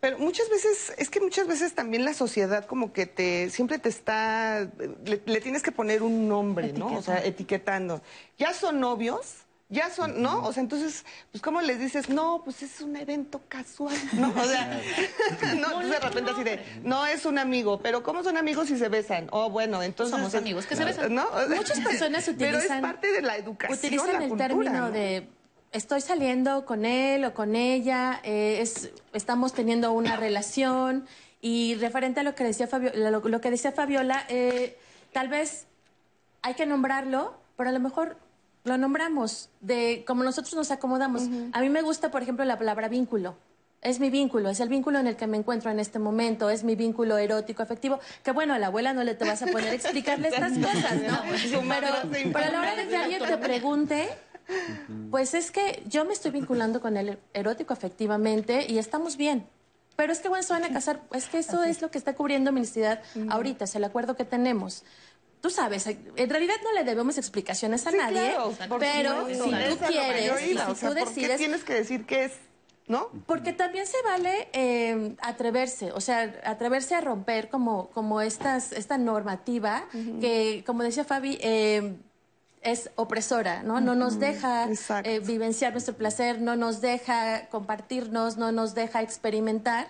Pero 0.00 0.18
muchas 0.18 0.48
veces, 0.48 0.94
es 0.96 1.10
que 1.10 1.20
muchas 1.20 1.46
veces 1.46 1.74
también 1.74 2.06
la 2.06 2.14
sociedad 2.14 2.64
como 2.64 2.94
que 2.94 3.04
te, 3.04 3.50
siempre 3.50 3.78
te 3.78 3.90
está, 3.90 4.66
le, 5.04 5.20
le 5.24 5.40
tienes 5.42 5.62
que 5.62 5.72
poner 5.72 6.02
un 6.02 6.28
nombre, 6.28 6.72
¿no? 6.72 6.86
O 6.86 7.02
sea, 7.02 7.22
etiquetando. 7.24 8.00
Ya 8.38 8.54
son 8.54 8.78
novios, 8.80 9.45
ya 9.68 9.90
son, 9.90 10.22
¿no? 10.22 10.44
O 10.44 10.52
sea, 10.52 10.62
entonces, 10.62 11.04
pues 11.32 11.42
¿cómo 11.42 11.60
les 11.60 11.80
dices? 11.80 12.08
No, 12.08 12.42
pues 12.44 12.62
es 12.62 12.80
un 12.80 12.94
evento 12.96 13.40
casual, 13.48 13.96
¿no? 14.12 14.28
O 14.30 14.44
sea, 14.44 14.80
no, 15.56 15.80
entonces 15.80 15.90
de 15.90 15.98
repente 16.00 16.30
así 16.30 16.44
de, 16.44 16.80
no 16.84 17.04
es 17.06 17.24
un 17.26 17.38
amigo, 17.38 17.80
pero 17.80 18.02
¿cómo 18.02 18.22
son 18.22 18.36
amigos 18.36 18.68
si 18.68 18.78
se 18.78 18.88
besan? 18.88 19.26
Oh, 19.32 19.50
bueno, 19.50 19.82
entonces... 19.82 20.14
Somos 20.16 20.34
es- 20.34 20.40
amigos 20.40 20.66
que 20.66 20.76
se 20.76 20.84
besan. 20.84 21.14
¿No? 21.14 21.26
Muchas 21.54 21.80
personas 21.80 22.24
Pero 22.38 22.58
es 22.58 22.64
utilizan- 22.64 22.80
parte 22.80 23.10
de 23.10 23.22
la 23.22 23.36
educación, 23.36 23.78
Utilizan 23.78 24.12
la 24.12 24.22
el 24.22 24.28
cultura, 24.28 24.48
término 24.48 24.72
¿no? 24.86 24.90
de 24.92 25.28
estoy 25.72 26.00
saliendo 26.00 26.64
con 26.64 26.84
él 26.84 27.24
o 27.24 27.34
con 27.34 27.54
ella, 27.56 28.20
eh, 28.22 28.60
es, 28.60 28.90
estamos 29.12 29.52
teniendo 29.52 29.92
una 29.92 30.16
relación 30.16 31.06
y 31.42 31.74
referente 31.74 32.20
a 32.20 32.22
lo 32.22 32.34
que 32.34 32.44
decía 32.44 32.66
Fabiola, 32.66 33.10
lo, 33.10 33.20
lo 33.20 33.40
que 33.40 33.50
decía 33.50 33.72
Fabiola, 33.72 34.24
eh, 34.28 34.78
tal 35.12 35.28
vez 35.28 35.66
hay 36.42 36.54
que 36.54 36.64
nombrarlo, 36.66 37.34
pero 37.56 37.68
a 37.70 37.72
lo 37.72 37.80
mejor 37.80 38.16
lo 38.66 38.76
nombramos 38.78 39.48
de 39.60 40.04
como 40.06 40.24
nosotros 40.24 40.54
nos 40.54 40.70
acomodamos. 40.70 41.22
A 41.52 41.60
mí 41.60 41.70
me 41.70 41.82
gusta, 41.82 42.10
por 42.10 42.22
ejemplo, 42.22 42.44
la 42.44 42.58
palabra 42.58 42.88
vínculo. 42.88 43.36
Es 43.82 44.00
mi 44.00 44.10
vínculo, 44.10 44.48
es 44.48 44.58
el 44.60 44.68
vínculo 44.68 44.98
en 44.98 45.06
el 45.06 45.16
que 45.16 45.26
me 45.26 45.36
encuentro 45.36 45.70
en 45.70 45.78
este 45.78 45.98
momento, 45.98 46.50
es 46.50 46.64
mi 46.64 46.74
vínculo 46.74 47.18
erótico, 47.18 47.62
afectivo, 47.62 48.00
que 48.24 48.32
bueno, 48.32 48.54
a 48.54 48.58
la 48.58 48.66
abuela 48.68 48.92
no 48.92 49.04
le 49.04 49.14
te 49.14 49.24
vas 49.24 49.42
a 49.42 49.46
poder 49.46 49.72
explicarle 49.74 50.28
estas 50.28 50.58
cosas, 50.58 50.94
¿no? 51.02 51.20
Pero, 51.68 52.32
pero 52.32 52.46
a 52.46 52.50
la 52.50 52.60
hora 52.60 52.74
de 52.74 52.88
que 52.88 52.96
alguien 52.96 53.22
te 53.22 53.36
pregunte, 53.36 54.08
pues 55.10 55.34
es 55.34 55.50
que 55.52 55.82
yo 55.86 56.04
me 56.04 56.14
estoy 56.14 56.32
vinculando 56.32 56.80
con 56.80 56.96
el 56.96 57.18
erótico 57.32 57.74
afectivamente 57.74 58.66
y 58.68 58.78
estamos 58.78 59.16
bien. 59.16 59.46
Pero 59.94 60.12
es 60.12 60.20
que 60.20 60.28
bueno, 60.28 60.42
se 60.42 60.52
van 60.52 60.64
a 60.64 60.70
casar, 60.70 61.00
es 61.14 61.26
que 61.26 61.38
eso 61.38 61.62
es 61.62 61.80
lo 61.80 61.90
que 61.90 61.98
está 61.98 62.14
cubriendo 62.14 62.52
Ministeriedad 62.52 63.02
ahorita, 63.28 63.64
es 63.64 63.74
el 63.76 63.84
acuerdo 63.84 64.16
que 64.16 64.24
tenemos. 64.24 64.84
Tú 65.40 65.50
sabes, 65.50 65.86
en 65.86 66.30
realidad 66.30 66.56
no 66.64 66.72
le 66.72 66.82
debemos 66.84 67.18
explicaciones 67.18 67.86
a 67.86 67.90
Sí, 67.90 67.96
nadie, 67.96 68.32
claro, 68.32 68.78
pero 68.78 69.26
si 69.28 69.34
tú 69.38 69.78
quieres 69.86 70.24
y 70.24 70.30
o 70.30 70.38
si 70.38 70.54
sea, 70.54 70.66
tú 70.66 70.74
¿por 70.80 70.94
qué 70.94 71.04
decides... 71.04 71.36
tienes 71.36 71.62
que 71.62 71.74
decir 71.74 72.04
que 72.04 72.24
es, 72.24 72.32
¿no? 72.88 73.10
Porque 73.26 73.52
también 73.52 73.86
se 73.86 74.00
vale 74.02 74.48
eh, 74.52 75.14
atreverse, 75.20 75.92
o 75.92 76.00
sea, 76.00 76.34
atreverse 76.44 76.94
a 76.94 77.00
romper 77.00 77.48
como, 77.48 77.90
como 77.90 78.20
estas, 78.20 78.72
esta 78.72 78.98
normativa 78.98 79.84
que, 80.20 80.64
como 80.66 80.82
decía 80.82 81.04
Fabi, 81.04 81.38
eh, 81.40 81.96
es 82.62 82.90
opresora, 82.96 83.62
¿no? 83.62 83.80
No 83.80 83.94
nos 83.94 84.18
deja 84.18 84.68
eh, 85.04 85.20
vivenciar 85.20 85.72
nuestro 85.72 85.94
placer, 85.94 86.40
no 86.40 86.56
nos 86.56 86.80
deja 86.80 87.48
compartirnos, 87.50 88.36
no 88.36 88.50
nos 88.50 88.74
deja 88.74 89.02
experimentar. 89.02 89.86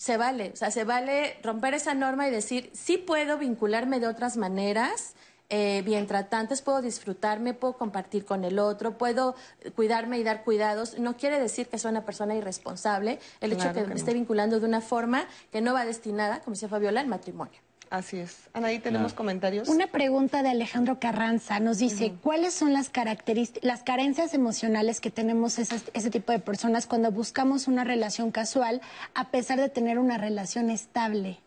Se 0.00 0.16
vale, 0.16 0.52
o 0.54 0.56
sea, 0.56 0.70
se 0.70 0.84
vale 0.84 1.36
romper 1.42 1.74
esa 1.74 1.92
norma 1.92 2.26
y 2.26 2.30
decir, 2.30 2.70
sí 2.72 2.96
puedo 2.96 3.36
vincularme 3.36 4.00
de 4.00 4.06
otras 4.06 4.38
maneras, 4.38 5.14
eh, 5.50 5.82
bien 5.84 6.06
tratantes, 6.06 6.62
puedo 6.62 6.80
disfrutarme, 6.80 7.52
puedo 7.52 7.76
compartir 7.76 8.24
con 8.24 8.44
el 8.44 8.58
otro, 8.58 8.96
puedo 8.96 9.34
cuidarme 9.76 10.18
y 10.18 10.22
dar 10.24 10.42
cuidados. 10.42 10.98
No 10.98 11.18
quiere 11.18 11.38
decir 11.38 11.68
que 11.68 11.76
soy 11.76 11.90
una 11.90 12.06
persona 12.06 12.34
irresponsable 12.34 13.18
el 13.42 13.52
hecho 13.52 13.60
Claro 13.60 13.74
que, 13.74 13.80
que 13.82 13.88
me 13.88 13.94
no. 13.94 14.00
esté 14.00 14.14
vinculando 14.14 14.58
de 14.58 14.64
una 14.64 14.80
forma 14.80 15.26
que 15.52 15.60
no 15.60 15.74
va 15.74 15.84
destinada, 15.84 16.40
como 16.40 16.54
decía 16.54 16.70
Fabiola, 16.70 17.02
al 17.02 17.06
matrimonio. 17.06 17.60
Así 17.90 18.18
es. 18.18 18.48
Anaí, 18.52 18.78
¿tenemos 18.78 19.14
comentarios? 19.14 19.68
Una 19.68 19.88
pregunta 19.88 20.44
de 20.44 20.50
Alejandro 20.50 21.00
Carranza 21.00 21.58
nos 21.58 21.78
dice, 21.78 22.12
¿cuáles 22.22 22.54
son 22.54 22.72
las 22.72 22.88
características, 22.88 23.64
las 23.66 23.82
carencias 23.82 24.32
emocionales 24.32 25.00
que 25.00 25.10
tenemos 25.10 25.58
esas- 25.58 25.90
ese 25.92 26.08
tipo 26.08 26.30
de 26.30 26.38
personas 26.38 26.86
cuando 26.86 27.10
buscamos 27.10 27.66
una 27.66 27.82
relación 27.82 28.30
casual 28.30 28.80
a 29.14 29.30
pesar 29.30 29.58
de 29.58 29.68
tener 29.68 29.98
una 29.98 30.18
relación 30.18 30.70
estable? 30.70 31.38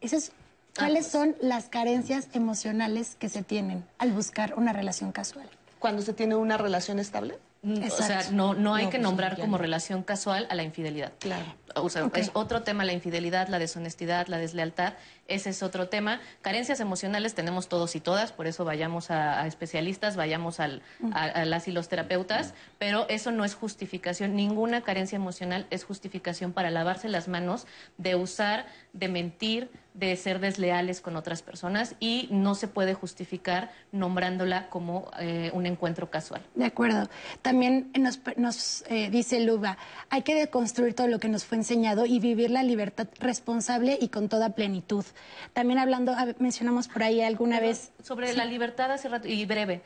Esas- 0.00 0.32
¿Cuáles 0.78 1.06
son 1.06 1.36
las 1.42 1.68
carencias 1.68 2.28
emocionales 2.32 3.16
que 3.16 3.28
se 3.28 3.42
tienen 3.42 3.84
al 3.98 4.12
buscar 4.12 4.54
una 4.56 4.72
relación 4.72 5.12
casual? 5.12 5.46
Cuando 5.78 6.00
se 6.00 6.14
tiene 6.14 6.36
una 6.36 6.56
relación 6.56 6.98
estable. 6.98 7.38
Mm, 7.62 7.82
O 7.82 7.90
sea, 7.90 8.30
no, 8.30 8.54
no 8.54 8.74
hay 8.74 8.84
No, 8.84 8.90
que 8.90 8.96
pues, 8.96 9.02
nombrar 9.02 9.38
como 9.38 9.58
relación 9.58 10.02
casual 10.02 10.46
a 10.48 10.54
la 10.54 10.62
infidelidad. 10.62 11.12
Claro. 11.18 11.44
O 11.74 11.88
sea, 11.88 12.04
Ok. 12.06 12.16
es 12.18 12.30
otro 12.34 12.62
tema 12.62 12.84
la 12.84 12.92
infidelidad, 12.92 13.48
la 13.48 13.58
deshonestidad, 13.58 14.26
la 14.28 14.38
deslealtad. 14.38 14.94
Ese 15.28 15.50
es 15.50 15.62
otro 15.62 15.88
tema. 15.88 16.20
Carencias 16.42 16.80
emocionales 16.80 17.34
tenemos 17.34 17.68
todos 17.68 17.94
y 17.96 18.00
todas, 18.00 18.32
por 18.32 18.46
eso 18.46 18.64
vayamos 18.64 19.10
a, 19.10 19.40
a 19.40 19.46
especialistas, 19.46 20.16
vayamos 20.16 20.58
al, 20.60 20.82
a, 21.12 21.24
a 21.24 21.44
las 21.44 21.68
y 21.68 21.72
los 21.72 21.88
terapeutas, 21.88 22.54
pero 22.78 23.06
eso 23.08 23.30
no 23.30 23.44
es 23.44 23.54
justificación. 23.54 24.34
Ninguna 24.34 24.80
carencia 24.82 25.16
emocional 25.16 25.66
es 25.70 25.84
justificación 25.84 26.52
para 26.52 26.70
lavarse 26.70 27.08
las 27.08 27.28
manos 27.28 27.66
de 27.98 28.16
usar, 28.16 28.66
de 28.92 29.08
mentir, 29.08 29.70
de 29.94 30.16
ser 30.16 30.38
desleales 30.40 31.00
con 31.00 31.16
otras 31.16 31.42
personas 31.42 31.94
y 32.00 32.28
no 32.30 32.54
se 32.54 32.68
puede 32.68 32.94
justificar 32.94 33.72
nombrándola 33.92 34.68
como 34.68 35.10
eh, 35.18 35.50
un 35.52 35.66
encuentro 35.66 36.10
casual. 36.10 36.42
De 36.54 36.64
acuerdo. 36.64 37.08
También 37.42 37.90
nos, 37.98 38.20
nos 38.36 38.84
eh, 38.88 39.10
dice 39.10 39.40
Luba, 39.40 39.78
hay 40.08 40.22
que 40.22 40.34
deconstruir 40.34 40.94
todo 40.94 41.08
lo 41.08 41.18
que 41.18 41.28
nos 41.28 41.44
fue 41.44 41.58
enseñado 41.60 42.06
y 42.06 42.18
vivir 42.18 42.50
la 42.50 42.62
libertad 42.62 43.06
responsable 43.20 43.96
y 44.00 44.08
con 44.08 44.28
toda 44.28 44.50
plenitud. 44.54 45.04
También 45.52 45.78
hablando, 45.78 46.14
mencionamos 46.38 46.88
por 46.88 47.02
ahí 47.02 47.20
alguna 47.20 47.60
vez... 47.60 47.92
Sobre 48.02 48.34
la 48.34 48.44
libertad 48.44 48.90
hace 48.90 49.08
rato, 49.08 49.28
y 49.28 49.44
breve, 49.46 49.82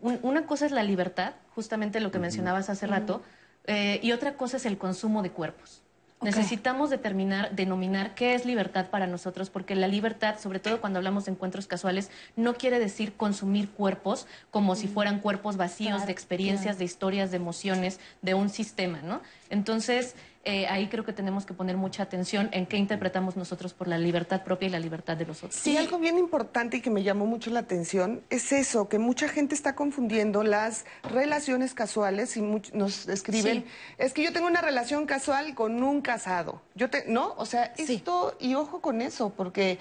un- 0.00 0.18
una 0.22 0.46
cosa 0.46 0.66
es 0.66 0.72
la 0.72 0.82
libertad, 0.82 1.34
justamente 1.54 2.00
lo 2.00 2.10
que 2.10 2.18
mencionabas 2.18 2.68
hace 2.70 2.86
rato, 2.86 3.22
eh, 3.66 4.00
y 4.02 4.12
otra 4.12 4.34
cosa 4.34 4.56
es 4.56 4.66
el 4.66 4.78
consumo 4.78 5.22
de 5.22 5.30
cuerpos. 5.30 5.82
Ok. 6.20 6.24
Necesitamos 6.24 6.90
determinar, 6.90 7.54
denominar 7.54 8.14
qué 8.16 8.34
es 8.34 8.44
libertad 8.44 8.86
para 8.90 9.06
nosotros, 9.06 9.50
porque 9.50 9.76
la 9.76 9.86
libertad, 9.86 10.34
sobre 10.40 10.58
todo 10.58 10.80
cuando 10.80 10.98
hablamos 10.98 11.26
de 11.26 11.30
encuentros 11.30 11.68
casuales, 11.68 12.10
no 12.34 12.54
quiere 12.54 12.80
decir 12.80 13.12
consumir 13.12 13.68
cuerpos 13.70 14.26
como 14.50 14.74
si 14.74 14.88
fueran 14.88 15.20
cuerpos 15.20 15.56
vacíos 15.56 15.90
Claro, 15.92 16.06
de 16.06 16.12
experiencias, 16.12 16.62
claro. 16.74 16.78
de 16.78 16.84
historias, 16.86 17.30
de 17.30 17.36
emociones, 17.36 18.00
de 18.22 18.34
un 18.34 18.48
sistema, 18.48 19.00
¿no? 19.02 19.20
Entonces, 19.48 20.16
eh, 20.50 20.66
ahí 20.66 20.88
creo 20.88 21.04
que 21.04 21.12
tenemos 21.12 21.44
que 21.44 21.52
poner 21.52 21.76
mucha 21.76 22.02
atención 22.02 22.48
en 22.52 22.64
qué 22.64 22.78
interpretamos 22.78 23.36
nosotros 23.36 23.74
por 23.74 23.86
la 23.86 23.98
libertad 23.98 24.44
propia 24.44 24.68
y 24.68 24.70
la 24.70 24.78
libertad 24.78 25.14
de 25.14 25.26
los 25.26 25.44
otros. 25.44 25.60
Sí, 25.60 25.76
algo 25.76 25.98
bien 25.98 26.16
importante 26.16 26.78
y 26.78 26.80
que 26.80 26.88
me 26.88 27.02
llamó 27.02 27.26
mucho 27.26 27.50
la 27.50 27.60
atención 27.60 28.22
es 28.30 28.50
eso, 28.52 28.88
que 28.88 28.98
mucha 28.98 29.28
gente 29.28 29.54
está 29.54 29.74
confundiendo 29.74 30.42
las 30.44 30.86
relaciones 31.02 31.74
casuales 31.74 32.34
y 32.38 32.40
nos 32.40 33.08
escriben, 33.08 33.64
Sí. 33.64 33.70
es 33.98 34.14
que 34.14 34.22
yo 34.24 34.32
tengo 34.32 34.46
una 34.46 34.62
relación 34.62 35.04
casual 35.04 35.54
con 35.54 35.82
un 35.82 36.00
casado. 36.00 36.62
Yo 36.74 36.88
te, 36.88 37.04
¿no? 37.06 37.34
O 37.36 37.44
sea, 37.44 37.74
esto, 37.76 38.34
y 38.40 38.54
ojo 38.54 38.80
con 38.80 39.02
eso, 39.02 39.28
porque 39.36 39.78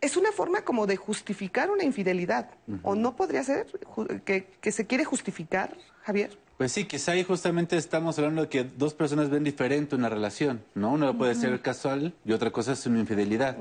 es 0.00 0.16
una 0.16 0.32
forma 0.32 0.62
como 0.62 0.86
de 0.86 0.96
justificar 0.96 1.70
una 1.70 1.84
infidelidad. 1.84 2.48
¿O 2.82 2.94
no 2.94 3.14
podría 3.14 3.44
ser 3.44 3.66
que, 4.24 4.46
que 4.62 4.72
se 4.72 4.86
quiere 4.86 5.04
justificar, 5.04 5.76
Javier? 6.02 6.30
Pues 6.58 6.72
sí, 6.72 6.84
quizá 6.84 7.12
ahí 7.12 7.24
justamente 7.24 7.76
estamos 7.76 8.18
hablando 8.18 8.42
de 8.42 8.48
que 8.48 8.64
dos 8.64 8.94
personas 8.94 9.30
ven 9.30 9.44
diferente 9.44 9.96
una 9.96 10.08
relación, 10.08 10.62
¿no? 10.74 10.92
Una 10.92 11.12
puede 11.16 11.34
ser 11.34 11.60
casual 11.60 12.12
y 12.24 12.32
otra 12.32 12.50
cosa 12.50 12.72
es 12.72 12.86
una 12.86 13.00
infidelidad, 13.00 13.56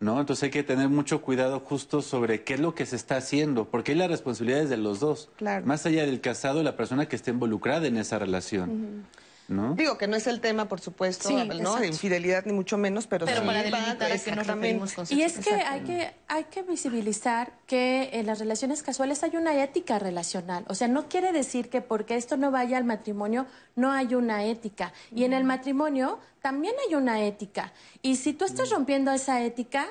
¿no? 0.00 0.18
Entonces 0.20 0.44
hay 0.44 0.50
que 0.50 0.62
tener 0.62 0.88
mucho 0.88 1.22
cuidado 1.22 1.60
justo 1.60 2.02
sobre 2.02 2.42
qué 2.42 2.54
es 2.54 2.60
lo 2.60 2.74
que 2.74 2.86
se 2.86 2.96
está 2.96 3.16
haciendo, 3.16 3.66
porque 3.66 3.92
hay 3.92 3.98
la 3.98 4.08
responsabilidad 4.08 4.62
es 4.62 4.70
de 4.70 4.76
los 4.76 5.00
dos. 5.00 5.30
Claro. 5.36 5.64
Más 5.66 5.86
allá 5.86 6.06
del 6.06 6.20
casado, 6.20 6.62
la 6.62 6.76
persona 6.76 7.06
que 7.06 7.14
esté 7.14 7.30
involucrada 7.30 7.86
en 7.86 7.98
esa 7.98 8.18
relación, 8.18 9.04
¿no? 9.48 9.74
Digo 9.74 9.98
que 9.98 10.06
no 10.06 10.16
es 10.16 10.26
el 10.26 10.40
tema, 10.40 10.66
por 10.68 10.80
supuesto, 10.80 11.28
Sí, 11.28 11.34
¿no? 11.60 11.76
De 11.76 11.86
infidelidad, 11.86 12.44
ni 12.46 12.52
mucho 12.52 12.78
menos, 12.78 13.06
pero, 13.06 13.26
Pero 13.26 13.40
sí 13.40 13.46
para 13.46 13.58
va- 13.58 13.64
delimitar 13.64 13.92
a 13.92 13.96
qué 13.96 14.04
nos 14.12 14.12
exactamente. 14.26 14.52
referimos 14.54 14.92
con 14.94 15.06
Y 15.10 15.22
es 15.22 15.38
que 15.38 15.54
hay 15.54 15.80
que 15.82 16.14
hay 16.28 16.44
que 16.44 16.62
visibilizar 16.62 17.52
que 17.66 18.10
en 18.14 18.26
las 18.26 18.38
relaciones 18.38 18.82
casuales 18.82 19.22
hay 19.22 19.36
una 19.36 19.54
ética 19.62 19.98
relacional. 19.98 20.64
O 20.68 20.74
sea, 20.74 20.88
no 20.88 21.08
quiere 21.08 21.32
decir 21.32 21.68
que 21.70 21.80
porque 21.82 22.16
esto 22.16 22.36
no 22.36 22.50
vaya 22.50 22.76
al 22.78 22.84
matrimonio 22.84 23.46
no 23.76 23.92
hay 23.92 24.14
una 24.14 24.44
ética. 24.44 24.92
Y 25.14 25.24
en 25.24 25.32
el 25.32 25.44
matrimonio 25.44 26.18
también 26.40 26.74
hay 26.88 26.94
una 26.94 27.22
ética. 27.22 27.72
Y 28.02 28.16
si 28.16 28.32
tú 28.32 28.44
estás 28.44 28.70
rompiendo 28.70 29.12
esa 29.12 29.42
ética, 29.42 29.86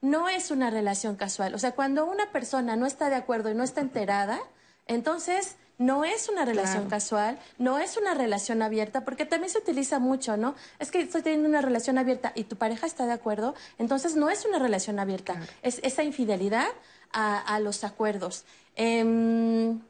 no 0.00 0.28
es 0.28 0.50
una 0.50 0.70
relación 0.70 1.16
casual. 1.16 1.54
O 1.54 1.58
sea, 1.58 1.72
cuando 1.72 2.04
una 2.06 2.30
persona 2.32 2.76
no 2.76 2.86
está 2.86 3.08
de 3.08 3.16
acuerdo 3.16 3.50
y 3.50 3.54
no 3.54 3.64
está 3.64 3.80
enterada, 3.80 4.38
entonces 4.86 5.56
no 5.78 6.04
es 6.04 6.28
una 6.28 6.44
relación 6.44 6.84
Claro. 6.84 6.88
casual, 6.90 7.38
no 7.58 7.78
es 7.78 7.96
una 7.96 8.14
relación 8.14 8.62
abierta, 8.62 9.04
porque 9.04 9.26
también 9.26 9.50
se 9.50 9.58
utiliza 9.58 9.98
mucho, 9.98 10.36
¿no? 10.36 10.54
Es 10.78 10.90
que 10.90 11.00
estoy 11.00 11.22
teniendo 11.22 11.48
una 11.48 11.60
relación 11.60 11.98
abierta 11.98 12.32
y 12.34 12.44
tu 12.44 12.56
pareja 12.56 12.86
está 12.86 13.04
de 13.06 13.12
acuerdo, 13.12 13.54
entonces 13.78 14.16
no 14.16 14.30
es 14.30 14.44
una 14.46 14.58
relación 14.58 14.98
abierta, 14.98 15.36
es 15.62 15.80
esa 15.82 16.02
infidelidad 16.02 16.66
a, 17.12 17.38
a 17.54 17.60
los 17.60 17.84
acuerdos. 17.84 18.44
Em, 18.74 19.80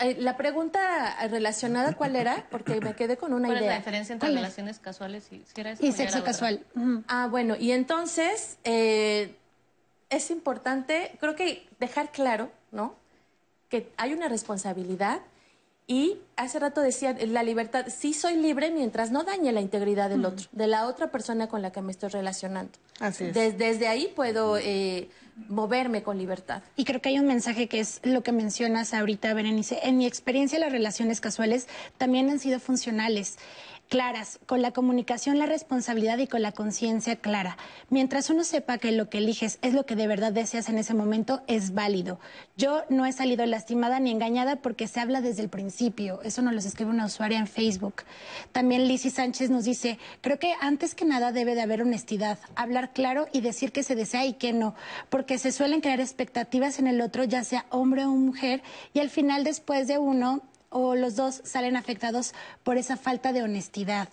eh, 0.00 0.16
la 0.20 0.36
pregunta 0.36 1.16
relacionada, 1.28 1.94
¿cuál 1.94 2.14
era? 2.16 2.46
Porque 2.50 2.80
me 2.80 2.94
quedé 2.94 3.16
con 3.16 3.32
una 3.32 3.48
¿Cuál 3.48 3.56
es 3.58 3.62
idea. 3.62 3.72
la 3.72 3.78
diferencia 3.78 4.12
entre 4.12 4.28
¿Cuál 4.28 4.36
es? 4.36 4.42
relaciones 4.42 4.78
casuales 4.78 5.26
y 5.32 5.44
si 5.44 5.60
era 5.60 5.70
eso 5.72 5.84
Y 5.84 5.88
o 5.90 5.92
ya 5.92 6.02
era 6.04 6.12
sexo 6.12 6.24
casual. 6.24 6.64
Ah, 7.08 7.26
bueno, 7.28 7.56
y 7.58 7.72
entonces 7.72 8.58
eh, 8.64 9.34
es 10.10 10.30
importante, 10.30 11.16
creo 11.20 11.34
que 11.34 11.68
dejar 11.80 12.12
claro, 12.12 12.50
¿no? 12.70 12.94
Que 13.68 13.90
hay 13.96 14.12
una 14.12 14.28
responsabilidad 14.28 15.20
y 15.86 16.18
hace 16.36 16.58
rato 16.58 16.82
decía 16.82 17.16
la 17.26 17.42
libertad, 17.42 17.86
sí 17.88 18.12
soy 18.12 18.36
libre 18.36 18.70
mientras 18.70 19.10
no 19.10 19.24
dañe 19.24 19.52
la 19.52 19.60
integridad 19.62 20.10
del 20.10 20.24
otro, 20.26 20.46
de 20.52 20.66
la 20.66 20.86
otra 20.86 21.10
persona 21.10 21.48
con 21.48 21.62
la 21.62 21.72
que 21.72 21.80
me 21.80 21.92
estoy 21.92 22.10
relacionando. 22.10 22.72
Así 23.00 23.24
es. 23.24 23.34
Des- 23.34 23.56
desde 23.56 23.88
ahí 23.88 24.12
puedo 24.14 24.58
eh, 24.58 25.08
moverme 25.48 26.02
con 26.02 26.18
libertad. 26.18 26.62
Y 26.76 26.84
creo 26.84 27.00
que 27.00 27.08
hay 27.08 27.18
un 27.18 27.26
mensaje 27.26 27.68
que 27.68 27.80
es 27.80 28.00
lo 28.04 28.22
que 28.22 28.32
mencionas 28.32 28.92
ahorita, 28.92 29.32
Berenice. 29.32 29.78
En 29.82 29.96
mi 29.96 30.06
experiencia, 30.06 30.58
las 30.58 30.72
relaciones 30.72 31.20
casuales 31.22 31.68
también 31.96 32.28
han 32.28 32.38
sido 32.38 32.60
funcionales, 32.60 33.38
claras, 33.88 34.38
con 34.46 34.62
la 34.62 34.72
comunicación, 34.72 35.38
la 35.38 35.46
responsabilidad 35.46 36.18
y 36.18 36.26
con 36.26 36.42
la 36.42 36.52
conciencia 36.52 37.16
clara. 37.16 37.56
Mientras 37.90 38.30
uno 38.30 38.44
sepa 38.44 38.78
que 38.78 38.92
lo 38.92 39.08
que 39.08 39.18
eliges 39.18 39.58
es 39.62 39.74
lo 39.74 39.86
que 39.86 39.96
de 39.96 40.06
verdad 40.06 40.32
deseas 40.32 40.68
en 40.68 40.78
ese 40.78 40.94
momento, 40.94 41.42
es 41.46 41.74
válido. 41.74 42.20
Yo 42.56 42.84
no 42.90 43.06
he 43.06 43.12
salido 43.12 43.44
lastimada 43.46 43.98
ni 43.98 44.10
engañada 44.10 44.56
porque 44.56 44.86
se 44.86 45.00
habla 45.00 45.20
desde 45.20 45.42
el 45.42 45.48
principio. 45.48 46.20
Eso 46.22 46.42
nos 46.42 46.52
lo 46.52 46.60
escribe 46.60 46.90
una 46.90 47.06
usuaria 47.06 47.38
en 47.38 47.46
Facebook. 47.46 48.02
También 48.52 48.86
Lizzy 48.86 49.10
Sánchez 49.10 49.50
nos 49.50 49.64
dice, 49.64 49.98
creo 50.20 50.38
que 50.38 50.54
antes 50.60 50.94
que 50.94 51.04
nada 51.04 51.32
debe 51.32 51.54
de 51.54 51.62
haber 51.62 51.82
honestidad, 51.82 52.38
hablar 52.54 52.92
claro 52.92 53.26
y 53.32 53.40
decir 53.40 53.72
que 53.72 53.82
se 53.82 53.94
desea 53.94 54.26
y 54.26 54.34
que 54.34 54.52
no, 54.52 54.74
porque 55.08 55.38
se 55.38 55.52
suelen 55.52 55.80
crear 55.80 56.00
expectativas 56.00 56.78
en 56.78 56.86
el 56.86 57.00
otro, 57.00 57.24
ya 57.24 57.42
sea 57.44 57.66
hombre 57.70 58.04
o 58.04 58.10
mujer, 58.10 58.62
y 58.92 59.00
al 59.00 59.10
final 59.10 59.44
después 59.44 59.88
de 59.88 59.98
uno 59.98 60.42
o 60.70 60.94
los 60.94 61.16
dos 61.16 61.40
salen 61.44 61.76
afectados 61.76 62.34
por 62.62 62.76
esa 62.76 62.96
falta 62.96 63.32
de 63.32 63.42
honestidad. 63.42 64.08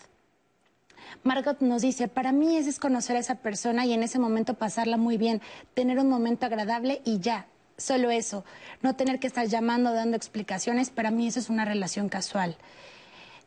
Margot 1.23 1.59
nos 1.61 1.81
dice, 1.81 2.07
para 2.07 2.31
mí 2.31 2.57
es 2.57 2.65
desconocer 2.65 3.15
a 3.15 3.19
esa 3.19 3.35
persona 3.35 3.85
y 3.85 3.93
en 3.93 4.03
ese 4.03 4.19
momento 4.19 4.55
pasarla 4.55 4.97
muy 4.97 5.17
bien, 5.17 5.41
tener 5.73 5.99
un 5.99 6.09
momento 6.09 6.45
agradable 6.45 7.01
y 7.05 7.19
ya, 7.19 7.47
solo 7.77 8.11
eso, 8.11 8.43
no 8.81 8.95
tener 8.95 9.19
que 9.19 9.27
estar 9.27 9.47
llamando, 9.47 9.93
dando 9.93 10.17
explicaciones, 10.17 10.89
para 10.89 11.11
mí 11.11 11.27
eso 11.27 11.39
es 11.39 11.49
una 11.49 11.65
relación 11.65 12.09
casual. 12.09 12.57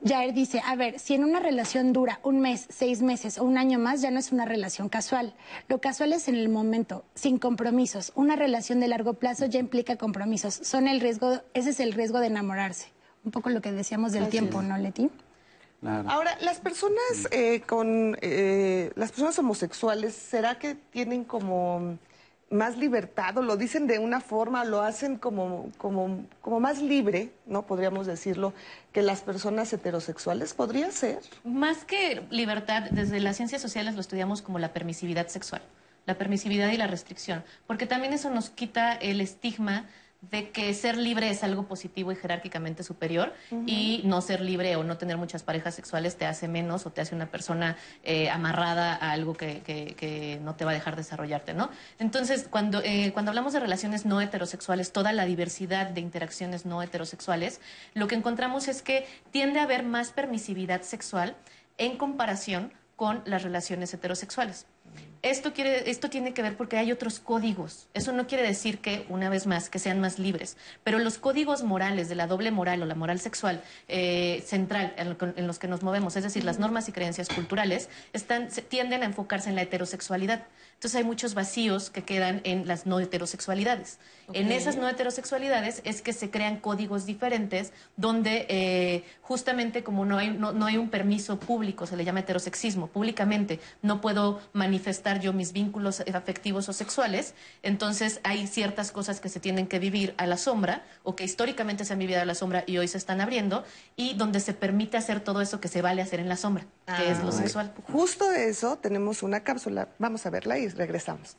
Jair 0.04 0.32
dice, 0.32 0.62
a 0.64 0.76
ver, 0.76 1.00
si 1.00 1.14
en 1.14 1.24
una 1.24 1.40
relación 1.40 1.92
dura 1.92 2.20
un 2.22 2.40
mes, 2.40 2.66
seis 2.68 3.02
meses 3.02 3.36
o 3.36 3.44
un 3.44 3.58
año 3.58 3.80
más, 3.80 4.00
ya 4.00 4.12
no 4.12 4.20
es 4.20 4.30
una 4.30 4.44
relación 4.44 4.88
casual. 4.88 5.34
Lo 5.66 5.80
casual 5.80 6.12
es 6.12 6.28
en 6.28 6.36
el 6.36 6.48
momento, 6.48 7.04
sin 7.16 7.38
compromisos. 7.38 8.12
Una 8.14 8.36
relación 8.36 8.78
de 8.78 8.86
largo 8.86 9.14
plazo 9.14 9.46
ya 9.46 9.58
implica 9.58 9.96
compromisos. 9.96 10.54
Son 10.54 10.86
el 10.86 11.00
riesgo, 11.00 11.42
ese 11.52 11.70
es 11.70 11.80
el 11.80 11.94
riesgo 11.94 12.20
de 12.20 12.28
enamorarse. 12.28 12.86
Un 13.28 13.32
poco 13.32 13.50
lo 13.50 13.60
que 13.60 13.72
decíamos 13.72 14.12
del 14.12 14.22
Así 14.22 14.30
tiempo, 14.30 14.62
es. 14.62 14.66
¿no, 14.66 14.78
Leti? 14.78 15.10
Ahora, 15.82 16.34
las 16.40 16.60
personas 16.60 17.28
eh, 17.30 17.60
con 17.60 18.16
eh, 18.22 18.90
las 18.96 19.10
personas 19.10 19.38
homosexuales, 19.38 20.14
¿será 20.14 20.58
que 20.58 20.74
tienen 20.74 21.24
como 21.24 21.98
más 22.48 22.78
libertad 22.78 23.36
o 23.36 23.42
lo 23.42 23.58
dicen 23.58 23.86
de 23.86 23.98
una 23.98 24.22
forma, 24.22 24.64
lo 24.64 24.80
hacen 24.80 25.18
como, 25.18 25.70
como, 25.76 26.24
como 26.40 26.58
más 26.58 26.80
libre, 26.80 27.30
¿no? 27.44 27.66
Podríamos 27.66 28.06
decirlo, 28.06 28.54
que 28.92 29.02
las 29.02 29.20
personas 29.20 29.70
heterosexuales. 29.74 30.54
¿Podría 30.54 30.90
ser? 30.90 31.20
Más 31.44 31.84
que 31.84 32.22
libertad, 32.30 32.84
desde 32.90 33.20
las 33.20 33.36
ciencias 33.36 33.60
sociales 33.60 33.94
lo 33.94 34.00
estudiamos 34.00 34.40
como 34.40 34.58
la 34.58 34.72
permisividad 34.72 35.28
sexual, 35.28 35.60
la 36.06 36.16
permisividad 36.16 36.70
y 36.72 36.78
la 36.78 36.86
restricción, 36.86 37.44
porque 37.66 37.84
también 37.84 38.14
eso 38.14 38.30
nos 38.30 38.48
quita 38.48 38.94
el 38.94 39.20
estigma 39.20 39.84
de 40.20 40.50
que 40.50 40.74
ser 40.74 40.96
libre 40.96 41.30
es 41.30 41.44
algo 41.44 41.68
positivo 41.68 42.10
y 42.10 42.16
jerárquicamente 42.16 42.82
superior 42.82 43.32
y 43.66 44.02
no 44.04 44.20
ser 44.20 44.40
libre 44.40 44.74
o 44.74 44.82
no 44.82 44.98
tener 44.98 45.16
muchas 45.16 45.44
parejas 45.44 45.76
sexuales 45.76 46.16
te 46.16 46.26
hace 46.26 46.48
menos 46.48 46.86
o 46.86 46.90
te 46.90 47.00
hace 47.00 47.14
una 47.14 47.30
persona 47.30 47.76
eh, 48.02 48.28
amarrada 48.28 48.94
a 48.96 49.12
algo 49.12 49.34
que, 49.34 49.60
que- 49.60 49.94
que 49.96 50.40
no 50.42 50.56
te 50.56 50.64
va 50.64 50.72
a 50.72 50.74
dejar 50.74 50.96
desarrollarte, 50.96 51.54
¿no? 51.54 51.70
Entonces, 52.00 52.48
cuando, 52.50 52.82
eh, 52.82 53.12
cuando 53.12 53.30
hablamos 53.30 53.52
de 53.52 53.60
relaciones 53.60 54.06
no 54.06 54.20
heterosexuales, 54.20 54.92
toda 54.92 55.12
la 55.12 55.24
diversidad 55.24 55.86
de 55.86 56.00
interacciones 56.00 56.66
no 56.66 56.82
heterosexuales, 56.82 57.60
lo 57.94 58.08
que 58.08 58.16
encontramos 58.16 58.66
es 58.66 58.82
que 58.82 59.06
tiende 59.30 59.60
a 59.60 59.62
haber 59.62 59.84
más 59.84 60.10
permisividad 60.10 60.82
sexual 60.82 61.36
en 61.78 61.96
comparación 61.96 62.72
con 62.96 63.22
las 63.24 63.44
relaciones 63.44 63.94
heterosexuales. 63.94 64.66
Esto, 65.22 65.52
quiere, 65.52 65.90
esto 65.90 66.08
tiene 66.10 66.32
que 66.32 66.42
ver 66.42 66.56
porque 66.56 66.76
hay 66.78 66.92
otros 66.92 67.18
códigos. 67.18 67.88
Eso 67.92 68.12
no 68.12 68.26
quiere 68.28 68.44
decir 68.46 68.78
que, 68.78 69.04
una 69.08 69.28
vez 69.28 69.46
más, 69.48 69.68
que 69.68 69.78
sean 69.80 70.00
más 70.00 70.18
libres. 70.20 70.56
Pero 70.84 70.98
los 71.00 71.18
códigos 71.18 71.64
morales 71.64 72.08
de 72.08 72.14
la 72.14 72.28
doble 72.28 72.50
moral 72.52 72.82
o 72.82 72.86
la 72.86 72.94
moral 72.94 73.18
sexual 73.18 73.62
eh, 73.88 74.42
central 74.46 74.94
en, 74.96 75.08
lo 75.10 75.18
que- 75.18 75.32
en 75.36 75.46
los 75.48 75.58
que 75.58 75.66
nos 75.66 75.82
movemos, 75.82 76.14
es 76.16 76.22
decir, 76.22 76.44
las 76.44 76.58
normas 76.60 76.88
y 76.88 76.92
creencias 76.92 77.28
culturales, 77.28 77.88
están, 78.12 78.50
se- 78.52 78.62
tienden 78.62 79.02
a 79.02 79.06
enfocarse 79.06 79.48
en 79.48 79.56
la 79.56 79.62
heterosexualidad. 79.62 80.44
Entonces 80.78 80.98
hay 80.98 81.02
muchos 81.04 81.34
vacíos 81.34 81.90
que 81.90 82.04
quedan 82.04 82.40
en 82.44 82.68
las 82.68 82.86
no 82.86 83.00
heterosexualidades. 83.00 83.98
En 84.32 84.52
esas 84.52 84.76
no 84.76 84.88
heterosexualidades 84.88 85.80
es 85.84 86.02
que 86.02 86.12
se 86.12 86.30
crean 86.30 86.58
códigos 86.60 87.04
diferentes 87.04 87.72
donde 87.96 88.46
eh, 88.48 89.04
justamente 89.22 89.82
como 89.82 90.04
no 90.04 90.18
hay, 90.18 90.30
no, 90.30 90.52
no 90.52 90.66
hay 90.66 90.76
un 90.76 90.88
permiso 90.88 91.40
público, 91.40 91.86
se 91.86 91.96
le 91.96 92.04
llama 92.04 92.20
heterosexismo, 92.20 92.86
públicamente 92.88 93.58
no 93.82 94.00
puedo 94.00 94.40
manifestar 94.52 95.18
yo 95.20 95.32
mis 95.32 95.52
vínculos 95.52 96.00
afectivos 96.14 96.68
o 96.68 96.72
sexuales, 96.72 97.34
entonces 97.64 98.20
hay 98.22 98.46
ciertas 98.46 98.92
cosas 98.92 99.18
que 99.18 99.30
se 99.30 99.40
tienen 99.40 99.66
que 99.66 99.80
vivir 99.80 100.14
a 100.16 100.26
la 100.26 100.36
sombra 100.36 100.84
o 101.02 101.16
que 101.16 101.24
históricamente 101.24 101.84
se 101.84 101.94
han 101.94 101.98
vivido 101.98 102.20
a 102.20 102.24
la 102.24 102.36
sombra 102.36 102.62
y 102.68 102.78
hoy 102.78 102.86
se 102.86 102.98
están 102.98 103.20
abriendo 103.20 103.64
y 103.96 104.14
donde 104.14 104.38
se 104.38 104.52
permite 104.52 104.96
hacer 104.96 105.20
todo 105.20 105.40
eso 105.40 105.60
que 105.60 105.66
se 105.68 105.82
vale 105.82 106.02
hacer 106.02 106.20
en 106.20 106.28
la 106.28 106.36
sombra, 106.36 106.66
que 106.98 107.10
es 107.10 107.18
lo 107.20 107.30
Ah, 107.30 107.32
sexual. 107.32 107.72
Justo 107.90 108.28
de 108.28 108.48
eso 108.48 108.76
tenemos 108.78 109.24
una 109.24 109.40
cápsula. 109.42 109.88
Vamos 109.98 110.24
a 110.26 110.30
verla 110.30 110.58
y 110.58 110.67
regresamos. 110.76 111.36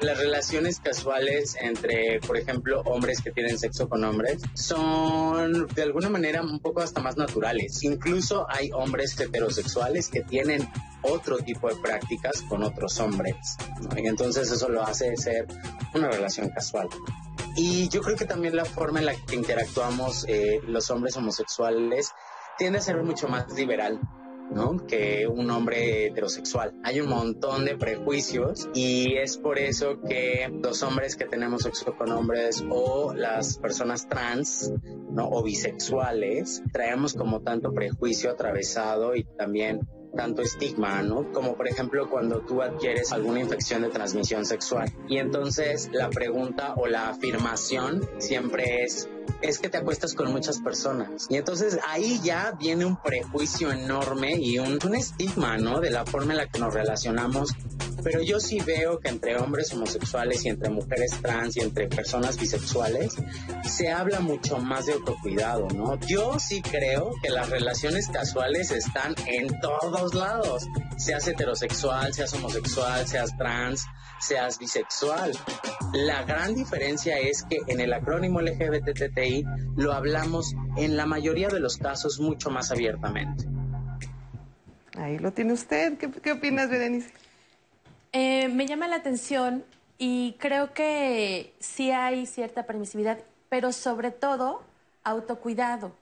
Las 0.00 0.18
relaciones 0.18 0.80
casuales 0.80 1.56
entre, 1.58 2.20
por 2.20 2.36
ejemplo, 2.36 2.82
hombres 2.82 3.22
que 3.22 3.30
tienen 3.30 3.58
sexo 3.58 3.88
con 3.88 4.04
hombres 4.04 4.42
son 4.54 5.66
de 5.68 5.82
alguna 5.82 6.10
manera 6.10 6.42
un 6.42 6.58
poco 6.58 6.80
hasta 6.80 7.00
más 7.00 7.16
naturales. 7.16 7.82
Incluso 7.84 8.46
hay 8.50 8.70
hombres 8.72 9.18
heterosexuales 9.18 10.08
que 10.08 10.22
tienen 10.22 10.68
otro 11.02 11.38
tipo 11.38 11.68
de 11.68 11.76
prácticas 11.76 12.42
con 12.42 12.64
otros 12.64 12.98
hombres. 12.98 13.56
entonces 13.96 14.50
eso 14.50 14.68
lo 14.68 14.82
hace 14.82 15.16
ser 15.16 15.46
una 15.94 16.10
relación 16.10 16.50
casual. 16.50 16.88
Y 17.56 17.88
yo 17.88 18.02
creo 18.02 18.16
que 18.16 18.24
también 18.24 18.56
la 18.56 18.64
forma 18.64 18.98
en 18.98 19.06
la 19.06 19.14
que 19.14 19.36
interactuamos 19.36 20.26
eh, 20.28 20.60
los 20.66 20.90
hombres 20.90 21.16
homosexuales 21.16 22.10
tiende 22.58 22.78
a 22.78 22.82
ser 22.82 23.00
mucho 23.02 23.28
más 23.28 23.50
liberal. 23.52 24.00
¿No? 24.50 24.86
que 24.86 25.26
un 25.26 25.50
hombre 25.50 26.06
heterosexual. 26.06 26.74
Hay 26.82 27.00
un 27.00 27.08
montón 27.08 27.64
de 27.64 27.76
prejuicios 27.76 28.68
y 28.74 29.16
es 29.16 29.38
por 29.38 29.58
eso 29.58 30.00
que 30.00 30.50
los 30.62 30.82
hombres 30.82 31.16
que 31.16 31.24
tenemos 31.24 31.62
sexo 31.62 31.96
con 31.96 32.12
hombres 32.12 32.64
o 32.70 33.14
las 33.14 33.58
personas 33.58 34.08
trans 34.08 34.72
¿no? 35.10 35.28
o 35.28 35.42
bisexuales 35.42 36.62
traemos 36.72 37.14
como 37.14 37.40
tanto 37.42 37.72
prejuicio 37.72 38.30
atravesado 38.30 39.14
y 39.16 39.24
también 39.24 39.80
tanto 40.14 40.42
estigma, 40.42 41.02
¿no? 41.02 41.32
Como 41.32 41.56
por 41.56 41.68
ejemplo 41.68 42.08
cuando 42.08 42.40
tú 42.40 42.62
adquieres 42.62 43.12
alguna 43.12 43.40
infección 43.40 43.82
de 43.82 43.88
transmisión 43.88 44.44
sexual. 44.44 44.90
Y 45.08 45.18
entonces 45.18 45.90
la 45.92 46.10
pregunta 46.10 46.74
o 46.76 46.86
la 46.86 47.08
afirmación 47.08 48.08
siempre 48.18 48.84
es, 48.84 49.08
es 49.42 49.58
que 49.58 49.68
te 49.68 49.78
acuestas 49.78 50.14
con 50.14 50.32
muchas 50.32 50.60
personas. 50.60 51.26
Y 51.28 51.36
entonces 51.36 51.78
ahí 51.86 52.20
ya 52.22 52.52
viene 52.52 52.84
un 52.84 52.96
prejuicio 52.96 53.72
enorme 53.72 54.32
y 54.36 54.58
un, 54.58 54.78
estigma, 54.94 55.56
¿no? 55.58 55.80
De 55.80 55.90
la 55.90 56.04
forma 56.06 56.32
en 56.32 56.38
la 56.38 56.46
que 56.46 56.58
nos 56.58 56.72
relacionamos. 56.72 57.50
Pero 58.02 58.20
yo 58.20 58.38
sí 58.38 58.60
veo 58.60 59.00
que 59.00 59.08
entre 59.08 59.36
hombres 59.38 59.72
homosexuales 59.72 60.44
y 60.44 60.50
entre 60.50 60.68
mujeres 60.68 61.12
trans 61.22 61.56
y 61.56 61.60
entre 61.60 61.88
personas 61.88 62.38
bisexuales 62.38 63.14
se 63.64 63.90
habla 63.90 64.20
mucho 64.20 64.58
más 64.58 64.86
de 64.86 64.92
autocuidado, 64.92 65.68
¿no? 65.68 65.98
Yo 66.00 66.38
sí 66.38 66.60
creo 66.60 67.12
que 67.22 67.30
las 67.30 67.48
relaciones 67.48 68.08
casuales 68.08 68.70
están 68.70 69.14
en 69.26 69.58
todos 69.60 70.14
lados. 70.14 70.66
Seas 70.98 71.26
heterosexual, 71.26 72.12
seas 72.12 72.34
homosexual, 72.34 73.06
seas 73.06 73.36
trans, 73.38 73.86
seas 74.20 74.58
bisexual. 74.58 75.32
La 75.92 76.24
gran 76.24 76.54
diferencia 76.54 77.18
es 77.18 77.44
que 77.44 77.58
en 77.66 77.80
el 77.80 77.92
acrónimo 77.92 78.40
Lo 79.76 79.92
hablamos 79.92 80.54
en 80.76 80.96
la 80.96 81.06
mayoría 81.06 81.48
de 81.48 81.60
los 81.60 81.76
casos 81.76 82.20
mucho 82.20 82.50
más 82.50 82.70
abiertamente. 82.70 83.44
Ahí 84.96 85.18
lo 85.18 85.32
tiene 85.32 85.52
usted. 85.52 85.98
¿Qué, 85.98 86.10
qué 86.10 86.32
opinas, 86.32 86.68
Berenice? 86.70 87.10
Eh, 88.12 88.48
me 88.48 88.66
llama 88.66 88.86
la 88.88 88.96
atención 88.96 89.64
y 89.98 90.36
creo 90.38 90.72
que 90.72 91.54
sí 91.58 91.90
hay 91.90 92.26
cierta 92.26 92.64
permisividad, 92.64 93.18
pero 93.48 93.72
sobre 93.72 94.10
todo 94.10 94.62
autocuidado. 95.02 95.92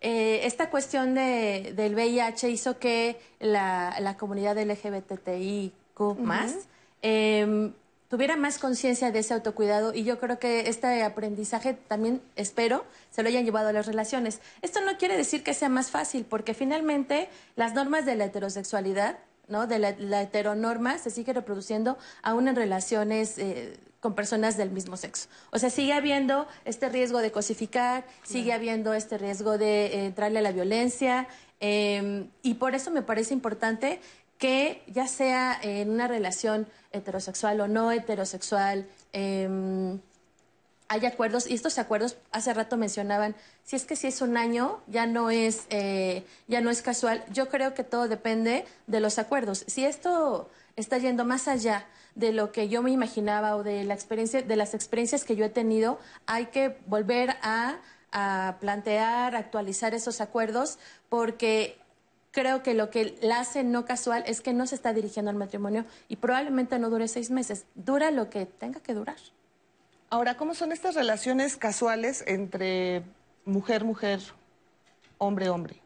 Eh, 0.00 0.40
esta 0.44 0.68
cuestión 0.68 1.14
de- 1.14 1.72
del 1.76 1.94
VIH 1.94 2.50
hizo 2.50 2.78
que 2.78 3.20
la, 3.38 3.96
la 4.00 4.16
comunidad 4.16 4.58
LGBTIQ 4.58 6.18
más 6.18 6.66
tuviera 8.12 8.36
más 8.36 8.58
conciencia 8.58 9.10
de 9.10 9.20
ese 9.20 9.32
autocuidado 9.32 9.94
y 9.94 10.04
yo 10.04 10.20
creo 10.20 10.38
que 10.38 10.68
este 10.68 11.02
aprendizaje 11.02 11.72
también, 11.72 12.20
espero, 12.36 12.84
se 13.10 13.22
lo 13.22 13.30
hayan 13.30 13.46
llevado 13.46 13.70
a 13.70 13.72
las 13.72 13.86
relaciones. 13.86 14.42
Esto 14.60 14.82
no 14.82 14.98
quiere 14.98 15.16
decir 15.16 15.42
que 15.42 15.54
sea 15.54 15.70
más 15.70 15.90
fácil, 15.90 16.26
porque 16.28 16.52
finalmente 16.52 17.30
las 17.56 17.72
normas 17.72 18.04
de 18.04 18.14
la 18.16 18.26
heterosexualidad, 18.26 19.16
¿no? 19.48 19.66
de 19.66 19.78
la, 19.78 19.94
la 19.98 20.20
heteronorma, 20.20 20.98
se 20.98 21.08
sigue 21.08 21.32
reproduciendo 21.32 21.96
aún 22.22 22.48
en 22.48 22.56
relaciones 22.56 23.38
eh, 23.38 23.78
con 24.00 24.14
personas 24.14 24.58
del 24.58 24.70
mismo 24.70 24.98
sexo. 24.98 25.30
O 25.50 25.58
sea, 25.58 25.70
sigue 25.70 25.94
habiendo 25.94 26.46
este 26.66 26.90
riesgo 26.90 27.20
de 27.20 27.32
cosificar, 27.32 28.04
sigue 28.24 28.52
habiendo 28.52 28.92
este 28.92 29.16
riesgo 29.16 29.56
de 29.56 29.86
eh, 29.86 30.04
entrarle 30.04 30.40
a 30.40 30.42
la 30.42 30.52
violencia, 30.52 31.28
eh, 31.60 32.26
y 32.42 32.54
por 32.54 32.74
eso 32.74 32.90
me 32.90 33.00
parece 33.00 33.32
importante 33.32 34.00
que 34.36 34.82
ya 34.88 35.06
sea 35.06 35.56
en 35.62 35.88
una 35.88 36.08
relación 36.08 36.66
heterosexual 36.92 37.60
o 37.60 37.68
no 37.68 37.92
heterosexual, 37.92 38.86
em, 39.12 40.00
hay 40.88 41.06
acuerdos, 41.06 41.48
y 41.48 41.54
estos 41.54 41.78
acuerdos 41.78 42.18
hace 42.32 42.52
rato 42.52 42.76
mencionaban, 42.76 43.34
si 43.64 43.76
es 43.76 43.86
que 43.86 43.96
si 43.96 44.08
es 44.08 44.20
un 44.20 44.36
año, 44.36 44.82
ya 44.88 45.06
no 45.06 45.30
es, 45.30 45.64
eh, 45.70 46.24
ya 46.48 46.60
no 46.60 46.68
es 46.70 46.82
casual. 46.82 47.24
Yo 47.30 47.48
creo 47.48 47.72
que 47.72 47.82
todo 47.82 48.08
depende 48.08 48.66
de 48.86 49.00
los 49.00 49.18
acuerdos. 49.18 49.64
Si 49.68 49.86
esto 49.86 50.50
está 50.76 50.98
yendo 50.98 51.24
más 51.24 51.48
allá 51.48 51.86
de 52.14 52.32
lo 52.32 52.52
que 52.52 52.68
yo 52.68 52.82
me 52.82 52.90
imaginaba 52.90 53.56
o 53.56 53.62
de 53.62 53.84
la 53.84 53.94
experiencia, 53.94 54.42
de 54.42 54.56
las 54.56 54.74
experiencias 54.74 55.24
que 55.24 55.34
yo 55.34 55.46
he 55.46 55.48
tenido, 55.48 55.98
hay 56.26 56.46
que 56.46 56.76
volver 56.86 57.36
a, 57.40 57.78
a 58.12 58.56
plantear, 58.60 59.34
actualizar 59.34 59.94
esos 59.94 60.20
acuerdos, 60.20 60.78
porque 61.08 61.78
creo 62.32 62.62
que 62.62 62.74
lo 62.74 62.90
que 62.90 63.16
la 63.20 63.40
hace 63.40 63.62
no 63.62 63.84
casual 63.84 64.24
es 64.26 64.40
que 64.40 64.52
no 64.52 64.66
se 64.66 64.74
está 64.74 64.92
dirigiendo 64.92 65.30
al 65.30 65.36
matrimonio 65.36 65.84
y 66.08 66.16
probablemente 66.16 66.78
no 66.78 66.90
dure 66.90 67.06
seis 67.06 67.30
meses. 67.30 67.66
Dura 67.74 68.10
lo 68.10 68.28
que 68.30 68.46
tenga 68.46 68.80
que 68.80 68.94
durar. 68.94 69.18
Ahora, 70.10 70.36
¿cómo 70.36 70.54
son 70.54 70.72
estas 70.72 70.94
relaciones 70.94 71.56
casuales 71.56 72.24
entre 72.26 73.02
mujer, 73.44 73.84
mujer, 73.84 74.20
hombre, 75.18 75.48
hombre? 75.48 75.76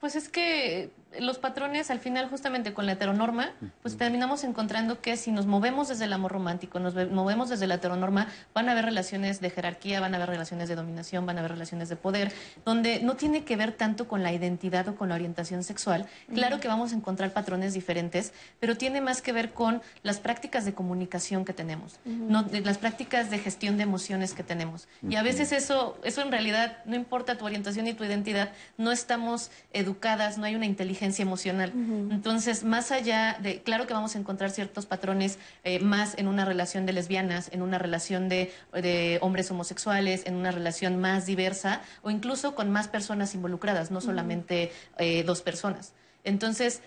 Pues 0.00 0.16
es 0.16 0.28
que 0.28 0.90
los 1.20 1.38
patrones 1.38 1.90
al 1.90 1.98
final 2.00 2.28
justamente 2.28 2.72
con 2.72 2.86
la 2.86 2.92
heteronorma, 2.92 3.50
pues 3.82 3.96
terminamos 3.96 4.44
encontrando 4.44 5.00
que 5.00 5.16
si 5.16 5.30
nos 5.32 5.46
movemos 5.46 5.88
desde 5.88 6.04
el 6.06 6.12
amor 6.12 6.32
romántico, 6.32 6.78
nos 6.78 6.94
ve- 6.94 7.06
movemos 7.06 7.48
desde 7.50 7.66
la 7.66 7.74
heteronorma, 7.74 8.28
van 8.54 8.68
a 8.68 8.72
haber 8.72 8.86
relaciones 8.86 9.40
de 9.40 9.50
jerarquía, 9.50 10.00
van 10.00 10.14
a 10.14 10.16
haber 10.16 10.30
relaciones 10.30 10.68
de 10.68 10.74
dominación, 10.76 11.26
van 11.26 11.36
a 11.36 11.40
haber 11.40 11.52
relaciones 11.52 11.88
de 11.88 11.96
poder, 11.96 12.32
donde 12.64 13.00
no 13.02 13.16
tiene 13.16 13.44
que 13.44 13.56
ver 13.56 13.72
tanto 13.72 14.08
con 14.08 14.22
la 14.22 14.32
identidad 14.32 14.88
o 14.88 14.94
con 14.94 15.08
la 15.10 15.16
orientación 15.16 15.64
sexual. 15.64 16.06
Claro 16.32 16.60
que 16.60 16.68
vamos 16.68 16.92
a 16.92 16.96
encontrar 16.96 17.32
patrones 17.32 17.74
diferentes, 17.74 18.32
pero 18.60 18.76
tiene 18.76 19.00
más 19.00 19.20
que 19.20 19.32
ver 19.32 19.52
con 19.52 19.82
las 20.02 20.18
prácticas 20.18 20.64
de 20.64 20.72
comunicación 20.72 21.44
que 21.44 21.52
tenemos, 21.52 21.98
no, 22.04 22.42
de 22.42 22.60
las 22.60 22.78
prácticas 22.78 23.28
de 23.30 23.38
gestión 23.38 23.76
de 23.76 23.82
emociones 23.82 24.32
que 24.34 24.42
tenemos. 24.44 24.88
Y 25.08 25.16
a 25.16 25.22
veces 25.22 25.52
eso, 25.52 25.98
eso 26.04 26.22
en 26.22 26.30
realidad, 26.30 26.78
no 26.86 26.94
importa 26.96 27.36
tu 27.36 27.44
orientación 27.44 27.86
y 27.86 27.92
tu 27.94 28.04
identidad, 28.04 28.50
no 28.78 28.92
estamos 28.92 29.50
educadas, 29.72 30.38
no 30.38 30.44
hay 30.44 30.54
una 30.54 30.66
inteligencia 30.66 31.01
emocional. 31.02 31.72
Entonces, 32.10 32.64
más 32.64 32.92
allá 32.92 33.36
de, 33.42 33.62
claro 33.62 33.86
que 33.86 33.94
vamos 33.94 34.14
a 34.14 34.18
encontrar 34.18 34.50
ciertos 34.50 34.86
patrones 34.86 35.38
eh, 35.64 35.80
más 35.80 36.16
en 36.16 36.28
una 36.28 36.44
relación 36.44 36.86
de 36.86 36.92
lesbianas, 36.92 37.50
en 37.52 37.62
una 37.62 37.78
relación 37.78 38.28
de, 38.28 38.52
de 38.72 39.18
hombres 39.20 39.50
homosexuales, 39.50 40.22
en 40.26 40.36
una 40.36 40.50
relación 40.50 41.00
más 41.00 41.26
diversa 41.26 41.82
o 42.02 42.10
incluso 42.10 42.54
con 42.54 42.70
más 42.70 42.88
personas 42.88 43.34
involucradas, 43.34 43.90
no 43.90 44.00
solamente 44.00 44.70
eh, 44.98 45.22
dos 45.24 45.42
personas. 45.42 45.92
Entonces, 46.24 46.82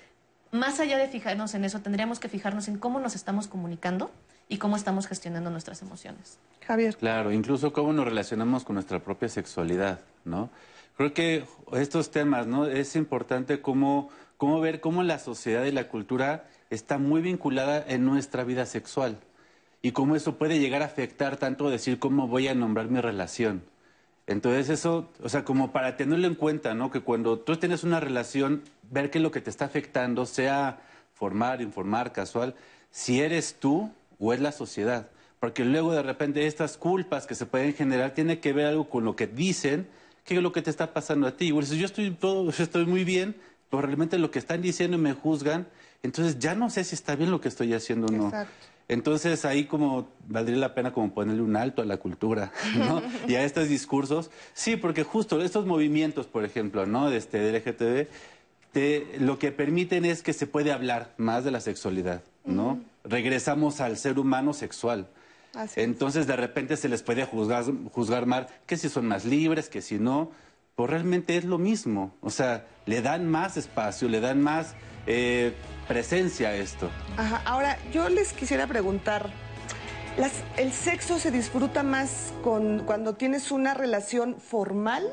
más 0.52 0.80
allá 0.80 0.98
de 0.98 1.08
fijarnos 1.08 1.54
en 1.54 1.66
eso, 1.66 1.82
tendríamos 1.82 2.20
que 2.20 2.30
fijarnos 2.30 2.68
en 2.68 2.78
cómo 2.78 3.00
nos 3.00 3.16
estamos 3.16 3.48
comunicando 3.48 4.12
y 4.48 4.58
cómo 4.58 4.76
estamos 4.76 5.08
gestionando 5.08 5.50
nuestras 5.50 5.82
emociones. 5.82 6.40
Javier. 6.66 6.96
Claro, 6.96 7.32
incluso 7.32 7.74
cómo 7.74 7.94
nos 7.94 8.06
relacionamos 8.06 8.64
con 8.64 8.76
nuestra 8.76 9.00
propia 9.00 9.28
sexualidad, 9.28 10.00
¿no? 10.24 10.50
Creo 10.98 11.14
que 11.14 11.44
estos 11.74 12.12
temas, 12.12 12.48
¿no? 12.48 12.68
Es 12.68 12.96
importante 12.96 13.62
cómo, 13.62 14.10
cómo 14.38 14.62
ver 14.62 14.80
cómo 14.80 15.04
la 15.04 15.20
sociedad 15.20 15.66
y 15.66 15.72
la 15.72 15.90
cultura 15.90 16.48
está 16.70 16.98
muy 16.98 17.22
vinculada 17.22 17.84
en 17.88 18.06
nuestra 18.06 18.44
vida 18.44 18.66
sexual 18.66 19.18
y 19.82 19.92
cómo 19.92 20.16
eso 20.16 20.38
puede 20.38 20.60
llegar 20.60 20.82
a 20.82 20.86
afectar 20.86 21.38
tanto 21.38 21.70
decir 21.70 22.00
cómo 22.00 22.28
voy 22.28 22.48
a 22.48 22.56
nombrar 22.56 22.88
mi 22.88 23.02
relación. 23.02 23.64
Entonces 24.26 24.70
eso, 24.70 25.10
o 25.22 25.30
sea, 25.30 25.44
como 25.44 25.72
para 25.72 25.98
tenerlo 25.98 26.28
en 26.28 26.36
cuenta, 26.36 26.74
¿no? 26.74 26.90
Que 26.90 27.02
cuando 27.02 27.40
tú 27.40 27.58
tienes 27.58 27.84
una 27.84 28.00
relación, 28.00 28.64
ver 28.90 29.12
que 29.12 29.20
lo 29.20 29.32
que 29.32 29.42
te 29.42 29.50
está 29.50 29.66
afectando, 29.66 30.26
sea 30.26 30.80
formar, 31.14 31.62
informar, 31.62 32.12
casual, 32.14 32.56
si 32.90 33.22
eres 33.22 33.58
tú 33.60 33.92
o 34.18 34.34
es 34.34 34.40
la 34.40 34.52
sociedad. 34.52 35.10
Porque 35.40 35.64
luego 35.66 35.92
de 35.92 36.02
repente 36.02 36.48
estas 36.48 36.78
culpas 36.78 37.28
que 37.28 37.36
se 37.36 37.46
pueden 37.46 37.74
generar 37.74 38.12
tiene 38.12 38.40
que 38.40 38.54
ver 38.54 38.66
algo 38.66 38.90
con 38.90 39.06
lo 39.06 39.16
que 39.16 39.28
dicen, 39.28 39.88
que 40.26 40.35
es 40.35 40.41
lo 40.41 40.52
que 40.52 40.61
te 40.61 40.69
está 40.69 40.91
pasando 40.93 41.27
a 41.27 41.38
ti. 41.38 41.52
O 41.52 41.61
sea, 41.61 41.77
yo 41.77 41.85
estoy 41.85 42.11
todo, 42.11 42.52
yo 42.52 42.64
estoy 42.64 42.85
muy 42.85 43.03
bien, 43.06 43.35
pero 43.69 43.81
realmente 43.84 44.18
lo 44.19 44.31
que 44.31 44.39
están 44.39 44.61
diciendo 44.61 44.97
me 44.97 45.14
juzgan, 45.14 45.68
entonces 46.03 46.39
ya 46.39 46.56
no 46.56 46.69
sé 46.69 46.84
si 46.84 46.95
está 46.95 47.15
bien 47.15 47.31
lo 47.31 47.39
que 47.39 47.47
estoy 47.47 47.73
haciendo 47.73 48.07
o 48.07 48.11
no. 48.11 48.26
Exacto. 48.26 48.53
Entonces 48.88 49.45
ahí 49.45 49.65
como 49.65 50.07
valdría 50.27 50.57
la 50.57 50.76
pena 50.76 50.93
como 50.93 51.11
ponerle 51.11 51.41
un 51.41 51.56
alto 51.56 51.81
a 51.81 51.85
la 51.85 51.97
cultura, 51.97 52.52
¿no? 52.77 53.02
y 53.27 53.34
a 53.35 53.43
estos 53.43 53.68
discursos. 53.68 54.30
Sí, 54.53 54.76
porque 54.76 55.03
justo 55.03 55.41
estos 55.41 55.65
movimientos, 55.65 56.27
por 56.27 56.45
ejemplo, 56.45 56.85
¿no? 56.85 57.10
De 57.10 57.18
este 57.18 57.39
del 57.39 57.56
LGTB, 57.56 58.07
te- 58.72 59.07
lo 59.19 59.39
que 59.39 59.52
permiten 59.52 60.06
es 60.06 60.22
que 60.22 60.34
se 60.34 60.45
puede 60.45 60.72
hablar 60.72 61.14
más 61.18 61.43
de 61.43 61.49
la 61.52 61.61
sexualidad, 61.61 62.22
¿no? 62.45 62.80
Regresamos 63.03 63.81
al 63.81 63.97
ser 63.97 64.19
humano 64.19 64.53
sexual. 64.53 65.07
Así 65.56 65.82
Entonces 65.82 66.27
de 66.27 66.36
repente 66.36 66.77
se 66.77 66.90
les 66.90 67.02
puede 67.03 67.26
juzgar, 67.26 67.64
juzgar 67.91 68.26
mal 68.26 68.48
que 68.65 68.77
si 68.77 68.90
son 68.90 69.07
más 69.07 69.26
libres, 69.26 69.69
que 69.69 69.82
si 69.82 69.99
no, 69.99 70.32
pues 70.76 70.90
realmente 70.90 71.38
es 71.38 71.45
lo 71.45 71.57
mismo. 71.57 72.14
O 72.22 72.30
sea, 72.30 72.65
le 72.86 73.02
dan 73.02 73.27
más 73.30 73.56
espacio, 73.57 74.10
le 74.10 74.19
dan 74.19 74.41
más 74.41 74.73
eh, 75.07 75.53
presencia 75.88 76.49
a 76.49 76.56
esto. 76.56 76.90
Ajá. 77.18 77.41
Ahora, 77.45 77.77
yo 77.94 78.10
les 78.10 78.34
quisiera 78.34 78.68
preguntar, 78.68 79.30
¿las- 80.18 80.44
¿el 80.57 80.72
sexo 80.73 81.19
se 81.19 81.32
disfruta 81.32 81.84
más 81.84 82.34
con, 82.44 82.80
cuando 82.86 83.14
tienes 83.15 83.52
una 83.52 83.73
relación 83.73 84.38
formal 84.40 85.03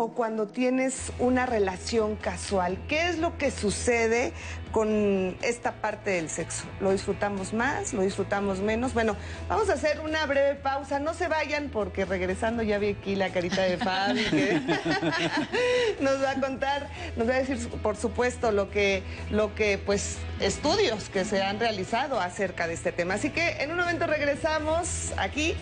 o 0.00 0.08
cuando 0.14 0.46
tienes 0.46 1.12
una 1.18 1.44
relación 1.44 2.16
casual? 2.16 2.78
¿Qué 2.88 3.10
es 3.10 3.18
lo 3.18 3.36
que 3.36 3.50
sucede 3.50 4.32
con 4.72 5.36
esta 5.42 5.72
parte 5.72 6.12
del 6.12 6.30
sexo? 6.30 6.64
¿Lo 6.80 6.90
disfrutamos 6.90 7.52
más? 7.52 7.92
¿Lo 7.92 8.00
disfrutamos 8.00 8.60
menos? 8.60 8.94
Bueno, 8.94 9.14
vamos 9.46 9.68
a 9.68 9.74
hacer 9.74 10.00
una 10.00 10.24
breve 10.24 10.54
pausa. 10.54 11.00
No 11.00 11.12
se 11.12 11.28
vayan 11.28 11.68
porque 11.68 12.06
regresando 12.06 12.62
ya 12.62 12.78
vi 12.78 12.92
aquí 12.92 13.14
la 13.14 13.28
carita 13.28 13.60
de 13.60 13.76
Fabi 13.76 14.24
que 14.24 14.54
nos 16.00 16.22
va 16.22 16.30
a 16.30 16.40
contar, 16.40 16.88
nos 17.16 17.28
va 17.28 17.34
a 17.34 17.38
decir 17.40 17.68
por 17.82 17.96
supuesto 17.96 18.52
lo 18.52 18.70
que, 18.70 19.02
lo 19.30 19.54
que 19.54 19.76
pues 19.76 20.16
estudios 20.40 21.10
que 21.10 21.26
se 21.26 21.42
han 21.42 21.60
realizado 21.60 22.18
acerca 22.18 22.66
de 22.66 22.72
este 22.72 22.90
tema. 22.90 23.14
Así 23.14 23.28
que 23.28 23.62
en 23.62 23.70
un 23.70 23.76
momento 23.76 24.06
regresamos 24.06 25.12
aquí 25.18 25.54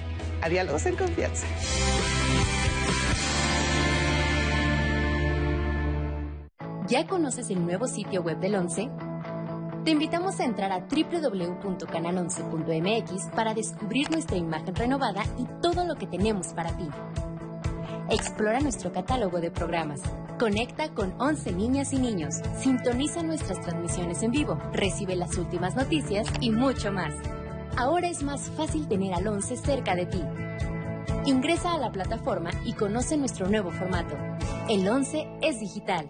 a 0.43 0.48
Diálogos 0.48 0.86
en 0.86 0.94
Confianza. 0.94 1.44
¿Ya 6.89 7.06
conoces 7.06 7.51
el 7.51 7.65
nuevo 7.66 7.86
sitio 7.86 8.23
web 8.23 8.39
del 8.39 8.55
11? 8.55 8.89
Te 9.85 9.90
invitamos 9.90 10.40
a 10.40 10.47
entrar 10.47 10.73
a 10.73 10.78
www.canal11.mx 10.78 13.27
para 13.36 13.52
descubrir 13.52 14.10
nuestra 14.10 14.39
imagen 14.39 14.74
renovada 14.74 15.23
y 15.36 15.44
todo 15.60 15.85
lo 15.85 15.97
que 15.97 16.06
tenemos 16.06 16.55
para 16.55 16.74
ti. 16.78 16.89
Explora 18.09 18.60
nuestro 18.60 18.90
catálogo 18.90 19.39
de 19.39 19.51
programas. 19.51 20.01
Conecta 20.39 20.89
con 20.94 21.12
11 21.20 21.52
niñas 21.52 21.93
y 21.93 21.98
niños. 21.98 22.36
Sintoniza 22.56 23.23
nuestras 23.23 23.60
transmisiones 23.60 24.23
en 24.23 24.31
vivo. 24.31 24.59
Recibe 24.73 25.15
las 25.15 25.36
últimas 25.36 25.77
noticias 25.77 26.27
y 26.40 26.51
mucho 26.51 26.90
más. 26.90 27.12
Ahora 27.77 28.09
es 28.09 28.23
más 28.23 28.48
fácil 28.52 28.89
tener 28.89 29.12
al 29.12 29.28
11 29.28 29.59
cerca 29.59 29.94
de 29.94 30.06
ti. 30.06 30.23
Ingresa 31.27 31.74
a 31.74 31.78
la 31.78 31.93
plataforma 31.93 32.48
y 32.65 32.73
conoce 32.73 33.19
nuestro 33.19 33.47
nuevo 33.47 33.70
formato. 33.73 34.16
El 34.70 34.89
11 34.89 35.28
es 35.43 35.60
digital. 35.60 36.09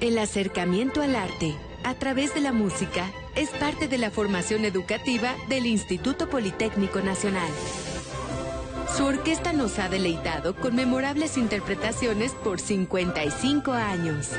El 0.00 0.18
acercamiento 0.18 1.02
al 1.02 1.16
arte 1.16 1.54
a 1.84 1.94
través 1.94 2.34
de 2.34 2.40
la 2.40 2.52
música 2.52 3.10
es 3.34 3.50
parte 3.50 3.88
de 3.88 3.98
la 3.98 4.10
formación 4.10 4.64
educativa 4.64 5.34
del 5.48 5.66
Instituto 5.66 6.28
Politécnico 6.28 7.00
Nacional. 7.00 7.50
Su 8.96 9.04
orquesta 9.04 9.52
nos 9.52 9.78
ha 9.78 9.88
deleitado 9.88 10.56
con 10.56 10.74
memorables 10.74 11.36
interpretaciones 11.36 12.32
por 12.32 12.58
55 12.58 13.72
años. 13.72 14.30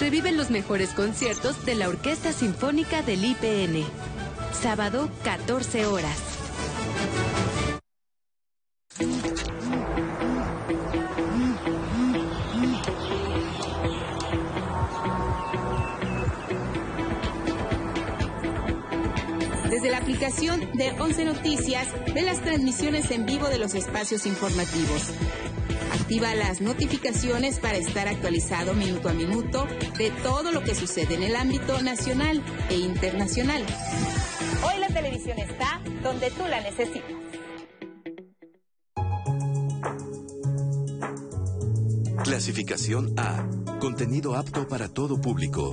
Revive 0.00 0.32
los 0.32 0.50
mejores 0.50 0.90
conciertos 0.90 1.64
de 1.64 1.74
la 1.76 1.88
Orquesta 1.88 2.32
Sinfónica 2.32 3.02
del 3.02 3.24
IPN. 3.24 3.84
Sábado, 4.52 5.08
14 5.22 5.86
horas. 5.86 6.18
Aplicación 20.04 20.60
de 20.74 20.90
11 21.00 21.24
Noticias, 21.24 21.88
ve 22.14 22.20
las 22.20 22.42
transmisiones 22.42 23.10
en 23.10 23.24
vivo 23.24 23.48
de 23.48 23.56
los 23.58 23.74
espacios 23.74 24.26
informativos. 24.26 25.10
Activa 25.94 26.34
las 26.34 26.60
notificaciones 26.60 27.58
para 27.58 27.78
estar 27.78 28.06
actualizado 28.06 28.74
minuto 28.74 29.08
a 29.08 29.14
minuto 29.14 29.66
de 29.96 30.10
todo 30.22 30.52
lo 30.52 30.62
que 30.62 30.74
sucede 30.74 31.14
en 31.14 31.22
el 31.22 31.34
ámbito 31.34 31.80
nacional 31.80 32.42
e 32.68 32.76
internacional. 32.76 33.64
Hoy 34.62 34.78
la 34.78 34.88
televisión 34.88 35.38
está 35.38 35.80
donde 36.02 36.30
tú 36.32 36.42
la 36.48 36.60
necesitas. 36.60 37.10
Clasificación 42.24 43.14
A. 43.16 43.46
Contenido 43.80 44.34
apto 44.36 44.68
para 44.68 44.90
todo 44.90 45.18
público. 45.18 45.72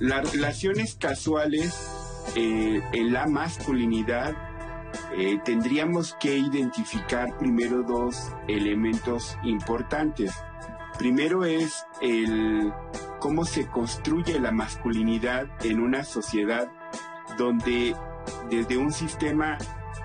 Las 0.00 0.32
relaciones 0.32 0.96
casuales 0.98 1.78
eh, 2.34 2.80
en 2.94 3.12
la 3.12 3.26
masculinidad 3.26 4.34
eh, 5.14 5.38
tendríamos 5.44 6.16
que 6.18 6.38
identificar 6.38 7.36
primero 7.36 7.82
dos 7.82 8.32
elementos 8.48 9.36
importantes. 9.44 10.32
Primero 10.98 11.44
es 11.44 11.84
el 12.00 12.72
cómo 13.18 13.44
se 13.44 13.66
construye 13.66 14.40
la 14.40 14.52
masculinidad 14.52 15.48
en 15.66 15.80
una 15.80 16.02
sociedad 16.02 16.72
donde 17.36 17.94
desde 18.48 18.78
un 18.78 18.92
sistema 18.92 19.58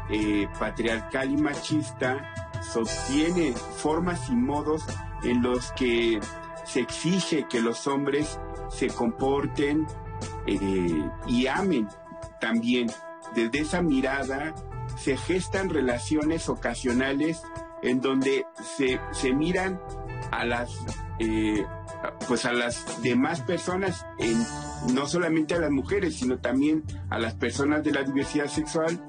eh, 0.10 0.50
patriarcal 0.60 1.32
y 1.32 1.38
machista 1.38 2.34
sostiene 2.74 3.54
formas 3.54 4.28
y 4.30 4.36
modos 4.36 4.84
en 5.24 5.42
los 5.42 5.72
que 5.72 6.20
se 6.66 6.82
exige 6.82 7.48
que 7.48 7.62
los 7.62 7.88
hombres 7.88 8.38
se 8.70 8.88
comporten 8.88 9.86
eh, 10.48 11.10
y 11.28 11.48
amen 11.48 11.88
también. 12.40 12.92
Desde 13.36 13.60
esa 13.60 13.82
mirada 13.82 14.54
se 14.98 15.18
gestan 15.18 15.70
relaciones 15.70 16.48
ocasionales 16.48 17.42
en 17.82 18.02
donde 18.02 18.46
se, 18.78 19.00
se 19.12 19.34
miran 19.34 19.82
a 20.32 20.46
las 20.46 20.72
eh, 21.20 21.66
pues 22.28 22.46
a 22.46 22.54
las 22.54 23.02
demás 23.02 23.42
personas, 23.42 24.06
en, 24.18 24.44
no 24.94 25.08
solamente 25.08 25.56
a 25.56 25.60
las 25.60 25.72
mujeres, 25.72 26.16
sino 26.16 26.38
también 26.40 26.84
a 27.10 27.20
las 27.20 27.34
personas 27.36 27.84
de 27.84 27.92
la 27.92 28.04
diversidad 28.04 28.48
sexual, 28.48 29.02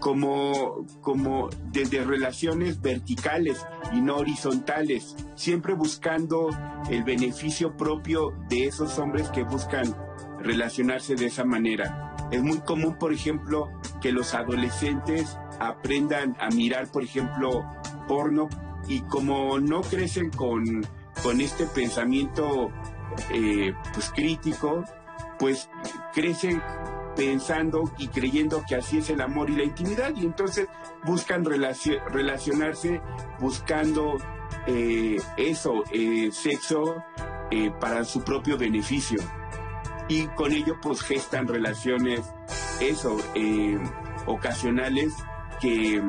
como, 0.00 0.86
como 1.00 1.48
desde 1.70 2.04
relaciones 2.04 2.80
verticales 2.80 3.64
y 3.92 4.00
no 4.00 4.16
horizontales, 4.16 5.16
siempre 5.34 5.74
buscando 5.74 6.50
el 6.90 7.04
beneficio 7.04 7.76
propio 7.76 8.34
de 8.48 8.66
esos 8.66 8.98
hombres 8.98 9.28
que 9.30 9.42
buscan 9.42 9.94
relacionarse 10.40 11.14
de 11.14 11.26
esa 11.26 11.44
manera. 11.44 12.16
Es 12.30 12.42
muy 12.42 12.58
común, 12.58 12.96
por 12.98 13.12
ejemplo, 13.12 13.70
que 14.00 14.12
los 14.12 14.34
adolescentes 14.34 15.38
aprendan 15.60 16.36
a 16.40 16.50
mirar, 16.50 16.88
por 16.88 17.02
ejemplo, 17.02 17.64
porno 18.06 18.48
y 18.86 19.00
como 19.00 19.58
no 19.58 19.80
crecen 19.80 20.30
con, 20.30 20.86
con 21.22 21.40
este 21.40 21.66
pensamiento 21.66 22.70
eh, 23.32 23.72
pues 23.94 24.10
crítico, 24.10 24.84
pues 25.38 25.68
crecen 26.12 26.62
pensando 27.18 27.90
y 27.98 28.06
creyendo 28.06 28.62
que 28.66 28.76
así 28.76 28.98
es 28.98 29.10
el 29.10 29.20
amor 29.20 29.50
y 29.50 29.56
la 29.56 29.64
intimidad 29.64 30.12
y 30.14 30.24
entonces 30.24 30.68
buscan 31.04 31.44
relacionarse 31.44 33.00
buscando 33.40 34.18
eh, 34.68 35.16
eso, 35.36 35.82
eh, 35.90 36.30
sexo 36.30 37.02
para 37.80 38.04
su 38.04 38.22
propio 38.22 38.56
beneficio. 38.56 39.18
Y 40.06 40.26
con 40.28 40.52
ello 40.52 40.78
pues 40.80 41.02
gestan 41.02 41.48
relaciones 41.48 42.20
eso 42.80 43.16
ocasionales 44.26 45.14
que 45.60 46.00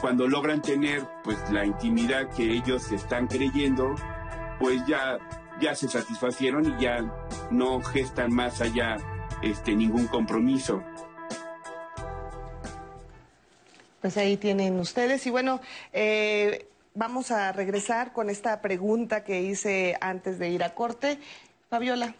cuando 0.00 0.26
logran 0.28 0.62
tener 0.62 1.06
pues 1.24 1.38
la 1.50 1.66
intimidad 1.66 2.30
que 2.30 2.52
ellos 2.52 2.90
están 2.90 3.26
creyendo, 3.26 3.94
pues 4.58 4.80
ya, 4.86 5.18
ya 5.60 5.74
se 5.74 5.88
satisfacieron 5.88 6.64
y 6.64 6.82
ya 6.82 7.04
no 7.50 7.82
gestan 7.82 8.32
más 8.32 8.62
allá 8.62 8.96
este, 9.44 9.74
ningún 9.74 10.06
compromiso. 10.06 10.82
Pues 14.00 14.16
ahí 14.16 14.36
tienen 14.36 14.78
ustedes. 14.80 15.26
Y 15.26 15.30
bueno, 15.30 15.60
eh, 15.92 16.66
vamos 16.94 17.30
a 17.30 17.52
regresar 17.52 18.12
con 18.12 18.30
esta 18.30 18.60
pregunta 18.60 19.24
que 19.24 19.42
hice 19.42 19.96
antes 20.00 20.38
de 20.38 20.48
ir 20.48 20.62
a 20.62 20.74
corte. 20.74 21.18
Fabiola, 21.70 22.14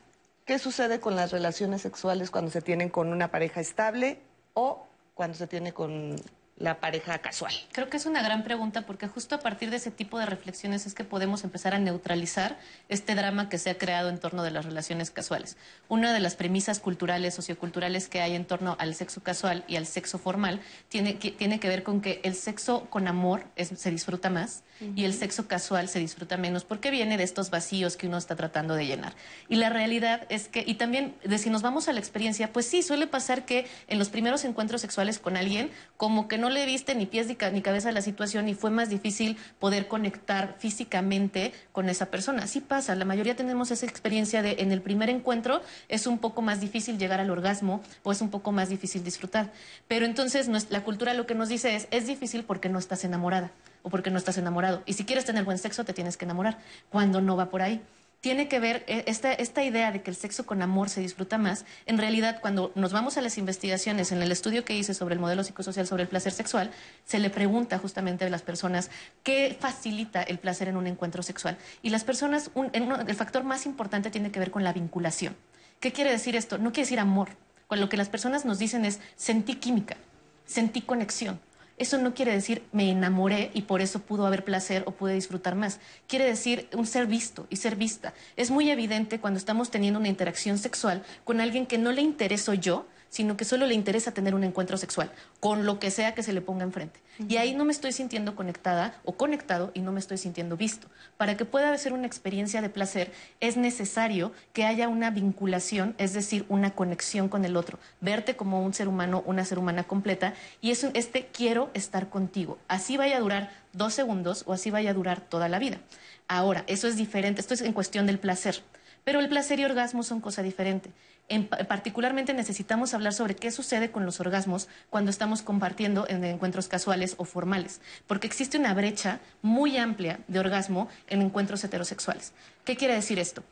¿qué 0.44 0.58
sucede 0.58 1.00
con 1.00 1.16
las 1.16 1.30
relaciones 1.30 1.82
sexuales 1.82 2.30
cuando 2.30 2.50
se 2.50 2.62
tienen 2.62 2.88
con 2.88 3.08
una 3.08 3.30
pareja 3.30 3.60
estable 3.60 4.18
o 4.54 4.86
cuando 5.14 5.36
se 5.36 5.46
tiene 5.46 5.72
con 5.72 6.16
la 6.56 6.80
pareja 6.80 7.18
casual? 7.18 7.52
Creo 7.72 7.88
que 7.88 7.96
es 7.96 8.06
una 8.06 8.22
gran 8.22 8.44
pregunta 8.44 8.82
porque 8.82 9.08
justo 9.08 9.34
a 9.34 9.40
partir 9.40 9.70
de 9.70 9.76
ese 9.76 9.90
tipo 9.90 10.18
de 10.18 10.26
reflexiones 10.26 10.86
es 10.86 10.94
que 10.94 11.04
podemos 11.04 11.44
empezar 11.44 11.74
a 11.74 11.78
neutralizar 11.78 12.58
este 12.88 13.14
drama 13.14 13.48
que 13.48 13.58
se 13.58 13.70
ha 13.70 13.78
creado 13.78 14.08
en 14.08 14.18
torno 14.18 14.42
de 14.42 14.50
las 14.50 14.64
relaciones 14.64 15.10
casuales. 15.10 15.56
Una 15.88 16.12
de 16.12 16.20
las 16.20 16.36
premisas 16.36 16.80
culturales, 16.80 17.34
socioculturales 17.34 18.08
que 18.08 18.20
hay 18.20 18.34
en 18.34 18.44
torno 18.44 18.76
al 18.78 18.94
sexo 18.94 19.22
casual 19.22 19.64
y 19.66 19.76
al 19.76 19.86
sexo 19.86 20.18
formal 20.18 20.60
tiene 20.88 21.18
que, 21.18 21.30
tiene 21.30 21.60
que 21.60 21.68
ver 21.68 21.82
con 21.82 22.00
que 22.00 22.20
el 22.22 22.34
sexo 22.34 22.86
con 22.90 23.08
amor 23.08 23.44
se 23.56 23.90
disfruta 23.90 24.30
más 24.30 24.62
y 24.96 25.04
el 25.04 25.14
sexo 25.14 25.46
casual 25.46 25.88
se 25.88 25.98
disfruta 25.98 26.36
menos 26.36 26.64
porque 26.64 26.90
viene 26.90 27.16
de 27.16 27.24
estos 27.24 27.50
vacíos 27.50 27.96
que 27.96 28.06
uno 28.06 28.18
está 28.18 28.36
tratando 28.36 28.74
de 28.74 28.86
llenar. 28.86 29.14
Y 29.48 29.56
la 29.56 29.70
realidad 29.70 30.26
es 30.28 30.48
que, 30.48 30.64
y 30.66 30.74
también 30.74 31.14
de 31.24 31.38
si 31.38 31.50
nos 31.50 31.62
vamos 31.62 31.88
a 31.88 31.92
la 31.92 32.00
experiencia, 32.00 32.52
pues 32.52 32.66
sí, 32.66 32.82
suele 32.82 33.06
pasar 33.06 33.44
que 33.44 33.66
en 33.88 33.98
los 33.98 34.08
primeros 34.08 34.44
encuentros 34.44 34.80
sexuales 34.80 35.18
con 35.18 35.36
alguien, 35.36 35.70
como 35.96 36.28
que 36.28 36.38
no 36.38 36.43
le 36.50 36.66
viste 36.66 36.94
ni 36.94 37.06
pies 37.06 37.26
ni, 37.26 37.62
cabeza 37.62 37.88
a 37.88 37.92
la 37.92 38.02
situación 38.02 38.48
y 38.48 38.54
fue 38.54 38.70
más 38.70 38.88
difícil 38.88 39.36
poder 39.58 39.88
conectar 39.88 40.56
físicamente 40.58 41.52
con 41.72 41.88
esa 41.88 42.06
persona. 42.06 42.46
Sí 42.46 42.60
pasa, 42.60 42.94
la 42.94 43.04
mayoría 43.04 43.36
tenemos 43.36 43.70
esa 43.70 43.86
experiencia 43.86 44.42
de 44.42 44.56
en 44.58 44.72
el 44.72 44.82
primer 44.82 45.10
encuentro 45.10 45.62
es 45.88 46.06
un 46.06 46.18
poco 46.18 46.42
más 46.42 46.60
difícil 46.60 46.98
llegar 46.98 47.20
al 47.20 47.30
orgasmo 47.30 47.82
o 48.02 48.12
es 48.12 48.20
un 48.20 48.30
poco 48.30 48.52
más 48.52 48.68
difícil 48.68 49.04
disfrutar. 49.04 49.52
Pero 49.88 50.06
entonces 50.06 50.48
la 50.70 50.82
cultura 50.82 51.14
lo 51.14 51.26
que 51.26 51.34
nos 51.34 51.48
dice 51.48 51.74
es, 51.74 51.88
es 51.90 52.06
difícil 52.06 52.44
porque 52.44 52.68
no 52.68 52.78
estás 52.78 53.04
enamorada 53.04 53.50
o 53.82 53.90
porque 53.90 54.10
no 54.10 54.18
estás 54.18 54.38
enamorado. 54.38 54.82
Y 54.86 54.94
si 54.94 55.04
quieres 55.04 55.24
tener 55.24 55.44
buen 55.44 55.58
sexo, 55.58 55.84
te 55.84 55.92
tienes 55.92 56.16
que 56.16 56.24
enamorar, 56.24 56.58
cuando 56.90 57.20
no 57.20 57.36
va 57.36 57.50
por 57.50 57.62
ahí. 57.62 57.80
Tiene 58.24 58.48
que 58.48 58.58
ver 58.58 58.84
eh, 58.86 59.04
esta, 59.06 59.62
idea 59.64 59.92
de 59.92 60.00
que 60.00 60.08
el 60.08 60.16
sexo 60.16 60.46
con 60.46 60.62
amor 60.62 60.88
se 60.88 61.02
disfruta 61.02 61.36
más. 61.36 61.66
En 61.84 61.98
realidad, 61.98 62.38
cuando 62.40 62.72
nos 62.74 62.90
vamos 62.90 63.18
a 63.18 63.20
las 63.20 63.36
investigaciones, 63.36 64.12
en 64.12 64.22
el 64.22 64.32
estudio 64.32 64.64
que 64.64 64.74
hice 64.74 64.94
sobre 64.94 65.12
el 65.12 65.20
modelo 65.20 65.44
psicosocial 65.44 65.86
sobre 65.86 66.04
el 66.04 66.08
placer 66.08 66.32
sexual, 66.32 66.70
se 67.04 67.18
le 67.18 67.28
pregunta 67.28 67.76
justamente 67.78 68.24
a 68.24 68.30
las 68.30 68.40
personas 68.40 68.90
qué 69.22 69.54
facilita 69.60 70.22
el 70.22 70.38
placer 70.38 70.68
en 70.68 70.78
un 70.78 70.86
encuentro 70.86 71.22
sexual. 71.22 71.58
Y 71.82 71.90
las 71.90 72.02
personas, 72.04 72.50
el 72.72 73.14
factor 73.14 73.44
más 73.44 73.66
importante 73.66 74.10
tiene 74.10 74.30
que 74.30 74.40
ver 74.40 74.50
con 74.50 74.64
la 74.64 74.72
vinculación. 74.72 75.36
¿Qué 75.78 75.92
quiere 75.92 76.10
decir 76.10 76.34
esto? 76.34 76.56
No 76.56 76.72
quiere 76.72 76.86
decir 76.86 77.00
amor. 77.00 77.28
Con 77.66 77.78
lo 77.78 77.90
que 77.90 77.98
las 77.98 78.08
personas 78.08 78.46
nos 78.46 78.58
dicen 78.58 78.86
es 78.86 79.00
sentí 79.16 79.56
química, 79.56 79.98
sentí 80.46 80.80
conexión, 80.80 81.40
eso 81.76 81.98
no 81.98 82.14
quiere 82.14 82.32
decir 82.32 82.62
me 82.72 82.90
enamoré 82.90 83.50
y 83.52 83.62
por 83.62 83.80
eso 83.80 84.00
pudo 84.00 84.26
haber 84.26 84.44
placer 84.44 84.84
o 84.86 84.92
pude 84.92 85.14
disfrutar 85.14 85.54
más. 85.54 85.80
Quiere 86.06 86.24
decir 86.26 86.68
un 86.74 86.86
ser 86.86 87.06
visto 87.06 87.46
y 87.50 87.56
ser 87.56 87.76
vista. 87.76 88.14
Es 88.36 88.50
muy 88.50 88.70
evidente 88.70 89.20
cuando 89.20 89.38
estamos 89.38 89.70
teniendo 89.70 89.98
una 89.98 90.08
interacción 90.08 90.58
sexual 90.58 91.02
con 91.24 91.40
alguien 91.40 91.66
que 91.66 91.78
no 91.78 91.92
le 91.92 92.02
intereso 92.02 92.54
yo, 92.54 92.86
sino 93.14 93.36
que 93.36 93.44
solo 93.44 93.66
le 93.66 93.74
interesa 93.74 94.10
tener 94.10 94.34
un 94.34 94.42
encuentro 94.42 94.76
sexual, 94.76 95.08
con 95.38 95.66
lo 95.66 95.78
que 95.78 95.92
sea 95.92 96.14
que 96.14 96.24
se 96.24 96.32
le 96.32 96.40
ponga 96.40 96.64
enfrente. 96.64 96.98
Y 97.28 97.36
ahí 97.36 97.54
no 97.54 97.64
me 97.64 97.70
estoy 97.70 97.92
sintiendo 97.92 98.34
conectada 98.34 99.00
o 99.04 99.12
conectado 99.12 99.70
y 99.72 99.82
no 99.82 99.92
me 99.92 100.00
estoy 100.00 100.18
sintiendo 100.18 100.56
visto. 100.56 100.88
Para 101.16 101.36
que 101.36 101.44
pueda 101.44 101.78
ser 101.78 101.92
una 101.92 102.08
experiencia 102.08 102.60
de 102.60 102.70
placer 102.70 103.12
es 103.38 103.56
necesario 103.56 104.32
que 104.52 104.64
haya 104.64 104.88
una 104.88 105.10
vinculación, 105.10 105.94
es 105.96 106.12
decir, 106.12 106.44
una 106.48 106.72
conexión 106.72 107.28
con 107.28 107.44
el 107.44 107.56
otro, 107.56 107.78
verte 108.00 108.34
como 108.34 108.64
un 108.64 108.74
ser 108.74 108.88
humano, 108.88 109.22
una 109.26 109.44
ser 109.44 109.60
humana 109.60 109.84
completa 109.84 110.34
y 110.60 110.72
es 110.72 110.82
este 110.94 111.28
quiero 111.32 111.70
estar 111.72 112.08
contigo. 112.08 112.58
Así 112.66 112.96
vaya 112.96 113.18
a 113.18 113.20
durar 113.20 113.52
dos 113.72 113.94
segundos 113.94 114.42
o 114.48 114.52
así 114.52 114.72
vaya 114.72 114.90
a 114.90 114.94
durar 114.94 115.20
toda 115.20 115.48
la 115.48 115.60
vida. 115.60 115.78
Ahora, 116.26 116.64
eso 116.66 116.88
es 116.88 116.96
diferente, 116.96 117.40
esto 117.40 117.54
es 117.54 117.60
en 117.60 117.74
cuestión 117.74 118.06
del 118.06 118.18
placer. 118.18 118.64
Pero 119.04 119.20
el 119.20 119.28
placer 119.28 119.60
y 119.60 119.64
orgasmo 119.64 120.02
son 120.02 120.20
cosa 120.20 120.42
diferente. 120.42 120.90
En, 121.28 121.46
particularmente 121.48 122.34
necesitamos 122.34 122.92
hablar 122.92 123.14
sobre 123.14 123.34
qué 123.34 123.50
sucede 123.50 123.90
con 123.90 124.04
los 124.04 124.20
orgasmos 124.20 124.68
cuando 124.90 125.10
estamos 125.10 125.40
compartiendo 125.40 126.06
en 126.08 126.22
encuentros 126.22 126.68
casuales 126.68 127.14
o 127.16 127.24
formales, 127.24 127.80
porque 128.06 128.26
existe 128.26 128.58
una 128.58 128.74
brecha 128.74 129.20
muy 129.40 129.78
amplia 129.78 130.20
de 130.28 130.38
orgasmo 130.38 130.88
en 131.08 131.22
encuentros 131.22 131.64
heterosexuales. 131.64 132.32
¿Qué 132.64 132.76
quiere 132.76 132.94
decir 132.94 133.18
esto? 133.18 133.42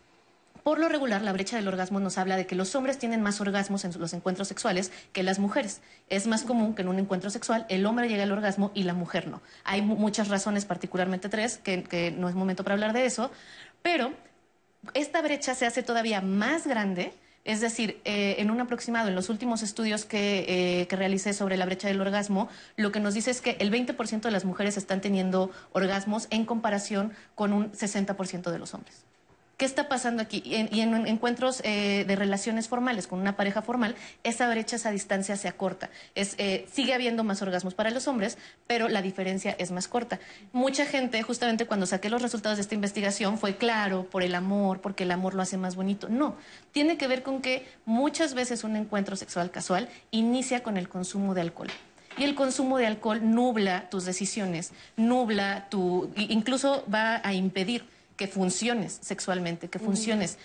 Por 0.63 0.79
lo 0.79 0.89
regular, 0.89 1.23
la 1.23 1.33
brecha 1.33 1.57
del 1.57 1.67
orgasmo 1.67 1.99
nos 1.99 2.19
habla 2.19 2.37
de 2.37 2.47
que 2.47 2.55
los 2.55 2.77
hombres 2.77 2.99
tienen 2.99 3.21
más 3.21 3.41
orgasmos 3.41 3.85
en 3.85 3.99
los 3.99 4.13
encuentros 4.13 4.47
sexuales 4.47 4.93
que 5.13 5.25
las 5.25 5.41
mujeres. 5.41 5.81
Es 6.09 6.29
más 6.29 6.45
común 6.45 6.75
que 6.75 6.83
en 6.83 6.89
un 6.89 7.01
encuentro 7.01 7.31
sexual 7.31 7.67
el 7.69 7.85
hombre 7.85 8.09
llegue 8.09 8.23
al 8.23 8.31
orgasmo 8.31 8.71
y 8.75 8.85
la 8.85 8.95
mujer 8.95 9.27
no. 9.27 9.43
Hay 9.65 9.83
muchas 9.83 10.29
razones, 10.29 10.65
particularmente 10.65 11.29
tres, 11.29 11.59
que 11.59 12.15
no 12.17 12.29
es 12.29 12.37
momento 12.37 12.63
para 12.63 12.75
hablar 12.75 12.93
de 12.93 13.07
eso, 13.07 13.33
pero 13.83 14.13
esta 14.95 15.21
brecha 15.21 15.55
se 15.55 15.67
hace 15.67 15.83
todavía 15.83 16.21
más 16.21 16.67
grande 16.67 17.13
es 17.45 17.61
decir, 17.61 18.01
eh, 18.05 18.37
en 18.39 18.51
un 18.51 18.61
aproximado, 18.61 19.09
en 19.09 19.15
los 19.15 19.29
últimos 19.29 19.63
estudios 19.63 20.05
que, 20.05 20.45
eh, 20.81 20.87
que, 20.87 20.97
realicé 20.97 21.33
sobre 21.33 21.57
la 21.57 21.67
brecha 21.67 21.89
del 21.89 22.01
orgasmo, 22.01 22.49
lo 22.77 22.93
que 22.93 23.01
nos 23.01 23.15
dice 23.15 23.31
es 23.31 23.41
que 23.41 23.57
el 23.59 23.71
20% 23.71 24.29
de 24.29 24.31
las 24.31 24.45
mujeres 24.45 24.77
están 24.77 25.01
teniendo 25.01 25.51
orgasmos 25.73 26.29
en 26.31 26.45
comparación 26.45 27.13
con 27.35 27.53
un 27.53 27.73
60% 27.73 28.51
de 28.51 28.59
los 28.59 28.75
hombres. 28.75 29.05
¿Qué 29.63 29.67
está 29.67 29.89
pasando 29.89 30.25
aquí? 30.25 30.43
Y 30.45 30.81
en, 30.81 31.07
encuentros 31.07 31.61
eh, 31.63 32.05
de 32.05 32.17
relaciones 32.17 32.67
formales 32.67 33.07
con 33.07 33.21
una 33.21 33.37
pareja 33.37 33.63
formal, 33.63 33.95
esa 34.25 34.51
brecha, 34.51 34.75
esa 34.75 34.91
distancia 34.91 35.37
se 35.37 35.47
acorta. 35.47 35.89
Es, 36.17 36.35
eh, 36.39 36.67
sigue 36.73 36.95
habiendo 36.95 37.23
más 37.23 37.43
orgasmos 37.43 37.73
para 37.73 37.93
los 37.93 38.09
hombres, 38.09 38.39
pero 38.67 38.89
la 38.89 39.03
diferencia 39.03 39.55
es 39.61 39.71
más 39.71 39.87
corta. 39.87 40.19
Mucha 40.53 40.85
gente, 40.85 41.23
justamente 41.23 41.65
cuando 41.65 41.87
saqué 41.87 42.11
los 42.11 42.23
resultados 42.23 42.59
de 42.59 42.63
esta 42.63 42.75
investigación, 42.75 43.39
fue 43.39 43.57
claro, 43.57 44.03
por 44.11 44.25
el 44.25 44.35
amor, 44.35 44.81
porque 44.81 45.05
el 45.05 45.13
amor 45.13 45.35
lo 45.35 45.43
hace 45.43 45.59
más 45.59 45.77
bonito. 45.77 46.09
No, 46.09 46.35
tiene 46.73 46.99
que 46.99 47.07
ver 47.07 47.23
con 47.23 47.41
que 47.41 47.65
muchas 47.85 48.35
veces 48.35 48.65
un 48.65 48.75
encuentro 48.75 49.15
sexual 49.15 49.53
casual 49.53 49.89
inicia 50.11 50.65
con 50.65 50.77
el 50.77 50.89
consumo 50.89 51.35
de 51.35 51.41
alcohol. 51.41 51.69
Y 52.19 52.25
el 52.25 52.35
consumo 52.35 52.79
de 52.79 52.89
alcohol 52.89 53.21
nubla 53.23 53.89
tus 53.91 54.07
decisiones, 54.07 54.73
nubla 54.97 55.69
tu, 55.71 56.11
incluso 56.17 56.85
va 56.93 57.21
a 57.23 57.33
impedir 57.33 57.85
que 58.23 58.29
funciones 58.29 58.99
sexualmente, 59.01 59.69
que 59.69 59.81
funciones 59.81 60.39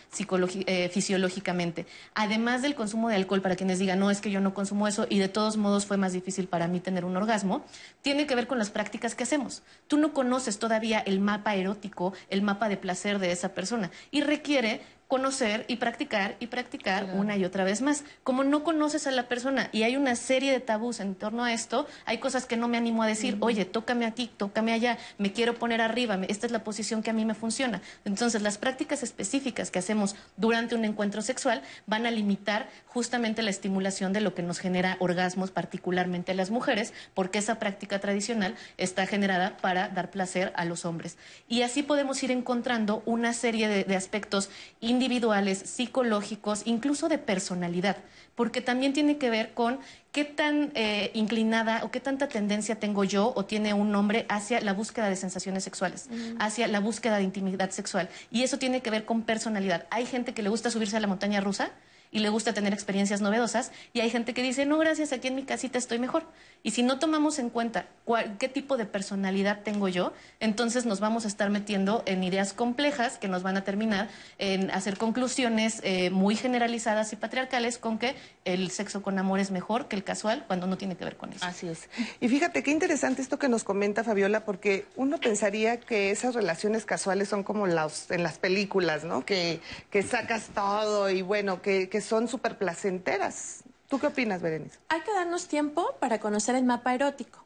eh, 0.65 0.89
fisiológicamente. 0.91 1.85
Además 2.15 2.63
del 2.63 2.73
consumo 2.73 3.07
de 3.09 3.15
alcohol, 3.15 3.43
para 3.43 3.55
quienes 3.55 3.77
digan, 3.77 3.99
no, 3.99 4.09
es 4.09 4.19
que 4.19 4.31
yo 4.31 4.41
no 4.41 4.55
consumo 4.55 4.87
eso 4.87 5.05
y 5.07 5.19
de 5.19 5.29
todos 5.29 5.57
modos 5.57 5.85
fue 5.85 5.95
más 5.95 6.11
difícil 6.11 6.47
para 6.47 6.67
mí 6.67 6.79
tener 6.79 7.05
un 7.05 7.15
orgasmo, 7.15 7.63
tiene 8.01 8.25
que 8.25 8.33
ver 8.33 8.47
con 8.47 8.57
las 8.57 8.71
prácticas 8.71 9.13
que 9.13 9.21
hacemos. 9.21 9.61
Tú 9.85 9.97
no 9.97 10.11
conoces 10.11 10.57
todavía 10.57 10.97
el 10.97 11.19
mapa 11.19 11.53
erótico, 11.53 12.13
el 12.31 12.41
mapa 12.41 12.67
de 12.67 12.77
placer 12.77 13.19
de 13.19 13.31
esa 13.31 13.49
persona 13.49 13.91
y 14.09 14.21
requiere 14.21 14.81
conocer 15.07 15.65
y 15.67 15.77
practicar 15.77 16.35
y 16.39 16.47
practicar 16.47 17.05
una 17.15 17.37
y 17.37 17.45
otra 17.45 17.63
vez 17.63 17.81
más. 17.81 18.03
Como 18.23 18.43
no 18.43 18.63
conoces 18.63 19.07
a 19.07 19.11
la 19.11 19.27
persona 19.27 19.69
y 19.71 19.83
hay 19.83 19.95
una 19.95 20.15
serie 20.15 20.51
de 20.51 20.59
tabús 20.59 20.99
en 20.99 21.15
torno 21.15 21.43
a 21.45 21.53
esto, 21.53 21.87
hay 22.05 22.17
cosas 22.17 22.45
que 22.45 22.57
no 22.57 22.67
me 22.67 22.77
animo 22.77 23.03
a 23.03 23.07
decir, 23.07 23.37
oye, 23.39 23.65
tócame 23.65 24.05
aquí, 24.05 24.29
tócame 24.35 24.73
allá, 24.73 24.97
me 25.17 25.31
quiero 25.31 25.55
poner 25.55 25.81
arriba, 25.81 26.19
esta 26.27 26.45
es 26.45 26.51
la 26.51 26.63
posición 26.63 27.03
que 27.03 27.09
a 27.09 27.13
mí 27.13 27.25
me 27.25 27.35
funciona. 27.35 27.81
Entonces, 28.05 28.41
las 28.41 28.57
prácticas 28.57 29.03
específicas 29.03 29.71
que 29.71 29.79
hacemos 29.79 30.15
durante 30.35 30.75
un 30.75 30.83
encuentro 30.83 31.21
sexual 31.21 31.61
van 31.85 32.05
a 32.05 32.11
limitar 32.11 32.67
justamente 32.87 33.41
la 33.41 33.49
estimulación 33.49 34.11
de 34.11 34.21
lo 34.21 34.33
que 34.33 34.43
nos 34.43 34.59
genera 34.59 34.97
orgasmos, 34.99 35.51
particularmente 35.51 36.33
a 36.33 36.35
las 36.35 36.51
mujeres, 36.51 36.93
porque 37.13 37.39
esa 37.39 37.59
práctica 37.59 37.99
tradicional 37.99 38.55
está 38.77 39.05
generada 39.05 39.57
para 39.57 39.87
dar 39.89 40.09
placer 40.11 40.51
a 40.55 40.65
los 40.65 40.83
hombres. 40.83 41.17
Y 41.47 41.61
así 41.61 41.83
podemos 41.83 42.21
ir 42.23 42.31
encontrando 42.31 43.03
una 43.05 43.33
serie 43.33 43.67
de, 43.67 43.83
de 43.83 43.95
aspectos 43.95 44.49
individuales, 44.97 45.59
psicológicos, 45.59 46.63
incluso 46.65 47.07
de 47.07 47.19
personalidad, 47.19 47.97
porque 48.35 48.61
también 48.61 48.93
tiene 48.93 49.17
que 49.17 49.29
ver 49.29 49.53
con 49.53 49.79
qué 50.11 50.25
tan 50.25 50.71
eh, 50.73 51.11
inclinada 51.13 51.83
o 51.83 51.91
qué 51.91 51.99
tanta 51.99 52.27
tendencia 52.27 52.79
tengo 52.79 53.03
yo 53.03 53.31
o 53.35 53.45
tiene 53.45 53.73
un 53.75 53.93
hombre 53.95 54.25
hacia 54.27 54.59
la 54.61 54.73
búsqueda 54.73 55.07
de 55.09 55.15
sensaciones 55.15 55.63
sexuales, 55.63 56.07
Mm. 56.09 56.41
hacia 56.41 56.67
la 56.67 56.79
búsqueda 56.79 57.17
de 57.17 57.23
intimidad 57.23 57.69
sexual. 57.69 58.09
Y 58.31 58.41
eso 58.41 58.57
tiene 58.57 58.81
que 58.81 58.89
ver 58.89 59.05
con 59.05 59.21
personalidad. 59.21 59.85
Hay 59.91 60.05
gente 60.07 60.33
que 60.33 60.41
le 60.41 60.49
gusta 60.49 60.71
subirse 60.71 60.97
a 60.97 60.99
la 60.99 61.07
montaña 61.07 61.39
rusa 61.41 61.69
y 62.11 62.19
le 62.19 62.29
gusta 62.29 62.53
tener 62.53 62.73
experiencias 62.73 63.21
novedosas 63.21 63.71
y 63.93 63.99
hay 63.99 64.09
gente 64.09 64.33
que 64.33 64.41
dice, 64.41 64.65
no, 64.65 64.77
gracias, 64.77 65.11
aquí 65.13 65.27
en 65.27 65.35
mi 65.35 65.43
casita 65.43 65.77
estoy 65.77 65.99
mejor. 65.99 66.23
Y 66.63 66.71
si 66.71 66.83
no 66.83 66.99
tomamos 66.99 67.39
en 67.39 67.49
cuenta 67.49 67.85
cuál- 68.03 68.37
qué 68.37 68.49
tipo 68.49 68.75
de 68.77 68.85
personalidad 68.85 69.61
tengo 69.63 69.87
yo, 69.87 70.11
entonces 70.39 70.85
nos 70.85 70.99
vamos 70.99 71.23
a 71.23 71.27
estar 71.29 71.49
metiendo 71.49 72.03
en 72.05 72.23
ideas 72.23 72.51
complejas 72.53 73.17
que 73.17 73.27
nos 73.27 73.41
van 73.43 73.55
a 73.57 73.63
terminar 73.63 74.09
en 74.37 74.69
hacer 74.71 74.97
conclusiones 74.97 75.79
eh, 75.83 76.09
muy 76.09 76.35
generalizadas 76.35 77.13
y 77.13 77.15
patriarcales 77.15 77.77
con 77.77 77.97
que 77.99 78.15
el 78.43 78.69
sexo 78.71 79.01
con 79.01 79.17
amor 79.17 79.39
es 79.39 79.51
mejor 79.51 79.87
que 79.87 79.95
el 79.95 80.03
casual 80.03 80.43
cuando 80.47 80.67
no 80.67 80.77
tiene 80.77 80.95
que 80.97 81.05
ver 81.05 81.15
con 81.15 81.31
eso. 81.31 81.45
Así 81.45 81.67
es. 81.67 81.89
Y 82.19 82.27
fíjate 82.27 82.63
qué 82.63 82.71
interesante 82.71 83.21
esto 83.21 83.39
que 83.39 83.47
nos 83.49 83.63
comenta 83.63 84.03
Fabiola, 84.03 84.43
porque 84.43 84.85
uno 84.95 85.19
pensaría 85.19 85.79
que 85.79 86.11
esas 86.11 86.35
relaciones 86.35 86.85
casuales 86.85 87.29
son 87.29 87.43
como 87.43 87.65
las 87.67 88.11
en 88.11 88.23
las 88.23 88.37
películas, 88.39 89.03
¿no? 89.05 89.25
Que, 89.25 89.61
que 89.89 90.03
sacas 90.03 90.47
todo 90.53 91.09
y 91.09 91.21
bueno, 91.21 91.61
que, 91.61 91.87
que 91.89 92.01
son 92.01 92.27
súper 92.27 92.57
placenteras. 92.57 93.63
¿Tú 93.87 93.99
qué 93.99 94.07
opinas, 94.07 94.41
Berenice? 94.41 94.77
Hay 94.89 95.01
que 95.01 95.13
darnos 95.13 95.47
tiempo 95.47 95.95
para 95.99 96.19
conocer 96.19 96.55
el 96.55 96.63
mapa 96.63 96.93
erótico. 96.93 97.45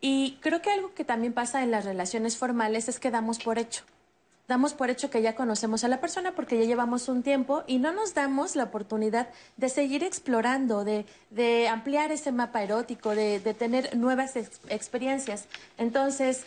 Y 0.00 0.38
creo 0.40 0.62
que 0.62 0.70
algo 0.70 0.94
que 0.94 1.04
también 1.04 1.32
pasa 1.32 1.62
en 1.62 1.70
las 1.70 1.84
relaciones 1.84 2.36
formales 2.36 2.88
es 2.88 3.00
que 3.00 3.10
damos 3.10 3.38
por 3.38 3.58
hecho. 3.58 3.82
Damos 4.46 4.74
por 4.74 4.90
hecho 4.90 5.08
que 5.08 5.22
ya 5.22 5.34
conocemos 5.34 5.84
a 5.84 5.88
la 5.88 6.00
persona 6.00 6.34
porque 6.34 6.58
ya 6.58 6.64
llevamos 6.66 7.08
un 7.08 7.22
tiempo 7.22 7.64
y 7.66 7.78
no 7.78 7.92
nos 7.92 8.12
damos 8.12 8.56
la 8.56 8.64
oportunidad 8.64 9.30
de 9.56 9.70
seguir 9.70 10.04
explorando, 10.04 10.84
de, 10.84 11.06
de 11.30 11.66
ampliar 11.68 12.12
ese 12.12 12.30
mapa 12.30 12.62
erótico, 12.62 13.14
de, 13.14 13.40
de 13.40 13.54
tener 13.54 13.96
nuevas 13.96 14.36
ex- 14.36 14.60
experiencias. 14.68 15.46
Entonces, 15.78 16.44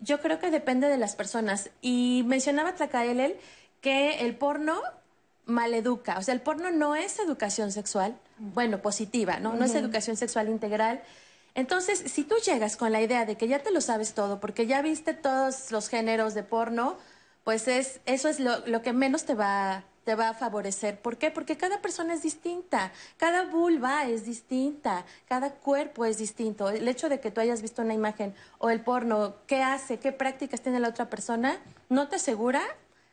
yo 0.00 0.20
creo 0.20 0.38
que 0.38 0.50
depende 0.52 0.86
de 0.88 0.98
las 0.98 1.16
personas. 1.16 1.70
Y 1.80 2.22
mencionaba 2.26 2.74
Tlacaelel 2.76 3.36
que 3.80 4.20
el 4.20 4.36
porno 4.36 4.80
maleduca. 5.46 6.18
O 6.18 6.22
sea, 6.22 6.34
el 6.34 6.40
porno 6.40 6.70
no 6.70 6.94
es 6.94 7.18
educación 7.18 7.72
sexual, 7.72 8.16
bueno, 8.38 8.80
positiva, 8.80 9.38
¿no? 9.38 9.54
No 9.54 9.64
es 9.64 9.74
educación 9.74 10.16
sexual 10.16 10.48
integral. 10.48 11.02
Entonces, 11.54 12.02
si 12.06 12.24
tú 12.24 12.36
llegas 12.44 12.76
con 12.76 12.92
la 12.92 13.02
idea 13.02 13.26
de 13.26 13.36
que 13.36 13.48
ya 13.48 13.58
te 13.58 13.70
lo 13.70 13.80
sabes 13.80 14.14
todo, 14.14 14.40
porque 14.40 14.66
ya 14.66 14.80
viste 14.82 15.14
todos 15.14 15.70
los 15.70 15.88
géneros 15.88 16.34
de 16.34 16.42
porno, 16.42 16.96
pues 17.44 17.68
es, 17.68 18.00
eso 18.06 18.28
es 18.28 18.40
lo, 18.40 18.66
lo 18.66 18.82
que 18.82 18.92
menos 18.92 19.24
te 19.24 19.34
va, 19.34 19.84
te 20.04 20.14
va 20.14 20.30
a 20.30 20.34
favorecer. 20.34 21.00
¿Por 21.00 21.18
qué? 21.18 21.30
Porque 21.30 21.56
cada 21.56 21.82
persona 21.82 22.14
es 22.14 22.22
distinta, 22.22 22.92
cada 23.16 23.44
vulva 23.44 24.06
es 24.06 24.24
distinta, 24.24 25.04
cada 25.28 25.50
cuerpo 25.50 26.04
es 26.04 26.18
distinto. 26.18 26.70
El 26.70 26.88
hecho 26.88 27.08
de 27.08 27.20
que 27.20 27.30
tú 27.30 27.40
hayas 27.40 27.62
visto 27.62 27.82
una 27.82 27.94
imagen 27.94 28.34
o 28.58 28.70
el 28.70 28.80
porno, 28.80 29.34
qué 29.46 29.62
hace, 29.62 29.98
qué 29.98 30.12
prácticas 30.12 30.62
tiene 30.62 30.80
la 30.80 30.88
otra 30.88 31.10
persona, 31.10 31.58
no 31.88 32.08
te 32.08 32.16
asegura 32.16 32.62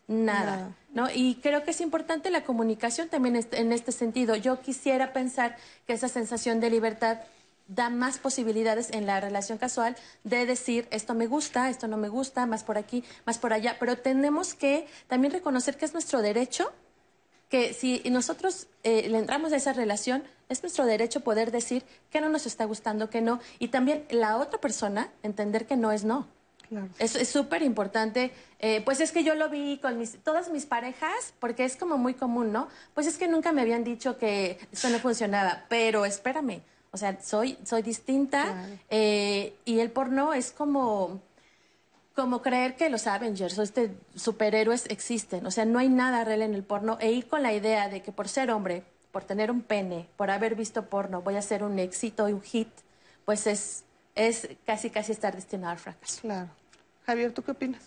nada, 0.09 0.55
Nada. 0.57 0.75
¿no? 0.93 1.07
Y 1.13 1.35
creo 1.35 1.63
que 1.63 1.71
es 1.71 1.81
importante 1.81 2.31
la 2.31 2.43
comunicación 2.43 3.07
también 3.09 3.35
en 3.51 3.71
este 3.71 3.91
sentido. 3.91 4.35
Yo 4.35 4.59
quisiera 4.59 5.13
pensar 5.13 5.55
que 5.85 5.93
esa 5.93 6.07
sensación 6.07 6.59
de 6.59 6.69
libertad 6.69 7.19
da 7.69 7.91
más 7.91 8.17
posibilidades 8.17 8.89
en 8.91 9.05
la 9.05 9.21
relación 9.21 9.59
casual 9.59 9.95
de 10.23 10.45
decir 10.47 10.87
esto 10.89 11.13
me 11.13 11.27
gusta, 11.27 11.69
esto 11.69 11.87
no 11.87 11.97
me 11.97 12.09
gusta, 12.09 12.47
más 12.47 12.63
por 12.63 12.77
aquí, 12.79 13.03
más 13.25 13.37
por 13.37 13.53
allá, 13.53 13.77
pero 13.79 13.97
tenemos 13.97 14.55
que 14.55 14.87
también 15.07 15.31
reconocer 15.31 15.77
que 15.77 15.85
es 15.85 15.93
nuestro 15.93 16.23
derecho, 16.23 16.71
que 17.47 17.73
si 17.73 18.01
nosotros 18.09 18.67
eh, 18.83 19.07
le 19.09 19.19
entramos 19.19 19.53
a 19.53 19.57
esa 19.57 19.73
relación, 19.73 20.23
es 20.49 20.63
nuestro 20.63 20.85
derecho 20.85 21.21
poder 21.21 21.51
decir 21.51 21.83
que 22.09 22.21
no 22.21 22.29
nos 22.29 22.47
está 22.47 22.65
gustando, 22.65 23.11
que 23.11 23.21
no, 23.21 23.39
y 23.59 23.67
también 23.67 24.05
la 24.09 24.37
otra 24.37 24.59
persona 24.59 25.11
entender 25.21 25.67
que 25.67 25.77
no 25.77 25.91
es 25.91 26.03
no. 26.03 26.27
Es 26.99 27.15
es 27.15 27.29
súper 27.29 27.61
importante. 27.63 28.31
eh, 28.59 28.81
pues 28.83 28.99
es 28.99 29.11
que 29.11 29.23
yo 29.23 29.35
lo 29.35 29.49
vi 29.49 29.79
con 29.79 29.97
mis, 29.97 30.17
todas 30.23 30.49
mis 30.49 30.65
parejas, 30.65 31.33
porque 31.39 31.63
es 31.65 31.75
como 31.75 31.97
muy 31.97 32.13
común, 32.13 32.51
¿no? 32.51 32.67
Pues 32.93 33.07
es 33.07 33.17
que 33.17 33.27
nunca 33.27 33.51
me 33.51 33.61
habían 33.61 33.83
dicho 33.83 34.17
que 34.17 34.59
esto 34.71 34.89
no 34.89 34.99
funcionaba, 34.99 35.63
pero 35.69 36.05
espérame, 36.05 36.61
o 36.91 36.97
sea, 36.97 37.21
soy, 37.21 37.57
soy 37.63 37.81
distinta 37.83 38.67
eh, 38.89 39.53
y 39.65 39.79
el 39.79 39.91
porno 39.91 40.33
es 40.33 40.51
como, 40.51 41.21
como 42.15 42.41
creer 42.41 42.75
que 42.75 42.89
los 42.89 43.07
Avengers 43.07 43.57
o 43.59 43.63
este 43.63 43.91
superhéroes 44.15 44.85
existen. 44.87 45.45
O 45.45 45.51
sea, 45.51 45.65
no 45.65 45.79
hay 45.79 45.87
nada 45.89 46.23
real 46.25 46.41
en 46.41 46.53
el 46.53 46.63
porno 46.63 46.97
e 46.99 47.11
ir 47.11 47.27
con 47.27 47.43
la 47.43 47.53
idea 47.53 47.89
de 47.89 48.01
que 48.01 48.11
por 48.11 48.27
ser 48.27 48.51
hombre, 48.51 48.83
por 49.11 49.23
tener 49.23 49.51
un 49.51 49.61
pene, 49.61 50.07
por 50.17 50.29
haber 50.31 50.55
visto 50.55 50.85
porno, 50.89 51.21
voy 51.21 51.35
a 51.35 51.41
ser 51.41 51.63
un 51.63 51.79
éxito 51.79 52.27
y 52.27 52.33
un 52.33 52.41
hit, 52.41 52.69
pues 53.25 53.47
es, 53.47 53.83
es 54.15 54.49
casi 54.65 54.89
casi 54.89 55.11
estar 55.11 55.35
destinado 55.35 55.71
al 55.71 55.79
fracaso. 55.79 56.21
Claro. 56.21 56.49
Javier, 57.09 57.31
¿tú 57.31 57.41
qué 57.41 57.49
opinas? 57.51 57.81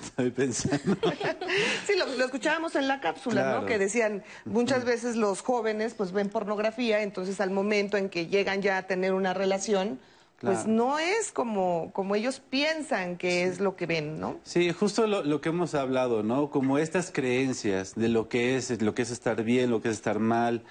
Estoy 0.00 0.30
pensando. 0.30 0.96
Sí, 1.86 1.94
lo, 1.98 2.06
lo 2.16 2.24
escuchábamos 2.24 2.76
en 2.76 2.86
la 2.86 3.00
cápsula, 3.00 3.42
Claro. 3.42 3.60
¿no? 3.62 3.66
Que 3.66 3.76
decían, 3.78 4.22
muchas 4.44 4.84
veces 4.84 5.16
los 5.16 5.40
jóvenes 5.42 5.94
pues 5.94 6.12
ven 6.12 6.28
pornografía, 6.28 7.02
entonces 7.02 7.40
al 7.40 7.50
momento 7.50 7.96
en 7.96 8.08
que 8.08 8.28
llegan 8.28 8.62
ya 8.62 8.78
a 8.78 8.82
tener 8.86 9.14
una 9.14 9.34
relación, 9.34 9.98
pues 10.40 10.66
no 10.66 11.00
es 11.00 11.32
como, 11.32 11.90
como 11.92 12.14
ellos 12.14 12.40
piensan 12.40 13.16
que 13.16 13.42
es 13.44 13.58
lo 13.58 13.74
que 13.74 13.86
ven, 13.86 14.20
¿no? 14.20 14.38
Sí, 14.44 14.70
justo 14.72 15.08
lo, 15.08 15.24
lo 15.24 15.40
que 15.40 15.48
hemos 15.48 15.74
hablado, 15.74 16.22
¿no? 16.22 16.50
Como 16.50 16.78
estas 16.78 17.10
creencias 17.10 17.96
de 17.96 18.08
lo 18.08 18.28
que 18.28 18.56
es, 18.56 18.80
lo 18.80 18.94
que 18.94 19.02
es 19.02 19.10
estar 19.10 19.42
bien, 19.42 19.70
lo 19.70 19.82
que 19.82 19.88
es 19.88 19.94
estar 19.96 20.20
mal, 20.20 20.62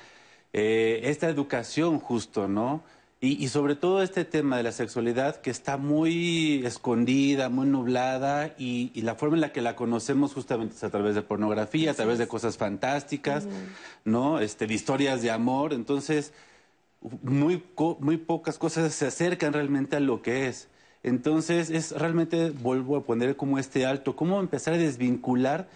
eh, 0.53 1.01
esta 1.03 1.27
educación 1.27 1.99
justo, 1.99 2.47
¿no? 2.47 2.83
Y, 3.23 3.43
y 3.43 3.49
sobre 3.49 3.75
todo 3.75 4.01
este 4.01 4.25
tema 4.25 4.57
de 4.57 4.63
la 4.63 4.71
sexualidad 4.71 5.41
que 5.41 5.51
está 5.51 5.77
muy 5.77 6.65
escondida, 6.65 7.49
muy 7.49 7.67
nublada 7.67 8.55
y, 8.57 8.89
y 8.95 9.03
la 9.03 9.13
forma 9.13 9.35
en 9.35 9.41
la 9.41 9.51
que 9.53 9.61
la 9.61 9.75
conocemos 9.75 10.33
justamente 10.33 10.73
es 10.75 10.83
a 10.83 10.89
través 10.89 11.13
de 11.13 11.21
pornografía, 11.21 11.91
a 11.91 11.93
través 11.93 12.17
de 12.17 12.27
cosas 12.27 12.57
fantásticas, 12.57 13.47
¿no? 14.05 14.39
Este, 14.39 14.65
de 14.65 14.73
historias 14.73 15.21
de 15.21 15.29
amor. 15.29 15.71
Entonces, 15.71 16.33
muy, 17.21 17.63
co- 17.75 17.97
muy 18.01 18.17
pocas 18.17 18.57
cosas 18.57 18.91
se 18.91 19.05
acercan 19.05 19.53
realmente 19.53 19.97
a 19.97 19.99
lo 19.99 20.23
que 20.23 20.47
es. 20.47 20.67
Entonces, 21.03 21.69
es 21.69 21.91
realmente, 21.91 22.49
vuelvo 22.49 22.97
a 22.97 23.03
poner 23.03 23.35
como 23.35 23.59
este 23.59 23.85
alto, 23.85 24.15
cómo 24.15 24.39
empezar 24.39 24.73
a 24.73 24.77
desvincular 24.77 25.67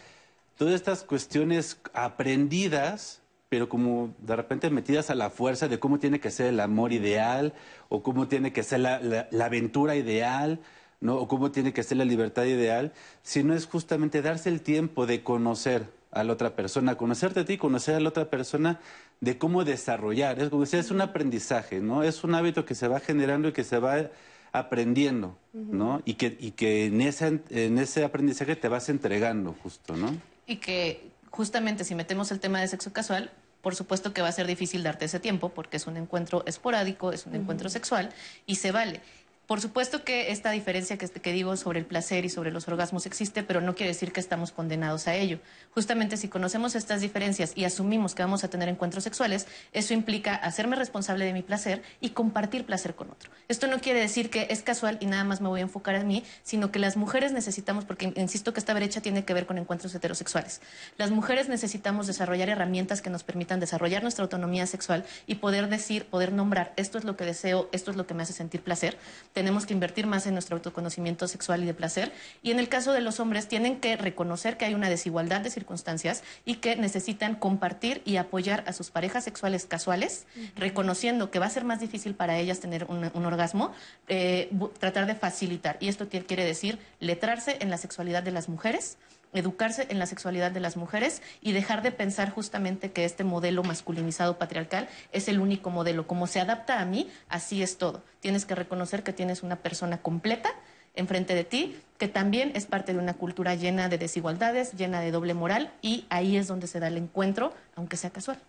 todas 0.58 0.74
estas 0.74 1.04
cuestiones 1.04 1.78
aprendidas, 1.94 3.22
pero 3.56 3.70
como 3.70 4.14
de 4.20 4.36
repente 4.36 4.70
metidas 4.70 5.10
a 5.10 5.16
la 5.16 5.30
fuerza 5.30 5.70
de 5.70 5.80
cómo 5.80 5.98
tiene 5.98 6.20
que 6.20 6.30
ser 6.30 6.48
el 6.48 6.60
amor 6.60 6.92
ideal, 6.92 7.54
o 7.88 8.04
cómo 8.04 8.28
tiene 8.28 8.52
que 8.52 8.64
ser 8.64 8.82
la, 8.82 9.00
la- 9.00 9.30
la 9.32 9.46
aventura 9.46 9.96
ideal, 9.96 10.60
¿no? 11.00 11.16
o 11.16 11.30
cómo 11.30 11.52
tiene 11.52 11.72
que 11.72 11.82
ser 11.82 11.96
la 12.00 12.04
libertad 12.04 12.44
ideal, 12.44 12.92
sino 13.24 13.54
es 13.54 13.66
justamente 13.66 14.22
darse 14.22 14.50
el 14.50 14.60
tiempo 14.60 15.06
de 15.06 15.24
conocer 15.24 15.86
a 16.12 16.26
la 16.26 16.34
otra 16.34 16.54
persona, 16.58 16.96
conocerte 16.98 17.40
a 17.40 17.46
ti, 17.46 17.58
conocer 17.58 17.96
a 17.96 18.02
la 18.02 18.10
otra 18.10 18.30
persona, 18.30 18.82
de 19.22 19.38
cómo 19.38 19.64
desarrollar. 19.64 20.38
Es 20.42 20.50
como 20.50 20.64
decía, 20.64 20.82
es 20.82 20.92
un 20.92 21.00
aprendizaje, 21.00 21.80
¿no? 21.80 22.04
Es 22.04 22.26
un 22.26 22.36
hábito 22.36 22.66
que 22.66 22.76
se 22.76 22.90
va 22.90 23.00
generando 23.00 23.48
y 23.48 23.54
que 23.54 23.64
se 23.64 23.80
va 23.80 24.10
aprendiendo, 24.52 25.38
¿no? 25.54 26.02
Y 26.04 26.16
que, 26.16 26.36
y 26.42 26.52
que 26.52 26.88
en, 26.88 27.00
ese, 27.00 27.40
en 27.52 27.78
ese 27.78 28.04
aprendizaje 28.04 28.58
te 28.58 28.68
vas 28.68 28.90
entregando 28.90 29.56
justo, 29.64 29.96
¿no? 29.96 30.14
Y 30.46 30.58
que 30.58 31.10
justamente 31.32 31.84
si 31.84 31.96
metemos 31.96 32.32
el 32.32 32.40
tema 32.40 32.62
de 32.62 32.68
sexo 32.70 32.94
casual, 32.94 33.30
por 33.66 33.74
supuesto 33.74 34.14
que 34.14 34.22
va 34.22 34.28
a 34.28 34.32
ser 34.32 34.46
difícil 34.46 34.84
darte 34.84 35.06
ese 35.06 35.20
tiempo 35.20 35.50
porque 35.50 35.78
es 35.78 35.88
un 35.88 35.98
encuentro 35.98 36.44
esporádico, 36.46 37.12
es 37.12 37.26
un 37.26 37.34
encuentro 37.34 37.68
sexual 37.68 38.12
y 38.46 38.58
se 38.58 38.72
vale. 38.72 39.02
Por 39.48 39.62
supuesto 39.62 40.04
que 40.04 40.32
esta 40.32 40.50
diferencia 40.50 40.98
que, 40.98 41.32
digo 41.32 41.56
sobre 41.56 41.80
el 41.80 41.86
placer 41.86 42.26
y 42.26 42.30
sobre 42.30 42.52
los 42.52 42.68
orgasmos 42.68 43.06
existe, 43.06 43.44
pero 43.44 43.62
no 43.62 43.76
quiere 43.76 43.92
decir 43.92 44.12
que 44.12 44.20
estamos 44.20 44.52
condenados 44.52 45.08
a 45.08 45.14
ello. 45.14 45.40
Justamente 45.72 46.18
si 46.18 46.30
conocemos 46.30 46.74
estas 46.74 47.02
diferencias 47.02 47.52
y 47.56 47.66
asumimos 47.66 48.16
que 48.16 48.24
vamos 48.24 48.44
a 48.44 48.50
tener 48.50 48.70
encuentros 48.70 49.04
sexuales, 49.04 49.46
eso 49.72 49.94
implica 49.94 50.34
hacerme 50.34 50.76
responsable 50.76 51.26
de 51.26 51.34
mi 51.34 51.44
placer 51.44 51.84
y 52.02 52.10
compartir 52.10 52.66
placer 52.66 52.96
con 52.96 53.12
otro. 53.12 53.30
Esto 53.48 53.68
no 53.68 53.80
quiere 53.80 54.00
decir 54.00 54.32
que 54.32 54.48
es 54.50 54.64
casual 54.64 54.98
y 55.00 55.06
nada 55.06 55.24
más 55.24 55.42
me 55.42 55.50
voy 55.50 55.60
a 55.60 55.64
enfocar 55.64 55.94
en 55.94 56.08
mí, 56.08 56.24
sino 56.42 56.72
que 56.72 56.80
las 56.80 56.98
mujeres 56.98 57.32
necesitamos, 57.32 57.86
porque 57.86 58.14
insisto 58.16 58.52
que 58.52 58.60
esta 58.60 58.74
brecha 58.74 59.02
tiene 59.02 59.26
que 59.26 59.34
ver 59.36 59.46
con 59.46 59.60
encuentros 59.60 59.94
heterosexuales, 59.94 60.62
las 60.98 61.12
mujeres 61.12 61.50
necesitamos 61.50 62.08
desarrollar 62.08 62.50
herramientas 62.50 63.04
que 63.04 63.12
nos 63.12 63.24
permitan 63.24 63.60
desarrollar 63.60 64.02
nuestra 64.02 64.24
autonomía 64.24 64.66
sexual 64.66 65.06
y 65.28 65.36
poder 65.36 65.70
decir, 65.70 66.06
poder 66.06 66.32
nombrar, 66.32 66.74
esto 66.78 66.98
es 66.98 67.04
lo 67.04 67.16
que 67.16 67.26
deseo, 67.26 67.70
esto 67.72 67.92
es 67.92 67.98
lo 67.98 68.08
que 68.08 68.16
me 68.16 68.24
hace 68.24 68.34
sentir 68.34 68.62
placer 68.62 68.98
tenemos 69.36 69.66
que 69.66 69.74
invertir 69.74 70.08
más 70.08 70.26
en 70.28 70.34
nuestro 70.34 70.56
autoconocimiento 70.56 71.28
sexual 71.28 71.62
y 71.62 71.66
de 71.66 71.74
placer. 71.74 72.14
Y 72.42 72.52
en 72.52 72.58
el 72.58 72.70
caso 72.70 72.94
de 72.94 73.02
los 73.02 73.20
hombres, 73.20 73.50
tienen 73.50 73.82
que 73.82 73.98
reconocer 73.98 74.56
que 74.56 74.64
hay 74.64 74.74
una 74.74 74.90
desigualdad 74.90 75.42
de 75.42 75.50
circunstancias 75.50 76.24
y 76.46 76.56
que 76.56 76.78
necesitan 76.78 77.36
compartir 77.36 78.02
y 78.06 78.16
apoyar 78.16 78.64
a 78.66 78.72
sus 78.72 78.92
parejas 78.92 79.26
sexuales 79.26 79.66
casuales, 79.66 80.26
reconociendo 80.56 81.32
que 81.32 81.40
va 81.40 81.48
a 81.48 81.50
ser 81.50 81.66
más 81.66 81.82
difícil 81.82 82.16
para 82.16 82.38
ellas 82.38 82.62
tener 82.62 82.86
un, 82.86 83.26
orgasmo, 83.26 83.74
eh, 84.08 84.50
tratar 84.80 85.06
de 85.06 85.16
facilitar. 85.16 85.76
Y 85.82 85.90
esto 85.90 86.08
quiere 86.08 86.46
decir 86.46 86.80
letrarse 87.02 87.58
en 87.60 87.70
la 87.70 87.78
sexualidad 87.78 88.24
de 88.24 88.32
las 88.32 88.48
mujeres 88.48 88.98
educarse 89.36 89.88
en 89.90 90.00
la 90.00 90.06
sexualidad 90.06 90.52
de 90.52 90.60
las 90.60 90.78
mujeres 90.78 91.22
y 91.42 91.52
dejar 91.52 91.82
de 91.82 91.92
pensar 91.92 92.32
justamente 92.32 92.92
que 92.92 93.06
este 93.06 93.24
modelo 93.24 93.64
masculinizado 93.64 94.38
patriarcal 94.38 94.88
es 95.12 95.28
el 95.28 95.40
único 95.40 95.70
modelo. 95.70 96.08
Como 96.08 96.28
se 96.28 96.40
adapta 96.40 96.80
a 96.80 96.86
mí, 96.86 97.10
así 97.30 97.62
es 97.62 97.78
todo. 97.78 98.04
Tienes 98.20 98.46
que 98.46 98.56
reconocer 98.56 99.04
que 99.04 99.14
tienes 99.14 99.44
una 99.44 99.58
persona 99.58 99.98
completa 99.98 100.52
enfrente 100.96 101.36
de 101.36 101.44
ti, 101.44 101.76
que 101.98 102.08
también 102.08 102.52
es 102.56 102.66
parte 102.66 102.94
de 102.94 103.00
una 103.00 103.14
cultura 103.14 103.56
llena 103.56 103.90
de 103.90 103.98
desigualdades, 103.98 104.74
llena 104.74 105.02
de 105.02 105.12
doble 105.12 105.34
moral, 105.34 105.72
y 105.82 106.06
ahí 106.10 106.38
es 106.38 106.48
donde 106.48 106.68
se 106.68 106.80
da 106.80 106.88
el 106.88 106.98
encuentro, 106.98 107.54
aunque 107.76 107.98
sea 107.98 108.10
casual. 108.10 108.40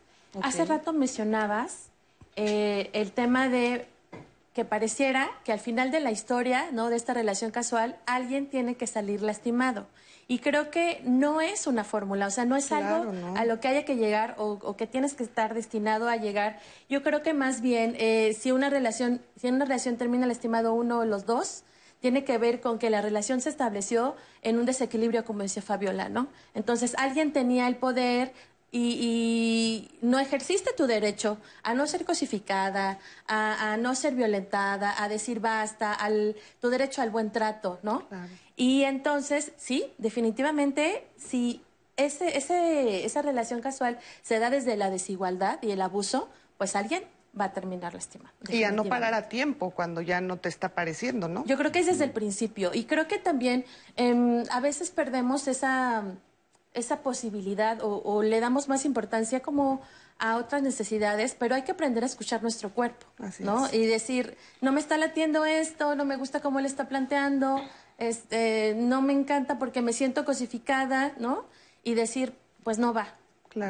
Hace 0.43 0.65
rato 0.65 0.93
mencionabas 0.93 1.89
eh, 2.37 2.91
el 2.93 3.13
tema 3.13 3.49
de 3.49 3.87
que 4.55 4.65
pareciera 4.65 5.29
que 5.45 5.53
al 5.53 5.61
final 5.61 5.91
de 5.91 6.01
la 6.01 6.11
historia, 6.11 6.71
¿no? 6.73 6.89
De 6.89 6.97
esta 6.97 7.15
relación 7.15 7.51
casual, 7.51 7.97
alguien 8.07 8.47
tiene 8.47 8.75
que 8.75 8.87
salir 8.87 9.23
lastimado. 9.23 9.87
Y 10.28 10.40
creo 10.40 10.70
que 10.70 11.01
no 11.05 11.40
es 11.40 11.69
una 11.69 11.85
fórmula, 11.85 12.27
o 12.27 12.31
sea, 12.31 12.44
no 12.44 12.57
es 12.57 12.73
algo 12.73 13.12
a 13.36 13.44
lo 13.44 13.61
que 13.61 13.69
haya 13.69 13.85
que 13.85 13.94
llegar 13.94 14.35
o, 14.39 14.77
que 14.77 14.89
tienes 14.89 15.15
que 15.15 15.23
estar 15.23 15.55
destinado 15.55 16.09
a 16.09 16.16
llegar. 16.16 16.59
Yo 16.89 17.03
creo 17.05 17.23
que 17.23 17.32
más 17.32 17.61
bien, 17.61 17.94
eh, 17.98 18.36
si 18.39 18.51
una 18.51 18.69
relación, 18.69 19.20
si 19.40 19.47
en 19.47 19.55
una 19.55 19.66
relación 19.66 19.97
termina 19.97 20.27
lastimado 20.27 20.74
uno 20.74 20.98
o 20.98 21.05
los 21.05 21.27
dos, 21.27 21.62
tiene 22.01 22.24
que 22.24 22.39
ver 22.39 22.61
con 22.61 22.78
que 22.78 22.90
la 22.90 23.03
relación 23.03 23.40
se 23.40 23.51
estableció 23.51 24.16
en 24.43 24.59
un 24.59 24.66
desequilibrio, 24.66 25.24
como 25.24 25.43
decía 25.43 25.62
Fabiola, 25.62 26.09
¿no? 26.09 26.27
Entonces, 26.55 26.94
alguien 26.98 27.32
tenía 27.32 27.69
el 27.69 27.77
poder, 27.77 28.32
y, 28.73 29.90
no 30.03 30.19
ejerciste 30.19 30.73
tu 30.73 30.86
derecho 30.86 31.39
a 31.62 31.74
no 31.74 31.86
ser 31.86 32.05
cosificada, 32.05 32.98
a, 33.27 33.77
no 33.78 33.94
ser 33.94 34.15
violentada, 34.15 35.03
a 35.03 35.09
decir 35.09 35.40
basta, 35.40 35.93
al, 35.93 36.36
tu 36.61 36.69
derecho 36.69 37.03
al 37.03 37.11
buen 37.11 37.31
trato, 37.31 37.78
¿no? 37.82 38.07
Y 38.57 38.85
entonces, 38.85 39.53
sí, 39.57 39.93
definitivamente, 39.99 41.07
si 41.16 41.62
ese, 41.97 42.37
ese, 42.37 43.05
esa 43.05 43.23
relación 43.23 43.61
casual 43.61 43.99
se 44.23 44.39
da 44.39 44.51
desde 44.51 44.77
la 44.77 44.91
desigualdad 44.91 45.59
y 45.62 45.70
el 45.70 45.81
abuso, 45.83 46.28
pues 46.59 46.74
alguien 46.74 47.05
va 47.39 47.47
a 47.47 47.53
terminar 47.53 47.93
lastimado. 47.93 48.35
Y 48.49 48.65
a 48.65 48.73
no 48.73 48.85
parar 48.85 49.12
a 49.12 49.28
tiempo 49.28 49.70
cuando 49.70 50.01
ya 50.01 50.20
no 50.23 50.39
te 50.39 50.49
está 50.49 50.70
pareciendo, 50.70 51.28
¿no? 51.28 51.45
Yo 51.45 51.59
creo 51.59 51.70
que 51.70 51.81
es 51.81 51.87
desde 51.87 52.05
el 52.05 52.12
principio. 52.12 52.70
Y 52.73 52.85
creo 52.85 53.07
que 53.09 53.19
también 53.19 53.66
em, 53.97 54.45
a 54.51 54.61
veces 54.61 54.91
perdemos 54.91 55.47
esa 55.47 56.05
esa 56.77 56.99
posibilidad 56.99 57.78
o, 57.83 58.23
le 58.23 58.39
damos 58.39 58.69
más 58.69 58.85
importancia 58.85 59.41
como 59.41 59.81
a 60.19 60.37
otras 60.37 60.62
necesidades, 60.62 61.35
pero 61.35 61.55
hay 61.55 61.62
que 61.62 61.73
aprender 61.73 62.03
a 62.03 62.07
escuchar 62.07 62.43
nuestro 62.43 62.70
cuerpo, 62.70 63.07
¿no? 63.39 63.66
Y 63.73 63.87
decir, 63.87 64.37
no 64.61 64.73
me 64.73 64.81
está 64.81 64.99
latiendo 64.99 65.47
esto, 65.47 65.95
no 65.95 66.05
me 66.05 66.16
gusta 66.16 66.41
cómo 66.41 66.61
le 66.61 66.69
está 66.69 66.87
planteando, 66.87 67.62
este, 67.98 68.74
no 68.77 69.02
me 69.02 69.12
encanta 69.12 69.59
porque 69.59 69.82
me 69.82 69.93
siento 69.93 70.24
cosificada, 70.24 71.14
¿no? 71.18 71.44
Y 71.85 71.94
decir, 71.94 72.35
pues 72.64 72.78
no 72.78 72.93
va. 72.93 73.14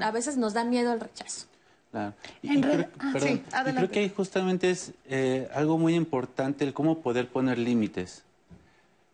A 0.02 0.10
veces 0.10 0.36
nos 0.36 0.52
da 0.52 0.64
miedo 0.64 0.92
el 0.92 1.00
rechazo. 1.00 1.46
Claro. 1.92 2.14
Y, 2.42 2.60
creo, 2.60 2.88
creo, 3.12 3.90
que 3.90 4.00
ahí 4.00 4.12
justamente 4.14 4.70
es 4.70 4.92
eh, 5.08 5.48
algo 5.54 5.78
muy 5.78 5.94
importante 5.94 6.64
el 6.64 6.74
cómo 6.74 7.00
poder 7.00 7.28
poner 7.28 7.58
límites. 7.58 8.24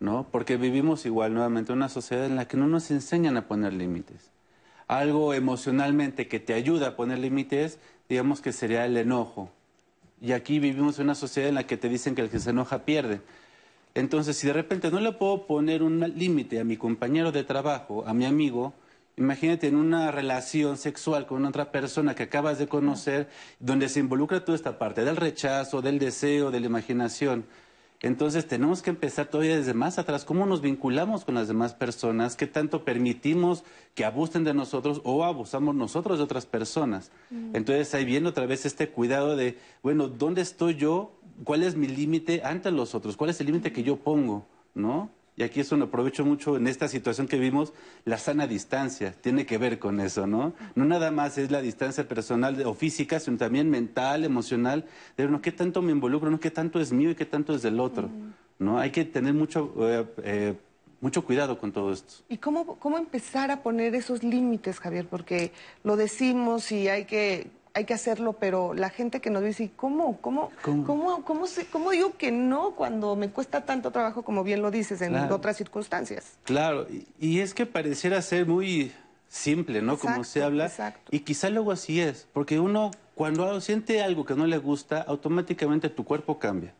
¿no? 0.03 0.27
Porque 0.29 0.57
vivimos 0.57 1.05
igual 1.05 1.33
nuevamente 1.33 1.71
en 1.71 1.77
una 1.77 1.87
sociedad 1.87 2.25
en 2.25 2.35
la 2.35 2.45
que 2.45 2.57
no 2.57 2.67
nos 2.67 2.91
enseñan 2.91 3.37
a 3.37 3.47
poner 3.47 3.71
límites. 3.71 4.31
Algo 4.87 5.33
emocionalmente 5.33 6.27
que 6.27 6.41
te 6.41 6.53
ayuda 6.53 6.89
a 6.89 6.95
poner 6.97 7.19
límites, 7.19 7.79
digamos 8.09 8.41
que 8.41 8.51
sería 8.51 8.85
el 8.85 8.97
enojo. 8.97 9.49
Y 10.19 10.33
aquí 10.33 10.59
vivimos 10.59 10.99
en 10.99 11.05
una 11.05 11.15
sociedad 11.15 11.47
en 11.47 11.55
la 11.55 11.65
que 11.65 11.77
te 11.77 11.87
dicen 11.87 12.15
que 12.15 12.21
el 12.21 12.29
que 12.29 12.39
se 12.39 12.49
enoja 12.49 12.79
pierde. 12.79 13.21
Entonces, 13.95 14.37
si 14.37 14.47
de 14.47 14.53
repente 14.53 14.89
no 14.89 14.99
le 14.99 15.11
puedo 15.11 15.45
poner 15.45 15.83
un 15.83 15.99
límite 15.99 16.59
a 16.59 16.63
mi 16.63 16.77
compañero 16.77 17.31
de 17.31 17.43
trabajo, 17.43 18.03
a 18.07 18.13
mi 18.13 18.25
amigo, 18.25 18.73
imagínate 19.17 19.67
en 19.67 19.75
una 19.75 20.09
relación 20.11 20.77
sexual 20.77 21.27
con 21.27 21.45
otra 21.45 21.71
persona 21.71 22.15
que 22.15 22.23
acabas 22.23 22.57
de 22.57 22.67
conocer, 22.67 23.29
donde 23.59 23.89
se 23.89 23.99
involucra 23.99 24.43
toda 24.43 24.55
esta 24.55 24.79
parte 24.79 25.05
del 25.05 25.15
rechazo, 25.15 25.83
del 25.83 25.99
deseo, 25.99 26.49
de 26.49 26.59
la 26.59 26.65
imaginación. 26.65 27.45
Entonces 28.03 28.45
tenemos 28.45 28.81
que 28.81 28.89
empezar 28.89 29.27
todavía 29.27 29.55
desde 29.55 29.73
más 29.73 29.97
atrás, 29.97 30.25
cómo 30.25 30.45
nos 30.45 30.59
vinculamos 30.59 31.23
con 31.23 31.35
las 31.35 31.47
demás 31.47 31.73
personas, 31.73 32.35
qué 32.35 32.47
tanto 32.47 32.83
permitimos 32.83 33.63
que 33.95 34.03
abusen 34.03 34.43
de 34.43 34.53
nosotros 34.53 34.99
o 35.05 35.23
abusamos 35.23 35.73
nosotros 35.73 36.17
de 36.17 36.25
otras 36.25 36.45
personas. 36.45 37.11
Mm. 37.29 37.55
Entonces 37.55 37.93
ahí 37.95 38.03
viene 38.03 38.27
otra 38.27 38.45
vez 38.45 38.65
este 38.65 38.89
cuidado 38.89 39.37
de, 39.37 39.57
bueno, 39.81 40.09
¿dónde 40.09 40.41
estoy 40.41 40.75
yo? 40.75 41.17
¿Cuál 41.45 41.63
es 41.63 41.77
mi 41.77 41.87
límite 41.87 42.41
ante 42.43 42.71
los 42.71 42.93
otros? 42.93 43.15
¿Cuál 43.15 43.29
es 43.29 43.39
el 43.39 43.47
límite 43.47 43.71
que 43.71 43.83
yo 43.83 43.95
pongo? 43.95 44.45
¿No? 44.75 45.09
Y 45.35 45.41
aquí 45.43 45.61
eso 45.61 45.75
lo 45.77 45.85
aprovecho 45.85 46.23
mucho 46.23 46.57
en 46.57 46.67
esta 46.67 46.87
situación 46.87 47.27
que 47.27 47.39
vimos, 47.39 47.73
la 48.05 48.19
sana 48.19 48.45
distancia, 48.45 49.13
tiene 49.19 49.47
que 49.47 49.57
ver 49.57 49.79
con 49.79 49.99
eso, 49.99 50.27
¿no? 50.27 50.53
No 50.75 50.85
nada 50.85 51.09
más 51.09 51.39
es 51.39 51.49
la 51.49 51.61
distancia 51.61 52.07
personal 52.07 52.61
o 52.65 52.75
física, 52.75 53.19
sino 53.19 53.37
también 53.37 53.69
mental, 53.69 54.25
emocional, 54.25 54.85
de 55.17 55.23
bueno, 55.23 55.41
qué 55.41 55.51
tanto 55.51 55.81
me 55.81 55.91
involucro, 55.91 56.29
¿no? 56.29 56.39
qué 56.39 56.51
tanto 56.51 56.79
es 56.79 56.93
mío 56.93 57.09
y 57.09 57.15
qué 57.15 57.25
tanto 57.25 57.55
es 57.55 57.63
del 57.63 57.79
otro, 57.79 58.09
¿no? 58.59 58.77
Hay 58.77 58.91
que 58.91 59.05
tener 59.05 59.33
mucho, 59.33 59.73
eh, 59.79 60.05
eh, 60.23 60.53
mucho 61.01 61.25
cuidado 61.25 61.57
con 61.57 61.71
todo 61.71 61.91
esto. 61.91 62.23
¿Y 62.29 62.37
cómo, 62.37 62.77
cómo 62.77 62.99
empezar 62.99 63.49
a 63.49 63.63
poner 63.63 63.95
esos 63.95 64.21
límites, 64.21 64.79
Javier? 64.79 65.07
Porque 65.07 65.51
lo 65.83 65.95
decimos 65.95 66.71
y 66.71 66.89
hay 66.89 67.05
que 67.05 67.47
hay 67.73 67.85
que 67.85 67.93
hacerlo, 67.93 68.33
pero 68.33 68.73
la 68.73 68.89
gente 68.89 69.19
que 69.19 69.29
nos 69.29 69.43
dice, 69.43 69.71
¿cómo? 69.75 70.17
¿Cómo, 70.21 70.51
cómo? 70.61 70.85
cómo, 71.23 71.47
cómo, 71.71 71.91
digo 71.91 72.15
que 72.17 72.31
no 72.31 72.71
cuando 72.75 73.15
me 73.15 73.29
cuesta 73.29 73.65
tanto 73.65 73.91
trabajo, 73.91 74.21
como 74.23 74.43
bien 74.43 74.61
lo 74.61 74.69
dices, 74.69 75.01
en 75.01 75.15
otras 75.15 75.57
circunstancias? 75.57 76.37
Claro, 76.43 76.85
y, 77.19 77.39
es 77.39 77.53
que 77.53 77.65
pareciera 77.65 78.21
ser 78.21 78.45
muy 78.45 78.91
simple, 79.27 79.81
¿no? 79.81 79.97
como 79.97 80.23
se 80.23 80.43
habla. 80.43 80.67
Exacto. 80.67 81.09
Y 81.09 81.21
quizá 81.21 81.49
luego 81.49 81.71
así 81.71 81.99
es, 81.99 82.27
porque 82.31 82.59
uno 82.59 82.91
cuando 83.15 83.59
siente 83.59 84.03
algo 84.03 84.25
que 84.25 84.35
no 84.35 84.45
le 84.45 84.57
gusta, 84.57 85.01
automáticamente 85.01 85.89
tu 85.89 86.03
cuerpo 86.03 86.37
cambia 86.37 86.73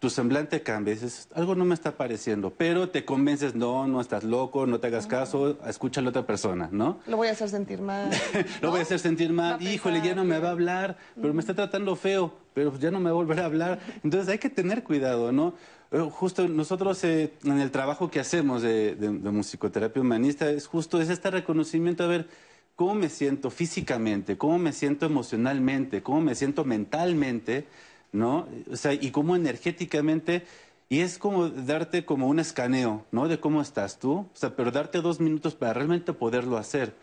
tu 0.00 0.08
semblante 0.08 0.62
cambia, 0.62 0.94
dices, 0.94 1.28
algo 1.34 1.54
no 1.54 1.66
me 1.66 1.74
está 1.74 1.98
pareciendo, 1.98 2.54
pero 2.56 2.88
te 2.88 3.04
convences, 3.04 3.54
no, 3.54 3.86
no 3.86 4.00
estás 4.00 4.24
loco, 4.24 4.66
no 4.66 4.80
te 4.80 4.86
hagas 4.86 5.06
caso, 5.06 5.58
escucha 5.68 6.00
a 6.00 6.02
la 6.02 6.08
otra 6.08 6.26
persona, 6.26 6.70
¿no? 6.72 7.00
Lo 7.06 7.18
voy 7.18 7.28
a 7.28 7.32
hacer 7.32 7.50
sentir 7.50 7.82
mal. 7.82 8.10
Lo 8.62 8.70
voy 8.70 8.80
a 8.80 8.82
hacer 8.82 8.98
sentir 8.98 9.30
mal, 9.30 9.60
híjole, 9.60 10.00
ya 10.02 10.14
no 10.14 10.24
me 10.24 10.38
va 10.38 10.48
a 10.48 10.52
hablar, 10.52 10.96
pero 11.20 11.34
me 11.34 11.40
está 11.40 11.54
tratando 11.54 11.94
feo, 11.96 12.32
pero 12.54 12.76
ya 12.78 12.90
no 12.90 12.98
me 12.98 13.04
va 13.04 13.10
a 13.10 13.12
volver 13.12 13.40
a 13.40 13.44
hablar. 13.44 13.78
Entonces 14.02 14.30
hay 14.30 14.38
que 14.38 14.48
tener 14.48 14.82
cuidado, 14.84 15.32
¿no? 15.32 15.52
Eh, 15.92 16.08
justo 16.10 16.48
nosotros 16.48 17.04
eh, 17.04 17.34
en 17.44 17.60
el 17.60 17.70
trabajo 17.70 18.10
que 18.10 18.20
hacemos 18.20 18.62
de, 18.62 18.94
de, 18.94 19.10
de 19.10 19.30
musicoterapia 19.30 20.00
humanista 20.00 20.50
es 20.50 20.66
justo 20.66 20.98
es 21.02 21.10
este 21.10 21.30
reconocimiento, 21.30 22.04
a 22.04 22.06
ver, 22.06 22.26
cómo 22.74 22.94
me 22.94 23.10
siento 23.10 23.50
físicamente, 23.50 24.38
cómo 24.38 24.58
me 24.58 24.72
siento 24.72 25.04
emocionalmente, 25.04 26.02
cómo 26.02 26.22
me 26.22 26.34
siento 26.34 26.64
mentalmente, 26.64 27.66
¿no? 28.12 28.48
O 28.70 28.76
sea, 28.76 28.92
y 28.92 29.10
cómo 29.10 29.36
energéticamente, 29.36 30.44
y 30.88 31.00
es 31.00 31.18
como 31.18 31.48
darte 31.48 32.04
como 32.04 32.26
un 32.26 32.40
escaneo, 32.40 33.04
¿no? 33.12 33.28
De 33.28 33.40
cómo 33.40 33.62
estás 33.62 33.98
tú, 33.98 34.12
o 34.12 34.30
sea, 34.34 34.56
pero 34.56 34.70
darte 34.70 35.00
dos 35.00 35.20
minutos 35.20 35.54
para 35.54 35.74
realmente 35.74 36.12
poderlo 36.12 36.56
hacer. 36.56 36.94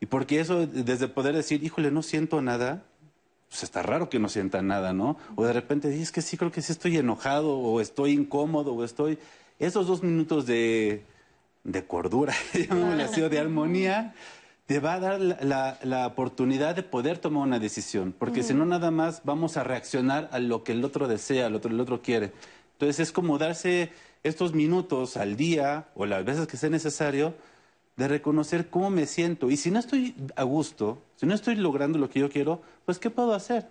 Y 0.00 0.06
porque 0.06 0.40
eso, 0.40 0.66
desde 0.66 1.08
poder 1.08 1.34
decir, 1.36 1.62
híjole, 1.62 1.90
no 1.90 2.02
siento 2.02 2.40
nada, 2.40 2.82
pues 3.48 3.62
está 3.62 3.82
raro 3.82 4.08
que 4.08 4.18
no 4.18 4.28
sienta 4.28 4.62
nada, 4.62 4.92
¿no? 4.92 5.16
O 5.36 5.44
de 5.44 5.52
repente 5.52 5.88
dices 5.88 6.12
que 6.12 6.22
sí, 6.22 6.36
creo 6.36 6.50
que 6.50 6.62
sí 6.62 6.72
estoy 6.72 6.96
enojado, 6.96 7.58
o 7.58 7.80
estoy 7.80 8.12
incómodo, 8.12 8.74
o 8.74 8.84
estoy... 8.84 9.18
Esos 9.58 9.86
dos 9.86 10.02
minutos 10.02 10.46
de, 10.46 11.04
de 11.64 11.84
cordura, 11.84 12.34
de 12.54 13.38
armonía, 13.38 14.14
te 14.70 14.78
va 14.78 14.94
a 14.94 15.00
dar 15.00 15.20
la, 15.20 16.06
oportunidad 16.06 16.76
de 16.76 16.84
poder 16.84 17.18
tomar 17.18 17.42
una 17.42 17.58
decisión, 17.58 18.14
porque 18.16 18.44
si 18.44 18.54
no 18.54 18.64
nada 18.64 18.92
más 18.92 19.22
vamos 19.24 19.56
a 19.56 19.64
reaccionar 19.64 20.28
a 20.30 20.38
lo 20.38 20.62
que 20.62 20.70
el 20.70 20.84
otro 20.84 21.08
desea, 21.08 21.50
lo 21.50 21.60
que 21.60 21.66
el 21.66 21.80
otro 21.80 22.02
quiere. 22.02 22.30
Entonces 22.74 23.00
es 23.00 23.10
como 23.10 23.36
darse 23.36 23.90
estos 24.22 24.54
minutos 24.54 25.16
al 25.16 25.34
día 25.34 25.88
o 25.96 26.06
las 26.06 26.24
veces 26.24 26.46
que 26.46 26.56
sea 26.56 26.70
necesario 26.70 27.34
de 27.96 28.06
reconocer 28.06 28.70
cómo 28.70 28.90
me 28.90 29.06
siento. 29.06 29.50
Y 29.50 29.56
si 29.56 29.72
no 29.72 29.80
estoy 29.80 30.14
a 30.36 30.44
gusto, 30.44 31.02
si 31.16 31.26
no 31.26 31.34
estoy 31.34 31.56
logrando 31.56 31.98
lo 31.98 32.08
que 32.08 32.20
yo 32.20 32.30
quiero, 32.30 32.62
pues 32.86 33.00
¿qué 33.00 33.10
puedo 33.10 33.34
hacer? 33.34 33.66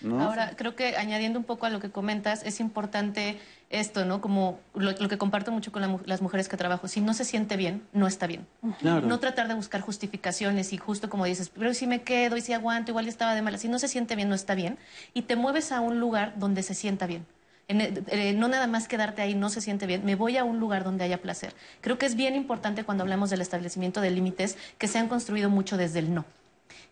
¿No? 0.00 0.22
Ahora, 0.22 0.54
creo 0.56 0.74
que 0.74 0.96
añadiendo 0.96 1.38
un 1.38 1.44
poco 1.44 1.66
a 1.66 1.70
lo 1.70 1.78
que 1.78 1.90
comentas, 1.90 2.42
es 2.44 2.58
importante 2.60 3.38
esto, 3.68 4.04
¿no? 4.04 4.20
Como 4.20 4.58
lo, 4.74 4.92
lo 4.92 5.08
que 5.08 5.18
comparto 5.18 5.52
mucho 5.52 5.72
con 5.72 5.82
la 5.82 5.98
las 6.06 6.22
mujeres 6.22 6.48
que 6.48 6.56
trabajo. 6.56 6.88
Si 6.88 7.00
no 7.00 7.12
se 7.12 7.24
siente 7.24 7.56
bien, 7.56 7.82
no 7.92 8.06
está 8.06 8.26
bien. 8.26 8.46
Claro. 8.78 9.06
No 9.06 9.20
tratar 9.20 9.48
de 9.48 9.54
buscar 9.54 9.80
justificaciones 9.82 10.72
y 10.72 10.78
justo 10.78 11.10
como 11.10 11.26
dices, 11.26 11.50
pero 11.50 11.74
si 11.74 11.86
me 11.86 12.02
quedo 12.02 12.36
y 12.36 12.40
si 12.40 12.52
aguanto, 12.52 12.92
igual 12.92 13.04
ya 13.04 13.10
estaba 13.10 13.34
de 13.34 13.42
mala. 13.42 13.58
Si 13.58 13.68
no 13.68 13.78
se 13.78 13.88
siente 13.88 14.16
bien, 14.16 14.28
no 14.28 14.34
está 14.34 14.54
bien. 14.54 14.78
Y 15.12 15.22
te 15.22 15.36
mueves 15.36 15.70
a 15.70 15.80
un 15.80 16.00
lugar 16.00 16.34
donde 16.38 16.62
se 16.62 16.74
sienta 16.74 17.06
bien. 17.06 17.26
En 17.70 17.80
eh, 17.80 18.32
no 18.32 18.48
nada 18.48 18.66
más 18.66 18.88
quedarte 18.88 19.22
ahí, 19.22 19.36
no 19.36 19.48
se 19.48 19.60
siente 19.60 19.86
bien, 19.86 20.04
me 20.04 20.16
voy 20.16 20.36
a 20.36 20.42
un 20.42 20.58
lugar 20.58 20.82
donde 20.82 21.04
haya 21.04 21.22
placer. 21.22 21.54
Creo 21.80 21.98
que 21.98 22.06
es 22.06 22.16
bien 22.16 22.34
importante 22.34 22.82
cuando 22.82 23.04
hablamos 23.04 23.30
del 23.30 23.40
establecimiento 23.40 24.00
de 24.00 24.10
límites 24.10 24.58
que 24.76 24.88
se 24.88 24.98
han 24.98 25.06
construido 25.06 25.50
mucho 25.50 25.76
desde 25.76 26.00
el 26.00 26.12
no. 26.12 26.24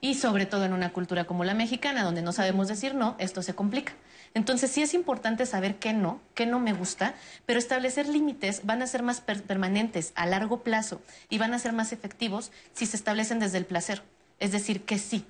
Y 0.01 0.15
sobre 0.15 0.47
todo 0.47 0.65
en 0.65 0.73
una 0.73 0.93
cultura 0.93 1.25
como 1.25 1.43
la 1.45 1.55
mexicana, 1.55 2.05
donde 2.05 2.23
no 2.23 2.33
sabemos 2.33 2.69
decir 2.69 2.95
no, 2.95 3.17
esto 3.19 3.43
se 3.43 3.55
complica. 3.55 3.95
Entonces 4.35 4.71
sí 4.71 4.83
es 4.83 4.95
importante 4.95 5.45
saber 5.47 5.77
qué 5.77 5.93
no, 5.93 6.21
qué 6.35 6.47
no 6.47 6.61
me 6.61 6.73
gusta, 6.73 7.15
pero 7.47 7.59
establecer 7.59 8.09
límites 8.09 8.61
van 8.65 8.83
a 8.83 8.87
ser 8.87 9.03
más 9.03 9.21
per- 9.21 9.43
permanentes 9.43 10.13
a 10.15 10.27
largo 10.27 10.63
plazo 10.63 11.01
y 11.29 11.39
van 11.39 11.53
a 11.55 11.59
ser 11.59 11.73
más 11.73 11.93
efectivos 11.93 12.53
si 12.75 12.87
se 12.87 12.97
establecen 12.97 13.41
desde 13.41 13.59
el 13.59 13.65
placer. 13.67 14.03
Es 14.39 14.53
decir, 14.53 14.83
que 14.85 14.99
sí, 14.99 15.25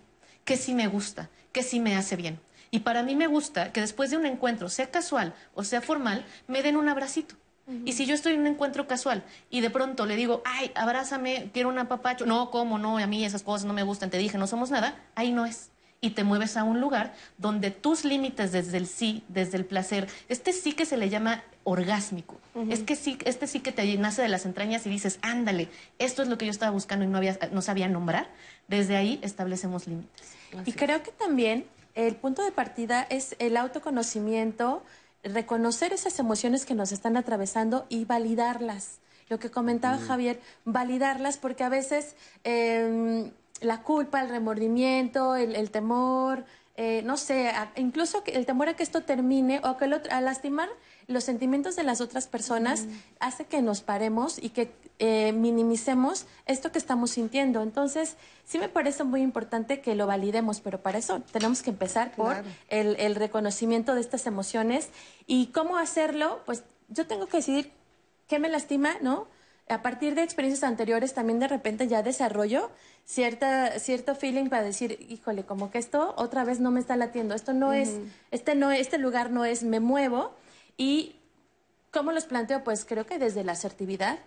que 0.45 0.57
sí 0.59 0.75
me 0.75 0.87
gusta, 0.89 1.31
que 1.53 1.63
sí 1.63 1.81
me 1.81 1.97
hace 1.97 2.17
bien. 2.17 2.39
Y 2.71 2.81
para 2.81 3.03
mí 3.03 3.17
me 3.17 3.27
gusta 3.29 3.73
que 3.73 3.81
después 3.81 4.11
de 4.11 4.19
un 4.19 4.27
encuentro, 4.27 4.69
sea 4.69 4.91
casual 4.91 5.35
o 5.55 5.65
sea 5.65 5.81
formal, 5.81 6.27
me 6.47 6.63
den 6.63 6.77
un 6.77 6.91
abracito. 6.91 7.37
Y 7.85 7.93
si 7.93 8.07
yo 8.07 8.15
estoy 8.15 8.35
en 8.35 8.41
un 8.41 8.47
encuentro 8.47 8.87
casual 8.87 9.23
y 9.51 9.61
de 9.61 9.69
pronto 9.69 10.07
le 10.07 10.17
digo, 10.17 10.43
ay, 10.45 10.73
abrázame, 10.75 11.51
quiero 11.53 11.69
un 11.69 11.79
apapacho, 11.79 12.25
no, 12.25 12.51
¿cómo? 12.51 12.79
No, 12.79 12.99
a 12.99 13.07
mí 13.07 13.25
esas 13.25 13.43
cosas 13.43 13.67
no 13.67 13.75
me 13.75 13.83
gustan, 13.83 14.09
te 14.11 14.17
dije, 14.19 14.39
no 14.39 14.47
somos 14.47 14.71
nada, 14.71 14.97
ahí 15.15 15.33
no 15.33 15.45
es. 15.45 15.71
Y 16.01 16.11
te 16.11 16.25
mueves 16.25 16.57
a 16.57 16.65
un 16.65 16.81
lugar 16.81 17.15
donde 17.37 17.71
tus 17.71 18.05
límites 18.05 18.53
desde 18.53 18.79
el 18.79 18.87
sí, 18.87 19.25
desde 19.29 19.59
el 19.59 19.65
placer, 19.65 20.09
este 20.29 20.53
sí 20.53 20.73
que 20.73 20.87
se 20.87 20.97
le 20.97 21.11
llama 21.11 21.43
orgásmico, 21.65 22.41
es 22.71 22.81
que 22.81 22.97
sí, 22.97 23.19
este 23.25 23.47
sí 23.47 23.61
que 23.61 23.73
te 23.73 23.97
nace 23.99 24.23
de 24.23 24.29
las 24.29 24.47
entrañas 24.47 24.87
y 24.87 24.91
dices, 24.91 25.19
ándale, 25.23 25.69
esto 25.99 26.23
es 26.23 26.29
lo 26.29 26.39
que 26.39 26.47
yo 26.47 26.51
estaba 26.51 26.73
buscando 26.73 27.05
y 27.05 27.09
no, 27.09 27.19
había, 27.19 27.39
no 27.53 27.63
sabía 27.63 27.89
nombrar, 27.89 28.29
desde 28.69 28.97
ahí 28.97 29.19
establecemos 29.23 29.87
límites. 29.87 30.35
Y 30.65 30.73
creo 30.73 31.03
que 31.03 31.11
también 31.11 31.67
el 31.95 32.15
punto 32.17 32.43
de 32.43 32.53
partida 32.53 33.07
es 33.11 33.37
el 33.39 33.57
autoconocimiento, 33.57 34.85
reconocer 35.35 35.93
esas 35.93 36.19
emociones 36.19 36.65
que 36.67 36.75
nos 36.75 36.93
están 36.93 37.17
atravesando 37.17 37.87
y 37.89 38.05
validarlas. 38.05 38.99
Lo 39.29 39.39
que 39.39 39.51
comentaba 39.51 39.99
Javier, 39.99 40.41
validarlas 40.65 41.37
porque 41.37 41.63
a 41.65 41.69
veces 41.69 42.15
eh, 42.45 43.31
la 43.61 43.83
culpa, 43.83 44.23
el 44.23 44.31
remordimiento, 44.31 45.37
el, 45.37 45.55
el 45.55 45.71
temor, 45.71 46.45
eh, 46.77 47.03
no 47.05 47.17
sé, 47.17 47.49
a- 47.49 47.73
incluso 47.77 48.23
que 48.25 48.33
el 48.33 48.47
temor 48.47 48.69
a 48.69 48.75
que 48.75 48.83
esto 48.83 49.03
termine 49.03 49.61
o 49.65 49.77
que 49.77 49.85
el 49.87 49.93
otro, 49.93 50.13
a 50.15 50.21
lastimar 50.21 50.69
los 51.09 51.25
sentimientos 51.25 51.75
de 51.75 51.85
las 51.85 52.03
otras 52.03 52.27
personas 52.27 52.85
hace 53.19 53.47
que 53.47 53.63
nos 53.63 53.81
paremos 53.81 54.39
y 54.41 54.51
que 54.51 54.71
eh, 54.99 55.33
minimicemos 55.33 56.27
esto 56.45 56.71
que 56.71 56.79
estamos 56.79 57.11
sintiendo. 57.13 57.63
Entonces, 57.63 58.17
sí 58.45 58.59
me 58.59 58.69
parece 58.69 59.05
muy 59.05 59.23
importante 59.23 59.81
que 59.81 59.95
lo 59.95 60.07
validemos, 60.07 60.61
pero 60.61 60.83
para 60.83 60.99
eso 60.99 61.23
tenemos 61.33 61.63
que 61.63 61.71
empezar 61.71 62.13
por 62.13 62.37
el, 62.69 62.95
el 62.97 63.15
reconocimiento 63.15 63.95
de 63.95 64.03
estas 64.03 64.27
emociones 64.27 64.91
y 65.27 65.47
cómo 65.47 65.79
hacerlo, 65.79 66.43
pues 66.45 66.63
yo 66.89 67.07
tengo 67.07 67.27
que 67.27 67.39
decidir 67.39 67.73
qué 68.27 68.39
me 68.39 68.51
lastima, 68.51 68.97
¿no? 69.01 69.27
A 69.71 69.81
partir 69.81 70.15
de 70.15 70.23
experiencias 70.23 70.63
anteriores 70.63 71.15
también 71.15 71.39
de 71.39 71.49
repente 71.49 71.89
ya 71.89 72.03
desarrollo 72.03 72.71
cierta, 73.07 73.79
cierto 73.79 74.15
feeling 74.15 74.49
para 74.49 74.63
decir, 74.63 75.07
híjole, 75.09 75.45
como 75.45 75.71
que 75.71 75.79
esto 75.79 76.13
otra 76.19 76.45
vez 76.45 76.61
no 76.61 76.71
me 76.71 76.81
está 76.81 76.97
latiendo, 76.97 77.35
esto 77.35 77.55
no 77.55 77.73
es, 77.73 77.97
este 78.31 78.55
no, 78.55 78.71
este 78.71 78.99
lugar 78.99 79.31
no 79.31 79.47
es, 79.47 79.63
me 79.63 79.81
muevo 79.81 80.33
y 80.79 81.17
¿cómo 81.93 82.13
los 82.13 82.25
planteo? 82.25 82.65
Pues 82.65 82.87
creo 82.87 83.05
que 83.05 83.19
desde 83.19 83.45
la 83.45 83.53
asertividad 83.53 84.19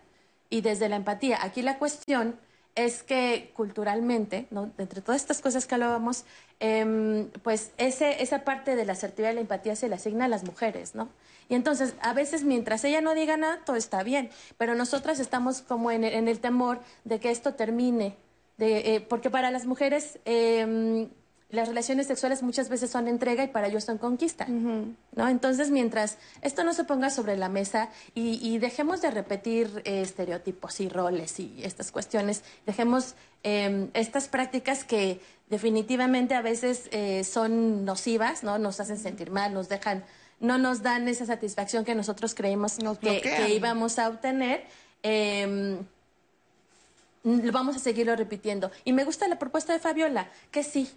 y 0.52 0.62
desde 0.62 0.90
la 0.90 0.98
empatía. 0.98 1.40
Aquí 1.42 1.64
la 1.64 1.80
cuestión 1.80 2.36
es 2.76 3.04
que 3.04 3.52
culturalmente, 3.56 4.48
¿no? 4.52 4.72
entre 4.78 5.02
todas 5.02 5.22
estas 5.22 5.42
cosas 5.42 5.66
que 5.66 5.76
hablábamos, 5.76 6.26
em, 6.60 7.30
pues 7.44 7.72
ese, 7.78 8.22
esa 8.22 8.44
parte 8.44 8.76
de 8.76 8.86
la 8.86 8.94
asertividad 8.94 9.32
y 9.32 9.36
la 9.36 9.42
empatía 9.42 9.76
se 9.76 9.90
le 9.90 9.96
asigna 9.96 10.26
a 10.26 10.28
las 10.28 10.44
mujeres, 10.44 10.96
¿no? 10.96 11.10
Y 11.50 11.56
entonces, 11.56 11.96
a 12.02 12.14
veces, 12.14 12.44
mientras 12.46 12.84
ella 12.86 13.02
no 13.02 13.14
diga 13.14 13.36
nada, 13.36 13.60
todo 13.66 13.76
está 13.76 14.04
bien, 14.04 14.30
pero 14.58 14.74
nosotras 14.74 15.20
estamos 15.20 15.62
como 15.62 15.92
en 15.92 16.06
el, 16.06 16.14
en 16.14 16.28
el 16.30 16.40
temor 16.40 16.80
de 17.04 17.20
que 17.20 17.30
esto 17.30 17.56
termine, 17.56 18.16
de, 18.58 18.96
eh, 18.96 19.02
porque 19.02 19.30
para 19.30 19.52
las 19.52 19.66
mujeres 19.66 20.20
em, 20.24 21.10
las 21.52 21.68
relaciones 21.68 22.08
sexuales 22.08 22.44
muchas 22.44 22.70
veces 22.70 22.90
son 22.90 23.08
entrega 23.08 23.44
y 23.44 23.48
para 23.48 23.68
ellos 23.68 23.84
son 23.84 23.98
conquista, 23.98 24.46
¿no? 24.48 25.28
Entonces, 25.28 25.70
mientras 25.70 26.18
esto 26.42 26.64
no 26.64 26.74
se 26.74 26.84
ponga 26.84 27.10
sobre 27.10 27.38
la 27.38 27.50
mesa 27.50 27.90
y, 28.16 28.40
y 28.42 28.58
dejemos 28.58 29.02
de 29.02 29.12
repetir 29.12 29.82
eh, 29.86 30.02
estereotipos 30.02 30.80
y 30.80 30.90
roles 30.90 31.40
y 31.40 31.62
estas 31.64 31.92
cuestiones, 31.92 32.44
dejemos 32.66 33.16
em, 33.44 33.90
estas 33.94 34.28
prácticas 34.28 34.84
que 34.84 35.20
definitivamente 35.50 36.36
a 36.36 36.42
veces 36.42 36.88
eh, 36.92 37.24
son 37.24 37.84
nocivas, 37.86 38.44
¿no? 38.44 38.58
Nos 38.58 38.80
hacen 38.80 38.98
sentir 38.98 39.30
mal, 39.32 39.54
nos 39.54 39.68
dejan, 39.68 40.04
no 40.40 40.58
nos 40.58 40.82
dan 40.82 41.08
esa 41.08 41.26
satisfacción 41.26 41.84
que 41.84 41.96
nosotros 41.96 42.34
creímos 42.34 42.78
que, 43.02 43.22
que 43.22 43.54
íbamos 43.54 44.00
a 44.00 44.08
obtener. 44.08 44.64
em, 45.04 45.78
vamos 47.24 47.76
a 47.76 47.80
seguirlo 47.80 48.16
repitiendo. 48.16 48.72
Y 48.84 48.94
me 48.94 49.04
gusta 49.04 49.28
la 49.28 49.38
propuesta 49.38 49.74
de 49.74 49.80
Fabiola, 49.80 50.30
que 50.52 50.64
sí, 50.64 50.90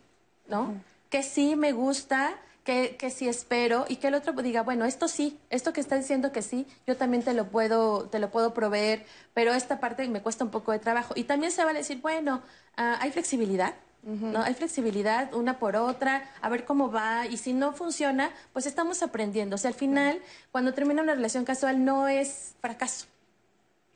¿no? 0.47 0.75
Que 1.11 1.23
sí 1.23 1.57
me 1.57 1.73
gusta, 1.73 2.35
que, 2.65 2.97
que 2.97 3.11
sí 3.11 3.29
espero 3.29 3.85
y 3.89 3.97
que 3.97 4.09
el 4.09 4.15
otro 4.15 4.33
diga, 4.33 4.63
bueno, 4.63 4.85
esto 4.87 5.07
sí, 5.07 5.39
esto 5.51 5.73
que 5.73 5.81
está 5.81 5.97
diciendo 5.97 6.33
que 6.33 6.43
sí, 6.43 6.67
yo 6.87 6.97
también 6.97 7.23
te 7.23 7.35
lo 7.35 7.47
puedo, 7.49 8.09
te 8.09 8.19
lo 8.19 8.31
puedo 8.31 8.55
proveer, 8.55 9.05
pero 9.35 9.53
esta 9.53 9.81
parte 9.81 10.09
me 10.09 10.23
cuesta 10.23 10.45
un 10.45 10.51
poco 10.51 10.73
de 10.73 10.79
trabajo. 10.79 11.13
Y 11.17 11.25
también 11.25 11.53
se 11.53 11.63
va 11.65 11.71
a 11.71 11.75
decir, 11.75 12.01
bueno, 12.01 12.43
ah, 12.77 12.99
hay 13.01 13.11
flexibilidad. 13.11 13.75
¿no? 14.07 14.43
Hay 14.43 14.53
flexibilidad 14.53 15.33
una 15.33 15.59
por 15.59 15.77
otra, 15.77 16.29
a 16.43 16.51
ver 16.51 16.67
cómo 16.67 16.91
va, 16.93 17.27
y 17.27 17.39
si 17.39 17.55
no 17.55 17.73
funciona, 17.73 18.31
pues 18.53 18.67
estamos 18.67 19.03
aprendiendo. 19.03 19.55
O 19.55 19.59
sea, 19.59 19.69
al 19.71 19.75
final, 19.75 20.21
cuando 20.53 20.75
termina 20.75 21.01
una 21.01 21.15
relación 21.15 21.47
casual, 21.47 21.83
no 21.87 22.07
es 22.07 22.55
fracaso. 22.61 23.07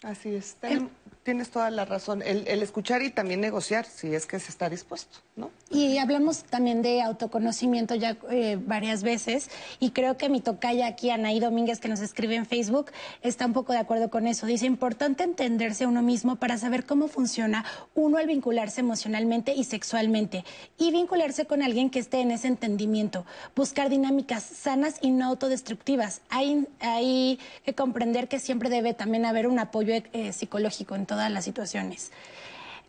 Así 0.03 0.35
es. 0.35 0.55
Ten- 0.55 0.89
tienes 1.29 1.51
toda 1.51 1.69
la 1.69 1.85
razón. 1.85 2.23
El, 2.23 2.47
escuchar 2.63 3.03
y 3.03 3.11
también 3.11 3.43
negociar, 3.43 3.85
si 3.85 4.15
es 4.15 4.25
que 4.25 4.41
se 4.41 4.51
está 4.51 4.71
dispuesto, 4.71 5.19
¿no? 5.37 5.51
Y 5.71 5.99
hablamos 5.99 6.45
también 6.45 6.81
de 6.81 7.03
autoconocimiento 7.03 7.95
ya 7.95 8.17
eh, 8.31 8.59
varias 8.59 9.03
veces 9.03 9.51
y 9.79 9.91
creo 9.91 10.17
que 10.17 10.31
mi 10.31 10.41
tocaya 10.41 10.87
aquí, 10.87 11.11
Anaí 11.11 11.39
Domínguez, 11.39 11.81
que 11.81 11.89
nos 11.89 12.01
escribe 12.01 12.37
en 12.37 12.47
Facebook, 12.47 12.93
está 13.21 13.45
un 13.45 13.53
poco 13.53 13.75
de 13.75 13.79
acuerdo 13.79 14.09
con 14.09 14.27
eso. 14.27 14.47
Dice, 14.47 14.65
importante 14.65 15.23
entenderse 15.23 15.85
a 15.85 15.89
uno 15.89 16.01
mismo 16.01 16.37
para 16.37 16.57
saber 16.57 16.87
cómo 16.87 17.09
funciona 17.09 17.67
uno 17.95 18.17
al 18.17 18.27
vincularse 18.27 18.81
emocionalmente 18.81 19.53
y 19.53 19.65
sexualmente 19.65 20.47
y 20.79 20.93
vincularse 20.93 21.45
con 21.45 21.63
alguien 21.63 21.91
que 21.91 21.99
esté 21.99 22.21
en 22.23 22.31
ese 22.31 22.49
entendimiento. 22.49 23.27
Buscar 23.55 23.91
dinámicas 23.91 24.45
sanas 24.45 24.95
y 25.03 25.11
no 25.11 25.27
autodestructivas. 25.27 26.23
Hay, 26.31 26.67
hay 26.81 27.39
que 27.67 27.75
comprender 27.75 28.29
que 28.29 28.39
siempre 28.39 28.71
debe 28.71 28.95
también 28.95 29.27
haber 29.27 29.47
un 29.47 29.59
apoyo 29.59 29.93
eh, 29.95 30.33
psicológico 30.33 30.95
en 30.95 31.05
todas 31.19 31.33
las 31.33 31.45
situaciones. 31.45 32.13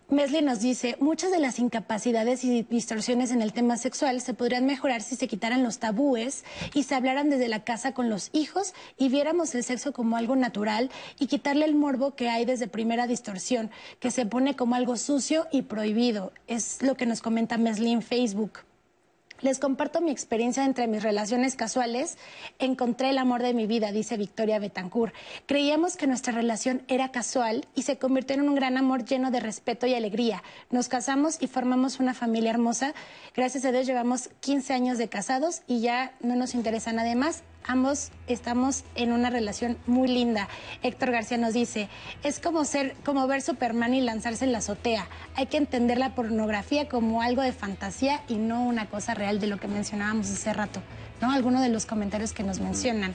Mesli 0.07 0.43
nos 0.43 0.59
dice, 0.59 0.95
muchas 0.99 1.31
de 1.31 1.39
las 1.39 1.57
incapacidades 1.57 2.43
y 2.43 2.61
distorsiones 2.61 3.31
en 3.31 3.41
el 3.41 3.53
tema 3.53 3.75
sexual 3.75 4.21
se 4.21 4.35
podrían 4.35 4.67
mejorar 4.67 5.01
si 5.01 5.15
se 5.15 5.27
quitaran 5.27 5.63
los 5.63 5.79
tabúes 5.79 6.43
y 6.75 6.83
se 6.83 6.93
hablaran 6.93 7.31
desde 7.31 7.47
la 7.47 7.63
casa 7.63 7.95
con 7.95 8.07
los 8.07 8.29
hijos 8.31 8.75
y 8.99 9.09
viéramos 9.09 9.55
el 9.55 9.63
sexo 9.63 9.93
como 9.93 10.15
algo 10.15 10.35
natural 10.35 10.91
y 11.17 11.25
quitarle 11.25 11.65
el 11.65 11.73
morbo 11.73 12.13
que 12.13 12.29
hay 12.29 12.45
desde 12.45 12.67
primera 12.67 13.07
distorsión, 13.07 13.71
que 13.99 14.11
se 14.11 14.27
pone 14.27 14.55
como 14.55 14.75
algo 14.75 14.95
sucio 14.95 15.47
y 15.51 15.63
prohibido. 15.63 16.31
Es 16.45 16.83
lo 16.83 16.93
que 16.93 17.07
nos 17.07 17.21
comenta 17.21 17.57
Mesli 17.57 17.91
en 17.91 18.03
Facebook. 18.03 18.59
Les 19.41 19.59
comparto 19.59 20.01
mi 20.01 20.11
experiencia 20.11 20.65
entre 20.65 20.87
mis 20.87 21.01
relaciones 21.01 21.55
casuales. 21.55 22.17
Encontré 22.59 23.11
el 23.11 23.17
amor 23.17 23.41
de 23.41 23.53
mi 23.53 23.67
vida, 23.67 23.91
dice 23.91 24.17
Victoria 24.17 24.59
Betancourt. 24.59 25.13
Creíamos 25.45 25.95
que 25.95 26.07
nuestra 26.07 26.33
relación 26.33 26.81
era 26.87 27.11
casual 27.11 27.65
y 27.73 27.83
se 27.83 27.97
convirtió 27.97 28.35
en 28.35 28.47
un 28.47 28.55
gran 28.55 28.77
amor 28.77 29.05
lleno 29.05 29.31
de 29.31 29.39
respeto 29.39 29.87
y 29.87 29.93
alegría. 29.93 30.43
Nos 30.71 30.89
casamos 30.89 31.37
y 31.41 31.47
formamos 31.47 31.99
una 31.99 32.13
familia 32.13 32.51
hermosa. 32.51 32.93
Gracias 33.35 33.63
a 33.65 33.71
Dios 33.71 33.87
llevamos 33.87 34.29
15 34.41 34.73
años 34.73 34.97
de 34.97 35.07
casados 35.07 35.61
y 35.67 35.79
ya 35.79 36.13
no 36.19 36.35
nos 36.35 36.53
interesa 36.53 36.91
nada 36.91 37.15
más. 37.15 37.43
Ambos 37.65 38.11
estamos 38.27 38.83
en 38.95 39.11
una 39.11 39.29
relación 39.29 39.77
muy 39.85 40.07
linda. 40.07 40.47
Héctor 40.81 41.11
García 41.11 41.37
nos 41.37 41.53
dice, 41.53 41.87
es 42.23 42.39
como 42.39 42.65
ser, 42.65 42.95
como 43.05 43.27
ver 43.27 43.41
Superman 43.41 43.93
y 43.93 44.01
lanzarse 44.01 44.45
en 44.45 44.51
la 44.51 44.57
azotea. 44.59 45.07
Hay 45.35 45.45
que 45.47 45.57
entender 45.57 45.97
la 45.97 46.15
pornografía 46.15 46.89
como 46.89 47.21
algo 47.21 47.41
de 47.41 47.51
fantasía 47.51 48.21
y 48.27 48.35
no 48.35 48.63
una 48.63 48.87
cosa 48.87 49.13
real 49.13 49.39
de 49.39 49.47
lo 49.47 49.57
que 49.57 49.67
mencionábamos 49.67 50.29
hace 50.31 50.51
rato, 50.53 50.81
¿no? 51.21 51.31
Algunos 51.31 51.61
de 51.61 51.69
los 51.69 51.85
comentarios 51.85 52.33
que 52.33 52.43
nos 52.43 52.59
mencionan. 52.59 53.13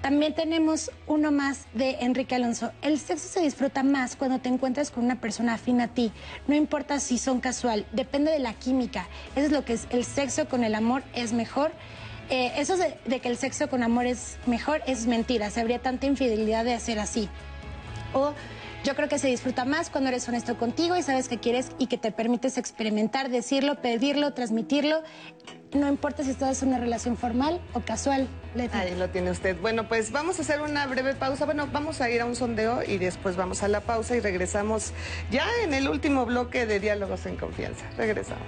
También 0.00 0.34
tenemos 0.34 0.90
uno 1.06 1.32
más 1.32 1.66
de 1.74 1.96
Enrique 2.00 2.36
Alonso. 2.36 2.70
El 2.80 2.98
sexo 2.98 3.28
se 3.28 3.40
disfruta 3.40 3.82
más 3.82 4.14
cuando 4.14 4.38
te 4.38 4.48
encuentras 4.48 4.90
con 4.90 5.04
una 5.04 5.20
persona 5.20 5.54
afín 5.54 5.80
a 5.80 5.88
ti. 5.88 6.12
No 6.46 6.54
importa 6.54 7.00
si 7.00 7.18
son 7.18 7.40
casual, 7.40 7.86
depende 7.92 8.30
de 8.30 8.38
la 8.38 8.54
química. 8.54 9.08
Eso 9.34 9.46
es 9.46 9.52
lo 9.52 9.64
que 9.64 9.72
es 9.72 9.86
el 9.90 10.04
sexo 10.04 10.48
con 10.48 10.64
el 10.64 10.74
amor 10.74 11.02
es 11.14 11.32
mejor. 11.32 11.72
Eh, 12.30 12.52
eso 12.56 12.76
de, 12.76 13.20
que 13.20 13.28
el 13.28 13.36
sexo 13.36 13.68
con 13.68 13.82
amor 13.82 14.06
es 14.06 14.38
mejor 14.46 14.82
es 14.86 15.06
mentira. 15.06 15.50
Se 15.50 15.60
habría 15.60 15.80
tanta 15.80 16.06
infidelidad 16.06 16.64
de 16.64 16.74
hacer 16.74 16.98
así. 16.98 17.28
O 18.12 18.32
yo 18.84 18.94
creo 18.94 19.08
que 19.08 19.18
se 19.18 19.26
disfruta 19.26 19.64
más 19.64 19.90
cuando 19.90 20.10
eres 20.10 20.28
honesto 20.28 20.56
contigo 20.56 20.96
y 20.96 21.02
sabes 21.02 21.28
que 21.28 21.38
quieres 21.38 21.70
y 21.78 21.88
que 21.88 21.98
te 21.98 22.12
permites 22.12 22.56
experimentar, 22.56 23.30
decirlo, 23.30 23.80
pedirlo, 23.80 24.32
transmitirlo. 24.32 25.02
No 25.72 25.88
importa 25.88 26.22
si 26.22 26.30
estás 26.30 26.62
en 26.62 26.68
una 26.68 26.78
relación 26.78 27.16
formal 27.16 27.60
o 27.74 27.80
casual. 27.80 28.28
Leti. 28.54 28.76
Ahí 28.76 28.94
lo 28.94 29.10
tiene 29.10 29.32
usted. 29.32 29.56
Bueno, 29.60 29.88
pues 29.88 30.12
vamos 30.12 30.38
a 30.38 30.42
hacer 30.42 30.60
una 30.60 30.86
breve 30.86 31.14
pausa. 31.14 31.44
Bueno, 31.44 31.68
vamos 31.72 32.00
a 32.00 32.08
ir 32.10 32.20
a 32.20 32.26
un 32.26 32.36
sondeo 32.36 32.80
y 32.86 32.98
después 32.98 33.36
vamos 33.36 33.62
a 33.62 33.68
la 33.68 33.80
pausa 33.80 34.16
y 34.16 34.20
regresamos 34.20 34.92
ya 35.30 35.46
en 35.64 35.74
el 35.74 35.88
último 35.88 36.24
bloque 36.24 36.64
de 36.66 36.78
Diálogos 36.78 37.26
en 37.26 37.36
Confianza. 37.36 37.84
Regresamos. 37.96 38.46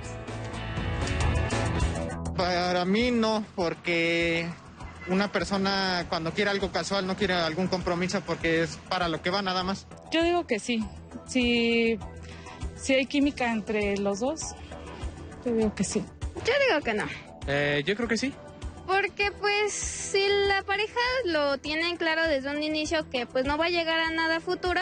Para 2.39 2.85
mí 2.85 3.11
no, 3.11 3.45
porque 3.57 4.49
una 5.09 5.31
persona 5.33 6.07
cuando 6.09 6.33
quiere 6.33 6.51
algo 6.51 6.71
casual 6.71 7.05
no 7.07 7.17
quiere 7.17 7.35
algún 7.35 7.67
compromiso 7.67 8.21
porque 8.21 8.63
es 8.63 8.79
para 8.89 9.09
lo 9.09 9.21
que 9.21 9.31
va 9.31 9.43
nada 9.43 9.65
más. 9.65 9.87
Yo 10.13 10.23
digo 10.23 10.47
que 10.47 10.61
sí. 10.61 10.85
Si, 11.27 11.99
si 12.77 12.95
hay 12.95 13.07
química 13.07 13.51
entre 13.53 13.97
los 13.99 14.21
dos, 14.21 14.55
yo 15.45 15.53
digo 15.53 15.75
que 15.75 15.83
sí. 15.83 16.05
Yo 16.47 16.53
digo 16.69 16.81
que 16.85 16.95
no. 16.95 17.07
Eh, 17.49 17.83
yo 17.85 17.97
creo 17.97 18.09
que 18.09 18.17
sí. 18.17 18.33
Porque 18.87 19.33
pues 19.33 19.73
si 19.73 20.25
la 20.47 20.63
pareja 20.63 20.95
lo 21.25 21.59
tienen 21.59 21.97
claro 21.97 22.23
desde 22.27 22.51
un 22.57 22.63
inicio 22.63 23.11
que 23.11 23.27
pues 23.27 23.45
no 23.47 23.59
va 23.59 23.65
a 23.67 23.71
llegar 23.71 23.99
a 23.99 24.11
nada 24.13 24.39
futuro, 24.41 24.81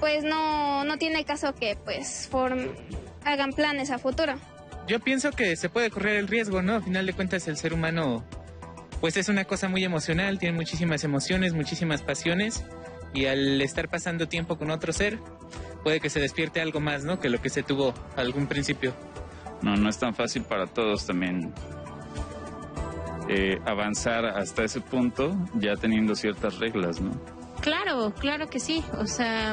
pues 0.00 0.24
no, 0.24 0.84
no 0.84 0.96
tiene 0.96 1.24
caso 1.26 1.54
que 1.54 1.76
pues 1.76 2.28
form- 2.32 2.74
hagan 3.26 3.52
planes 3.52 3.90
a 3.90 3.98
futuro. 3.98 4.34
Yo 4.86 5.00
pienso 5.00 5.30
que 5.30 5.56
se 5.56 5.68
puede 5.68 5.90
correr 5.90 6.16
el 6.16 6.28
riesgo, 6.28 6.62
¿no? 6.62 6.74
A 6.74 6.80
final 6.80 7.06
de 7.06 7.14
cuentas 7.14 7.48
el 7.48 7.56
ser 7.56 7.72
humano 7.72 8.24
pues 9.00 9.16
es 9.16 9.28
una 9.28 9.44
cosa 9.44 9.68
muy 9.68 9.84
emocional, 9.84 10.38
tiene 10.38 10.56
muchísimas 10.56 11.04
emociones, 11.04 11.52
muchísimas 11.52 12.02
pasiones 12.02 12.64
y 13.12 13.26
al 13.26 13.60
estar 13.60 13.88
pasando 13.88 14.28
tiempo 14.28 14.56
con 14.56 14.70
otro 14.70 14.92
ser 14.92 15.18
puede 15.82 16.00
que 16.00 16.10
se 16.10 16.20
despierte 16.20 16.60
algo 16.60 16.80
más, 16.80 17.04
¿no? 17.04 17.20
Que 17.20 17.28
lo 17.28 17.40
que 17.40 17.50
se 17.50 17.62
tuvo 17.62 17.94
a 18.16 18.20
algún 18.20 18.46
principio. 18.46 18.94
No, 19.62 19.76
no 19.76 19.88
es 19.88 19.98
tan 19.98 20.14
fácil 20.14 20.42
para 20.42 20.66
todos 20.66 21.06
también 21.06 21.52
eh, 23.28 23.58
avanzar 23.66 24.24
hasta 24.26 24.64
ese 24.64 24.80
punto 24.80 25.36
ya 25.54 25.76
teniendo 25.76 26.14
ciertas 26.14 26.58
reglas, 26.58 27.00
¿no? 27.00 27.12
Claro, 27.60 28.12
claro 28.18 28.48
que 28.48 28.60
sí. 28.60 28.84
O 28.98 29.06
sea, 29.06 29.52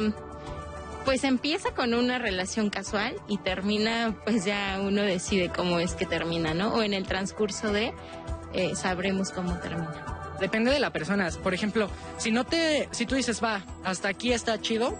pues 1.05 1.23
empieza 1.23 1.71
con 1.71 1.93
una 1.93 2.19
relación 2.19 2.69
casual 2.69 3.15
y 3.27 3.37
termina, 3.37 4.15
pues 4.25 4.45
ya 4.45 4.79
uno 4.81 5.01
decide 5.01 5.49
cómo 5.49 5.79
es 5.79 5.93
que 5.93 6.05
termina, 6.05 6.53
¿no? 6.53 6.73
O 6.73 6.83
en 6.83 6.93
el 6.93 7.05
transcurso 7.05 7.71
de 7.71 7.93
eh, 8.53 8.75
sabremos 8.75 9.31
cómo 9.31 9.57
termina. 9.59 10.35
Depende 10.39 10.71
de 10.71 10.79
la 10.79 10.91
persona. 10.91 11.29
Por 11.43 11.53
ejemplo, 11.53 11.89
si 12.17 12.31
no 12.31 12.45
te, 12.45 12.89
si 12.91 13.05
tú 13.05 13.15
dices, 13.15 13.43
va, 13.43 13.63
hasta 13.83 14.09
aquí 14.09 14.33
está 14.33 14.59
chido, 14.59 14.97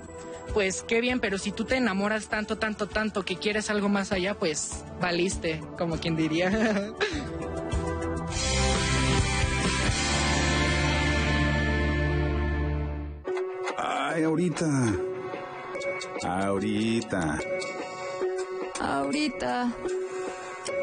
pues 0.54 0.84
qué 0.84 1.02
bien, 1.02 1.20
pero 1.20 1.38
si 1.38 1.52
tú 1.52 1.66
te 1.66 1.78
enamoras 1.78 2.28
tanto, 2.28 2.58
tanto, 2.58 2.88
tanto 2.88 3.24
que 3.26 3.38
quieres 3.38 3.70
algo 3.70 3.90
más 3.90 4.12
allá, 4.12 4.36
pues 4.36 4.84
valiste, 5.00 5.62
como 5.78 5.98
quien 5.98 6.16
diría. 6.16 6.52
Ay, 13.78 14.24
ahorita. 14.24 14.68
Ahorita. 16.24 17.40
Ahorita. 18.80 19.74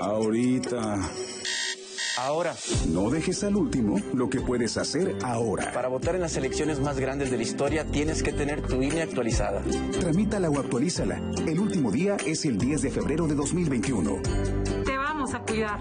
Ahorita. 0.00 1.10
Ahora. 2.18 2.56
No 2.88 3.08
dejes 3.10 3.44
al 3.44 3.54
último 3.54 4.00
lo 4.14 4.28
que 4.28 4.40
puedes 4.40 4.76
hacer 4.76 5.16
ahora. 5.22 5.72
Para 5.72 5.88
votar 5.88 6.16
en 6.16 6.22
las 6.22 6.36
elecciones 6.36 6.80
más 6.80 6.98
grandes 6.98 7.30
de 7.30 7.36
la 7.36 7.44
historia 7.44 7.84
tienes 7.84 8.22
que 8.22 8.32
tener 8.32 8.62
tu 8.62 8.82
INE 8.82 9.02
actualizada. 9.02 9.62
Tramítala 10.00 10.50
o 10.50 10.58
actualízala. 10.58 11.20
El 11.46 11.60
último 11.60 11.92
día 11.92 12.16
es 12.26 12.44
el 12.44 12.58
10 12.58 12.82
de 12.82 12.90
febrero 12.90 13.28
de 13.28 13.36
2021. 13.36 14.20
Te 14.84 14.96
vamos 14.96 15.34
a 15.34 15.40
cuidar. 15.40 15.78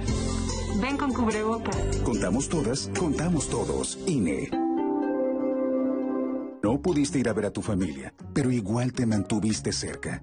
Ven 0.79 0.97
con 0.97 1.11
cubrebocas. 1.11 1.75
Contamos 2.03 2.47
todas, 2.47 2.91
contamos 2.95 3.49
todos. 3.49 3.97
INE. 4.05 4.66
No 6.67 6.81
pudiste 6.81 7.17
ir 7.17 7.29
a 7.29 7.33
ver 7.33 7.45
a 7.45 7.51
tu 7.51 7.61
familia, 7.61 8.13
pero 8.33 8.51
igual 8.51 8.91
te 8.91 9.05
mantuviste 9.05 9.71
cerca. 9.71 10.21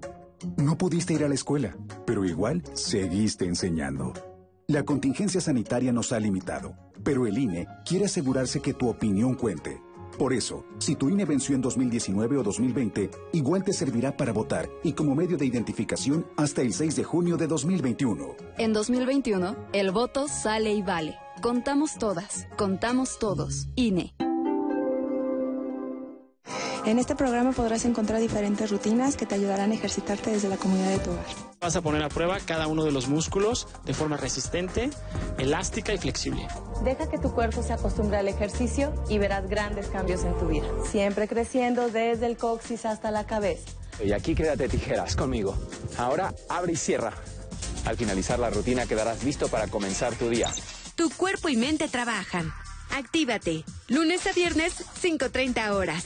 No 0.57 0.77
pudiste 0.77 1.15
ir 1.15 1.23
a 1.23 1.27
la 1.27 1.33
escuela, 1.33 1.75
pero 2.05 2.23
igual 2.23 2.61
seguiste 2.73 3.45
enseñando. 3.45 4.13
La 4.67 4.83
contingencia 4.83 5.41
sanitaria 5.41 5.91
nos 5.91 6.11
ha 6.11 6.19
limitado, 6.19 6.77
pero 7.03 7.25
el 7.25 7.35
INE 7.39 7.65
quiere 7.83 8.05
asegurarse 8.05 8.61
que 8.61 8.75
tu 8.75 8.89
opinión 8.89 9.33
cuente. 9.33 9.81
Por 10.19 10.33
eso, 10.33 10.63
si 10.77 10.95
tu 10.95 11.09
INE 11.09 11.25
venció 11.25 11.55
en 11.55 11.61
2019 11.61 12.37
o 12.37 12.43
2020, 12.43 13.09
igual 13.33 13.63
te 13.63 13.73
servirá 13.73 14.15
para 14.15 14.31
votar 14.31 14.69
y 14.83 14.93
como 14.93 15.15
medio 15.15 15.37
de 15.37 15.47
identificación 15.47 16.27
hasta 16.37 16.61
el 16.61 16.73
6 16.73 16.95
de 16.95 17.03
junio 17.03 17.37
de 17.37 17.47
2021. 17.47 18.35
En 18.59 18.71
2021, 18.71 19.55
el 19.73 19.89
voto 19.89 20.27
sale 20.27 20.75
y 20.75 20.83
vale. 20.83 21.15
Contamos 21.41 21.97
todas, 21.97 22.47
contamos 22.55 23.17
todos. 23.17 23.67
INE. 23.75 24.13
En 26.85 26.99
este 26.99 27.15
programa 27.15 27.51
podrás 27.51 27.83
encontrar 27.85 28.21
diferentes 28.21 28.69
rutinas 28.69 29.15
que 29.15 29.25
te 29.25 29.33
ayudarán 29.33 29.71
a 29.71 29.73
ejercitarte 29.73 30.29
desde 30.29 30.49
la 30.49 30.57
comunidad 30.57 30.91
de 30.91 30.99
tu 30.99 31.09
hogar. 31.09 31.25
Vas 31.59 31.75
a 31.75 31.81
poner 31.81 32.03
a 32.03 32.09
prueba 32.09 32.37
cada 32.45 32.67
uno 32.67 32.83
de 32.83 32.91
los 32.91 33.07
músculos 33.07 33.67
de 33.85 33.95
forma 33.95 34.17
resistente, 34.17 34.91
elástica 35.39 35.93
y 35.93 35.97
flexible. 35.97 36.47
Deja 36.83 37.09
que 37.09 37.17
tu 37.17 37.33
cuerpo 37.33 37.63
se 37.63 37.73
acostumbre 37.73 38.17
al 38.17 38.27
ejercicio 38.27 38.93
y 39.09 39.17
verás 39.17 39.49
grandes 39.49 39.87
cambios 39.87 40.23
en 40.25 40.37
tu 40.37 40.47
vida. 40.47 40.67
Siempre 40.91 41.27
creciendo 41.27 41.89
desde 41.89 42.27
el 42.27 42.37
coxis 42.37 42.85
hasta 42.85 43.09
la 43.09 43.25
cabeza. 43.25 43.63
Y 44.03 44.11
aquí 44.11 44.35
quédate 44.35 44.69
tijeras 44.69 45.15
conmigo. 45.15 45.57
Ahora 45.97 46.35
abre 46.49 46.73
y 46.73 46.75
cierra. 46.75 47.13
Al 47.85 47.97
finalizar 47.97 48.37
la 48.37 48.51
rutina 48.51 48.85
quedarás 48.85 49.23
listo 49.23 49.47
para 49.47 49.67
comenzar 49.69 50.13
tu 50.13 50.29
día. 50.29 50.51
Tu 50.93 51.09
cuerpo 51.09 51.49
y 51.49 51.57
mente 51.57 51.87
trabajan. 51.87 52.53
Actívate. 52.91 53.63
Lunes 53.87 54.27
a 54.27 54.33
viernes, 54.33 54.85
5.30 55.01 55.71
horas. 55.71 56.05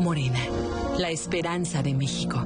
Morena, 0.00 0.40
la 0.98 1.10
esperanza 1.10 1.82
de 1.82 1.92
México. 1.92 2.42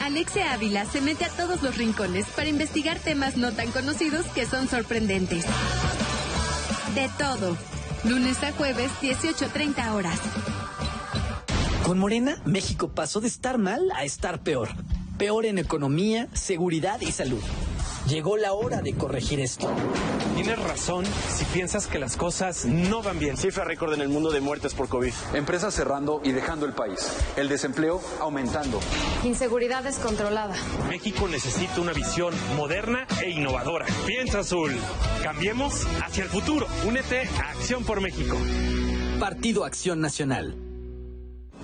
Alexia 0.00 0.52
Ávila 0.52 0.84
se 0.84 1.00
mete 1.00 1.24
a 1.24 1.28
todos 1.30 1.62
los 1.62 1.76
rincones 1.76 2.26
para 2.36 2.48
investigar 2.48 2.98
temas 2.98 3.36
no 3.36 3.52
tan 3.52 3.70
conocidos 3.72 4.24
que 4.26 4.46
son 4.46 4.68
sorprendentes. 4.68 5.44
De 6.94 7.10
todo. 7.18 7.56
Lunes 8.04 8.42
a 8.44 8.52
jueves, 8.52 8.92
18.30 9.02 9.92
horas. 9.92 10.18
Con 11.82 11.98
Morena, 11.98 12.40
México 12.44 12.88
pasó 12.88 13.20
de 13.20 13.28
estar 13.28 13.58
mal 13.58 13.90
a 13.96 14.04
estar 14.04 14.40
peor. 14.40 14.68
Peor 15.18 15.46
en 15.46 15.58
economía, 15.58 16.28
seguridad 16.32 17.00
y 17.00 17.10
salud. 17.10 17.42
Llegó 18.08 18.36
la 18.36 18.52
hora 18.52 18.82
de 18.82 18.94
corregir 18.94 19.40
esto. 19.40 19.68
Tienes 20.36 20.58
razón 20.62 21.04
si 21.04 21.44
piensas 21.46 21.88
que 21.88 21.98
las 21.98 22.16
cosas 22.16 22.64
no 22.66 23.02
van 23.02 23.18
bien. 23.18 23.36
Cifra 23.36 23.64
récord 23.64 23.92
en 23.92 24.00
el 24.00 24.08
mundo 24.08 24.30
de 24.30 24.40
muertes 24.40 24.74
por 24.74 24.88
COVID. 24.88 25.12
Empresas 25.34 25.74
cerrando 25.74 26.20
y 26.22 26.30
dejando 26.30 26.66
el 26.66 26.72
país. 26.72 27.12
El 27.36 27.48
desempleo 27.48 28.00
aumentando. 28.20 28.78
Inseguridad 29.24 29.82
descontrolada. 29.82 30.54
México 30.88 31.26
necesita 31.26 31.80
una 31.80 31.92
visión 31.92 32.32
moderna 32.56 33.04
e 33.20 33.30
innovadora. 33.30 33.86
Piensa 34.06 34.38
azul. 34.38 34.70
Cambiemos 35.24 35.84
hacia 36.00 36.22
el 36.22 36.30
futuro. 36.30 36.68
Únete 36.86 37.28
a 37.42 37.50
Acción 37.50 37.82
por 37.84 38.00
México. 38.00 38.36
Partido 39.18 39.64
Acción 39.64 40.00
Nacional. 40.00 40.67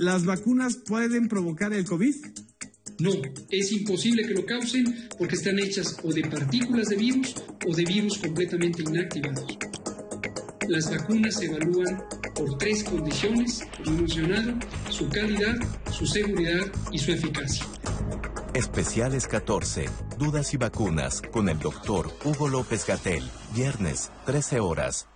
¿Las 0.00 0.24
vacunas 0.24 0.76
pueden 0.76 1.28
provocar 1.28 1.74
el 1.74 1.84
COVID? 1.84 2.14
No, 3.00 3.12
es 3.50 3.70
imposible 3.70 4.26
que 4.26 4.32
lo 4.32 4.46
causen 4.46 5.10
porque 5.18 5.34
están 5.34 5.58
hechas 5.58 5.98
o 6.02 6.10
de 6.10 6.22
partículas 6.22 6.88
de 6.88 6.96
virus 6.96 7.34
o 7.68 7.76
de 7.76 7.84
virus 7.84 8.16
completamente 8.16 8.80
inactivados. 8.80 9.58
Las 10.68 10.90
vacunas 10.90 11.34
se 11.34 11.44
evalúan 11.44 12.02
por 12.34 12.56
tres 12.56 12.82
condiciones, 12.82 13.60
como 13.84 13.98
mencionado, 13.98 14.54
su 14.88 15.06
calidad, 15.10 15.56
su 15.92 16.06
seguridad 16.06 16.72
y 16.90 16.98
su 16.98 17.12
eficacia. 17.12 17.66
Especiales 18.54 19.26
14. 19.26 19.84
Dudas 20.18 20.54
y 20.54 20.56
vacunas 20.56 21.20
con 21.30 21.50
el 21.50 21.58
doctor 21.58 22.10
Hugo 22.24 22.48
López 22.48 22.86
Gatel. 22.86 23.22
Viernes, 23.54 24.10
13 24.24 24.60
horas. 24.60 25.10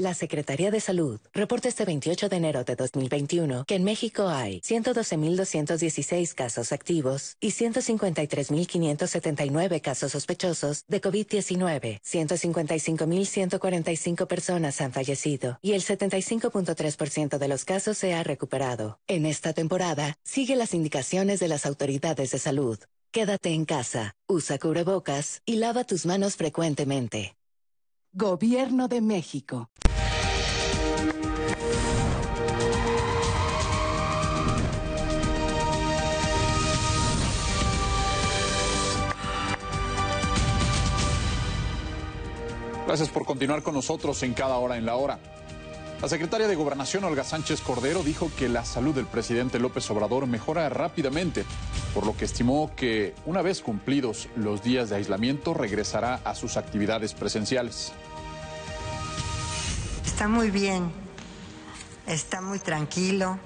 La 0.00 0.14
Secretaría 0.14 0.70
de 0.70 0.80
Salud 0.80 1.20
reporta 1.34 1.68
este 1.68 1.84
28 1.84 2.30
de 2.30 2.36
enero 2.36 2.64
de 2.64 2.74
2021 2.74 3.66
que 3.66 3.74
en 3.74 3.84
México 3.84 4.28
hay 4.28 4.60
112.216 4.60 6.32
casos 6.32 6.72
activos 6.72 7.36
y 7.38 7.48
153.579 7.48 9.82
casos 9.82 10.12
sospechosos 10.12 10.86
de 10.88 11.02
COVID-19. 11.02 12.00
155.145 12.00 14.26
personas 14.26 14.80
han 14.80 14.94
fallecido 14.94 15.58
y 15.60 15.72
el 15.72 15.82
75.3% 15.82 17.36
de 17.36 17.48
los 17.48 17.66
casos 17.66 17.98
se 17.98 18.14
ha 18.14 18.22
recuperado. 18.22 19.00
En 19.06 19.26
esta 19.26 19.52
temporada, 19.52 20.16
sigue 20.24 20.56
las 20.56 20.72
indicaciones 20.72 21.40
de 21.40 21.48
las 21.48 21.66
autoridades 21.66 22.30
de 22.30 22.38
salud. 22.38 22.78
Quédate 23.10 23.50
en 23.50 23.66
casa, 23.66 24.14
usa 24.26 24.56
cubrebocas 24.56 25.42
y 25.44 25.56
lava 25.56 25.84
tus 25.84 26.06
manos 26.06 26.36
frecuentemente. 26.36 27.36
Gobierno 28.14 28.88
de 28.88 29.02
México. 29.02 29.68
Gracias 42.90 43.10
por 43.10 43.24
continuar 43.24 43.62
con 43.62 43.74
nosotros 43.74 44.20
en 44.24 44.34
cada 44.34 44.56
hora 44.56 44.76
en 44.76 44.84
la 44.84 44.96
hora. 44.96 45.20
La 46.02 46.08
secretaria 46.08 46.48
de 46.48 46.56
Gobernación, 46.56 47.04
Olga 47.04 47.22
Sánchez 47.22 47.60
Cordero, 47.60 48.02
dijo 48.02 48.32
que 48.36 48.48
la 48.48 48.64
salud 48.64 48.92
del 48.92 49.06
presidente 49.06 49.60
López 49.60 49.88
Obrador 49.92 50.26
mejora 50.26 50.68
rápidamente, 50.68 51.44
por 51.94 52.04
lo 52.04 52.16
que 52.16 52.24
estimó 52.24 52.74
que 52.74 53.14
una 53.26 53.42
vez 53.42 53.60
cumplidos 53.60 54.28
los 54.34 54.64
días 54.64 54.90
de 54.90 54.96
aislamiento 54.96 55.54
regresará 55.54 56.20
a 56.24 56.34
sus 56.34 56.56
actividades 56.56 57.14
presenciales. 57.14 57.92
Está 60.04 60.26
muy 60.26 60.50
bien, 60.50 60.90
está 62.08 62.40
muy 62.40 62.58
tranquilo, 62.58 63.38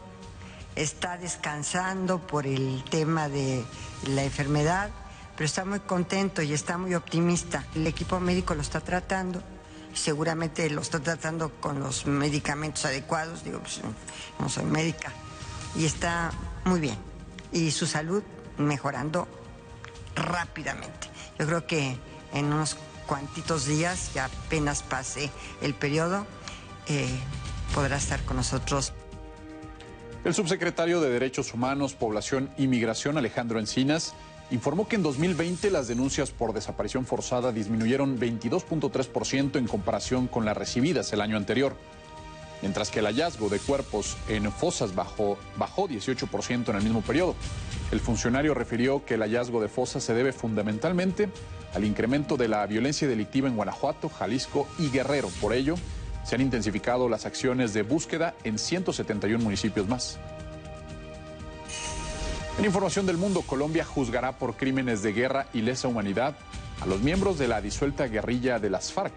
está 0.74 1.18
descansando 1.18 2.18
por 2.26 2.46
el 2.46 2.82
tema 2.88 3.28
de 3.28 3.62
la 4.08 4.24
enfermedad, 4.24 4.88
pero 5.36 5.46
está 5.46 5.64
muy 5.64 5.80
contento 5.80 6.42
y 6.42 6.52
está 6.52 6.78
muy 6.78 6.94
optimista. 6.94 7.64
El 7.74 7.86
equipo 7.86 8.20
médico 8.20 8.54
lo 8.54 8.62
está 8.62 8.80
tratando 8.80 9.42
seguramente 9.94 10.68
lo 10.70 10.80
está 10.80 11.00
tratando 11.00 11.50
con 11.60 11.80
los 11.80 12.06
medicamentos 12.06 12.84
adecuados, 12.84 13.44
digo, 13.44 13.60
pues 13.60 13.80
no 14.38 14.48
soy 14.48 14.64
médica, 14.64 15.12
y 15.76 15.84
está 15.84 16.30
muy 16.64 16.80
bien. 16.80 16.96
Y 17.52 17.70
su 17.70 17.86
salud 17.86 18.22
mejorando 18.58 19.28
rápidamente. 20.14 21.08
Yo 21.38 21.46
creo 21.46 21.66
que 21.66 21.96
en 22.32 22.46
unos 22.46 22.76
cuantitos 23.06 23.66
días, 23.66 24.10
que 24.12 24.20
apenas 24.20 24.82
pase 24.82 25.30
el 25.60 25.74
periodo, 25.74 26.26
eh, 26.88 27.08
podrá 27.74 27.96
estar 27.96 28.22
con 28.24 28.36
nosotros. 28.36 28.92
El 30.24 30.34
subsecretario 30.34 31.00
de 31.00 31.10
Derechos 31.10 31.52
Humanos, 31.52 31.94
Población 31.94 32.50
y 32.56 32.66
Migración, 32.66 33.18
Alejandro 33.18 33.60
Encinas, 33.60 34.14
informó 34.50 34.86
que 34.86 34.96
en 34.96 35.02
2020 35.02 35.70
las 35.70 35.88
denuncias 35.88 36.30
por 36.30 36.52
desaparición 36.52 37.06
forzada 37.06 37.52
disminuyeron 37.52 38.18
22.3% 38.18 39.56
en 39.56 39.66
comparación 39.66 40.26
con 40.26 40.44
las 40.44 40.56
recibidas 40.56 41.12
el 41.12 41.20
año 41.20 41.36
anterior, 41.36 41.76
mientras 42.62 42.90
que 42.90 43.00
el 43.00 43.06
hallazgo 43.06 43.48
de 43.48 43.58
cuerpos 43.58 44.16
en 44.28 44.50
fosas 44.52 44.94
bajó, 44.94 45.38
bajó 45.56 45.88
18% 45.88 46.68
en 46.68 46.76
el 46.76 46.82
mismo 46.82 47.02
periodo. 47.02 47.34
El 47.90 48.00
funcionario 48.00 48.54
refirió 48.54 49.04
que 49.04 49.14
el 49.14 49.20
hallazgo 49.20 49.60
de 49.60 49.68
fosas 49.68 50.02
se 50.02 50.14
debe 50.14 50.32
fundamentalmente 50.32 51.28
al 51.74 51.84
incremento 51.84 52.36
de 52.36 52.48
la 52.48 52.66
violencia 52.66 53.08
delictiva 53.08 53.48
en 53.48 53.56
Guanajuato, 53.56 54.08
Jalisco 54.08 54.66
y 54.78 54.90
Guerrero. 54.90 55.28
Por 55.40 55.52
ello, 55.52 55.74
se 56.24 56.34
han 56.34 56.40
intensificado 56.40 57.08
las 57.08 57.26
acciones 57.26 57.74
de 57.74 57.82
búsqueda 57.82 58.34
en 58.44 58.58
171 58.58 59.42
municipios 59.42 59.88
más. 59.88 60.18
En 62.56 62.64
información 62.64 63.04
del 63.04 63.16
mundo, 63.16 63.42
Colombia 63.42 63.84
juzgará 63.84 64.38
por 64.38 64.56
crímenes 64.56 65.02
de 65.02 65.12
guerra 65.12 65.48
y 65.52 65.60
lesa 65.60 65.88
humanidad 65.88 66.36
a 66.80 66.86
los 66.86 67.00
miembros 67.00 67.36
de 67.36 67.48
la 67.48 67.60
disuelta 67.60 68.06
guerrilla 68.06 68.60
de 68.60 68.70
las 68.70 68.92
FARC. 68.92 69.12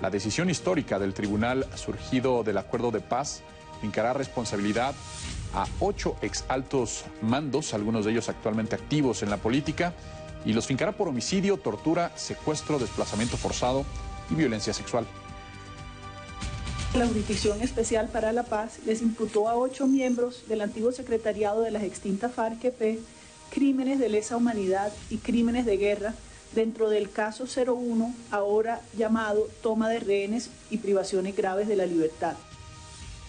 La 0.00 0.08
decisión 0.08 0.48
histórica 0.48 1.00
del 1.00 1.12
tribunal 1.12 1.66
surgido 1.74 2.44
del 2.44 2.58
acuerdo 2.58 2.92
de 2.92 3.00
paz 3.00 3.42
fincará 3.80 4.12
responsabilidad 4.12 4.94
a 5.52 5.66
ocho 5.80 6.14
exaltos 6.22 7.06
mandos, 7.22 7.74
algunos 7.74 8.04
de 8.04 8.12
ellos 8.12 8.28
actualmente 8.28 8.76
activos 8.76 9.24
en 9.24 9.30
la 9.30 9.38
política, 9.38 9.92
y 10.44 10.52
los 10.52 10.68
fincará 10.68 10.92
por 10.92 11.08
homicidio, 11.08 11.56
tortura, 11.56 12.12
secuestro, 12.14 12.78
desplazamiento 12.78 13.36
forzado 13.36 13.84
y 14.30 14.34
violencia 14.34 14.72
sexual. 14.72 15.06
La 16.94 17.06
Jurisdicción 17.06 17.62
Especial 17.62 18.08
para 18.08 18.32
la 18.32 18.42
Paz 18.42 18.80
les 18.84 19.00
imputó 19.00 19.48
a 19.48 19.54
ocho 19.54 19.86
miembros 19.86 20.42
del 20.48 20.60
antiguo 20.60 20.90
secretariado 20.90 21.62
de 21.62 21.70
las 21.70 21.84
extintas 21.84 22.32
FARC-EP 22.32 22.98
crímenes 23.50 24.00
de 24.00 24.08
lesa 24.08 24.36
humanidad 24.36 24.92
y 25.08 25.18
crímenes 25.18 25.66
de 25.66 25.76
guerra 25.76 26.14
dentro 26.52 26.90
del 26.90 27.10
caso 27.10 27.44
01, 27.46 28.12
ahora 28.32 28.80
llamado 28.98 29.48
toma 29.62 29.88
de 29.88 30.00
rehenes 30.00 30.50
y 30.68 30.78
privaciones 30.78 31.36
graves 31.36 31.68
de 31.68 31.76
la 31.76 31.86
libertad. 31.86 32.34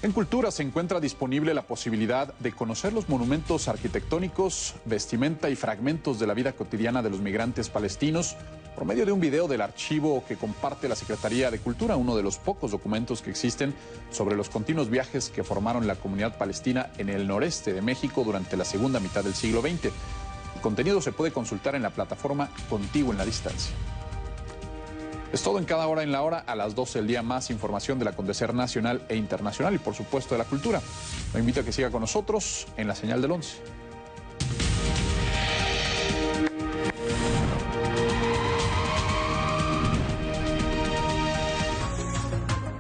En 0.04 0.14
Cultura 0.14 0.50
se 0.50 0.64
encuentra 0.64 1.00
disponible 1.00 1.54
la 1.54 1.62
posibilidad 1.62 2.34
de 2.40 2.54
conocer 2.54 2.92
los 2.92 3.08
monumentos 3.08 3.68
arquitectónicos, 3.68 4.74
vestimenta 4.84 5.48
y 5.52 5.56
fragmentos 5.56 6.20
de 6.20 6.26
la 6.26 6.34
vida 6.34 6.54
cotidiana 6.54 7.04
de 7.04 7.12
los 7.12 7.22
migrantes 7.22 7.70
palestinos 7.70 8.36
por 8.74 8.86
medio 8.86 9.06
de 9.06 9.12
un 9.12 9.20
video 9.20 9.48
del 9.48 9.62
archivo 9.62 10.24
que 10.28 10.38
comparte 10.38 10.90
la 10.90 10.96
Secretaría 10.96 11.52
de 11.52 11.60
Cultura, 11.60 11.98
uno 11.98 12.16
de 12.16 12.24
los 12.24 12.40
pocos 12.40 12.72
documentos 12.72 13.22
que 13.22 13.30
existen 13.30 13.76
sobre 14.10 14.36
los 14.36 14.50
continuos 14.50 14.90
viajes 14.90 15.30
que 15.30 15.44
formaron 15.44 15.86
la 15.86 15.96
comunidad 15.96 16.36
palestina 16.36 16.90
en 16.98 17.10
el 17.10 17.28
noreste 17.28 17.72
de 17.72 17.84
México 17.84 18.24
durante 18.24 18.58
la 18.58 18.66
segunda 18.66 19.00
mitad 19.00 19.24
del 19.24 19.36
siglo 19.36 19.62
XX. 19.62 19.86
El 20.56 20.62
contenido 20.62 21.00
se 21.02 21.12
puede 21.12 21.32
consultar 21.32 21.76
en 21.76 21.84
la 21.84 21.92
plataforma 21.92 22.50
Contigo 22.72 23.12
en 23.12 23.20
la 23.20 23.26
Distancia. 23.26 23.76
Es 25.34 25.44
todo 25.44 25.60
en 25.60 25.66
cada 25.66 25.88
hora 25.88 26.04
en 26.04 26.12
la 26.12 26.24
hora, 26.24 26.40
a 26.40 26.56
las 26.56 26.76
12 26.76 27.00
del 27.00 27.08
día 27.08 27.24
más 27.24 27.50
información 27.52 27.98
del 27.98 28.10
acontecer 28.10 28.54
nacional 28.54 29.02
e 29.08 29.16
internacional 29.16 29.74
y 29.74 29.78
por 29.78 29.96
supuesto 29.96 30.36
de 30.36 30.40
la 30.40 30.44
cultura. 30.44 30.82
Lo 31.34 31.40
invito 31.40 31.62
a 31.62 31.64
que 31.64 31.72
siga 31.72 31.90
con 31.90 32.02
nosotros 32.02 32.68
en 32.76 32.90
la 32.90 32.96
señal 32.96 33.22
del 33.22 33.32
11. 33.32 33.58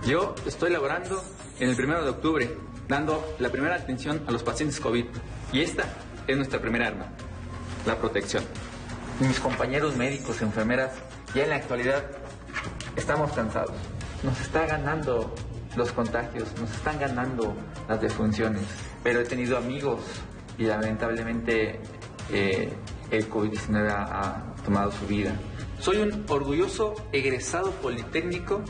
Yo 0.05 0.35
estoy 0.45 0.71
laborando 0.71 1.23
en 1.57 1.69
el 1.69 1.75
primero 1.77 2.03
de 2.03 2.09
octubre, 2.09 2.57
dando 2.89 3.33
la 3.39 3.47
primera 3.49 3.75
atención 3.75 4.25
a 4.27 4.31
los 4.31 4.43
pacientes 4.43 4.81
COVID. 4.81 5.05
Y 5.53 5.61
esta 5.61 5.85
es 6.27 6.35
nuestra 6.35 6.59
primera 6.59 6.87
arma, 6.87 7.13
la 7.85 7.97
protección. 7.97 8.43
Mis 9.21 9.39
compañeros 9.39 9.95
médicos, 9.95 10.41
enfermeras, 10.41 10.91
ya 11.33 11.43
en 11.43 11.49
la 11.51 11.55
actualidad 11.55 12.20
estamos 12.95 13.31
cansados. 13.33 13.75
Nos 14.23 14.39
está 14.41 14.65
ganando 14.65 15.33
los 15.75 15.91
contagios, 15.91 16.47
nos 16.59 16.71
están 16.71 16.99
ganando 16.99 17.55
las 17.87 18.01
defunciones. 18.01 18.63
Pero 19.03 19.21
he 19.21 19.23
tenido 19.23 19.57
amigos 19.57 19.99
y 20.57 20.63
lamentablemente 20.63 21.79
eh, 22.31 22.73
el 23.09 23.29
COVID-19 23.29 23.89
ha 23.89 24.55
tomado 24.63 24.91
su 24.91 25.07
vida. 25.07 25.33
Soy 25.79 25.97
un 25.97 26.25
orgulloso 26.29 26.93
egresado 27.11 27.71
politécnico 27.71 28.61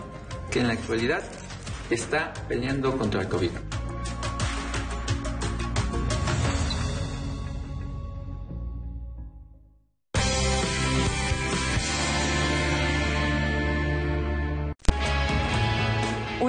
que 0.49 0.61
en 0.61 0.67
la 0.67 0.73
actualidad 0.73 1.23
está 1.89 2.33
peleando 2.47 2.97
contra 2.97 3.21
el 3.21 3.27
COVID. 3.27 3.51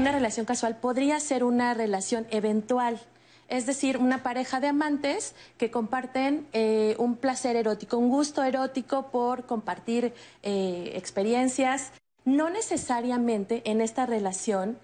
Una 0.02 0.10
relación 0.10 0.46
casual 0.46 0.74
podría 0.78 1.20
ser 1.20 1.44
una 1.44 1.74
relación 1.74 2.26
eventual, 2.30 3.00
es 3.46 3.66
decir, 3.66 3.98
una 3.98 4.24
pareja 4.24 4.58
de 4.58 4.66
amantes 4.66 5.36
que 5.58 5.70
comparten 5.70 6.48
eh, 6.52 6.96
un 6.98 7.14
placer 7.14 7.54
erótico, 7.54 7.98
un 7.98 8.08
gusto 8.08 8.42
erótico 8.42 9.12
por 9.12 9.46
compartir 9.46 10.12
eh, 10.42 10.90
experiencias. 10.96 11.92
No 12.24 12.50
necesariamente 12.50 13.62
en 13.70 13.80
esta 13.80 14.04
relación 14.04 14.76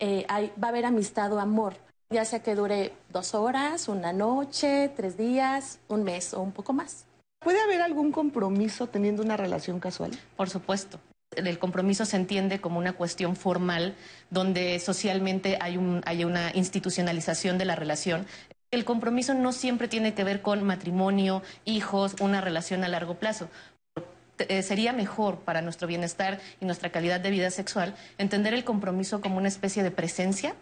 eh, 0.00 0.26
hay- 0.28 0.52
va 0.60 0.66
a 0.66 0.70
haber 0.70 0.86
amistad 0.86 1.32
o 1.32 1.38
amor, 1.38 1.74
ya 2.10 2.24
sea 2.24 2.42
que 2.42 2.56
dure 2.56 2.94
dos 3.12 3.36
horas, 3.36 3.88
una 3.88 4.12
noche, 4.12 4.90
tres 4.96 5.16
días, 5.16 5.78
un 5.86 6.02
mes 6.02 6.34
o 6.34 6.40
un 6.40 6.50
poco 6.50 6.72
más. 6.72 7.04
¿Puede 7.38 7.62
haber 7.62 7.80
algún 7.80 8.10
compromiso 8.10 8.88
teniendo 8.88 9.22
una 9.22 9.36
relación 9.36 9.78
casual? 9.78 10.10
Por 10.36 10.50
supuesto. 10.50 10.98
El 11.36 11.58
compromiso 11.58 12.04
se 12.04 12.16
entiende 12.16 12.60
como 12.60 12.78
una 12.78 12.92
cuestión 12.92 13.36
formal 13.36 13.94
donde 14.30 14.78
socialmente 14.78 15.58
hay, 15.60 15.76
un, 15.76 16.02
hay 16.06 16.24
una 16.24 16.50
institucionalización 16.54 17.58
de 17.58 17.64
la 17.64 17.76
relación. 17.76 18.26
El 18.70 18.84
compromiso 18.84 19.34
no 19.34 19.52
siempre 19.52 19.88
tiene 19.88 20.14
que 20.14 20.24
ver 20.24 20.42
con 20.42 20.62
matrimonio, 20.64 21.42
hijos, 21.64 22.16
una 22.20 22.40
relación 22.40 22.82
a 22.84 22.88
largo 22.88 23.14
plazo. 23.14 23.48
Eh, 24.38 24.62
sería 24.62 24.92
mejor 24.92 25.38
para 25.40 25.62
nuestro 25.62 25.86
bienestar 25.86 26.40
y 26.60 26.64
nuestra 26.64 26.90
calidad 26.90 27.20
de 27.20 27.30
vida 27.30 27.50
sexual 27.50 27.94
entender 28.18 28.52
el 28.52 28.64
compromiso 28.64 29.20
como 29.20 29.36
una 29.36 29.46
especie 29.46 29.84
de 29.84 29.92
presencia, 29.92 30.56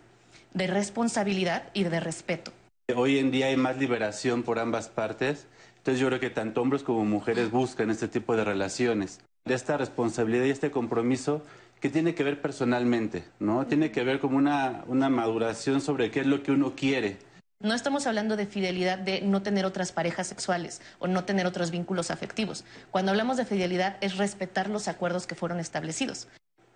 de 0.53 0.66
responsabilidad 0.66 1.62
y 1.73 1.85
de 1.85 2.01
respeto. 2.01 2.53
Hoy 2.94 3.19
en 3.19 3.31
día 3.31 3.47
hay 3.47 3.57
más 3.57 3.78
liberación 3.78 4.43
por 4.43 4.59
ambas 4.59 4.89
partes, 4.89 5.47
entonces 5.78 6.01
yo 6.01 6.09
creo 6.09 6.20
que 6.20 6.28
tanto 6.28 6.61
hombres 6.61 6.82
como 6.82 7.05
mujeres 7.07 7.51
buscan 7.51 7.90
este 7.90 8.09
tipo 8.09 8.36
de 8.36 8.44
relaciones, 8.44 9.20
de 9.44 9.55
esta 9.55 9.77
responsabilidad 9.77 10.44
y 10.44 10.51
este 10.51 10.70
compromiso 10.70 11.43
que 11.81 11.89
tiene 11.89 12.14
que 12.14 12.23
ver 12.23 12.40
personalmente, 12.40 13.24
¿no? 13.40 13.66
Tiene 13.66 13.90
que 13.90 14.05
ver 14.05 14.20
como 14.20 14.36
una, 14.36 14.85
una 14.86 15.09
maduración 15.09 15.81
sobre 15.81 16.10
qué 16.10 16.20
es 16.20 16.27
lo 16.27 16.43
que 16.43 16.52
uno 16.52 16.74
quiere. 16.77 17.19
No 17.59 17.74
estamos 17.74 18.06
hablando 18.06 18.36
de 18.36 18.47
fidelidad 18.47 18.98
de 18.98 19.20
no 19.20 19.43
tener 19.43 19.66
otras 19.66 19.93
parejas 19.93 20.27
sexuales 20.27 20.81
o 20.98 21.06
no 21.06 21.24
tener 21.24 21.47
otros 21.47 21.70
vínculos 21.70 22.10
afectivos. 22.10 22.64
Cuando 22.90 23.10
hablamos 23.10 23.36
de 23.36 23.44
fidelidad 23.44 23.97
es 24.01 24.16
respetar 24.16 24.69
los 24.69 24.89
acuerdos 24.89 25.27
que 25.27 25.35
fueron 25.35 25.60
establecidos. 25.60 26.28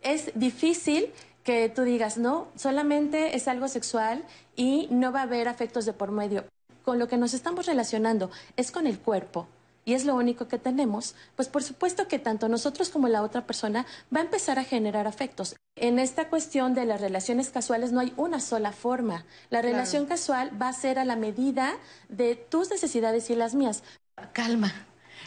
Es 0.02 0.30
difícil 0.34 1.10
que 1.43 1.68
tú 1.68 1.82
digas, 1.82 2.18
no, 2.18 2.48
solamente 2.56 3.36
es 3.36 3.48
algo 3.48 3.68
sexual 3.68 4.24
y 4.56 4.88
no 4.90 5.12
va 5.12 5.20
a 5.20 5.24
haber 5.24 5.48
afectos 5.48 5.86
de 5.86 5.93
por 5.93 6.10
medio. 6.10 6.44
Con 6.84 6.98
lo 6.98 7.09
que 7.09 7.16
nos 7.16 7.34
estamos 7.34 7.66
relacionando 7.66 8.30
es 8.56 8.70
con 8.70 8.86
el 8.86 8.98
cuerpo 8.98 9.48
y 9.86 9.94
es 9.94 10.04
lo 10.04 10.16
único 10.16 10.48
que 10.48 10.58
tenemos, 10.58 11.14
pues 11.36 11.48
por 11.48 11.62
supuesto 11.62 12.08
que 12.08 12.18
tanto 12.18 12.48
nosotros 12.48 12.90
como 12.90 13.06
la 13.08 13.22
otra 13.22 13.46
persona 13.46 13.86
va 14.14 14.20
a 14.20 14.24
empezar 14.24 14.58
a 14.58 14.64
generar 14.64 15.06
afectos. 15.06 15.54
En 15.76 15.98
esta 16.00 16.28
cuestión 16.28 16.74
de 16.74 16.84
las 16.86 17.00
relaciones 17.00 17.50
casuales 17.50 17.92
no 17.92 18.00
hay 18.00 18.12
una 18.16 18.40
sola 18.40 18.72
forma. 18.72 19.24
La 19.48 19.60
Claro. 19.60 19.68
relación 19.68 20.06
casual 20.06 20.50
va 20.60 20.68
a 20.68 20.72
ser 20.72 20.98
a 20.98 21.04
la 21.04 21.14
medida 21.16 21.76
de 22.08 22.34
tus 22.34 22.68
necesidades 22.68 23.30
y 23.30 23.36
las 23.36 23.54
mías. 23.54 23.84
Calma. 24.32 24.72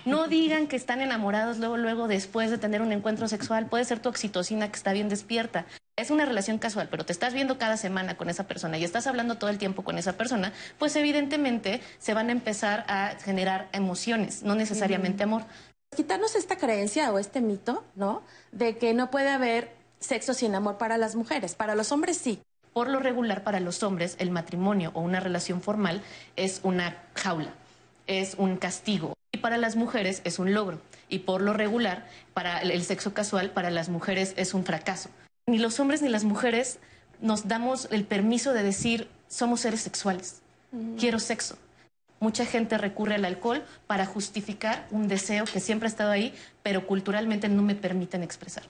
No 0.06 0.28
digan 0.28 0.68
que 0.68 0.76
están 0.76 1.02
enamorados 1.02 1.58
luego, 1.58 1.78
luego, 1.78 2.08
después 2.08 2.52
de 2.52 2.58
tener 2.58 2.82
un 2.82 2.92
encuentro 2.92 3.28
sexual. 3.28 3.68
Puede 3.68 3.86
ser 3.86 4.00
tu 4.00 4.10
oxitocina 4.10 4.70
que 4.70 4.78
está 4.78 4.94
bien 4.94 5.10
despierta. 5.10 5.66
Es 5.96 6.12
una 6.12 6.26
relación 6.26 6.60
casual, 6.60 6.88
pero 6.90 7.06
te 7.06 7.12
estás 7.12 7.34
viendo 7.34 7.58
cada 7.58 7.76
semana 7.76 8.16
con 8.16 8.30
esa 8.30 8.48
persona 8.48 8.78
y 8.78 8.86
estás 8.86 9.06
hablando 9.08 9.36
todo 9.36 9.50
el 9.50 9.58
tiempo 9.58 9.84
con 9.84 9.98
esa 9.98 10.14
persona, 10.14 10.54
pues 10.78 10.96
evidentemente 10.96 11.82
se 11.98 12.14
van 12.14 12.30
a 12.30 12.32
empezar 12.32 12.86
a 12.88 13.16
generar 13.22 13.68
emociones, 13.74 14.44
no 14.44 14.56
necesariamente 14.56 15.24
amor. 15.24 15.44
quitarnos 15.96 16.36
esta 16.36 16.56
creencia 16.56 17.12
o 17.12 17.20
este 17.20 17.42
mito, 17.42 17.84
¿no? 17.96 18.22
De 18.54 18.78
que 18.78 18.94
no 18.94 19.12
puede 19.12 19.30
haber 19.30 19.76
sexo 20.00 20.34
sin 20.34 20.56
amor 20.56 20.78
para 20.78 20.98
las 20.98 21.16
mujeres. 21.16 21.56
Para 21.56 21.76
los 21.76 21.92
hombres 21.92 22.18
sí. 22.18 22.42
Por 22.72 22.88
lo 22.88 23.00
regular, 23.00 23.44
para 23.44 23.60
los 23.60 23.84
hombres, 23.84 24.16
el 24.20 24.32
matrimonio 24.32 24.92
o 24.94 25.02
una 25.02 25.20
relación 25.20 25.62
formal 25.62 26.02
es 26.38 26.62
una 26.64 26.96
jaula, 27.16 27.52
es 28.08 28.36
un 28.36 28.56
castigo. 28.56 29.16
Y 29.32 29.38
para 29.40 29.58
las 29.58 29.76
mujeres 29.76 30.22
es 30.24 30.40
un 30.40 30.54
logro. 30.54 30.82
Y 31.08 31.20
por 31.20 31.42
lo 31.42 31.54
regular, 31.54 32.08
para 32.34 32.60
el- 32.62 32.84
sexo 32.84 33.14
casual, 33.14 33.52
para 33.52 33.70
las 33.70 33.90
mujeres 33.90 34.34
es 34.38 34.54
un 34.54 34.64
fracaso. 34.64 35.10
Ni 35.48 35.58
los 35.58 35.80
hombres 35.80 36.02
ni 36.02 36.10
las 36.10 36.24
mujeres 36.24 36.80
nos 37.22 37.48
damos 37.48 37.88
el 37.92 38.06
permiso 38.06 38.54
de 38.54 38.64
decir, 38.64 39.08
somos 39.28 39.62
seres 39.62 39.82
sexuales, 39.82 40.42
quiero 40.98 41.20
sexo. 41.20 41.58
Mucha 42.22 42.46
gente 42.46 42.78
recurre 42.78 43.16
al 43.16 43.24
alcohol 43.26 43.64
para 43.88 44.06
justificar 44.06 44.86
un 44.92 45.08
deseo 45.08 45.46
que 45.46 45.62
siempre 45.62 45.88
ha 45.88 45.90
estado 45.92 46.12
ahí, 46.12 46.34
pero 46.64 46.86
culturalmente 46.86 47.48
no 47.48 47.62
me 47.62 47.76
permiten 47.76 48.24
expresar. 48.24 48.64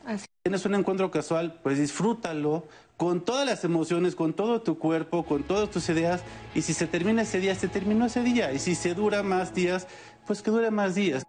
Tienes 0.44 0.65
un 0.65 0.76
encuentro 0.76 1.10
casual, 1.10 1.60
pues 1.64 1.80
disfrútalo 1.80 2.68
con 2.95 3.26
todas 3.26 3.45
las 3.48 3.64
emociones, 3.64 4.15
con 4.15 4.34
todo 4.34 4.61
tu 4.61 4.77
cuerpo, 4.77 5.26
con 5.26 5.44
todas 5.44 5.69
tus 5.72 5.90
ideas. 5.90 6.22
Y 6.53 6.61
si 6.61 6.73
se 6.73 6.86
termina 6.86 7.23
ese 7.23 7.40
día, 7.40 7.56
se 7.56 7.68
terminó 7.68 8.06
ese 8.06 8.22
día. 8.22 8.52
Y 8.53 8.60
si 8.60 8.76
se 8.76 8.94
dura 8.94 9.23
más 9.23 9.53
días, 9.56 9.88
pues 10.30 10.43
que 10.43 10.51
dure 10.51 10.69
más 10.69 10.93
días. 10.93 11.23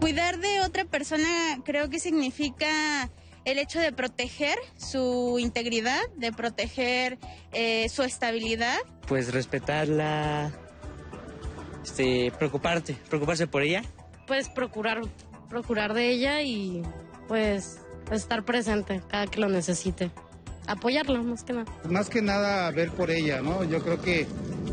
Cuidar 0.00 0.38
de 0.38 0.60
otra 0.60 0.84
persona 0.84 1.58
creo 1.64 1.90
que 1.90 1.98
significa 1.98 3.10
el 3.44 3.58
hecho 3.58 3.80
de 3.80 3.90
proteger 3.90 4.56
su 4.76 5.40
integridad, 5.40 6.00
de 6.16 6.30
proteger 6.30 7.18
eh, 7.52 7.88
su 7.88 8.04
estabilidad. 8.04 8.78
Pues 9.08 9.32
respetarla, 9.32 10.52
este, 11.82 12.32
preocuparte, 12.38 12.96
preocuparse 13.08 13.48
por 13.48 13.62
ella. 13.62 13.82
pues 14.28 14.48
procurar 14.48 15.00
procurar 15.48 15.94
de 15.94 16.10
ella 16.10 16.42
y 16.42 16.82
pues 17.26 17.80
estar 18.12 18.44
presente 18.44 19.02
cada 19.08 19.26
que 19.26 19.40
lo 19.40 19.48
necesite 19.48 20.12
apoyarla 20.66 21.22
más 21.22 21.44
que 21.44 21.52
nada 21.52 21.72
Más 21.88 22.08
que 22.08 22.22
nada 22.22 22.70
ver 22.70 22.90
por 22.90 23.10
ella, 23.10 23.42
¿no? 23.42 23.64
Yo 23.64 23.82
creo 23.82 24.00
que 24.00 24.26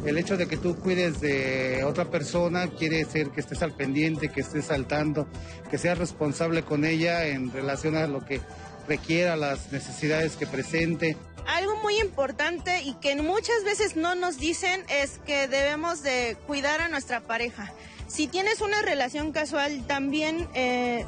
el 0.06 0.18
hecho 0.18 0.38
de 0.38 0.48
que 0.48 0.58
tú 0.58 0.76
cuides 0.78 1.22
de 1.22 1.84
otra 1.84 2.06
persona 2.06 2.68
quiere 2.68 2.98
decir 2.98 3.30
que 3.30 3.42
estés 3.42 3.62
al 3.62 3.74
pendiente, 3.74 4.30
que 4.30 4.42
estés 4.42 4.66
saltando, 4.66 5.28
que 5.70 5.78
seas 5.78 5.98
responsable 5.98 6.64
con 6.64 6.86
ella 6.86 7.28
en 7.28 7.52
relación 7.52 7.96
a 7.96 8.08
lo 8.08 8.26
que 8.26 8.42
requiera, 8.88 9.36
las 9.36 9.72
necesidades 9.72 10.36
que 10.36 10.48
presente. 10.48 11.18
Algo 11.48 11.76
muy 11.78 12.00
importante 12.00 12.82
y 12.84 12.94
que 12.96 13.16
muchas 13.16 13.64
veces 13.64 13.96
no 13.96 14.16
nos 14.16 14.38
dicen 14.38 14.84
es 14.90 15.20
que 15.26 15.48
debemos 15.48 16.04
de 16.04 16.38
cuidar 16.48 16.82
a 16.82 16.90
nuestra 16.90 17.22
pareja. 17.22 17.74
Si 18.08 18.28
tienes 18.28 18.62
una 18.62 18.82
relación 18.82 19.32
casual, 19.32 19.86
también 19.88 20.48
eh, 20.54 21.06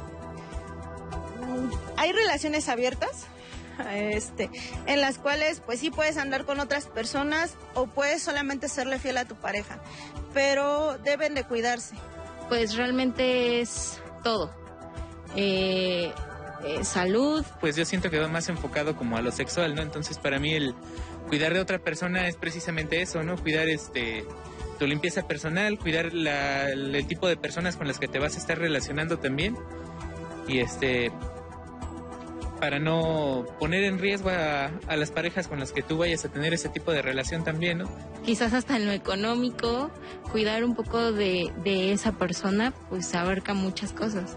hay 1.96 2.12
relaciones 2.12 2.68
abiertas, 2.68 3.26
este, 3.94 4.50
en 4.86 5.00
las 5.00 5.18
cuales 5.18 5.60
pues 5.64 5.80
sí 5.80 5.90
puedes 5.90 6.16
andar 6.16 6.44
con 6.44 6.60
otras 6.60 6.86
personas 6.86 7.54
o 7.74 7.86
puedes 7.86 8.22
solamente 8.22 8.68
serle 8.68 8.98
fiel 8.98 9.18
a 9.18 9.24
tu 9.24 9.34
pareja, 9.36 9.78
pero 10.32 10.98
deben 10.98 11.34
de 11.34 11.44
cuidarse. 11.44 11.94
pues 12.48 12.76
realmente 12.76 13.60
es 13.60 14.00
todo 14.22 14.50
Eh, 15.36 16.12
eh, 16.64 16.84
salud 16.84 17.44
pues 17.60 17.76
yo 17.76 17.84
siento 17.84 18.10
que 18.10 18.18
va 18.18 18.28
más 18.28 18.48
enfocado 18.48 18.96
como 18.96 19.16
a 19.16 19.22
lo 19.22 19.30
sexual, 19.32 19.74
¿no? 19.74 19.82
Entonces 19.82 20.18
para 20.18 20.38
mí 20.38 20.54
el 20.54 20.74
cuidar 21.28 21.52
de 21.54 21.60
otra 21.60 21.78
persona 21.78 22.28
es 22.28 22.36
precisamente 22.36 23.02
eso, 23.02 23.22
¿no? 23.22 23.36
Cuidar 23.36 23.68
este 23.68 24.24
tu 24.78 24.86
limpieza 24.86 25.26
personal, 25.26 25.78
cuidar 25.78 26.12
la- 26.12 26.68
el 26.70 27.06
tipo 27.06 27.26
de 27.28 27.36
personas 27.36 27.76
con 27.76 27.86
las 27.88 27.98
que 27.98 28.08
te 28.08 28.18
vas 28.18 28.34
a 28.36 28.38
estar 28.38 28.58
relacionando 28.58 29.18
también 29.18 29.56
y 30.48 30.58
este 30.58 31.10
para 32.60 32.78
no 32.78 33.44
poner 33.58 33.84
en 33.84 33.98
riesgo 33.98 34.30
a, 34.30 34.70
a 34.86 34.96
las 34.96 35.10
parejas 35.10 35.48
con 35.48 35.60
las 35.60 35.72
que 35.72 35.82
tú 35.82 35.98
vayas 35.98 36.24
a 36.24 36.28
tener 36.28 36.54
ese 36.54 36.68
tipo 36.68 36.92
de 36.92 37.02
relación 37.02 37.44
también, 37.44 37.78
¿no? 37.78 37.90
quizás 38.24 38.52
hasta 38.54 38.76
en 38.76 38.86
lo 38.86 38.92
económico 38.92 39.90
cuidar 40.32 40.64
un 40.64 40.74
poco 40.74 41.12
de, 41.12 41.52
de 41.62 41.92
esa 41.92 42.12
persona 42.12 42.72
pues 42.88 43.14
abarca 43.14 43.54
muchas 43.54 43.92
cosas 43.92 44.36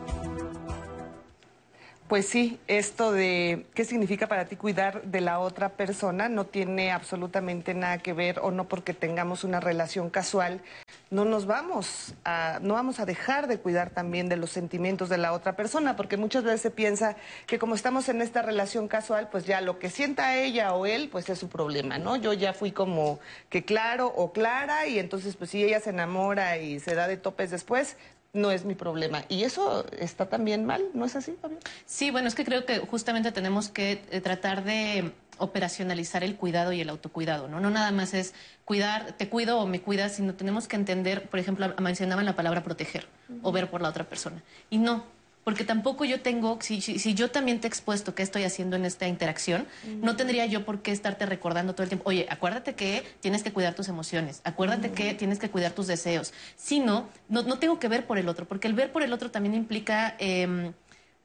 Pues 2.08 2.26
sí, 2.30 2.58
esto 2.68 3.12
de 3.12 3.66
qué 3.74 3.84
significa 3.84 4.28
para 4.28 4.46
ti 4.46 4.56
cuidar 4.56 5.04
de 5.04 5.20
la 5.20 5.40
otra 5.40 5.70
persona 5.76 6.30
no 6.30 6.46
tiene 6.46 6.92
absolutamente 6.94 7.74
nada 7.74 7.98
que 7.98 8.14
ver 8.14 8.40
o 8.40 8.50
no 8.52 8.66
porque 8.70 8.94
tengamos 8.94 9.44
una 9.44 9.60
relación 9.60 10.10
casual, 10.10 10.62
no 11.10 11.26
nos 11.26 11.46
vamos 11.46 12.14
a 12.26 12.60
no 12.62 12.74
vamos 12.74 13.00
a 13.00 13.06
dejar 13.06 13.48
de 13.48 13.60
cuidar 13.60 13.90
también 13.90 14.30
de 14.30 14.36
los 14.36 14.52
sentimientos 14.52 15.10
de 15.10 15.18
la 15.18 15.34
otra 15.34 15.56
persona, 15.56 15.96
porque 15.96 16.18
muchas 16.18 16.44
veces 16.44 16.62
se 16.62 16.72
piensa 16.72 17.16
que 17.46 17.60
como 17.60 17.76
estamos 17.76 18.10
en 18.10 18.22
esta 18.22 18.42
relación 18.42 18.88
casual, 18.88 19.30
pues 19.30 19.46
ya 19.46 19.62
lo 19.62 19.80
que 19.80 19.90
sienta 19.90 20.36
ella 20.36 20.74
o 20.74 20.86
él, 20.86 21.10
pues 21.10 21.30
es 21.30 21.40
su 21.40 21.50
problema, 21.50 21.98
¿no? 21.98 22.16
Yo 22.16 22.34
ya 22.34 22.54
fui 22.54 22.72
como 22.72 23.20
que 23.50 23.64
claro 23.64 24.08
o 24.08 24.34
clara 24.34 24.88
y 24.88 25.00
entonces 25.00 25.36
pues 25.36 25.52
si 25.52 25.64
ella 25.64 25.80
se 25.80 25.92
enamora 25.92 26.58
y 26.58 26.80
se 26.80 26.96
da 26.96 27.08
de 27.08 27.18
topes 27.18 27.52
después, 27.52 27.98
no 28.34 28.52
es 28.52 28.66
mi 28.66 28.76
problema. 28.76 29.24
Y 29.30 29.44
eso 29.44 29.86
está 30.00 30.28
también 30.28 30.66
mal, 30.66 30.84
¿no 30.94 31.06
es 31.06 31.16
así, 31.16 31.36
Fabio? 31.42 31.58
Sí, 31.86 32.12
bueno, 32.12 32.28
es 32.28 32.36
que 32.36 32.46
creo 32.46 32.66
que 32.66 32.80
justamente 32.80 33.32
tenemos 33.32 33.70
que 33.70 34.04
eh, 34.12 34.22
tratar 34.22 34.64
de 34.64 35.12
operacionalizar 35.40 36.24
el 36.24 36.36
cuidado 36.36 36.74
y 36.74 36.82
el 36.82 36.90
autocuidado, 36.90 37.48
¿no? 37.48 37.60
No 37.60 37.70
nada 37.70 37.92
más 37.92 38.14
es 38.14 38.34
cuidar, 38.66 39.14
te 39.14 39.30
cuido 39.30 39.60
o 39.60 39.68
me 39.68 39.82
cuidas, 39.82 40.16
sino 40.16 40.36
tenemos 40.36 40.68
que 40.68 40.76
entender, 40.76 41.30
por 41.30 41.40
ejemplo, 41.40 41.74
mencionaban 41.80 42.26
la 42.26 42.36
palabra 42.36 42.64
proteger 42.64 43.08
o 43.42 43.52
ver 43.52 43.70
por 43.70 43.82
la 43.82 43.90
otra 43.90 44.04
persona. 44.04 44.44
Y 44.70 44.78
no, 44.78 45.06
porque 45.44 45.64
tampoco 45.64 46.04
yo 46.04 46.20
tengo, 46.22 46.60
si, 46.62 46.82
si, 46.82 47.14
yo 47.14 47.32
también 47.32 47.62
te 47.62 47.68
he 47.68 47.70
expuesto 47.70 48.14
qué 48.14 48.24
estoy 48.24 48.44
haciendo 48.44 48.76
en 48.76 48.84
esta 48.84 49.08
interacción, 49.08 49.66
no 50.02 50.16
tendría 50.16 50.46
yo 50.46 50.66
por 50.66 50.82
qué 50.82 50.92
estarte 50.92 51.26
recordando 51.26 51.74
todo 51.74 51.84
el 51.84 51.90
tiempo, 51.90 52.10
oye, 52.10 52.28
acuérdate 52.30 52.76
que 52.76 53.04
tienes 53.22 53.44
que 53.44 53.54
cuidar 53.54 53.74
tus 53.74 53.88
emociones, 53.88 54.42
acuérdate 54.44 54.92
que 54.92 55.14
tienes 55.14 55.40
que 55.40 55.50
cuidar 55.50 55.72
tus 55.72 55.88
deseos, 55.88 56.34
sino, 56.58 57.08
no, 57.30 57.44
no 57.44 57.60
tengo 57.60 57.80
que 57.80 57.88
ver 57.88 58.06
por 58.06 58.18
el 58.18 58.28
otro, 58.28 58.46
porque 58.46 58.68
el 58.68 58.74
ver 58.74 58.92
por 58.92 59.04
el 59.04 59.14
otro 59.14 59.32
también 59.32 59.56
implica... 59.56 60.16
Em, 60.20 60.74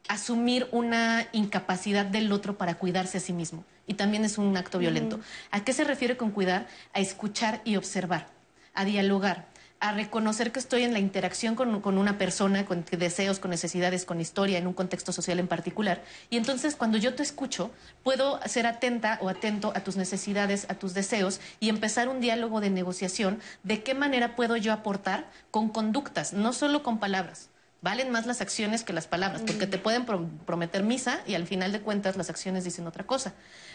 asumir 0.08 0.68
una 0.72 1.26
incapacidad 1.32 2.04
del 2.04 2.32
otro 2.32 2.58
para 2.58 2.74
cuidarse 2.74 3.18
a 3.18 3.20
sí 3.20 3.32
mismo. 3.32 3.64
Y 3.86 3.94
también 3.94 4.24
es 4.24 4.38
un 4.38 4.56
acto 4.56 4.78
violento. 4.78 5.20
¿A 5.50 5.64
qué 5.64 5.72
se 5.72 5.84
refiere 5.84 6.16
con 6.16 6.30
cuidar? 6.30 6.66
A 6.92 7.00
escuchar 7.00 7.60
y 7.64 7.76
observar, 7.76 8.28
a 8.74 8.84
dialogar, 8.84 9.46
a 9.82 9.90
reconocer 9.90 10.52
que 10.52 10.60
estoy 10.60 10.84
en 10.84 10.92
la 10.92 11.00
interacción 11.00 11.56
con, 11.56 11.98
una 11.98 12.16
persona, 12.16 12.64
con 12.64 12.84
deseos, 12.84 13.40
con 13.40 13.50
necesidades, 13.50 14.04
con 14.04 14.20
historia, 14.20 14.58
en 14.58 14.68
un 14.68 14.74
contexto 14.74 15.12
social 15.12 15.40
en 15.40 15.48
particular. 15.48 16.04
Y 16.30 16.36
entonces 16.36 16.76
cuando 16.76 16.98
yo 16.98 17.14
te 17.14 17.24
escucho, 17.24 17.72
puedo 18.04 18.38
ser 18.46 18.68
atenta 18.68 19.18
o 19.20 19.28
atento 19.28 19.72
a 19.74 19.80
tus 19.80 19.96
necesidades, 19.96 20.66
a 20.68 20.74
tus 20.74 20.94
deseos 20.94 21.40
y 21.58 21.68
empezar 21.68 22.08
un 22.08 22.20
diálogo 22.20 22.60
de 22.60 22.70
negociación 22.70 23.40
de 23.64 23.82
qué 23.82 23.94
manera 23.94 24.36
puedo 24.36 24.56
yo 24.56 24.72
aportar 24.72 25.28
con 25.50 25.68
conductas, 25.68 26.32
no 26.32 26.52
solo 26.52 26.84
con 26.84 27.00
palabras. 27.00 27.48
Valen 27.82 28.10
más 28.10 28.26
las 28.26 28.40
acciones 28.40 28.84
que 28.84 28.92
las 28.92 29.08
palabras, 29.08 29.42
porque 29.44 29.66
te 29.66 29.76
pueden 29.76 30.06
prometer 30.46 30.84
misa 30.84 31.20
y 31.26 31.34
al 31.34 31.48
final 31.48 31.72
de 31.72 31.80
cuentas 31.80 32.16
las 32.16 32.30
acciones 32.30 32.62
dicen 32.62 32.86
otra 32.86 33.04
cosa. 33.04 33.34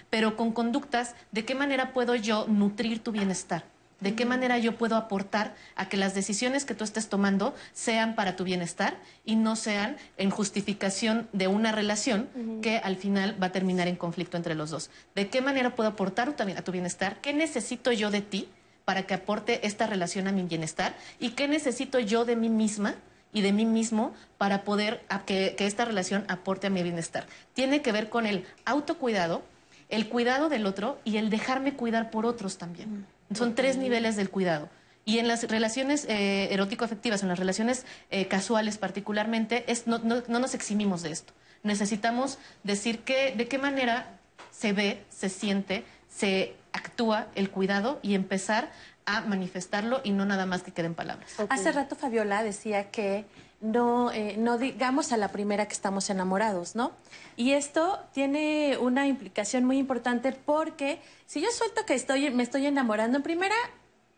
Pero 0.10 0.38
con 0.38 0.54
conductas, 0.54 1.14
¿de 1.34 1.44
qué 1.44 1.56
manera 1.56 1.92
puedo 1.92 2.16
yo 2.16 2.48
nutrir 2.48 3.04
tu 3.04 3.12
bienestar? 3.12 3.66
¿De 4.00 4.16
qué 4.16 4.26
manera 4.26 4.60
yo 4.60 4.78
puedo 4.78 4.96
aportar 4.96 5.56
a 5.76 5.90
que 5.90 5.98
las 5.98 6.14
decisiones 6.14 6.64
que 6.64 6.74
tú 6.74 6.86
estés 6.86 7.10
tomando 7.10 7.54
sean 7.74 8.16
para 8.16 8.38
tu 8.38 8.46
bienestar 8.46 8.96
y 9.26 9.36
no 9.36 9.58
sean 9.58 9.98
en 10.18 10.30
justificación 10.30 11.28
de 11.34 11.48
una 11.48 11.74
relación 11.74 12.30
que 12.62 12.78
al 12.78 12.96
final 12.96 13.36
va 13.42 13.48
a 13.48 13.52
terminar 13.52 13.90
en 13.90 13.98
conflicto 13.98 14.38
entre 14.38 14.56
los 14.56 14.70
dos? 14.70 14.90
¿De 15.16 15.28
qué 15.28 15.42
manera 15.42 15.76
puedo 15.76 15.90
aportar 15.90 16.34
a 16.40 16.62
tu 16.62 16.72
bienestar? 16.72 17.20
¿Qué 17.22 17.34
necesito 17.34 17.92
yo 17.92 18.10
de 18.10 18.22
ti 18.22 18.48
para 18.86 19.04
que 19.04 19.16
aporte 19.16 19.66
esta 19.68 19.88
relación 19.88 20.28
a 20.28 20.32
mi 20.32 20.44
bienestar? 20.44 20.96
¿Y 21.20 21.32
qué 21.32 21.50
necesito 21.50 22.00
yo 22.00 22.24
de 22.24 22.38
mí 22.38 22.50
misma? 22.50 22.96
Y 23.34 23.42
de 23.42 23.52
mí 23.52 23.66
mismo 23.66 24.14
para 24.38 24.64
poder 24.64 25.04
que, 25.26 25.56
que 25.58 25.66
esta 25.66 25.86
relación 25.86 26.26
aporte 26.28 26.68
a 26.68 26.70
mi 26.70 26.84
bienestar. 26.84 27.28
Tiene 27.54 27.82
que 27.82 27.92
ver 27.92 28.10
con 28.10 28.26
el 28.26 28.46
autocuidado, 28.66 29.44
el 29.90 30.10
cuidado 30.10 30.50
del 30.50 30.66
otro 30.66 31.00
y 31.04 31.18
el 31.18 31.30
dejarme 31.30 31.74
cuidar 31.74 32.10
por 32.12 32.26
otros 32.26 32.58
también. 32.58 33.06
Son 33.34 33.56
tres 33.56 33.78
niveles 33.78 34.16
del 34.16 34.30
cuidado. 34.30 34.70
Y 35.08 35.20
en 35.20 35.30
las 35.30 35.44
relaciones 35.44 36.06
eh, 36.10 36.50
erótico-afectivas, 36.52 37.24
en 37.24 37.30
las 37.30 37.40
relaciones 37.40 37.86
eh, 38.12 38.28
casuales 38.28 38.78
particularmente, 38.78 39.64
es, 39.72 39.88
no, 39.88 40.00
no, 40.00 40.22
nos 40.28 40.54
eximimos 40.54 41.02
de 41.02 41.12
esto. 41.12 41.32
Necesitamos 41.64 42.40
decir 42.64 43.00
que, 43.00 43.34
de 43.34 43.48
qué 43.48 43.58
manera 43.58 44.20
se 44.52 44.74
ve, 44.74 45.02
se 45.10 45.30
siente, 45.30 45.86
se 46.10 46.56
actúa 46.74 47.28
el 47.36 47.50
cuidado 47.50 48.00
y 48.04 48.16
empezar 48.16 48.70
a 49.08 49.22
manifestarlo 49.22 50.02
y 50.04 50.12
no 50.12 50.26
nada 50.26 50.46
más 50.46 50.62
que 50.62 50.74
queden 50.74 50.94
palabras. 50.94 51.32
Hace 51.50 51.72
rato 51.72 51.96
Fabiola 51.96 52.44
decía 52.44 52.92
que 52.92 53.26
no, 53.62 54.12
eh, 54.12 54.36
no 54.38 54.58
digamos 54.58 55.14
a 55.14 55.18
la 55.18 55.30
primera 55.30 55.66
que 55.66 55.74
estamos 55.74 56.10
enamorados, 56.10 56.76
¿no? 56.76 56.92
Y 57.38 57.54
esto 57.54 58.00
tiene 58.14 58.78
una 58.80 59.08
implicación 59.08 59.64
muy 59.64 59.78
importante 59.78 60.34
porque 60.34 61.02
si 61.26 61.42
yo 61.42 61.50
suelto 61.52 61.86
que 61.86 61.96
estoy, 61.96 62.30
me 62.32 62.44
estoy 62.44 62.66
enamorando 62.66 63.18
en 63.18 63.24
primera, 63.24 63.56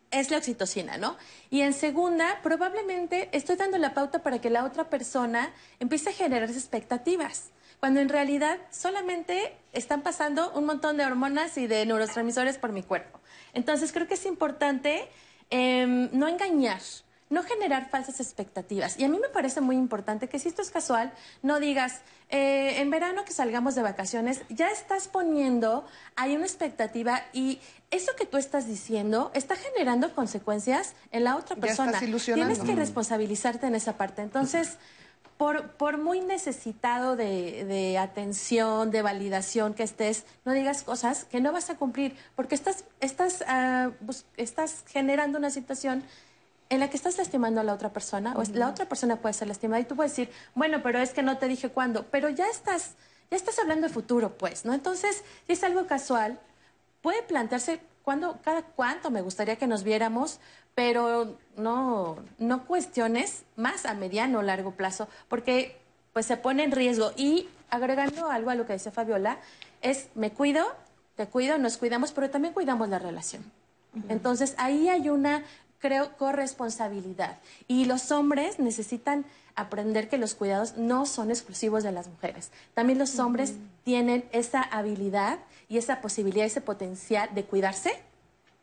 es 0.09 0.31
la 0.31 0.37
oxitocina, 0.37 0.97
¿no? 0.97 1.17
Y 1.51 1.61
en 1.61 1.73
segunda, 1.73 2.39
probablemente 2.41 3.29
estoy 3.31 3.57
dando 3.57 3.77
la 3.77 3.93
pauta 3.93 4.23
para 4.23 4.41
que 4.41 4.49
la 4.49 4.65
otra 4.65 4.89
persona 4.89 5.51
empiece 5.79 6.09
a 6.09 6.13
generar 6.13 6.49
expectativas, 6.49 7.51
cuando 7.79 7.99
en 7.99 8.09
realidad 8.09 8.57
solamente 8.71 9.55
están 9.71 10.01
pasando 10.01 10.51
un 10.53 10.65
montón 10.65 10.97
de 10.97 11.05
hormonas 11.05 11.57
y 11.59 11.67
de 11.67 11.85
neurotransmisores 11.85 12.57
por 12.57 12.71
mi 12.71 12.81
cuerpo. 12.81 13.18
Entonces 13.53 13.91
creo 13.91 14.07
que 14.07 14.15
es 14.15 14.25
importante 14.25 15.07
em, 15.49 16.09
no 16.11 16.27
engañar, 16.27 16.81
no 17.29 17.43
generar 17.43 17.89
falsas 17.89 18.19
expectativas. 18.19 18.99
Y 18.99 19.03
a 19.03 19.09
mí 19.09 19.19
me 19.19 19.29
parece 19.29 19.61
muy 19.61 19.75
importante 19.75 20.27
que 20.27 20.39
si 20.39 20.47
esto 20.47 20.61
es 20.61 20.71
casual, 20.71 21.13
no 21.43 21.59
digas, 21.59 22.01
eh, 22.29 22.81
en 22.81 22.89
verano 22.89 23.23
que 23.25 23.33
salgamos 23.33 23.75
de 23.75 23.81
vacaciones, 23.81 24.41
ya 24.49 24.69
estás 24.69 25.07
poniendo 25.07 25.85
hay 26.15 26.35
una 26.35 26.45
expectativa 26.45 27.23
y 27.33 27.59
eso 27.91 28.11
que 28.15 28.25
tú 28.25 28.37
estás 28.37 28.67
diciendo 28.67 29.31
está 29.33 29.55
generando 29.55 30.13
consecuencias 30.13 30.93
en 31.11 31.23
la 31.23 31.35
otra 31.35 31.55
persona. 31.55 31.99
Tienes 31.99 32.59
que 32.59 32.75
responsabilizarte 32.75 33.67
en 33.67 33.75
esa 33.75 33.97
parte. 33.97 34.21
Entonces, 34.21 34.77
por, 35.39 35.69
por 35.77 35.97
muy 35.97 36.19
necesitado 36.19 37.15
de, 37.15 37.97
atención, 37.97 38.91
de 38.91 39.01
validación 39.01 39.73
que 39.73 39.83
estés, 39.83 40.25
no 40.43 40.51
digas 40.51 40.83
cosas 40.83 41.23
que 41.23 41.39
no 41.39 41.53
vas 41.53 41.69
a 41.69 41.77
cumplir, 41.77 42.13
porque 42.35 42.55
estás, 42.55 42.83
estás, 42.99 43.45
ah, 43.47 43.91
estás 44.35 44.83
generando 44.87 45.37
una 45.37 45.49
situación 45.49 46.03
en 46.67 46.81
la 46.81 46.89
que 46.89 46.97
estás 46.97 47.17
lastimando 47.17 47.61
a 47.61 47.63
la 47.63 47.73
otra 47.73 47.93
persona, 47.93 48.33
o 48.35 48.43
la 48.53 48.67
otra 48.67 48.89
persona 48.89 49.15
puede 49.15 49.31
ser 49.31 49.47
lastimada 49.47 49.79
y 49.79 49.85
tú 49.85 49.95
puedes 49.95 50.11
decir, 50.11 50.29
bueno, 50.55 50.83
pero 50.83 50.99
es 50.99 51.11
que 51.11 51.23
no 51.23 51.37
te 51.37 51.47
dije 51.47 51.69
cuándo, 51.69 52.05
pero 52.11 52.27
ya 52.27 52.47
estás, 52.49 52.95
ya 53.31 53.37
estás 53.37 53.57
hablando 53.59 53.87
de 53.87 53.93
futuro, 53.93 54.37
pues, 54.37 54.65
¿no? 54.65 54.73
Entonces, 54.73 55.23
si 55.47 55.53
es 55.53 55.63
algo 55.63 55.87
casual, 55.87 56.37
puede 57.01 57.23
plantearse 57.23 57.79
cuándo, 58.03 58.39
cada 58.43 58.63
cuánto 58.63 59.09
me 59.09 59.21
gustaría 59.21 59.55
que 59.55 59.67
nos 59.67 59.83
viéramos, 59.83 60.41
pero 60.79 61.35
no, 61.57 62.15
no 62.37 62.65
cuestiones 62.65 63.43
más 63.57 63.85
a 63.85 63.93
mediano 63.95 64.39
o 64.39 64.41
largo 64.41 64.71
plazo, 64.71 65.09
porque 65.27 65.75
pues 66.13 66.25
se 66.25 66.37
pone 66.37 66.63
en 66.63 66.71
riesgo. 66.71 67.11
Y 67.17 67.49
agregando 67.69 68.31
algo 68.31 68.49
a 68.49 68.55
lo 68.55 68.65
que 68.65 68.71
dice 68.71 68.89
Fabiola, 68.89 69.39
es 69.81 70.07
me 70.15 70.31
cuido, 70.31 70.65
te 71.17 71.27
cuido, 71.27 71.57
nos 71.57 71.75
cuidamos, 71.75 72.13
pero 72.13 72.29
también 72.29 72.53
cuidamos 72.53 72.87
la 72.87 72.97
relación. 72.97 73.43
Entonces 74.07 74.55
ahí 74.57 74.87
hay 74.87 75.09
una 75.09 75.43
creo, 75.79 76.15
corresponsabilidad. 76.15 77.39
Y 77.67 77.83
los 77.83 78.09
hombres 78.13 78.57
necesitan 78.57 79.25
aprender 79.55 80.07
que 80.07 80.17
los 80.17 80.33
cuidados 80.33 80.77
no 80.77 81.05
son 81.05 81.29
exclusivos 81.29 81.83
de 81.83 81.91
las 81.91 82.07
mujeres. 82.07 82.51
También 82.73 82.99
los 82.99 83.19
hombres 83.19 83.55
tienen 83.83 84.23
esa 84.31 84.61
habilidad 84.61 85.39
y 85.67 85.77
esa 85.77 85.99
posibilidad, 85.99 86.45
ese 86.45 86.61
potencial 86.61 87.29
de 87.35 87.43
cuidarse 87.43 87.99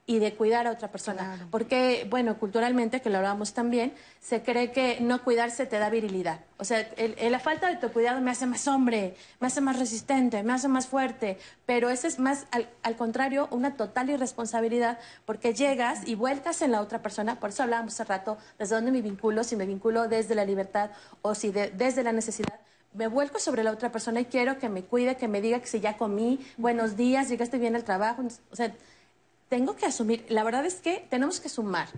y 0.07 0.21
de 0.21 0.35
cuidar 0.35 0.69
a 0.69 0.71
otra 0.71 0.89
persona. 0.89 1.49
Porque, 1.51 2.07
bueno, 2.09 2.39
culturalmente, 2.39 3.01
que 3.01 3.11
lo 3.11 3.17
hablábamos 3.17 3.55
también, 3.55 3.93
se 4.21 4.43
cree 4.43 4.71
que 4.71 4.99
no 5.01 5.25
cuidarse 5.25 5.67
te 5.67 5.81
da 5.81 5.91
virilidad. 5.91 6.41
O 6.59 6.65
sea, 6.65 6.89
la 6.97 7.41
falta 7.41 7.69
de 7.69 7.77
tu 7.77 7.93
cuidado 7.93 8.21
me 8.21 8.31
hace 8.31 8.47
más 8.47 8.69
hombre, 8.69 9.17
me 9.41 9.49
hace 9.49 9.61
más 9.61 9.79
resistente, 9.79 10.45
me 10.45 10.53
hace 10.53 10.69
más 10.69 10.87
fuerte. 10.87 11.39
Pero 11.67 11.91
eso 11.91 12.07
es 12.07 12.21
más, 12.21 12.47
al, 12.53 12.97
contrario, 12.97 13.49
una 13.51 13.77
total 13.77 14.09
irresponsabilidad, 14.09 15.01
porque 15.25 15.55
llegas 15.55 16.07
y 16.07 16.15
vuelcas 16.15 16.63
en 16.63 16.71
la 16.71 16.81
otra 16.83 17.03
persona. 17.03 17.41
Por 17.41 17.51
eso 17.51 17.65
hablábamos 17.65 17.95
hace 17.95 18.05
rato, 18.05 18.39
desde 18.61 18.77
dónde 18.77 18.93
me 18.93 19.03
vinculo, 19.03 19.43
si 19.43 19.57
me 19.57 19.67
vinculo 19.67 20.07
desde 20.07 20.37
la 20.37 20.45
libertad 20.45 20.91
o 21.23 21.35
si 21.35 21.51
desde 21.51 22.05
la 22.05 22.13
necesidad 22.13 22.61
me 22.95 23.09
vuelco 23.09 23.39
sobre 23.39 23.63
la 23.63 23.73
otra 23.73 23.93
persona 23.93 24.21
y 24.21 24.25
quiero 24.25 24.59
que 24.59 24.71
me 24.71 24.83
cuide, 24.83 25.17
que 25.17 25.29
me 25.29 25.43
diga 25.43 25.61
que 25.61 25.67
si 25.67 25.81
ya 25.81 25.99
comí, 25.99 26.41
buenos 26.57 26.97
días, 26.97 27.29
llegaste 27.29 27.59
bien 27.59 27.77
al 27.77 27.85
trabajo. 27.85 28.23
O 28.51 28.57
sea, 28.57 28.73
tengo 29.49 29.77
que 29.77 29.87
asumir, 29.87 30.25
la 30.29 30.45
verdad 30.45 30.67
es 30.67 30.77
que 30.77 31.07
tenemos 31.11 31.41
que 31.41 31.49
sumar. 31.49 31.89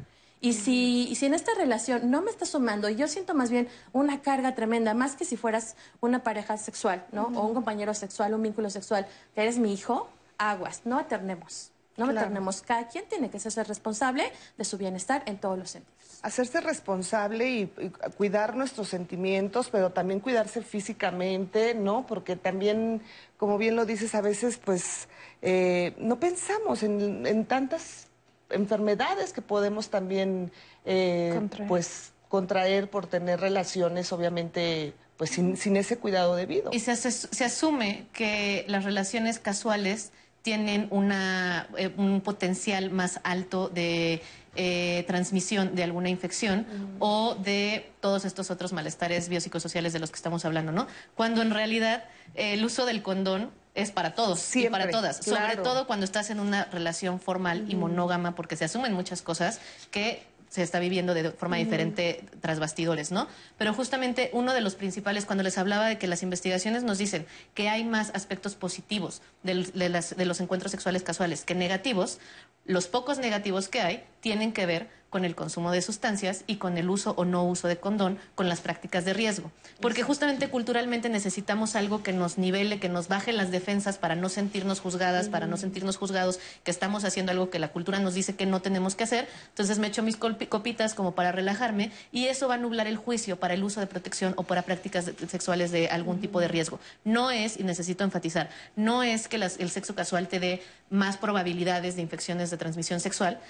Y 0.40 0.52
si, 0.52 1.12
si 1.16 1.26
en 1.26 1.34
esta 1.34 1.52
relación 1.56 2.10
no 2.10 2.22
me 2.22 2.30
está 2.30 2.46
sumando, 2.46 2.88
y 2.88 2.94
yo 2.94 3.08
siento 3.08 3.34
más 3.34 3.50
bien 3.50 3.68
una 3.92 4.22
carga 4.22 4.54
tremenda, 4.54 4.94
más 4.94 5.16
que 5.16 5.24
si 5.24 5.36
fueras 5.36 5.74
una 6.00 6.22
pareja 6.22 6.56
sexual, 6.58 7.04
¿no? 7.10 7.24
O 7.34 7.46
un 7.46 7.54
compañero 7.54 7.92
sexual, 7.92 8.34
un 8.34 8.42
vínculo 8.42 8.70
sexual, 8.70 9.06
que 9.34 9.42
eres 9.42 9.58
mi 9.58 9.72
hijo, 9.72 10.08
aguas, 10.36 10.82
no 10.84 10.98
aternemos. 10.98 11.72
No 11.96 12.06
Claro. 12.08 12.30
cada 12.64 12.86
quien 12.86 13.08
tiene 13.08 13.28
que 13.28 13.40
ser 13.40 13.66
responsable 13.66 14.30
de 14.56 14.64
su 14.64 14.78
bienestar 14.78 15.24
en 15.26 15.36
todos 15.38 15.58
los 15.58 15.70
sentidos. 15.70 15.98
Hacerse 16.22 16.60
responsable 16.60 17.48
y, 17.50 17.62
y 17.62 17.90
cuidar 18.16 18.54
nuestros 18.54 18.88
sentimientos, 18.88 19.68
pero 19.70 19.90
también 19.90 20.20
cuidarse 20.20 20.62
físicamente, 20.62 21.74
¿no? 21.74 22.06
Porque 22.06 22.36
también, 22.36 23.02
como 23.36 23.58
bien 23.58 23.74
lo 23.74 23.84
dices, 23.84 24.14
a 24.14 24.20
veces 24.20 24.58
pues 24.64 25.08
eh, 25.42 25.94
no 25.98 26.18
pensamos 26.18 26.82
en, 26.82 27.26
en 27.26 27.44
tantas 27.44 28.08
enfermedades 28.50 29.32
que 29.32 29.42
podemos 29.42 29.88
también 29.88 30.50
eh, 30.84 31.30
Contraer. 31.34 31.68
pues 31.68 32.12
contraer 32.28 32.90
por 32.90 33.06
tener 33.06 33.40
relaciones, 33.40 34.12
obviamente, 34.12 34.92
pues 35.16 35.30
sin, 35.30 35.56
sin 35.56 35.76
ese 35.76 35.96
cuidado 35.96 36.36
debido. 36.36 36.70
Y 36.72 36.80
se, 36.80 37.44
asume 37.44 38.06
que 38.12 38.64
las 38.68 38.84
relaciones 38.84 39.38
casuales 39.38 40.12
tienen 40.42 40.88
una, 40.90 41.68
eh, 41.76 41.92
un 41.96 42.20
potencial 42.20 42.90
más 42.90 43.20
alto 43.24 43.68
de 43.68 44.22
eh, 44.56 45.04
transmisión 45.06 45.74
de 45.74 45.84
alguna 45.84 46.08
infección 46.08 46.66
o 46.98 47.34
de 47.34 47.90
todos 48.00 48.24
estos 48.24 48.50
otros 48.50 48.72
malestares 48.72 49.28
biopsicosociales 49.28 49.92
de 49.92 49.98
los 49.98 50.10
que 50.10 50.16
estamos 50.16 50.44
hablando, 50.44 50.72
¿no? 50.72 50.86
Cuando 51.14 51.42
en 51.42 51.50
realidad 51.50 52.04
eh, 52.34 52.54
el 52.54 52.64
uso 52.64 52.86
del 52.86 53.02
condón 53.02 53.50
es 53.82 53.90
para 53.92 54.14
todos 54.14 54.38
y 54.66 54.70
para 54.70 54.84
todas, 54.90 55.20
sobre 55.24 55.56
todo 55.62 55.86
cuando 55.86 56.04
estás 56.04 56.30
en 56.30 56.40
una 56.40 56.64
relación 56.66 57.20
formal 57.20 57.64
y 57.68 57.74
monógama, 57.76 58.34
porque 58.34 58.56
se 58.56 58.64
asumen 58.64 58.92
muchas 58.92 59.22
cosas 59.22 59.60
que 59.90 60.26
se 60.50 60.62
está 60.62 60.78
viviendo 60.78 61.12
de 61.12 61.30
forma 61.30 61.56
diferente 61.56 62.24
tras 62.40 62.58
bastidores, 62.58 63.12
¿no? 63.12 63.28
Pero 63.58 63.74
justamente 63.74 64.30
uno 64.32 64.54
de 64.54 64.62
los 64.62 64.76
principales, 64.76 65.26
cuando 65.26 65.44
les 65.44 65.58
hablaba 65.58 65.86
de 65.88 65.98
que 65.98 66.06
las 66.06 66.22
investigaciones 66.22 66.84
nos 66.84 66.96
dicen 66.96 67.26
que 67.52 67.68
hay 67.68 67.84
más 67.84 68.10
aspectos 68.14 68.54
positivos 68.54 69.20
de, 69.42 69.66
las- 69.90 70.16
de 70.16 70.24
los 70.24 70.40
encuentros 70.40 70.70
sexuales 70.72 71.02
casuales 71.02 71.44
que 71.44 71.54
negativos, 71.54 72.18
los 72.64 72.86
pocos 72.88 73.18
negativos 73.18 73.68
que 73.68 73.82
hay 73.82 74.04
tienen 74.20 74.52
que 74.54 74.64
ver 74.64 74.88
con 75.10 75.24
el 75.24 75.34
consumo 75.34 75.70
de 75.72 75.80
sustancias 75.82 76.44
y 76.46 76.56
con 76.56 76.76
el 76.76 76.90
uso 76.90 77.14
o 77.16 77.24
no 77.24 77.44
uso 77.44 77.66
de 77.68 77.78
condón, 77.78 78.18
con 78.34 78.48
las 78.48 78.60
prácticas 78.60 79.04
de 79.04 79.14
riesgo. 79.14 79.50
Porque 79.80 80.02
justamente 80.02 80.48
culturalmente 80.50 81.08
necesitamos 81.08 81.76
algo 81.76 82.02
que 82.02 82.12
nos 82.12 82.36
nivele, 82.36 82.78
que 82.78 82.88
nos 82.88 83.08
baje 83.08 83.32
las 83.32 83.50
defensas 83.50 83.96
para 83.98 84.16
no 84.16 84.28
sentirnos 84.28 84.80
juzgadas, 84.80 85.28
para 85.28 85.46
no 85.46 85.56
sentirnos 85.56 85.96
juzgados, 85.96 86.40
que 86.62 86.70
estamos 86.70 87.04
haciendo 87.04 87.32
algo 87.32 87.48
que 87.50 87.58
la 87.58 87.68
cultura 87.68 87.98
nos 88.00 88.14
dice 88.14 88.34
que 88.34 88.44
no 88.46 88.60
tenemos 88.60 88.94
que 88.96 89.04
hacer. 89.04 89.28
Entonces 89.48 89.78
me 89.78 89.86
echo 89.86 90.02
mis 90.02 90.16
copitas 90.16 90.94
como 90.94 91.12
para 91.12 91.32
relajarme 91.32 91.90
y 92.12 92.26
eso 92.26 92.48
va 92.48 92.54
a 92.54 92.58
nublar 92.58 92.86
el 92.86 92.96
juicio 92.96 93.38
para 93.38 93.54
el 93.54 93.64
uso 93.64 93.80
de 93.80 93.86
protección 93.86 94.34
o 94.36 94.42
para 94.42 94.62
prácticas 94.62 95.10
sexuales 95.28 95.70
de 95.70 95.88
algún 95.88 96.20
tipo 96.20 96.40
de 96.40 96.48
riesgo. 96.48 96.80
No 97.04 97.30
es, 97.30 97.58
y 97.58 97.64
necesito 97.64 98.04
enfatizar, 98.04 98.50
no 98.76 99.02
es 99.02 99.28
que 99.28 99.38
las- 99.38 99.58
el 99.58 99.70
sexo 99.70 99.94
casual 99.94 100.28
te 100.28 100.38
dé 100.40 100.62
más 100.90 101.16
probabilidades 101.16 101.96
de 101.96 102.02
infecciones 102.02 102.50
de 102.50 102.56
transmisión 102.56 103.00
sexual, 103.00 103.40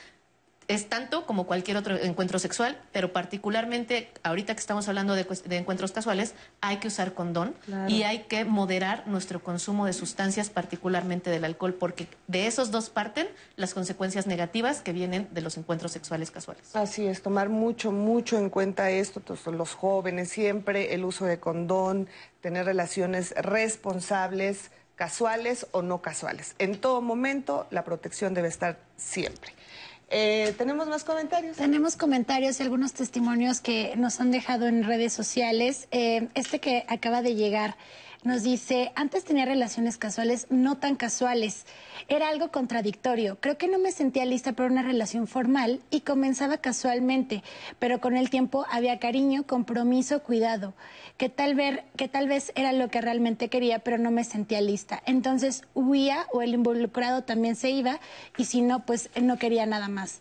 es 0.69 0.89
tanto 0.91 1.25
como 1.25 1.47
cualquier 1.47 1.79
otro 1.79 1.97
encuentro 1.97 2.39
sexual, 2.39 2.79
pero 2.93 3.11
particularmente 3.13 4.11
ahorita 4.23 4.55
que 4.55 4.61
estamos 4.61 4.87
hablando 4.87 5.15
de, 5.15 5.25
de 5.25 5.57
encuentros 5.57 5.93
casuales, 5.93 6.35
hay 6.61 6.77
que 6.77 6.89
usar 6.89 7.15
condón 7.15 7.55
Claro. 7.65 7.89
y 7.91 8.03
hay 8.03 8.21
que 8.25 8.45
moderar 8.45 9.07
nuestro 9.07 9.43
consumo 9.43 9.87
de 9.87 9.95
sustancias, 9.95 10.51
particularmente 10.51 11.31
del 11.31 11.45
alcohol, 11.45 11.73
porque 11.75 12.07
de 12.27 12.47
esos 12.47 12.71
dos 12.71 12.91
parten 12.91 13.27
las 13.57 13.73
consecuencias 13.73 14.27
negativas 14.27 14.83
que 14.83 14.93
vienen 14.93 15.27
de 15.33 15.41
los 15.41 15.57
encuentros 15.57 15.93
sexuales 15.93 16.31
casuales. 16.31 16.77
Así 16.77 17.07
es, 17.07 17.23
tomar 17.23 17.49
mucho, 17.49 17.91
mucho 17.91 18.37
en 18.37 18.51
cuenta 18.51 18.91
esto, 18.91 19.23
los 19.51 19.73
jóvenes 19.75 20.29
siempre, 20.29 20.93
el 20.95 21.05
uso 21.05 21.25
de 21.25 21.41
condón, 21.41 22.09
tener 22.43 22.67
relaciones 22.67 23.33
responsables, 23.39 24.71
casuales 24.97 25.67
o 25.71 25.81
no 25.83 26.03
casuales. 26.03 26.55
En 26.59 26.79
todo 26.79 27.01
momento, 27.01 27.67
la 27.71 27.85
protección 27.85 28.35
debe 28.35 28.49
estar 28.49 28.79
siempre. 28.97 29.53
Eh, 30.11 30.55
¿Tenemos 30.57 30.89
más 30.89 31.05
comentarios? 31.05 31.57
Tenemos 31.57 31.97
comentarios 31.97 32.59
y 32.59 32.63
algunos 32.63 32.95
testimonios 32.95 33.61
que 33.61 33.95
nos 33.97 34.21
han 34.21 34.31
dejado 34.31 34.67
en 34.67 34.85
redes 34.85 35.13
sociales. 35.13 35.87
Eh, 35.91 36.29
este 36.35 36.61
que 36.61 36.85
acaba 36.89 37.21
de 37.21 37.35
llegar 37.35 37.77
nos 38.25 38.43
dice, 38.43 38.91
antes 38.97 39.25
tenía 39.25 39.45
relaciones 39.45 39.97
casuales 39.97 40.49
no 40.51 40.77
tan 40.77 40.97
casuales. 40.97 41.65
Era 42.09 42.29
algo 42.29 42.51
contradictorio. 42.51 43.39
Creo 43.41 43.59
que 43.59 43.69
no 43.69 43.79
me 43.79 43.93
sentía 43.93 44.25
lista 44.25 44.53
para 44.53 44.71
una 44.71 44.83
relación 44.83 45.27
formal 45.27 45.81
y 45.91 46.01
comenzaba 46.01 46.59
casualmente, 46.59 47.43
pero 47.79 48.01
con 48.01 48.17
el 48.17 48.29
tiempo 48.29 48.67
había 48.71 48.99
cariño, 48.99 49.47
compromiso, 49.47 50.23
cuidado, 50.23 50.75
que 51.17 51.29
tal, 51.29 51.55
ver, 51.55 51.85
que 51.97 52.09
tal 52.09 52.29
vez 52.29 52.53
era 52.57 52.73
lo 52.73 52.89
que 52.89 53.01
realmente 53.01 53.49
quería, 53.49 53.79
pero 53.79 53.99
no 53.99 54.11
me 54.11 54.25
sentía 54.25 54.61
lista. 54.61 55.01
Entonces 55.07 55.63
huía 55.75 56.27
o 56.33 56.43
el 56.43 56.55
involucrado 56.55 57.23
también 57.23 57.57
se 57.57 57.71
iba 57.71 58.01
y 58.37 58.47
si 58.47 58.63
no, 58.63 58.85
pues 58.85 59.11
no 59.21 59.39
quería 59.39 59.65
nada 59.67 59.89
más. 59.89 60.21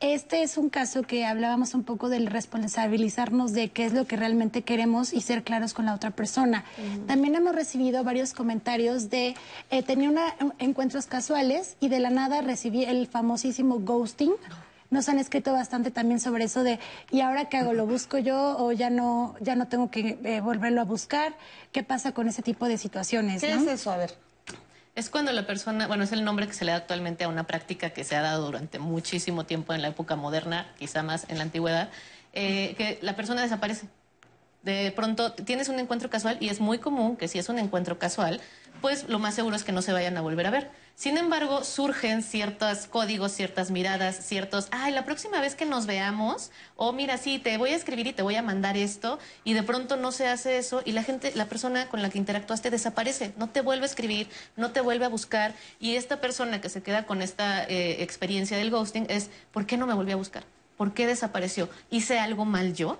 Este 0.00 0.42
es 0.42 0.58
un 0.58 0.68
caso 0.68 1.02
que 1.02 1.24
hablábamos 1.24 1.72
un 1.74 1.82
poco 1.82 2.10
del 2.10 2.26
responsabilizarnos 2.26 3.52
de 3.54 3.70
qué 3.70 3.86
es 3.86 3.94
lo 3.94 4.06
que 4.06 4.16
realmente 4.16 4.60
queremos 4.62 5.12
y 5.14 5.22
ser 5.22 5.42
claros 5.42 5.72
con 5.72 5.86
la 5.86 5.94
otra 5.94 6.10
persona. 6.10 6.64
También 7.06 7.34
hemos 7.34 7.54
recibido 7.54 8.04
varios 8.04 8.34
comentarios 8.34 9.08
de 9.08 9.34
eh, 9.70 9.82
tenía 9.82 10.10
una- 10.10 10.34
encuentros 10.58 11.06
casuales 11.06 11.76
y 11.80 11.88
de 11.88 12.00
la 12.00 12.10
nada 12.10 12.42
recibí 12.42 12.84
el 12.84 13.06
famosísimo 13.06 13.78
ghosting. 13.80 14.32
Nos 14.90 15.08
han 15.08 15.18
escrito 15.18 15.52
bastante 15.52 15.90
también 15.90 16.20
sobre 16.20 16.44
eso 16.44 16.62
de 16.62 16.78
¿y 17.10 17.20
ahora 17.22 17.46
qué 17.48 17.56
hago? 17.56 17.72
¿Lo 17.72 17.86
busco 17.86 18.18
yo 18.18 18.56
o 18.58 18.72
ya 18.72 18.90
no 18.90 19.34
ya 19.40 19.56
no 19.56 19.66
tengo 19.66 19.90
que 19.90 20.18
eh, 20.22 20.40
volverlo 20.40 20.82
a 20.82 20.84
buscar? 20.84 21.34
¿Qué 21.72 21.82
pasa 21.82 22.12
con 22.12 22.28
ese 22.28 22.42
tipo 22.42 22.68
de 22.68 22.76
situaciones? 22.78 23.40
¿Qué 23.40 23.54
no? 23.54 23.62
es 23.62 23.66
eso? 23.80 23.90
A 23.90 23.96
ver. 23.96 24.14
Es 24.96 25.10
cuando 25.10 25.30
la 25.32 25.46
persona, 25.46 25.86
bueno, 25.86 26.04
es 26.04 26.12
el 26.12 26.24
nombre 26.24 26.46
que 26.46 26.54
se 26.54 26.64
le 26.64 26.72
da 26.72 26.78
actualmente 26.78 27.24
a 27.24 27.28
una 27.28 27.46
práctica 27.46 27.90
que 27.90 28.02
se 28.02 28.16
ha 28.16 28.22
dado 28.22 28.46
durante 28.46 28.78
muchísimo 28.78 29.44
tiempo 29.44 29.74
en 29.74 29.82
la 29.82 29.88
época 29.88 30.16
moderna, 30.16 30.72
quizá 30.78 31.02
más 31.02 31.28
en 31.28 31.36
la 31.36 31.44
antigüedad, 31.44 31.90
eh, 32.32 32.74
que 32.78 32.98
la 33.02 33.14
persona 33.14 33.42
desaparece. 33.42 33.88
De 34.66 34.90
pronto 34.90 35.32
tienes 35.32 35.68
un 35.68 35.78
encuentro 35.78 36.10
casual 36.10 36.38
y 36.40 36.48
es 36.48 36.58
muy 36.58 36.80
común 36.80 37.16
que 37.16 37.28
si 37.28 37.38
es 37.38 37.48
un 37.48 37.60
encuentro 37.60 38.00
casual, 38.00 38.40
pues 38.80 39.08
lo 39.08 39.20
más 39.20 39.36
seguro 39.36 39.54
es 39.54 39.62
que 39.62 39.70
no 39.70 39.80
se 39.80 39.92
vayan 39.92 40.16
a 40.16 40.22
volver 40.22 40.44
a 40.44 40.50
ver. 40.50 40.72
Sin 40.96 41.18
embargo, 41.18 41.62
surgen 41.62 42.24
ciertos 42.24 42.88
códigos, 42.88 43.30
ciertas 43.30 43.70
miradas, 43.70 44.16
ciertos, 44.16 44.66
ay, 44.72 44.92
la 44.92 45.04
próxima 45.04 45.40
vez 45.40 45.54
que 45.54 45.66
nos 45.66 45.86
veamos, 45.86 46.50
o 46.74 46.92
mira, 46.92 47.16
sí, 47.16 47.38
te 47.38 47.56
voy 47.58 47.70
a 47.70 47.76
escribir 47.76 48.08
y 48.08 48.12
te 48.12 48.22
voy 48.22 48.34
a 48.34 48.42
mandar 48.42 48.76
esto, 48.76 49.20
y 49.44 49.52
de 49.52 49.62
pronto 49.62 49.96
no 49.96 50.10
se 50.10 50.26
hace 50.26 50.58
eso, 50.58 50.82
y 50.84 50.90
la 50.90 51.04
gente, 51.04 51.30
la 51.36 51.46
persona 51.46 51.88
con 51.88 52.02
la 52.02 52.10
que 52.10 52.18
interactuaste 52.18 52.70
desaparece, 52.70 53.34
no 53.36 53.48
te 53.48 53.60
vuelve 53.60 53.84
a 53.84 53.86
escribir, 53.86 54.28
no 54.56 54.72
te 54.72 54.80
vuelve 54.80 55.04
a 55.04 55.08
buscar, 55.08 55.54
y 55.78 55.94
esta 55.94 56.20
persona 56.20 56.60
que 56.60 56.70
se 56.70 56.82
queda 56.82 57.06
con 57.06 57.22
esta 57.22 57.62
eh, 57.62 58.02
experiencia 58.02 58.56
del 58.56 58.72
ghosting 58.72 59.06
es, 59.10 59.30
¿por 59.52 59.64
qué 59.64 59.76
no 59.76 59.86
me 59.86 59.94
volvió 59.94 60.14
a 60.14 60.18
buscar? 60.18 60.55
¿Por 60.76 60.92
qué 60.92 61.06
desapareció? 61.06 61.68
¿Hice 61.90 62.18
algo 62.18 62.44
mal 62.44 62.74
yo? 62.74 62.98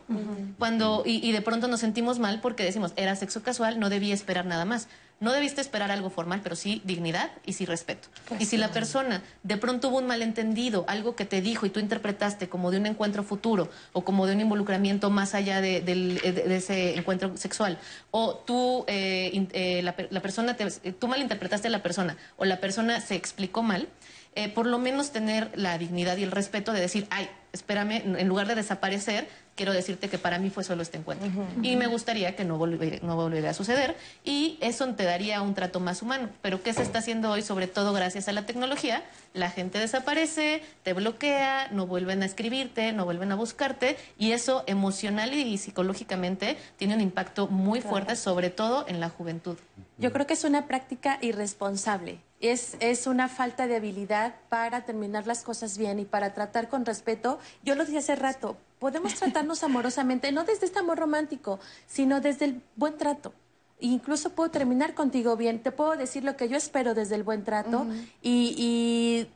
Cuando, 0.59 1.03
y, 1.05 1.27
y 1.27 1.33
de 1.33 1.43
pronto 1.43 1.69
nos 1.69 1.81
sentimos 1.81 2.19
mal 2.19 2.41
porque 2.41 2.65
decimos, 2.65 2.93
era 2.97 3.15
sexo 3.17 3.43
casual, 3.43 3.79
no 3.79 3.91
debía 3.91 4.15
esperar 4.15 4.47
nada 4.47 4.65
más. 4.65 4.89
No 5.19 5.33
debiste 5.33 5.63
esperar 5.63 5.91
algo 5.91 6.11
formal, 6.11 6.41
pero 6.43 6.57
sí 6.57 6.83
dignidad 6.85 7.31
y 7.47 7.55
sí 7.55 7.65
respeto. 7.65 8.09
Pues 8.29 8.43
y 8.43 8.45
si 8.45 8.59
la 8.59 8.71
persona 8.71 9.23
de 9.45 9.57
pronto 9.57 9.89
hubo 9.89 9.97
un 9.97 10.07
malentendido, 10.07 10.85
algo 10.89 11.17
que 11.17 11.25
te 11.25 11.41
dijo 11.41 11.65
y 11.65 11.71
tú 11.71 11.81
interpretaste 11.81 12.51
como 12.51 12.71
de 12.71 12.77
un 12.77 12.85
encuentro 12.85 13.23
futuro 13.23 13.71
o 13.95 14.05
como 14.05 14.27
de 14.27 14.35
un 14.35 14.43
involucramiento 14.43 15.09
más 15.09 15.35
allá 15.35 15.63
de, 15.63 15.81
de 15.81 16.55
ese 16.57 16.99
encuentro 16.99 17.35
sexual, 17.39 17.79
o 18.11 18.35
tú, 18.37 18.85
eh, 18.89 19.47
eh, 19.55 19.81
la 19.83 20.21
persona, 20.21 20.55
te- 20.55 20.93
tú 20.93 21.09
malinterpretaste 21.09 21.69
a 21.69 21.71
la 21.71 21.83
persona 21.83 22.19
o 22.37 22.45
la 22.45 22.61
persona 22.61 23.01
se 23.01 23.15
explicó 23.15 23.63
mal, 23.63 23.89
eh, 24.37 24.49
por 24.51 24.67
lo 24.67 24.79
menos 24.79 25.11
tener 25.11 25.51
la 25.55 25.77
dignidad 25.79 26.17
y 26.19 26.23
el 26.23 26.31
respeto 26.31 26.73
de 26.73 26.81
decir, 26.81 27.07
ay, 27.11 27.29
espérame, 27.53 28.03
en 28.19 28.29
lugar 28.29 28.47
de 28.47 28.55
desaparecer, 28.55 29.29
quiero 29.55 29.73
decirte 29.73 30.09
que 30.09 30.19
para 30.19 30.39
mí 30.39 30.51
fue 30.51 30.63
solo 30.63 30.83
este 30.83 30.99
encuentro. 30.99 31.29
Y 31.63 31.77
me 31.77 31.87
gustaría 31.87 32.37
que 32.37 32.45
no 32.45 32.59
volviera, 32.59 32.99
no 33.03 33.17
volviera 33.17 33.51
a 33.51 33.55
suceder 33.55 33.97
y 34.25 34.59
eso 34.61 34.87
te 34.95 35.05
daría 35.05 35.41
un 35.41 35.55
trato 35.55 35.81
más 35.81 36.03
humano. 36.03 36.29
Pero 36.43 36.63
¿qué 36.63 36.73
se 36.75 36.83
está 36.83 36.99
haciendo 36.99 37.31
hoy? 37.31 37.43
Sobre 37.43 37.67
todo 37.67 37.93
gracias 37.95 38.29
a 38.29 38.33
la 38.33 38.45
tecnología, 38.45 39.03
la 39.33 39.51
gente 39.51 39.79
desaparece, 39.79 40.63
te 40.83 40.93
bloquea, 40.93 41.69
no 41.73 41.87
vuelven 41.87 42.23
a 42.23 42.27
escribirte, 42.27 42.93
no 42.93 43.07
vuelven 43.07 43.33
a 43.33 43.37
buscarte 43.37 43.97
y 44.19 44.33
eso 44.33 44.63
emocional 44.67 45.33
y 45.33 45.57
psicológicamente 45.57 46.59
tiene 46.77 46.95
un 46.95 47.01
impacto 47.01 47.49
muy 47.49 47.81
fuerte, 47.81 48.15
sobre 48.17 48.51
todo 48.51 48.87
en 48.87 49.01
la 49.01 49.09
juventud. 49.09 49.57
Yo 49.99 50.13
creo 50.13 50.27
que 50.27 50.35
es 50.35 50.45
una 50.45 50.67
práctica 50.67 51.19
irresponsable. 51.23 52.21
Es, 52.49 52.77
es 52.81 53.07
una 53.07 53.29
falta 53.29 53.67
de 53.67 53.77
habilidad 53.77 54.35
para 54.49 54.85
terminar 54.85 55.27
las 55.27 55.43
cosas 55.43 55.79
bien 55.79 55.99
y 55.99 56.05
para 56.05 56.35
tratar 56.35 56.69
con 56.69 56.85
respeto. 56.85 57.39
Yo 57.65 57.75
lo 57.75 57.85
dije 57.85 57.99
hace 57.99 58.17
rato, 58.17 58.57
podemos 58.79 59.15
tratarnos 59.21 59.63
amorosamente, 59.63 60.33
no 60.33 60.45
desde 60.45 60.67
este 60.67 60.79
amor 60.79 60.99
romántico, 60.99 61.59
sino 61.87 62.21
desde 62.21 62.47
el 62.47 62.63
buen 62.77 62.97
trato. 62.97 63.33
Incluso 63.79 64.31
puedo 64.31 64.51
terminar 64.51 64.95
contigo 64.95 65.37
bien, 65.37 65.63
te 65.63 65.71
puedo 65.71 65.97
decir 65.97 66.25
lo 66.25 66.37
que 66.37 66.49
yo 66.49 66.57
espero 66.57 66.95
desde 66.95 67.15
el 67.15 67.23
buen 67.25 67.45
trato 67.45 67.87
y, 68.23 68.55
y 68.57 69.29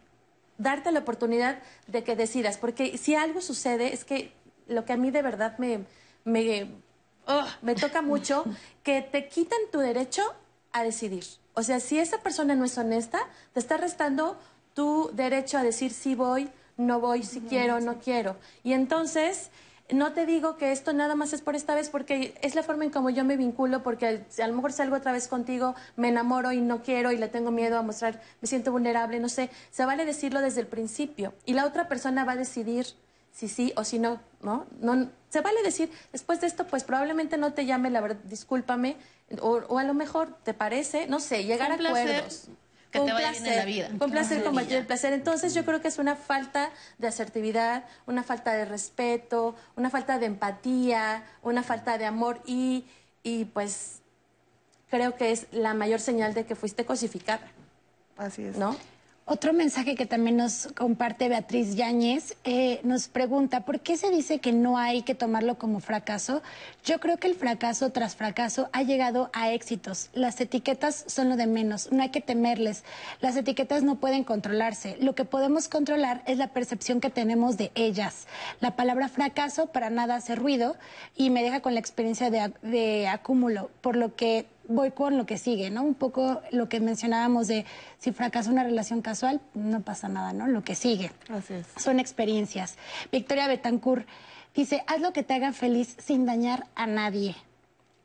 darte 0.56 0.92
la 0.92 1.00
oportunidad 1.00 1.58
de 1.86 2.04
que 2.04 2.16
decidas, 2.16 2.56
porque 2.56 2.96
si 2.96 3.14
algo 3.14 3.42
sucede 3.42 3.92
es 3.92 4.04
que 4.04 4.32
lo 4.66 4.84
que 4.84 4.94
a 4.94 4.96
mí 4.96 5.10
de 5.10 5.20
verdad 5.20 5.58
me, 5.58 5.84
me, 6.24 6.64
ugh, 7.26 7.48
me 7.62 7.74
toca 7.74 8.00
mucho, 8.00 8.44
que 8.82 9.02
te 9.02 9.28
quitan 9.28 9.58
tu 9.70 9.78
derecho 9.78 10.22
a 10.72 10.84
decidir. 10.84 11.24
O 11.60 11.62
sea, 11.62 11.78
si 11.78 11.98
esa 11.98 12.22
persona 12.22 12.54
no 12.54 12.64
es 12.64 12.78
honesta, 12.78 13.18
te 13.52 13.60
está 13.60 13.76
restando 13.76 14.38
tu 14.72 15.10
derecho 15.12 15.58
a 15.58 15.62
decir 15.62 15.92
sí 15.92 16.14
voy, 16.14 16.48
no 16.78 17.00
voy, 17.00 17.22
si 17.22 17.42
quiero, 17.42 17.80
no 17.80 17.98
quiero. 17.98 18.36
Y 18.64 18.72
entonces 18.72 19.50
no 19.90 20.14
te 20.14 20.24
digo 20.24 20.56
que 20.56 20.72
esto 20.72 20.94
nada 20.94 21.14
más 21.16 21.34
es 21.34 21.42
por 21.42 21.54
esta 21.54 21.74
vez, 21.74 21.90
porque 21.90 22.34
es 22.40 22.54
la 22.54 22.62
forma 22.62 22.84
en 22.84 22.90
como 22.90 23.10
yo 23.10 23.26
me 23.26 23.36
vinculo, 23.36 23.82
porque 23.82 24.24
a 24.42 24.46
lo 24.46 24.54
mejor 24.54 24.72
salgo 24.72 24.96
otra 24.96 25.12
vez 25.12 25.28
contigo, 25.28 25.74
me 25.96 26.08
enamoro 26.08 26.50
y 26.52 26.62
no 26.62 26.82
quiero 26.82 27.12
y 27.12 27.18
le 27.18 27.28
tengo 27.28 27.50
miedo 27.50 27.76
a 27.76 27.82
mostrar, 27.82 28.22
me 28.40 28.48
siento 28.48 28.72
vulnerable, 28.72 29.20
no 29.20 29.28
sé. 29.28 29.50
Se 29.70 29.84
vale 29.84 30.06
decirlo 30.06 30.40
desde 30.40 30.62
el 30.62 30.66
principio 30.66 31.34
y 31.44 31.52
la 31.52 31.66
otra 31.66 31.88
persona 31.88 32.24
va 32.24 32.32
a 32.32 32.36
decidir 32.36 32.86
si 33.32 33.48
sí 33.48 33.72
o 33.76 33.84
si 33.84 33.98
no, 33.98 34.20
¿no? 34.42 34.66
no 34.80 35.08
se 35.30 35.40
vale 35.40 35.62
decir, 35.62 35.90
después 36.12 36.40
de 36.40 36.48
esto, 36.48 36.66
pues 36.66 36.84
probablemente 36.84 37.36
no 37.38 37.52
te 37.52 37.64
llame, 37.64 37.90
la 37.90 38.00
verdad, 38.00 38.20
discúlpame, 38.24 38.96
o, 39.40 39.78
a 39.78 39.84
lo 39.84 39.94
mejor 39.94 40.36
te 40.42 40.54
parece, 40.54 41.06
no 41.06 41.20
sé, 41.20 41.44
llegar 41.44 41.70
a 41.70 41.74
acuerdos 41.74 42.48
que 42.90 42.98
te 42.98 43.12
vaya 43.12 43.30
bien 43.30 43.46
en 43.46 43.56
la 43.56 43.64
vida. 43.64 43.88
Con 43.98 44.10
placer 44.10 44.42
compartir 44.42 44.78
el 44.78 44.86
placer. 44.86 45.12
Entonces 45.12 45.54
yo 45.54 45.64
creo 45.64 45.80
que 45.80 45.88
es 45.88 45.98
una 45.98 46.16
falta 46.16 46.70
de 46.98 47.06
asertividad, 47.06 47.84
una 48.06 48.22
falta 48.22 48.52
de 48.52 48.64
respeto, 48.64 49.54
una 49.76 49.90
falta 49.90 50.18
de 50.18 50.26
empatía, 50.26 51.24
una 51.42 51.62
falta 51.62 51.98
de 51.98 52.06
amor 52.06 52.40
y, 52.46 52.86
y 53.22 53.44
pues 53.46 54.00
creo 54.90 55.16
que 55.16 55.30
es 55.30 55.46
la 55.52 55.72
mayor 55.74 56.00
señal 56.00 56.34
de 56.34 56.44
que 56.44 56.56
fuiste 56.56 56.84
cosificada. 56.84 57.46
Así 58.16 58.42
es. 58.42 58.56
¿No? 58.56 58.76
Otro 59.32 59.52
mensaje 59.52 59.94
que 59.94 60.06
también 60.06 60.36
nos 60.36 60.66
comparte 60.76 61.28
Beatriz 61.28 61.76
Yáñez 61.76 62.34
eh, 62.42 62.80
nos 62.82 63.06
pregunta, 63.06 63.60
¿por 63.60 63.78
qué 63.78 63.96
se 63.96 64.10
dice 64.10 64.40
que 64.40 64.50
no 64.50 64.76
hay 64.76 65.02
que 65.02 65.14
tomarlo 65.14 65.56
como 65.56 65.78
fracaso? 65.78 66.42
Yo 66.84 66.98
creo 66.98 67.16
que 67.18 67.28
el 67.28 67.36
fracaso 67.36 67.90
tras 67.90 68.16
fracaso 68.16 68.68
ha 68.72 68.82
llegado 68.82 69.30
a 69.32 69.52
éxitos. 69.52 70.10
Las 70.14 70.40
etiquetas 70.40 71.04
son 71.06 71.28
lo 71.28 71.36
de 71.36 71.46
menos, 71.46 71.92
no 71.92 72.02
hay 72.02 72.08
que 72.08 72.20
temerles. 72.20 72.82
Las 73.20 73.36
etiquetas 73.36 73.84
no 73.84 74.00
pueden 74.00 74.24
controlarse. 74.24 74.96
Lo 74.98 75.14
que 75.14 75.24
podemos 75.24 75.68
controlar 75.68 76.24
es 76.26 76.36
la 76.36 76.48
percepción 76.48 77.00
que 77.00 77.10
tenemos 77.10 77.56
de 77.56 77.70
ellas. 77.76 78.26
La 78.58 78.74
palabra 78.74 79.08
fracaso 79.08 79.66
para 79.66 79.90
nada 79.90 80.16
hace 80.16 80.34
ruido 80.34 80.74
y 81.14 81.30
me 81.30 81.44
deja 81.44 81.60
con 81.60 81.74
la 81.74 81.80
experiencia 81.80 82.30
de, 82.30 82.52
de 82.62 83.06
acúmulo, 83.06 83.70
por 83.80 83.94
lo 83.94 84.16
que 84.16 84.46
voy 84.68 84.90
con 84.92 85.16
lo 85.16 85.26
que 85.26 85.38
sigue, 85.38 85.70
¿no? 85.70 85.82
Un 85.82 85.94
poco 85.94 86.40
lo 86.50 86.68
que 86.68 86.80
mencionábamos 86.80 87.48
de 87.48 87.64
si 87.98 88.12
fracasa 88.12 88.50
una 88.50 88.64
relación 88.64 89.02
casual, 89.02 89.40
no 89.54 89.80
pasa 89.80 90.08
nada, 90.08 90.32
¿no? 90.32 90.46
Lo 90.46 90.62
que 90.62 90.74
sigue. 90.74 91.10
Así 91.28 91.54
es. 91.54 91.66
Son 91.76 92.00
experiencias. 92.00 92.76
Victoria 93.10 93.48
Betancourt 93.48 94.06
dice, 94.54 94.84
haz 94.86 95.00
lo 95.00 95.12
que 95.12 95.22
te 95.22 95.34
haga 95.34 95.52
feliz 95.52 95.96
sin 95.98 96.26
dañar 96.26 96.66
a 96.74 96.86
nadie. 96.86 97.34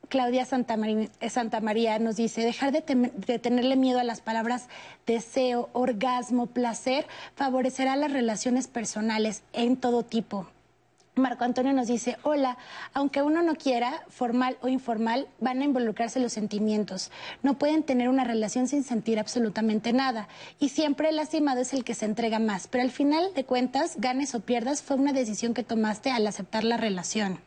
Claudia 0.10 0.45
Santamaría, 0.45 1.10
eh, 1.19 1.30
Santa 1.30 1.61
María 1.61 1.98
nos 1.99 2.15
dice, 2.15 2.41
dejar 2.41 2.72
de, 2.72 3.11
de, 3.15 3.40
tenerle 3.40 3.76
miedo 3.76 3.99
a 3.99 4.03
las 4.03 4.22
palabras 4.22 4.68
deseo, 5.06 5.69
orgasmo, 5.73 6.48
placer, 6.48 7.07
favorecerá 7.36 7.95
las 7.95 8.11
relaciones 8.11 8.68
personales 8.68 9.44
en 9.53 9.77
todo 9.77 10.03
tipo. 10.03 10.48
Marco 11.16 11.46
Antonio 11.46 11.72
nos 11.72 11.88
dice, 11.88 12.18
hola, 12.24 12.58
aunque 12.94 13.22
uno 13.22 13.42
no 13.42 13.56
quiera, 13.56 14.04
formal 14.10 14.58
o 14.62 14.68
informal, 14.68 15.28
van 15.40 15.62
a 15.62 15.66
involucrarse 15.66 16.20
los 16.20 16.34
sentimientos. 16.34 17.10
No 17.42 17.58
pueden 17.58 17.84
tener 17.84 18.10
una 18.10 18.26
relación 18.26 18.68
sin 18.68 18.84
sentir 18.84 19.18
absolutamente 19.18 19.94
nada. 19.94 20.28
Y 20.60 20.70
siempre 20.70 21.08
el 21.10 21.16
lastimado 21.16 21.62
es 21.62 21.74
el 21.74 21.86
que 21.86 21.94
se 21.94 22.04
entrega 22.04 22.40
más. 22.40 22.68
Pero 22.68 22.84
al 22.84 22.92
final 22.92 23.34
de 23.34 23.46
cuentas, 23.46 23.96
ganes 23.98 24.36
o 24.36 24.42
pierdas, 24.42 24.84
fue 24.84 24.98
una 24.98 25.14
decisión 25.14 25.54
que 25.54 25.64
tomaste 25.64 26.12
al 26.12 26.28
aceptar 26.28 26.66
la 26.66 26.76
relación. 26.76 27.40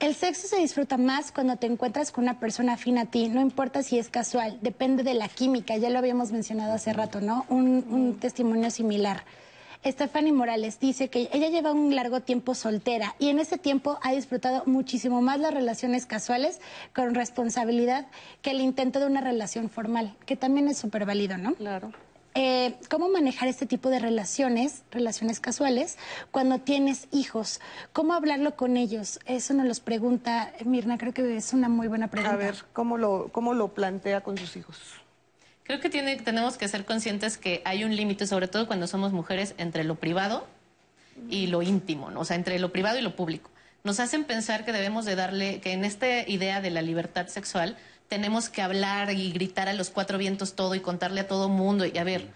El 0.00 0.16
sexo 0.16 0.48
se 0.48 0.58
disfruta 0.58 0.96
más 0.96 1.30
cuando 1.30 1.56
te 1.56 1.66
encuentras 1.66 2.10
con 2.10 2.24
una 2.24 2.40
persona 2.40 2.74
afín 2.74 2.98
a 2.98 3.06
ti, 3.06 3.28
no 3.28 3.40
importa 3.40 3.82
si 3.82 3.98
es 3.98 4.08
casual, 4.08 4.58
depende 4.62 5.02
de 5.02 5.14
la 5.14 5.28
química, 5.28 5.76
ya 5.76 5.90
lo 5.90 5.98
habíamos 5.98 6.30
mencionado 6.30 6.72
hace 6.72 6.92
rato, 6.92 7.20
¿no? 7.20 7.46
Un, 7.48 7.84
un 7.88 8.14
testimonio 8.14 8.70
similar. 8.70 9.24
Stephanie 9.84 10.32
Morales 10.32 10.80
dice 10.80 11.08
que 11.08 11.28
ella 11.32 11.48
lleva 11.48 11.72
un 11.72 11.94
largo 11.94 12.20
tiempo 12.20 12.54
soltera 12.54 13.14
y 13.18 13.28
en 13.28 13.38
ese 13.38 13.58
tiempo 13.58 13.98
ha 14.02 14.12
disfrutado 14.12 14.62
muchísimo 14.66 15.22
más 15.22 15.38
las 15.38 15.54
relaciones 15.54 16.06
casuales 16.06 16.60
con 16.94 17.14
responsabilidad 17.14 18.06
que 18.42 18.50
el 18.50 18.60
intento 18.60 18.98
de 19.00 19.06
una 19.06 19.20
relación 19.20 19.70
formal, 19.70 20.14
que 20.26 20.36
también 20.36 20.68
es 20.68 20.78
súper 20.78 21.06
válido, 21.06 21.38
¿no? 21.38 21.54
Claro. 21.54 21.92
Eh, 22.34 22.76
¿Cómo 22.88 23.08
manejar 23.08 23.48
este 23.48 23.66
tipo 23.66 23.88
de 23.88 23.98
relaciones, 23.98 24.82
relaciones 24.90 25.40
casuales, 25.40 25.98
cuando 26.30 26.58
tienes 26.58 27.08
hijos? 27.10 27.60
¿Cómo 27.92 28.12
hablarlo 28.14 28.54
con 28.54 28.76
ellos? 28.76 29.18
Eso 29.26 29.54
nos 29.54 29.66
los 29.66 29.80
pregunta 29.80 30.52
Mirna, 30.64 30.98
creo 30.98 31.12
que 31.12 31.36
es 31.36 31.52
una 31.52 31.68
muy 31.68 31.88
buena 31.88 32.08
pregunta. 32.08 32.34
A 32.34 32.36
ver, 32.36 32.54
¿cómo 32.72 32.96
lo, 32.96 33.28
cómo 33.32 33.54
lo 33.54 33.68
plantea 33.74 34.20
con 34.20 34.38
sus 34.38 34.56
hijos? 34.56 34.78
Creo 35.68 35.80
que 35.80 35.90
tiene, 35.90 36.16
tenemos 36.16 36.56
que 36.56 36.66
ser 36.66 36.86
conscientes 36.86 37.36
que 37.36 37.60
hay 37.66 37.84
un 37.84 37.94
límite, 37.94 38.26
sobre 38.26 38.48
todo 38.48 38.66
cuando 38.66 38.86
somos 38.86 39.12
mujeres, 39.12 39.54
entre 39.58 39.84
lo 39.84 39.96
privado 39.96 40.46
y 41.28 41.48
lo 41.48 41.60
íntimo, 41.60 42.10
¿no? 42.10 42.20
o 42.20 42.24
sea, 42.24 42.36
entre 42.36 42.58
lo 42.58 42.72
privado 42.72 42.98
y 42.98 43.02
lo 43.02 43.14
público. 43.14 43.50
Nos 43.84 44.00
hacen 44.00 44.24
pensar 44.24 44.64
que 44.64 44.72
debemos 44.72 45.04
de 45.04 45.14
darle, 45.14 45.60
que 45.60 45.72
en 45.72 45.84
esta 45.84 46.26
idea 46.26 46.62
de 46.62 46.70
la 46.70 46.80
libertad 46.80 47.26
sexual 47.26 47.76
tenemos 48.08 48.48
que 48.48 48.62
hablar 48.62 49.12
y 49.12 49.30
gritar 49.30 49.68
a 49.68 49.74
los 49.74 49.90
cuatro 49.90 50.16
vientos 50.16 50.54
todo 50.54 50.74
y 50.74 50.80
contarle 50.80 51.20
a 51.20 51.28
todo 51.28 51.50
mundo 51.50 51.84
y 51.84 51.98
a 51.98 52.04
ver 52.04 52.28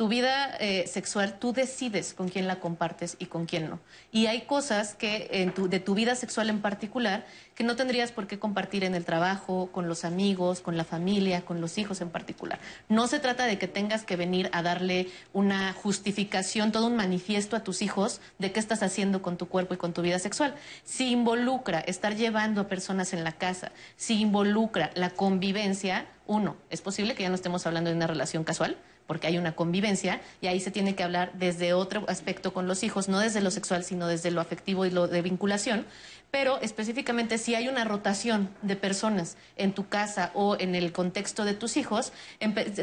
tu 0.00 0.08
vida 0.08 0.56
eh, 0.60 0.86
sexual, 0.86 1.38
tú 1.38 1.52
decides 1.52 2.14
con 2.14 2.30
quién 2.30 2.46
la 2.46 2.58
compartes 2.58 3.16
y 3.18 3.26
con 3.26 3.44
quién 3.44 3.68
no. 3.68 3.80
Y 4.10 4.28
hay 4.28 4.46
cosas 4.46 4.94
que 4.94 5.28
en 5.30 5.52
tu, 5.52 5.68
de 5.68 5.78
tu 5.78 5.94
vida 5.94 6.14
sexual 6.14 6.48
en 6.48 6.62
particular 6.62 7.26
que 7.54 7.64
no 7.64 7.76
tendrías 7.76 8.10
por 8.10 8.26
qué 8.26 8.38
compartir 8.38 8.82
en 8.82 8.94
el 8.94 9.04
trabajo, 9.04 9.68
con 9.70 9.88
los 9.88 10.06
amigos, 10.06 10.62
con 10.62 10.78
la 10.78 10.84
familia, 10.84 11.42
con 11.42 11.60
los 11.60 11.76
hijos 11.76 12.00
en 12.00 12.08
particular. 12.08 12.58
No 12.88 13.08
se 13.08 13.18
trata 13.18 13.44
de 13.44 13.58
que 13.58 13.68
tengas 13.68 14.04
que 14.04 14.16
venir 14.16 14.48
a 14.54 14.62
darle 14.62 15.08
una 15.34 15.74
justificación, 15.74 16.72
todo 16.72 16.86
un 16.86 16.96
manifiesto 16.96 17.54
a 17.54 17.62
tus 17.62 17.82
hijos 17.82 18.22
de 18.38 18.52
qué 18.52 18.58
estás 18.58 18.82
haciendo 18.82 19.20
con 19.20 19.36
tu 19.36 19.48
cuerpo 19.48 19.74
y 19.74 19.76
con 19.76 19.92
tu 19.92 20.00
vida 20.00 20.18
sexual. 20.18 20.54
Si 20.82 21.10
involucra 21.10 21.78
estar 21.78 22.16
llevando 22.16 22.62
a 22.62 22.68
personas 22.68 23.12
en 23.12 23.22
la 23.22 23.32
casa, 23.32 23.70
si 23.96 24.18
involucra 24.18 24.92
la 24.94 25.10
convivencia, 25.10 26.06
uno, 26.26 26.56
es 26.70 26.80
posible 26.80 27.14
que 27.14 27.24
ya 27.24 27.28
no 27.28 27.34
estemos 27.34 27.66
hablando 27.66 27.90
de 27.90 27.96
una 27.96 28.06
relación 28.06 28.44
casual, 28.44 28.78
porque 29.10 29.26
hay 29.26 29.38
una 29.38 29.56
convivencia 29.56 30.20
y 30.40 30.46
ahí 30.46 30.60
se 30.60 30.70
tiene 30.70 30.94
que 30.94 31.02
hablar 31.02 31.32
desde 31.34 31.72
otro 31.72 32.04
aspecto 32.06 32.52
con 32.52 32.68
los 32.68 32.84
hijos, 32.84 33.08
no 33.08 33.18
desde 33.18 33.40
lo 33.40 33.50
sexual, 33.50 33.82
sino 33.82 34.06
desde 34.06 34.30
lo 34.30 34.40
afectivo 34.40 34.86
y 34.86 34.90
lo 34.92 35.08
de 35.08 35.20
vinculación. 35.20 35.84
Pero 36.30 36.60
específicamente 36.60 37.36
si 37.36 37.56
hay 37.56 37.66
una 37.66 37.82
rotación 37.82 38.50
de 38.62 38.76
personas 38.76 39.36
en 39.56 39.72
tu 39.72 39.88
casa 39.88 40.30
o 40.34 40.56
en 40.60 40.76
el 40.76 40.92
contexto 40.92 41.44
de 41.44 41.54
tus 41.54 41.76
hijos, 41.76 42.12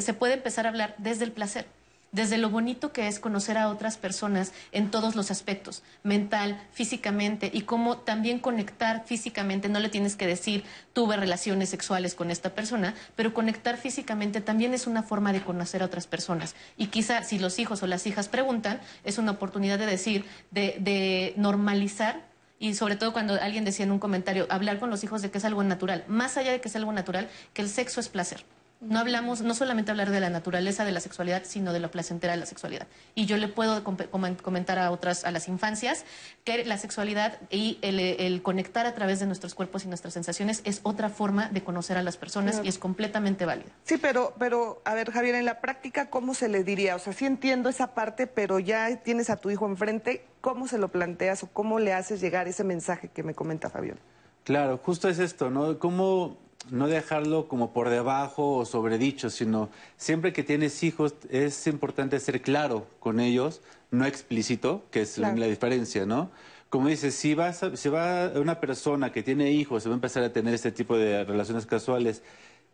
se 0.02 0.14
puede 0.14 0.34
empezar 0.34 0.66
a 0.66 0.70
hablar 0.70 0.96
desde 0.98 1.24
el 1.24 1.32
placer 1.32 1.66
desde 2.12 2.38
lo 2.38 2.50
bonito 2.50 2.92
que 2.92 3.08
es 3.08 3.20
conocer 3.20 3.58
a 3.58 3.70
otras 3.70 3.98
personas 3.98 4.54
en 4.72 4.92
todos 4.92 5.16
los 5.16 5.32
aspectos, 5.32 5.84
mental, 6.04 6.62
físicamente, 6.72 7.50
y 7.54 7.62
cómo 7.62 7.98
también 7.98 8.40
conectar 8.40 9.04
físicamente, 9.06 9.70
no 9.70 9.80
le 9.80 9.90
tienes 9.90 10.16
que 10.16 10.28
decir 10.28 10.64
tuve 10.94 11.18
relaciones 11.18 11.70
sexuales 11.70 12.16
con 12.16 12.32
esta 12.32 12.56
persona, 12.56 12.96
pero 13.16 13.34
conectar 13.34 13.78
físicamente 13.78 14.42
también 14.42 14.74
es 14.74 14.88
una 14.88 15.04
forma 15.04 15.34
de 15.34 15.42
conocer 15.42 15.82
a 15.82 15.86
otras 15.86 16.08
personas. 16.08 16.56
Y 16.78 16.88
quizá 16.88 17.24
si 17.24 17.40
los 17.40 17.60
hijos 17.60 17.84
o 17.84 17.88
las 17.88 18.08
hijas 18.08 18.28
preguntan, 18.28 18.80
es 19.04 19.18
una 19.18 19.32
oportunidad 19.32 19.78
de 19.78 19.86
decir, 19.86 20.26
de, 20.52 20.78
de 20.80 21.34
normalizar 21.38 22.26
y 22.60 22.74
sobre 22.74 22.96
todo 22.96 23.14
cuando 23.14 23.36
alguien 23.40 23.66
decía 23.66 23.86
en 23.86 23.92
un 23.92 24.00
comentario, 24.00 24.48
hablar 24.50 24.80
con 24.80 24.90
los 24.90 25.04
hijos 25.04 25.22
de 25.22 25.30
que 25.30 25.38
es 25.38 25.46
algo 25.46 25.64
natural, 25.64 26.04
más 26.08 26.38
allá 26.38 26.52
de 26.52 26.62
que 26.62 26.70
es 26.70 26.76
algo 26.76 26.92
natural, 26.92 27.30
que 27.54 27.62
el 27.62 27.70
sexo 27.70 28.00
es 28.00 28.10
placer. 28.10 28.44
No 28.80 29.00
hablamos, 29.00 29.42
no 29.42 29.56
solamente 29.56 29.90
hablar 29.90 30.12
de 30.12 30.20
la 30.20 30.30
naturaleza 30.30 30.86
de 30.86 30.92
la 30.92 31.00
sexualidad, 31.00 31.44
sino 31.46 31.74
de 31.74 31.80
lo 31.80 31.90
placentera 31.90 32.34
de 32.34 32.40
la 32.40 32.46
sexualidad. 32.46 32.86
Y 33.16 33.26
yo 33.26 33.38
le 33.38 33.48
puedo 33.48 33.84
comentar 33.84 34.78
a 34.78 34.92
otras, 34.92 35.26
a 35.26 35.32
las 35.32 35.48
infancias, 35.48 36.06
que 36.44 36.64
la 36.64 36.78
sexualidad 36.78 37.40
y 37.50 37.80
el, 37.82 38.42
conectar 38.44 38.86
a 38.86 38.94
través 38.94 39.20
de 39.20 39.26
nuestros 39.26 39.56
cuerpos 39.56 39.86
y 39.86 39.88
nuestras 39.88 40.14
sensaciones 40.14 40.62
es 40.64 40.82
otra 40.84 41.10
forma 41.10 41.50
de 41.50 41.64
conocer 41.64 41.98
a 41.98 42.04
las 42.04 42.18
personas 42.18 42.62
y 42.64 42.68
es 42.68 42.78
completamente 42.78 43.46
válida. 43.46 43.70
Sí, 43.84 43.98
pero, 43.98 44.36
pero, 44.38 44.82
a 44.86 44.94
ver, 44.94 45.12
Javier, 45.12 45.36
en 45.36 45.46
la 45.46 45.60
práctica, 45.60 46.12
¿cómo 46.12 46.36
se 46.36 46.48
le 46.48 46.64
diría? 46.64 46.96
O 46.96 47.00
sea, 47.00 47.14
sí 47.14 47.26
entiendo 47.26 47.70
esa 47.70 47.96
parte, 47.96 48.28
pero 48.28 48.60
ya 48.60 48.96
tienes 48.98 49.32
a 49.32 49.38
tu 49.38 49.50
hijo 49.50 49.66
enfrente, 49.66 50.28
¿cómo 50.42 50.68
se 50.68 50.78
lo 50.78 50.90
planteas 50.90 51.42
o 51.42 51.48
cómo 51.48 51.80
le 51.80 51.94
haces 51.94 52.22
llegar 52.22 52.48
ese 52.48 52.64
mensaje 52.64 53.08
que 53.08 53.24
me 53.24 53.34
comenta 53.34 53.72
Fabián? 53.72 53.98
Claro, 54.44 54.78
justo 54.78 55.10
es 55.10 55.20
esto, 55.20 55.50
¿no? 55.50 55.78
¿Cómo 55.80 56.38
no 56.70 56.88
dejarlo 56.88 57.48
como 57.48 57.72
por 57.72 57.90
debajo 57.90 58.58
o 58.58 58.66
sobredicho, 58.66 59.30
sino 59.30 59.70
siempre 59.96 60.34
que 60.34 60.44
tienes 60.44 60.84
hijos 60.84 61.16
es 61.30 61.68
importante 61.68 62.20
ser 62.20 62.42
claro 62.42 62.88
con 63.00 63.20
ellos, 63.20 63.62
no 63.92 64.06
explícito, 64.06 64.84
que 64.92 65.02
es 65.02 65.18
la 65.18 65.32
diferencia, 65.34 66.06
¿no? 66.06 66.30
Como 66.70 66.90
dices, 66.90 67.16
si, 67.16 67.34
vas 67.34 67.62
si 67.76 67.88
va 67.88 68.32
una 68.36 68.60
persona 68.60 69.12
que 69.14 69.24
tiene 69.24 69.52
hijos, 69.52 69.84
se 69.84 69.90
va 69.90 69.96
a 69.96 69.98
empezar 69.98 70.24
a 70.24 70.34
tener 70.34 70.54
este 70.54 70.72
tipo 70.72 70.98
de 70.98 71.24
relaciones 71.24 71.66
casuales, 71.66 72.24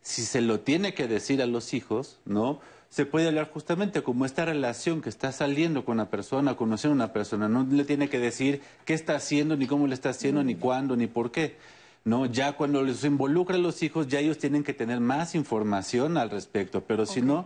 si 0.01 0.23
se 0.23 0.41
lo 0.41 0.61
tiene 0.61 0.95
que 0.95 1.07
decir 1.07 1.41
a 1.41 1.45
los 1.45 1.73
hijos, 1.73 2.19
¿no? 2.25 2.59
Se 2.89 3.05
puede 3.05 3.27
hablar 3.27 3.49
justamente 3.51 4.01
como 4.01 4.25
esta 4.25 4.45
relación 4.45 5.01
que 5.01 5.09
está 5.09 5.31
saliendo 5.31 5.85
con 5.85 5.93
una 5.93 6.09
persona, 6.09 6.55
conociendo 6.55 6.93
a 6.93 7.05
una 7.05 7.13
persona. 7.13 7.47
No 7.49 7.65
le 7.69 7.85
tiene 7.85 8.09
que 8.09 8.19
decir 8.19 8.61
qué 8.85 8.93
está 8.93 9.15
haciendo, 9.15 9.55
ni 9.55 9.65
cómo 9.65 9.87
le 9.87 9.93
está 9.93 10.09
haciendo, 10.09 10.43
ni 10.43 10.55
cuándo, 10.55 10.95
ni 10.95 11.07
por 11.07 11.31
qué 11.31 11.55
¿no? 12.03 12.25
Ya 12.25 12.53
cuando 12.53 12.83
les 12.83 13.03
involucran 13.03 13.61
los 13.63 13.81
hijos, 13.83 14.07
ya 14.07 14.19
ellos 14.19 14.37
tienen 14.37 14.63
que 14.63 14.73
tener 14.73 14.99
más 14.99 15.35
información 15.35 16.17
al 16.17 16.29
respecto, 16.29 16.83
pero 16.83 17.05
si 17.05 17.21
no, 17.21 17.45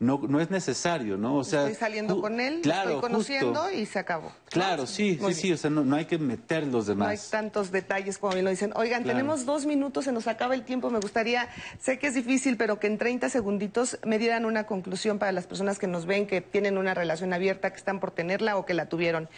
no, 0.00 0.20
no 0.28 0.40
es 0.40 0.50
necesario, 0.50 1.16
¿no? 1.16 1.36
O 1.36 1.44
sea, 1.44 1.60
estoy 1.62 1.76
saliendo 1.76 2.20
con 2.20 2.40
él, 2.40 2.60
claro, 2.62 2.90
estoy 2.96 3.00
conociendo 3.00 3.60
justo. 3.62 3.76
y 3.78 3.86
se 3.86 3.98
acabó. 4.00 4.32
Claro, 4.50 4.86
sí, 4.86 5.16
Muy 5.22 5.32
sí, 5.32 5.42
sí, 5.42 5.52
o 5.52 5.56
sea, 5.56 5.70
no, 5.70 5.84
no 5.84 5.96
hay 5.96 6.04
que 6.04 6.18
meter 6.18 6.66
los 6.66 6.86
No 6.88 7.04
hay 7.04 7.10
demás. 7.16 7.30
tantos 7.30 7.70
detalles 7.70 8.18
como 8.18 8.32
bien 8.34 8.44
lo 8.44 8.50
dicen. 8.50 8.72
Oigan, 8.76 9.04
Claro. 9.04 9.16
tenemos 9.18 9.46
dos 9.46 9.64
minutos, 9.66 10.04
se 10.04 10.12
nos 10.12 10.26
acaba 10.26 10.54
el 10.54 10.64
tiempo. 10.64 10.90
Me 10.90 10.98
gustaría, 10.98 11.48
sé 11.80 11.98
que 11.98 12.08
es 12.08 12.14
difícil, 12.14 12.56
pero 12.56 12.78
que 12.80 12.88
en 12.88 12.98
30 12.98 13.28
segunditos 13.30 13.98
me 14.04 14.18
dieran 14.18 14.44
una 14.44 14.64
conclusión 14.66 15.18
para 15.18 15.30
las 15.32 15.46
personas 15.46 15.78
que 15.78 15.86
nos 15.86 16.06
ven, 16.06 16.26
que 16.26 16.40
tienen 16.40 16.76
una 16.76 16.92
relación 16.92 17.32
abierta, 17.32 17.70
que 17.70 17.76
están 17.76 18.00
por 18.00 18.10
tenerla 18.10 18.56
o 18.58 18.66
que 18.66 18.74
la 18.74 18.86
tuvieron. 18.90 19.28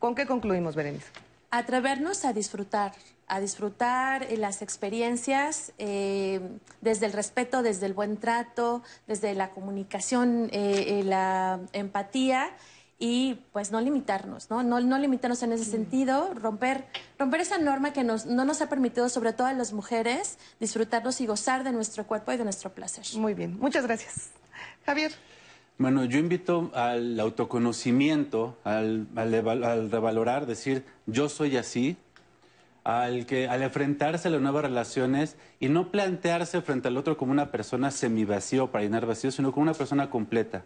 ¿Con 0.00 0.14
qué 0.16 0.26
concluimos, 0.26 0.74
Berenice? 0.74 1.06
Atrevernos 1.50 2.24
a 2.24 2.32
disfrutar, 2.32 2.92
a 3.26 3.40
disfrutar 3.40 4.24
eh, 4.24 4.36
las 4.36 4.62
experiencias 4.62 5.72
eh, 5.78 6.40
desde 6.80 7.06
el 7.06 7.12
respeto, 7.12 7.62
desde 7.62 7.86
el 7.86 7.94
buen 7.94 8.16
trato, 8.16 8.82
desde 9.06 9.34
la 9.34 9.50
comunicación, 9.50 10.48
eh, 10.52 11.00
eh, 11.00 11.02
la 11.04 11.60
empatía 11.72 12.50
y 12.98 13.34
pues 13.52 13.72
no 13.72 13.80
limitarnos, 13.80 14.48
¿no? 14.48 14.62
No, 14.62 14.80
no 14.80 14.98
limitarnos 14.98 15.42
en 15.42 15.52
ese 15.52 15.64
sentido, 15.64 16.32
romper, 16.34 16.86
romper 17.18 17.42
esa 17.42 17.58
norma 17.58 17.92
que 17.92 18.04
nos, 18.04 18.24
no 18.24 18.44
nos 18.44 18.62
ha 18.62 18.68
permitido, 18.68 19.08
sobre 19.08 19.32
todo 19.34 19.48
a 19.48 19.52
las 19.52 19.72
mujeres, 19.72 20.38
disfrutarnos 20.60 21.20
y 21.20 21.26
gozar 21.26 21.62
de 21.62 21.72
nuestro 21.72 22.06
cuerpo 22.06 22.32
y 22.32 22.38
de 22.38 22.44
nuestro 22.44 22.72
placer. 22.72 23.04
Muy 23.16 23.34
bien, 23.34 23.58
muchas 23.58 23.84
gracias. 23.84 24.30
Javier. 24.86 25.12
Bueno, 25.78 26.04
yo 26.06 26.18
invito 26.18 26.70
al 26.74 27.20
autoconocimiento, 27.20 28.56
al, 28.64 29.06
al 29.14 29.34
al 29.64 29.90
revalorar, 29.90 30.46
decir, 30.46 30.84
yo 31.06 31.28
soy 31.28 31.56
así, 31.58 31.96
al, 32.82 33.26
que, 33.26 33.46
al 33.48 33.62
enfrentarse 33.62 34.28
a 34.28 34.30
las 34.30 34.40
nuevas 34.40 34.62
relaciones 34.62 35.36
y 35.60 35.68
no 35.68 35.90
plantearse 35.90 36.62
frente 36.62 36.88
al 36.88 36.96
otro 36.96 37.16
como 37.18 37.32
una 37.32 37.50
persona 37.50 37.90
semivacío 37.90 38.68
para 38.70 38.84
llenar 38.84 39.04
vacío, 39.06 39.30
sino 39.30 39.52
como 39.52 39.64
una 39.64 39.74
persona 39.74 40.08
completa. 40.08 40.64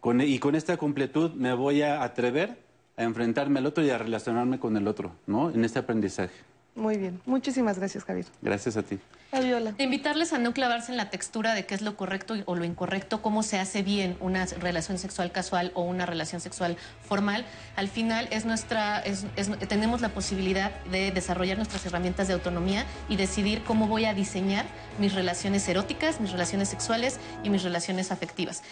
Con- 0.00 0.20
y 0.20 0.38
con 0.38 0.54
esta 0.54 0.76
completud 0.76 1.32
me 1.32 1.52
voy 1.54 1.82
a 1.82 2.02
atrever 2.04 2.58
a 2.96 3.02
enfrentarme 3.02 3.58
al 3.58 3.66
otro 3.66 3.82
y 3.84 3.90
a 3.90 3.98
relacionarme 3.98 4.60
con 4.60 4.76
el 4.76 4.86
otro, 4.86 5.12
¿no? 5.26 5.50
En 5.50 5.64
este 5.64 5.80
aprendizaje. 5.80 6.34
Muy 6.76 6.96
bien, 6.96 7.20
muchísimas 7.26 7.76
gracias, 7.78 8.04
Javier. 8.04 8.26
Gracias 8.40 8.76
a 8.76 8.82
ti. 8.84 9.00
Fabiola. 9.30 9.72
De 9.72 9.84
invitarles 9.84 10.32
a 10.32 10.38
no 10.38 10.54
clavarse 10.54 10.90
en 10.90 10.96
la 10.96 11.10
textura 11.10 11.52
de 11.52 11.66
qué 11.66 11.74
es 11.74 11.82
lo 11.82 11.96
correcto 11.96 12.34
o 12.46 12.54
lo 12.54 12.64
incorrecto, 12.64 13.20
cómo 13.20 13.42
se 13.42 13.58
hace 13.58 13.82
bien 13.82 14.16
una 14.20 14.46
relación 14.46 14.96
sexual 14.96 15.32
casual 15.32 15.70
o 15.74 15.82
una 15.82 16.06
relación 16.06 16.40
sexual 16.40 16.78
formal. 17.06 17.44
Al 17.76 17.88
final 17.88 18.26
es 18.30 18.46
nuestra, 18.46 19.00
es- 19.00 19.26
es- 19.36 19.50
tenemos 19.68 20.00
la 20.00 20.08
posibilidad 20.08 20.70
de 20.86 21.10
desarrollar 21.10 21.58
nuestras 21.58 21.84
herramientas 21.84 22.26
de 22.26 22.32
autonomía 22.34 22.86
y 23.10 23.16
decidir 23.16 23.62
cómo 23.64 23.86
voy 23.86 24.06
a 24.06 24.14
diseñar 24.14 24.64
mis 24.98 25.12
relaciones 25.14 25.68
eróticas, 25.68 26.22
mis 26.22 26.32
relaciones 26.32 26.70
sexuales 26.70 27.20
y 27.44 27.50
mis 27.50 27.62
relaciones 27.62 28.10
afectivas. 28.10 28.62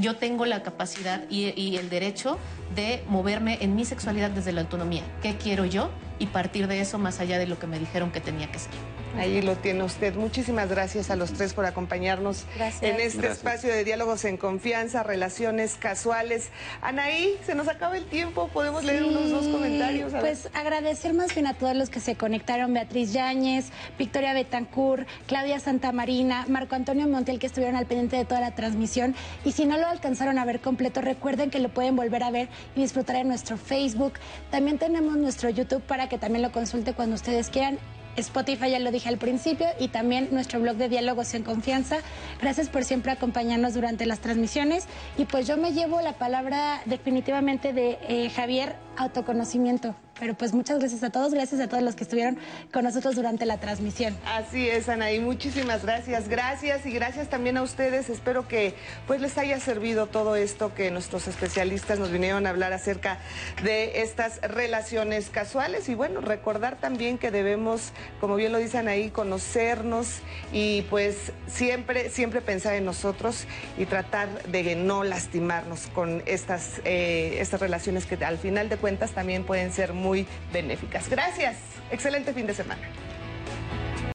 Yo 0.00 0.16
tengo 0.16 0.46
la 0.46 0.62
capacidad 0.62 1.22
y, 1.28 1.52
y 1.60 1.76
el 1.76 1.90
derecho 1.90 2.38
de 2.74 3.04
moverme 3.08 3.58
en 3.60 3.76
mi 3.76 3.84
sexualidad 3.84 4.30
desde 4.30 4.52
la 4.52 4.62
autonomía. 4.62 5.02
¿Qué 5.20 5.36
quiero 5.36 5.66
yo? 5.66 5.90
Y 6.18 6.26
partir 6.26 6.66
de 6.66 6.80
eso 6.80 6.98
más 6.98 7.20
allá 7.20 7.38
de 7.38 7.46
lo 7.46 7.58
que 7.58 7.66
me 7.66 7.78
dijeron 7.78 8.10
que 8.10 8.20
tenía 8.22 8.50
que 8.50 8.58
ser. 8.58 8.72
Ahí 9.16 9.40
lo 9.42 9.56
tiene 9.56 9.82
usted. 9.84 9.97
Muchísimas 10.16 10.68
gracias 10.68 11.10
a 11.10 11.16
los 11.16 11.32
tres 11.32 11.54
por 11.54 11.66
acompañarnos 11.66 12.46
Gracias. 12.54 12.82
en 12.82 13.00
este 13.00 13.18
Gracias. 13.18 13.38
espacio 13.38 13.70
de 13.70 13.82
diálogos 13.82 14.24
en 14.24 14.36
confianza, 14.36 15.02
relaciones 15.02 15.74
casuales. 15.74 16.50
Anaí, 16.82 17.36
se 17.44 17.56
nos 17.56 17.66
acaba 17.66 17.96
el 17.96 18.04
tiempo. 18.04 18.48
Podemos 18.48 18.84
leer 18.84 19.02
unos 19.02 19.28
dos 19.30 19.48
comentarios. 19.48 20.12
Pues 20.20 20.48
agradecer 20.54 21.14
más 21.14 21.34
bien 21.34 21.48
a 21.48 21.54
todos 21.54 21.74
los 21.74 21.90
que 21.90 21.98
se 21.98 22.14
conectaron, 22.14 22.72
Beatriz 22.72 23.12
Yáñez, 23.12 23.70
Victoria 23.98 24.34
Betancourt, 24.34 25.06
Claudia 25.26 25.58
Santamarina, 25.58 26.44
Marco 26.48 26.76
Antonio 26.76 27.08
Montiel, 27.08 27.40
que 27.40 27.48
estuvieron 27.48 27.74
al 27.74 27.86
pendiente 27.86 28.16
de 28.16 28.24
toda 28.24 28.40
la 28.40 28.54
transmisión. 28.54 29.16
Y 29.44 29.52
si 29.52 29.66
no 29.66 29.78
lo 29.78 29.86
alcanzaron 29.88 30.38
a 30.38 30.44
ver 30.44 30.60
completo, 30.60 31.00
recuerden 31.00 31.50
que 31.50 31.58
lo 31.58 31.70
pueden 31.70 31.96
volver 31.96 32.22
a 32.22 32.30
ver 32.30 32.48
y 32.76 32.82
disfrutar 32.82 33.16
en 33.16 33.28
nuestro 33.28 33.56
Facebook. 33.56 34.12
También 34.52 34.78
tenemos 34.78 35.16
nuestro 35.16 35.50
YouTube 35.50 35.82
para 35.82 36.08
que 36.08 36.18
también 36.18 36.42
lo 36.42 36.52
consulte 36.52 36.92
cuando 36.92 37.16
ustedes 37.16 37.50
quieran. 37.50 37.78
Spotify 38.18 38.70
ya 38.70 38.78
lo 38.78 38.90
dije 38.90 39.08
al 39.08 39.18
principio 39.18 39.66
y 39.78 39.88
también 39.88 40.28
nuestro 40.32 40.60
blog 40.60 40.76
de 40.76 40.88
diálogos 40.88 41.34
en 41.34 41.42
confianza. 41.42 41.98
Gracias 42.40 42.68
por 42.68 42.84
siempre 42.84 43.12
acompañarnos 43.12 43.74
durante 43.74 44.06
las 44.06 44.20
transmisiones 44.20 44.86
y 45.16 45.24
pues 45.24 45.46
yo 45.46 45.56
me 45.56 45.72
llevo 45.72 46.00
la 46.00 46.14
palabra 46.14 46.82
definitivamente 46.86 47.72
de 47.72 47.98
eh, 48.08 48.30
Javier, 48.30 48.76
autoconocimiento. 48.98 49.94
Pero 50.18 50.34
pues 50.34 50.52
muchas 50.52 50.80
gracias 50.80 51.04
a 51.04 51.10
todos, 51.10 51.32
gracias 51.32 51.60
a 51.60 51.68
todos 51.68 51.82
los 51.82 51.94
que 51.94 52.02
estuvieron 52.02 52.38
con 52.72 52.82
nosotros 52.82 53.14
durante 53.14 53.46
la 53.46 53.58
transmisión. 53.58 54.16
Así 54.26 54.68
es, 54.68 54.88
Anaí, 54.88 55.20
muchísimas 55.20 55.84
gracias. 55.84 56.28
Gracias 56.28 56.84
y 56.86 56.90
gracias 56.90 57.28
también 57.28 57.56
a 57.56 57.62
ustedes. 57.62 58.10
Espero 58.10 58.48
que 58.48 58.74
pues 59.06 59.20
les 59.20 59.38
haya 59.38 59.60
servido 59.60 60.06
todo 60.08 60.34
esto 60.34 60.74
que 60.74 60.90
nuestros 60.90 61.28
especialistas 61.28 62.00
nos 62.00 62.10
vinieron 62.10 62.46
a 62.46 62.50
hablar 62.50 62.72
acerca 62.72 63.18
de 63.62 64.02
estas 64.02 64.40
relaciones 64.40 65.30
casuales 65.30 65.88
y 65.88 65.94
bueno, 65.94 66.20
recordar 66.20 66.76
también 66.76 67.16
que 67.16 67.30
debemos, 67.30 67.92
como 68.20 68.34
bien 68.34 68.50
lo 68.50 68.58
dicen 68.58 68.88
ahí, 68.88 69.10
conocernos 69.10 70.18
y 70.52 70.82
pues 70.82 71.32
siempre 71.46 72.10
siempre 72.10 72.40
pensar 72.40 72.74
en 72.74 72.84
nosotros 72.84 73.46
y 73.76 73.86
tratar 73.86 74.28
de 74.44 74.74
no 74.74 75.04
lastimarnos 75.04 75.86
con 75.94 76.22
estas 76.26 76.80
eh, 76.84 77.36
estas 77.40 77.60
relaciones 77.60 78.04
que 78.04 78.22
al 78.24 78.38
final 78.38 78.68
de 78.68 78.76
cuentas 78.88 79.10
también 79.10 79.44
pueden 79.44 79.70
ser 79.70 79.92
muy 79.92 80.26
benéficas. 80.50 81.10
Gracias. 81.10 81.58
Excelente 81.90 82.32
fin 82.32 82.46
de 82.46 82.54
semana. 82.54 82.80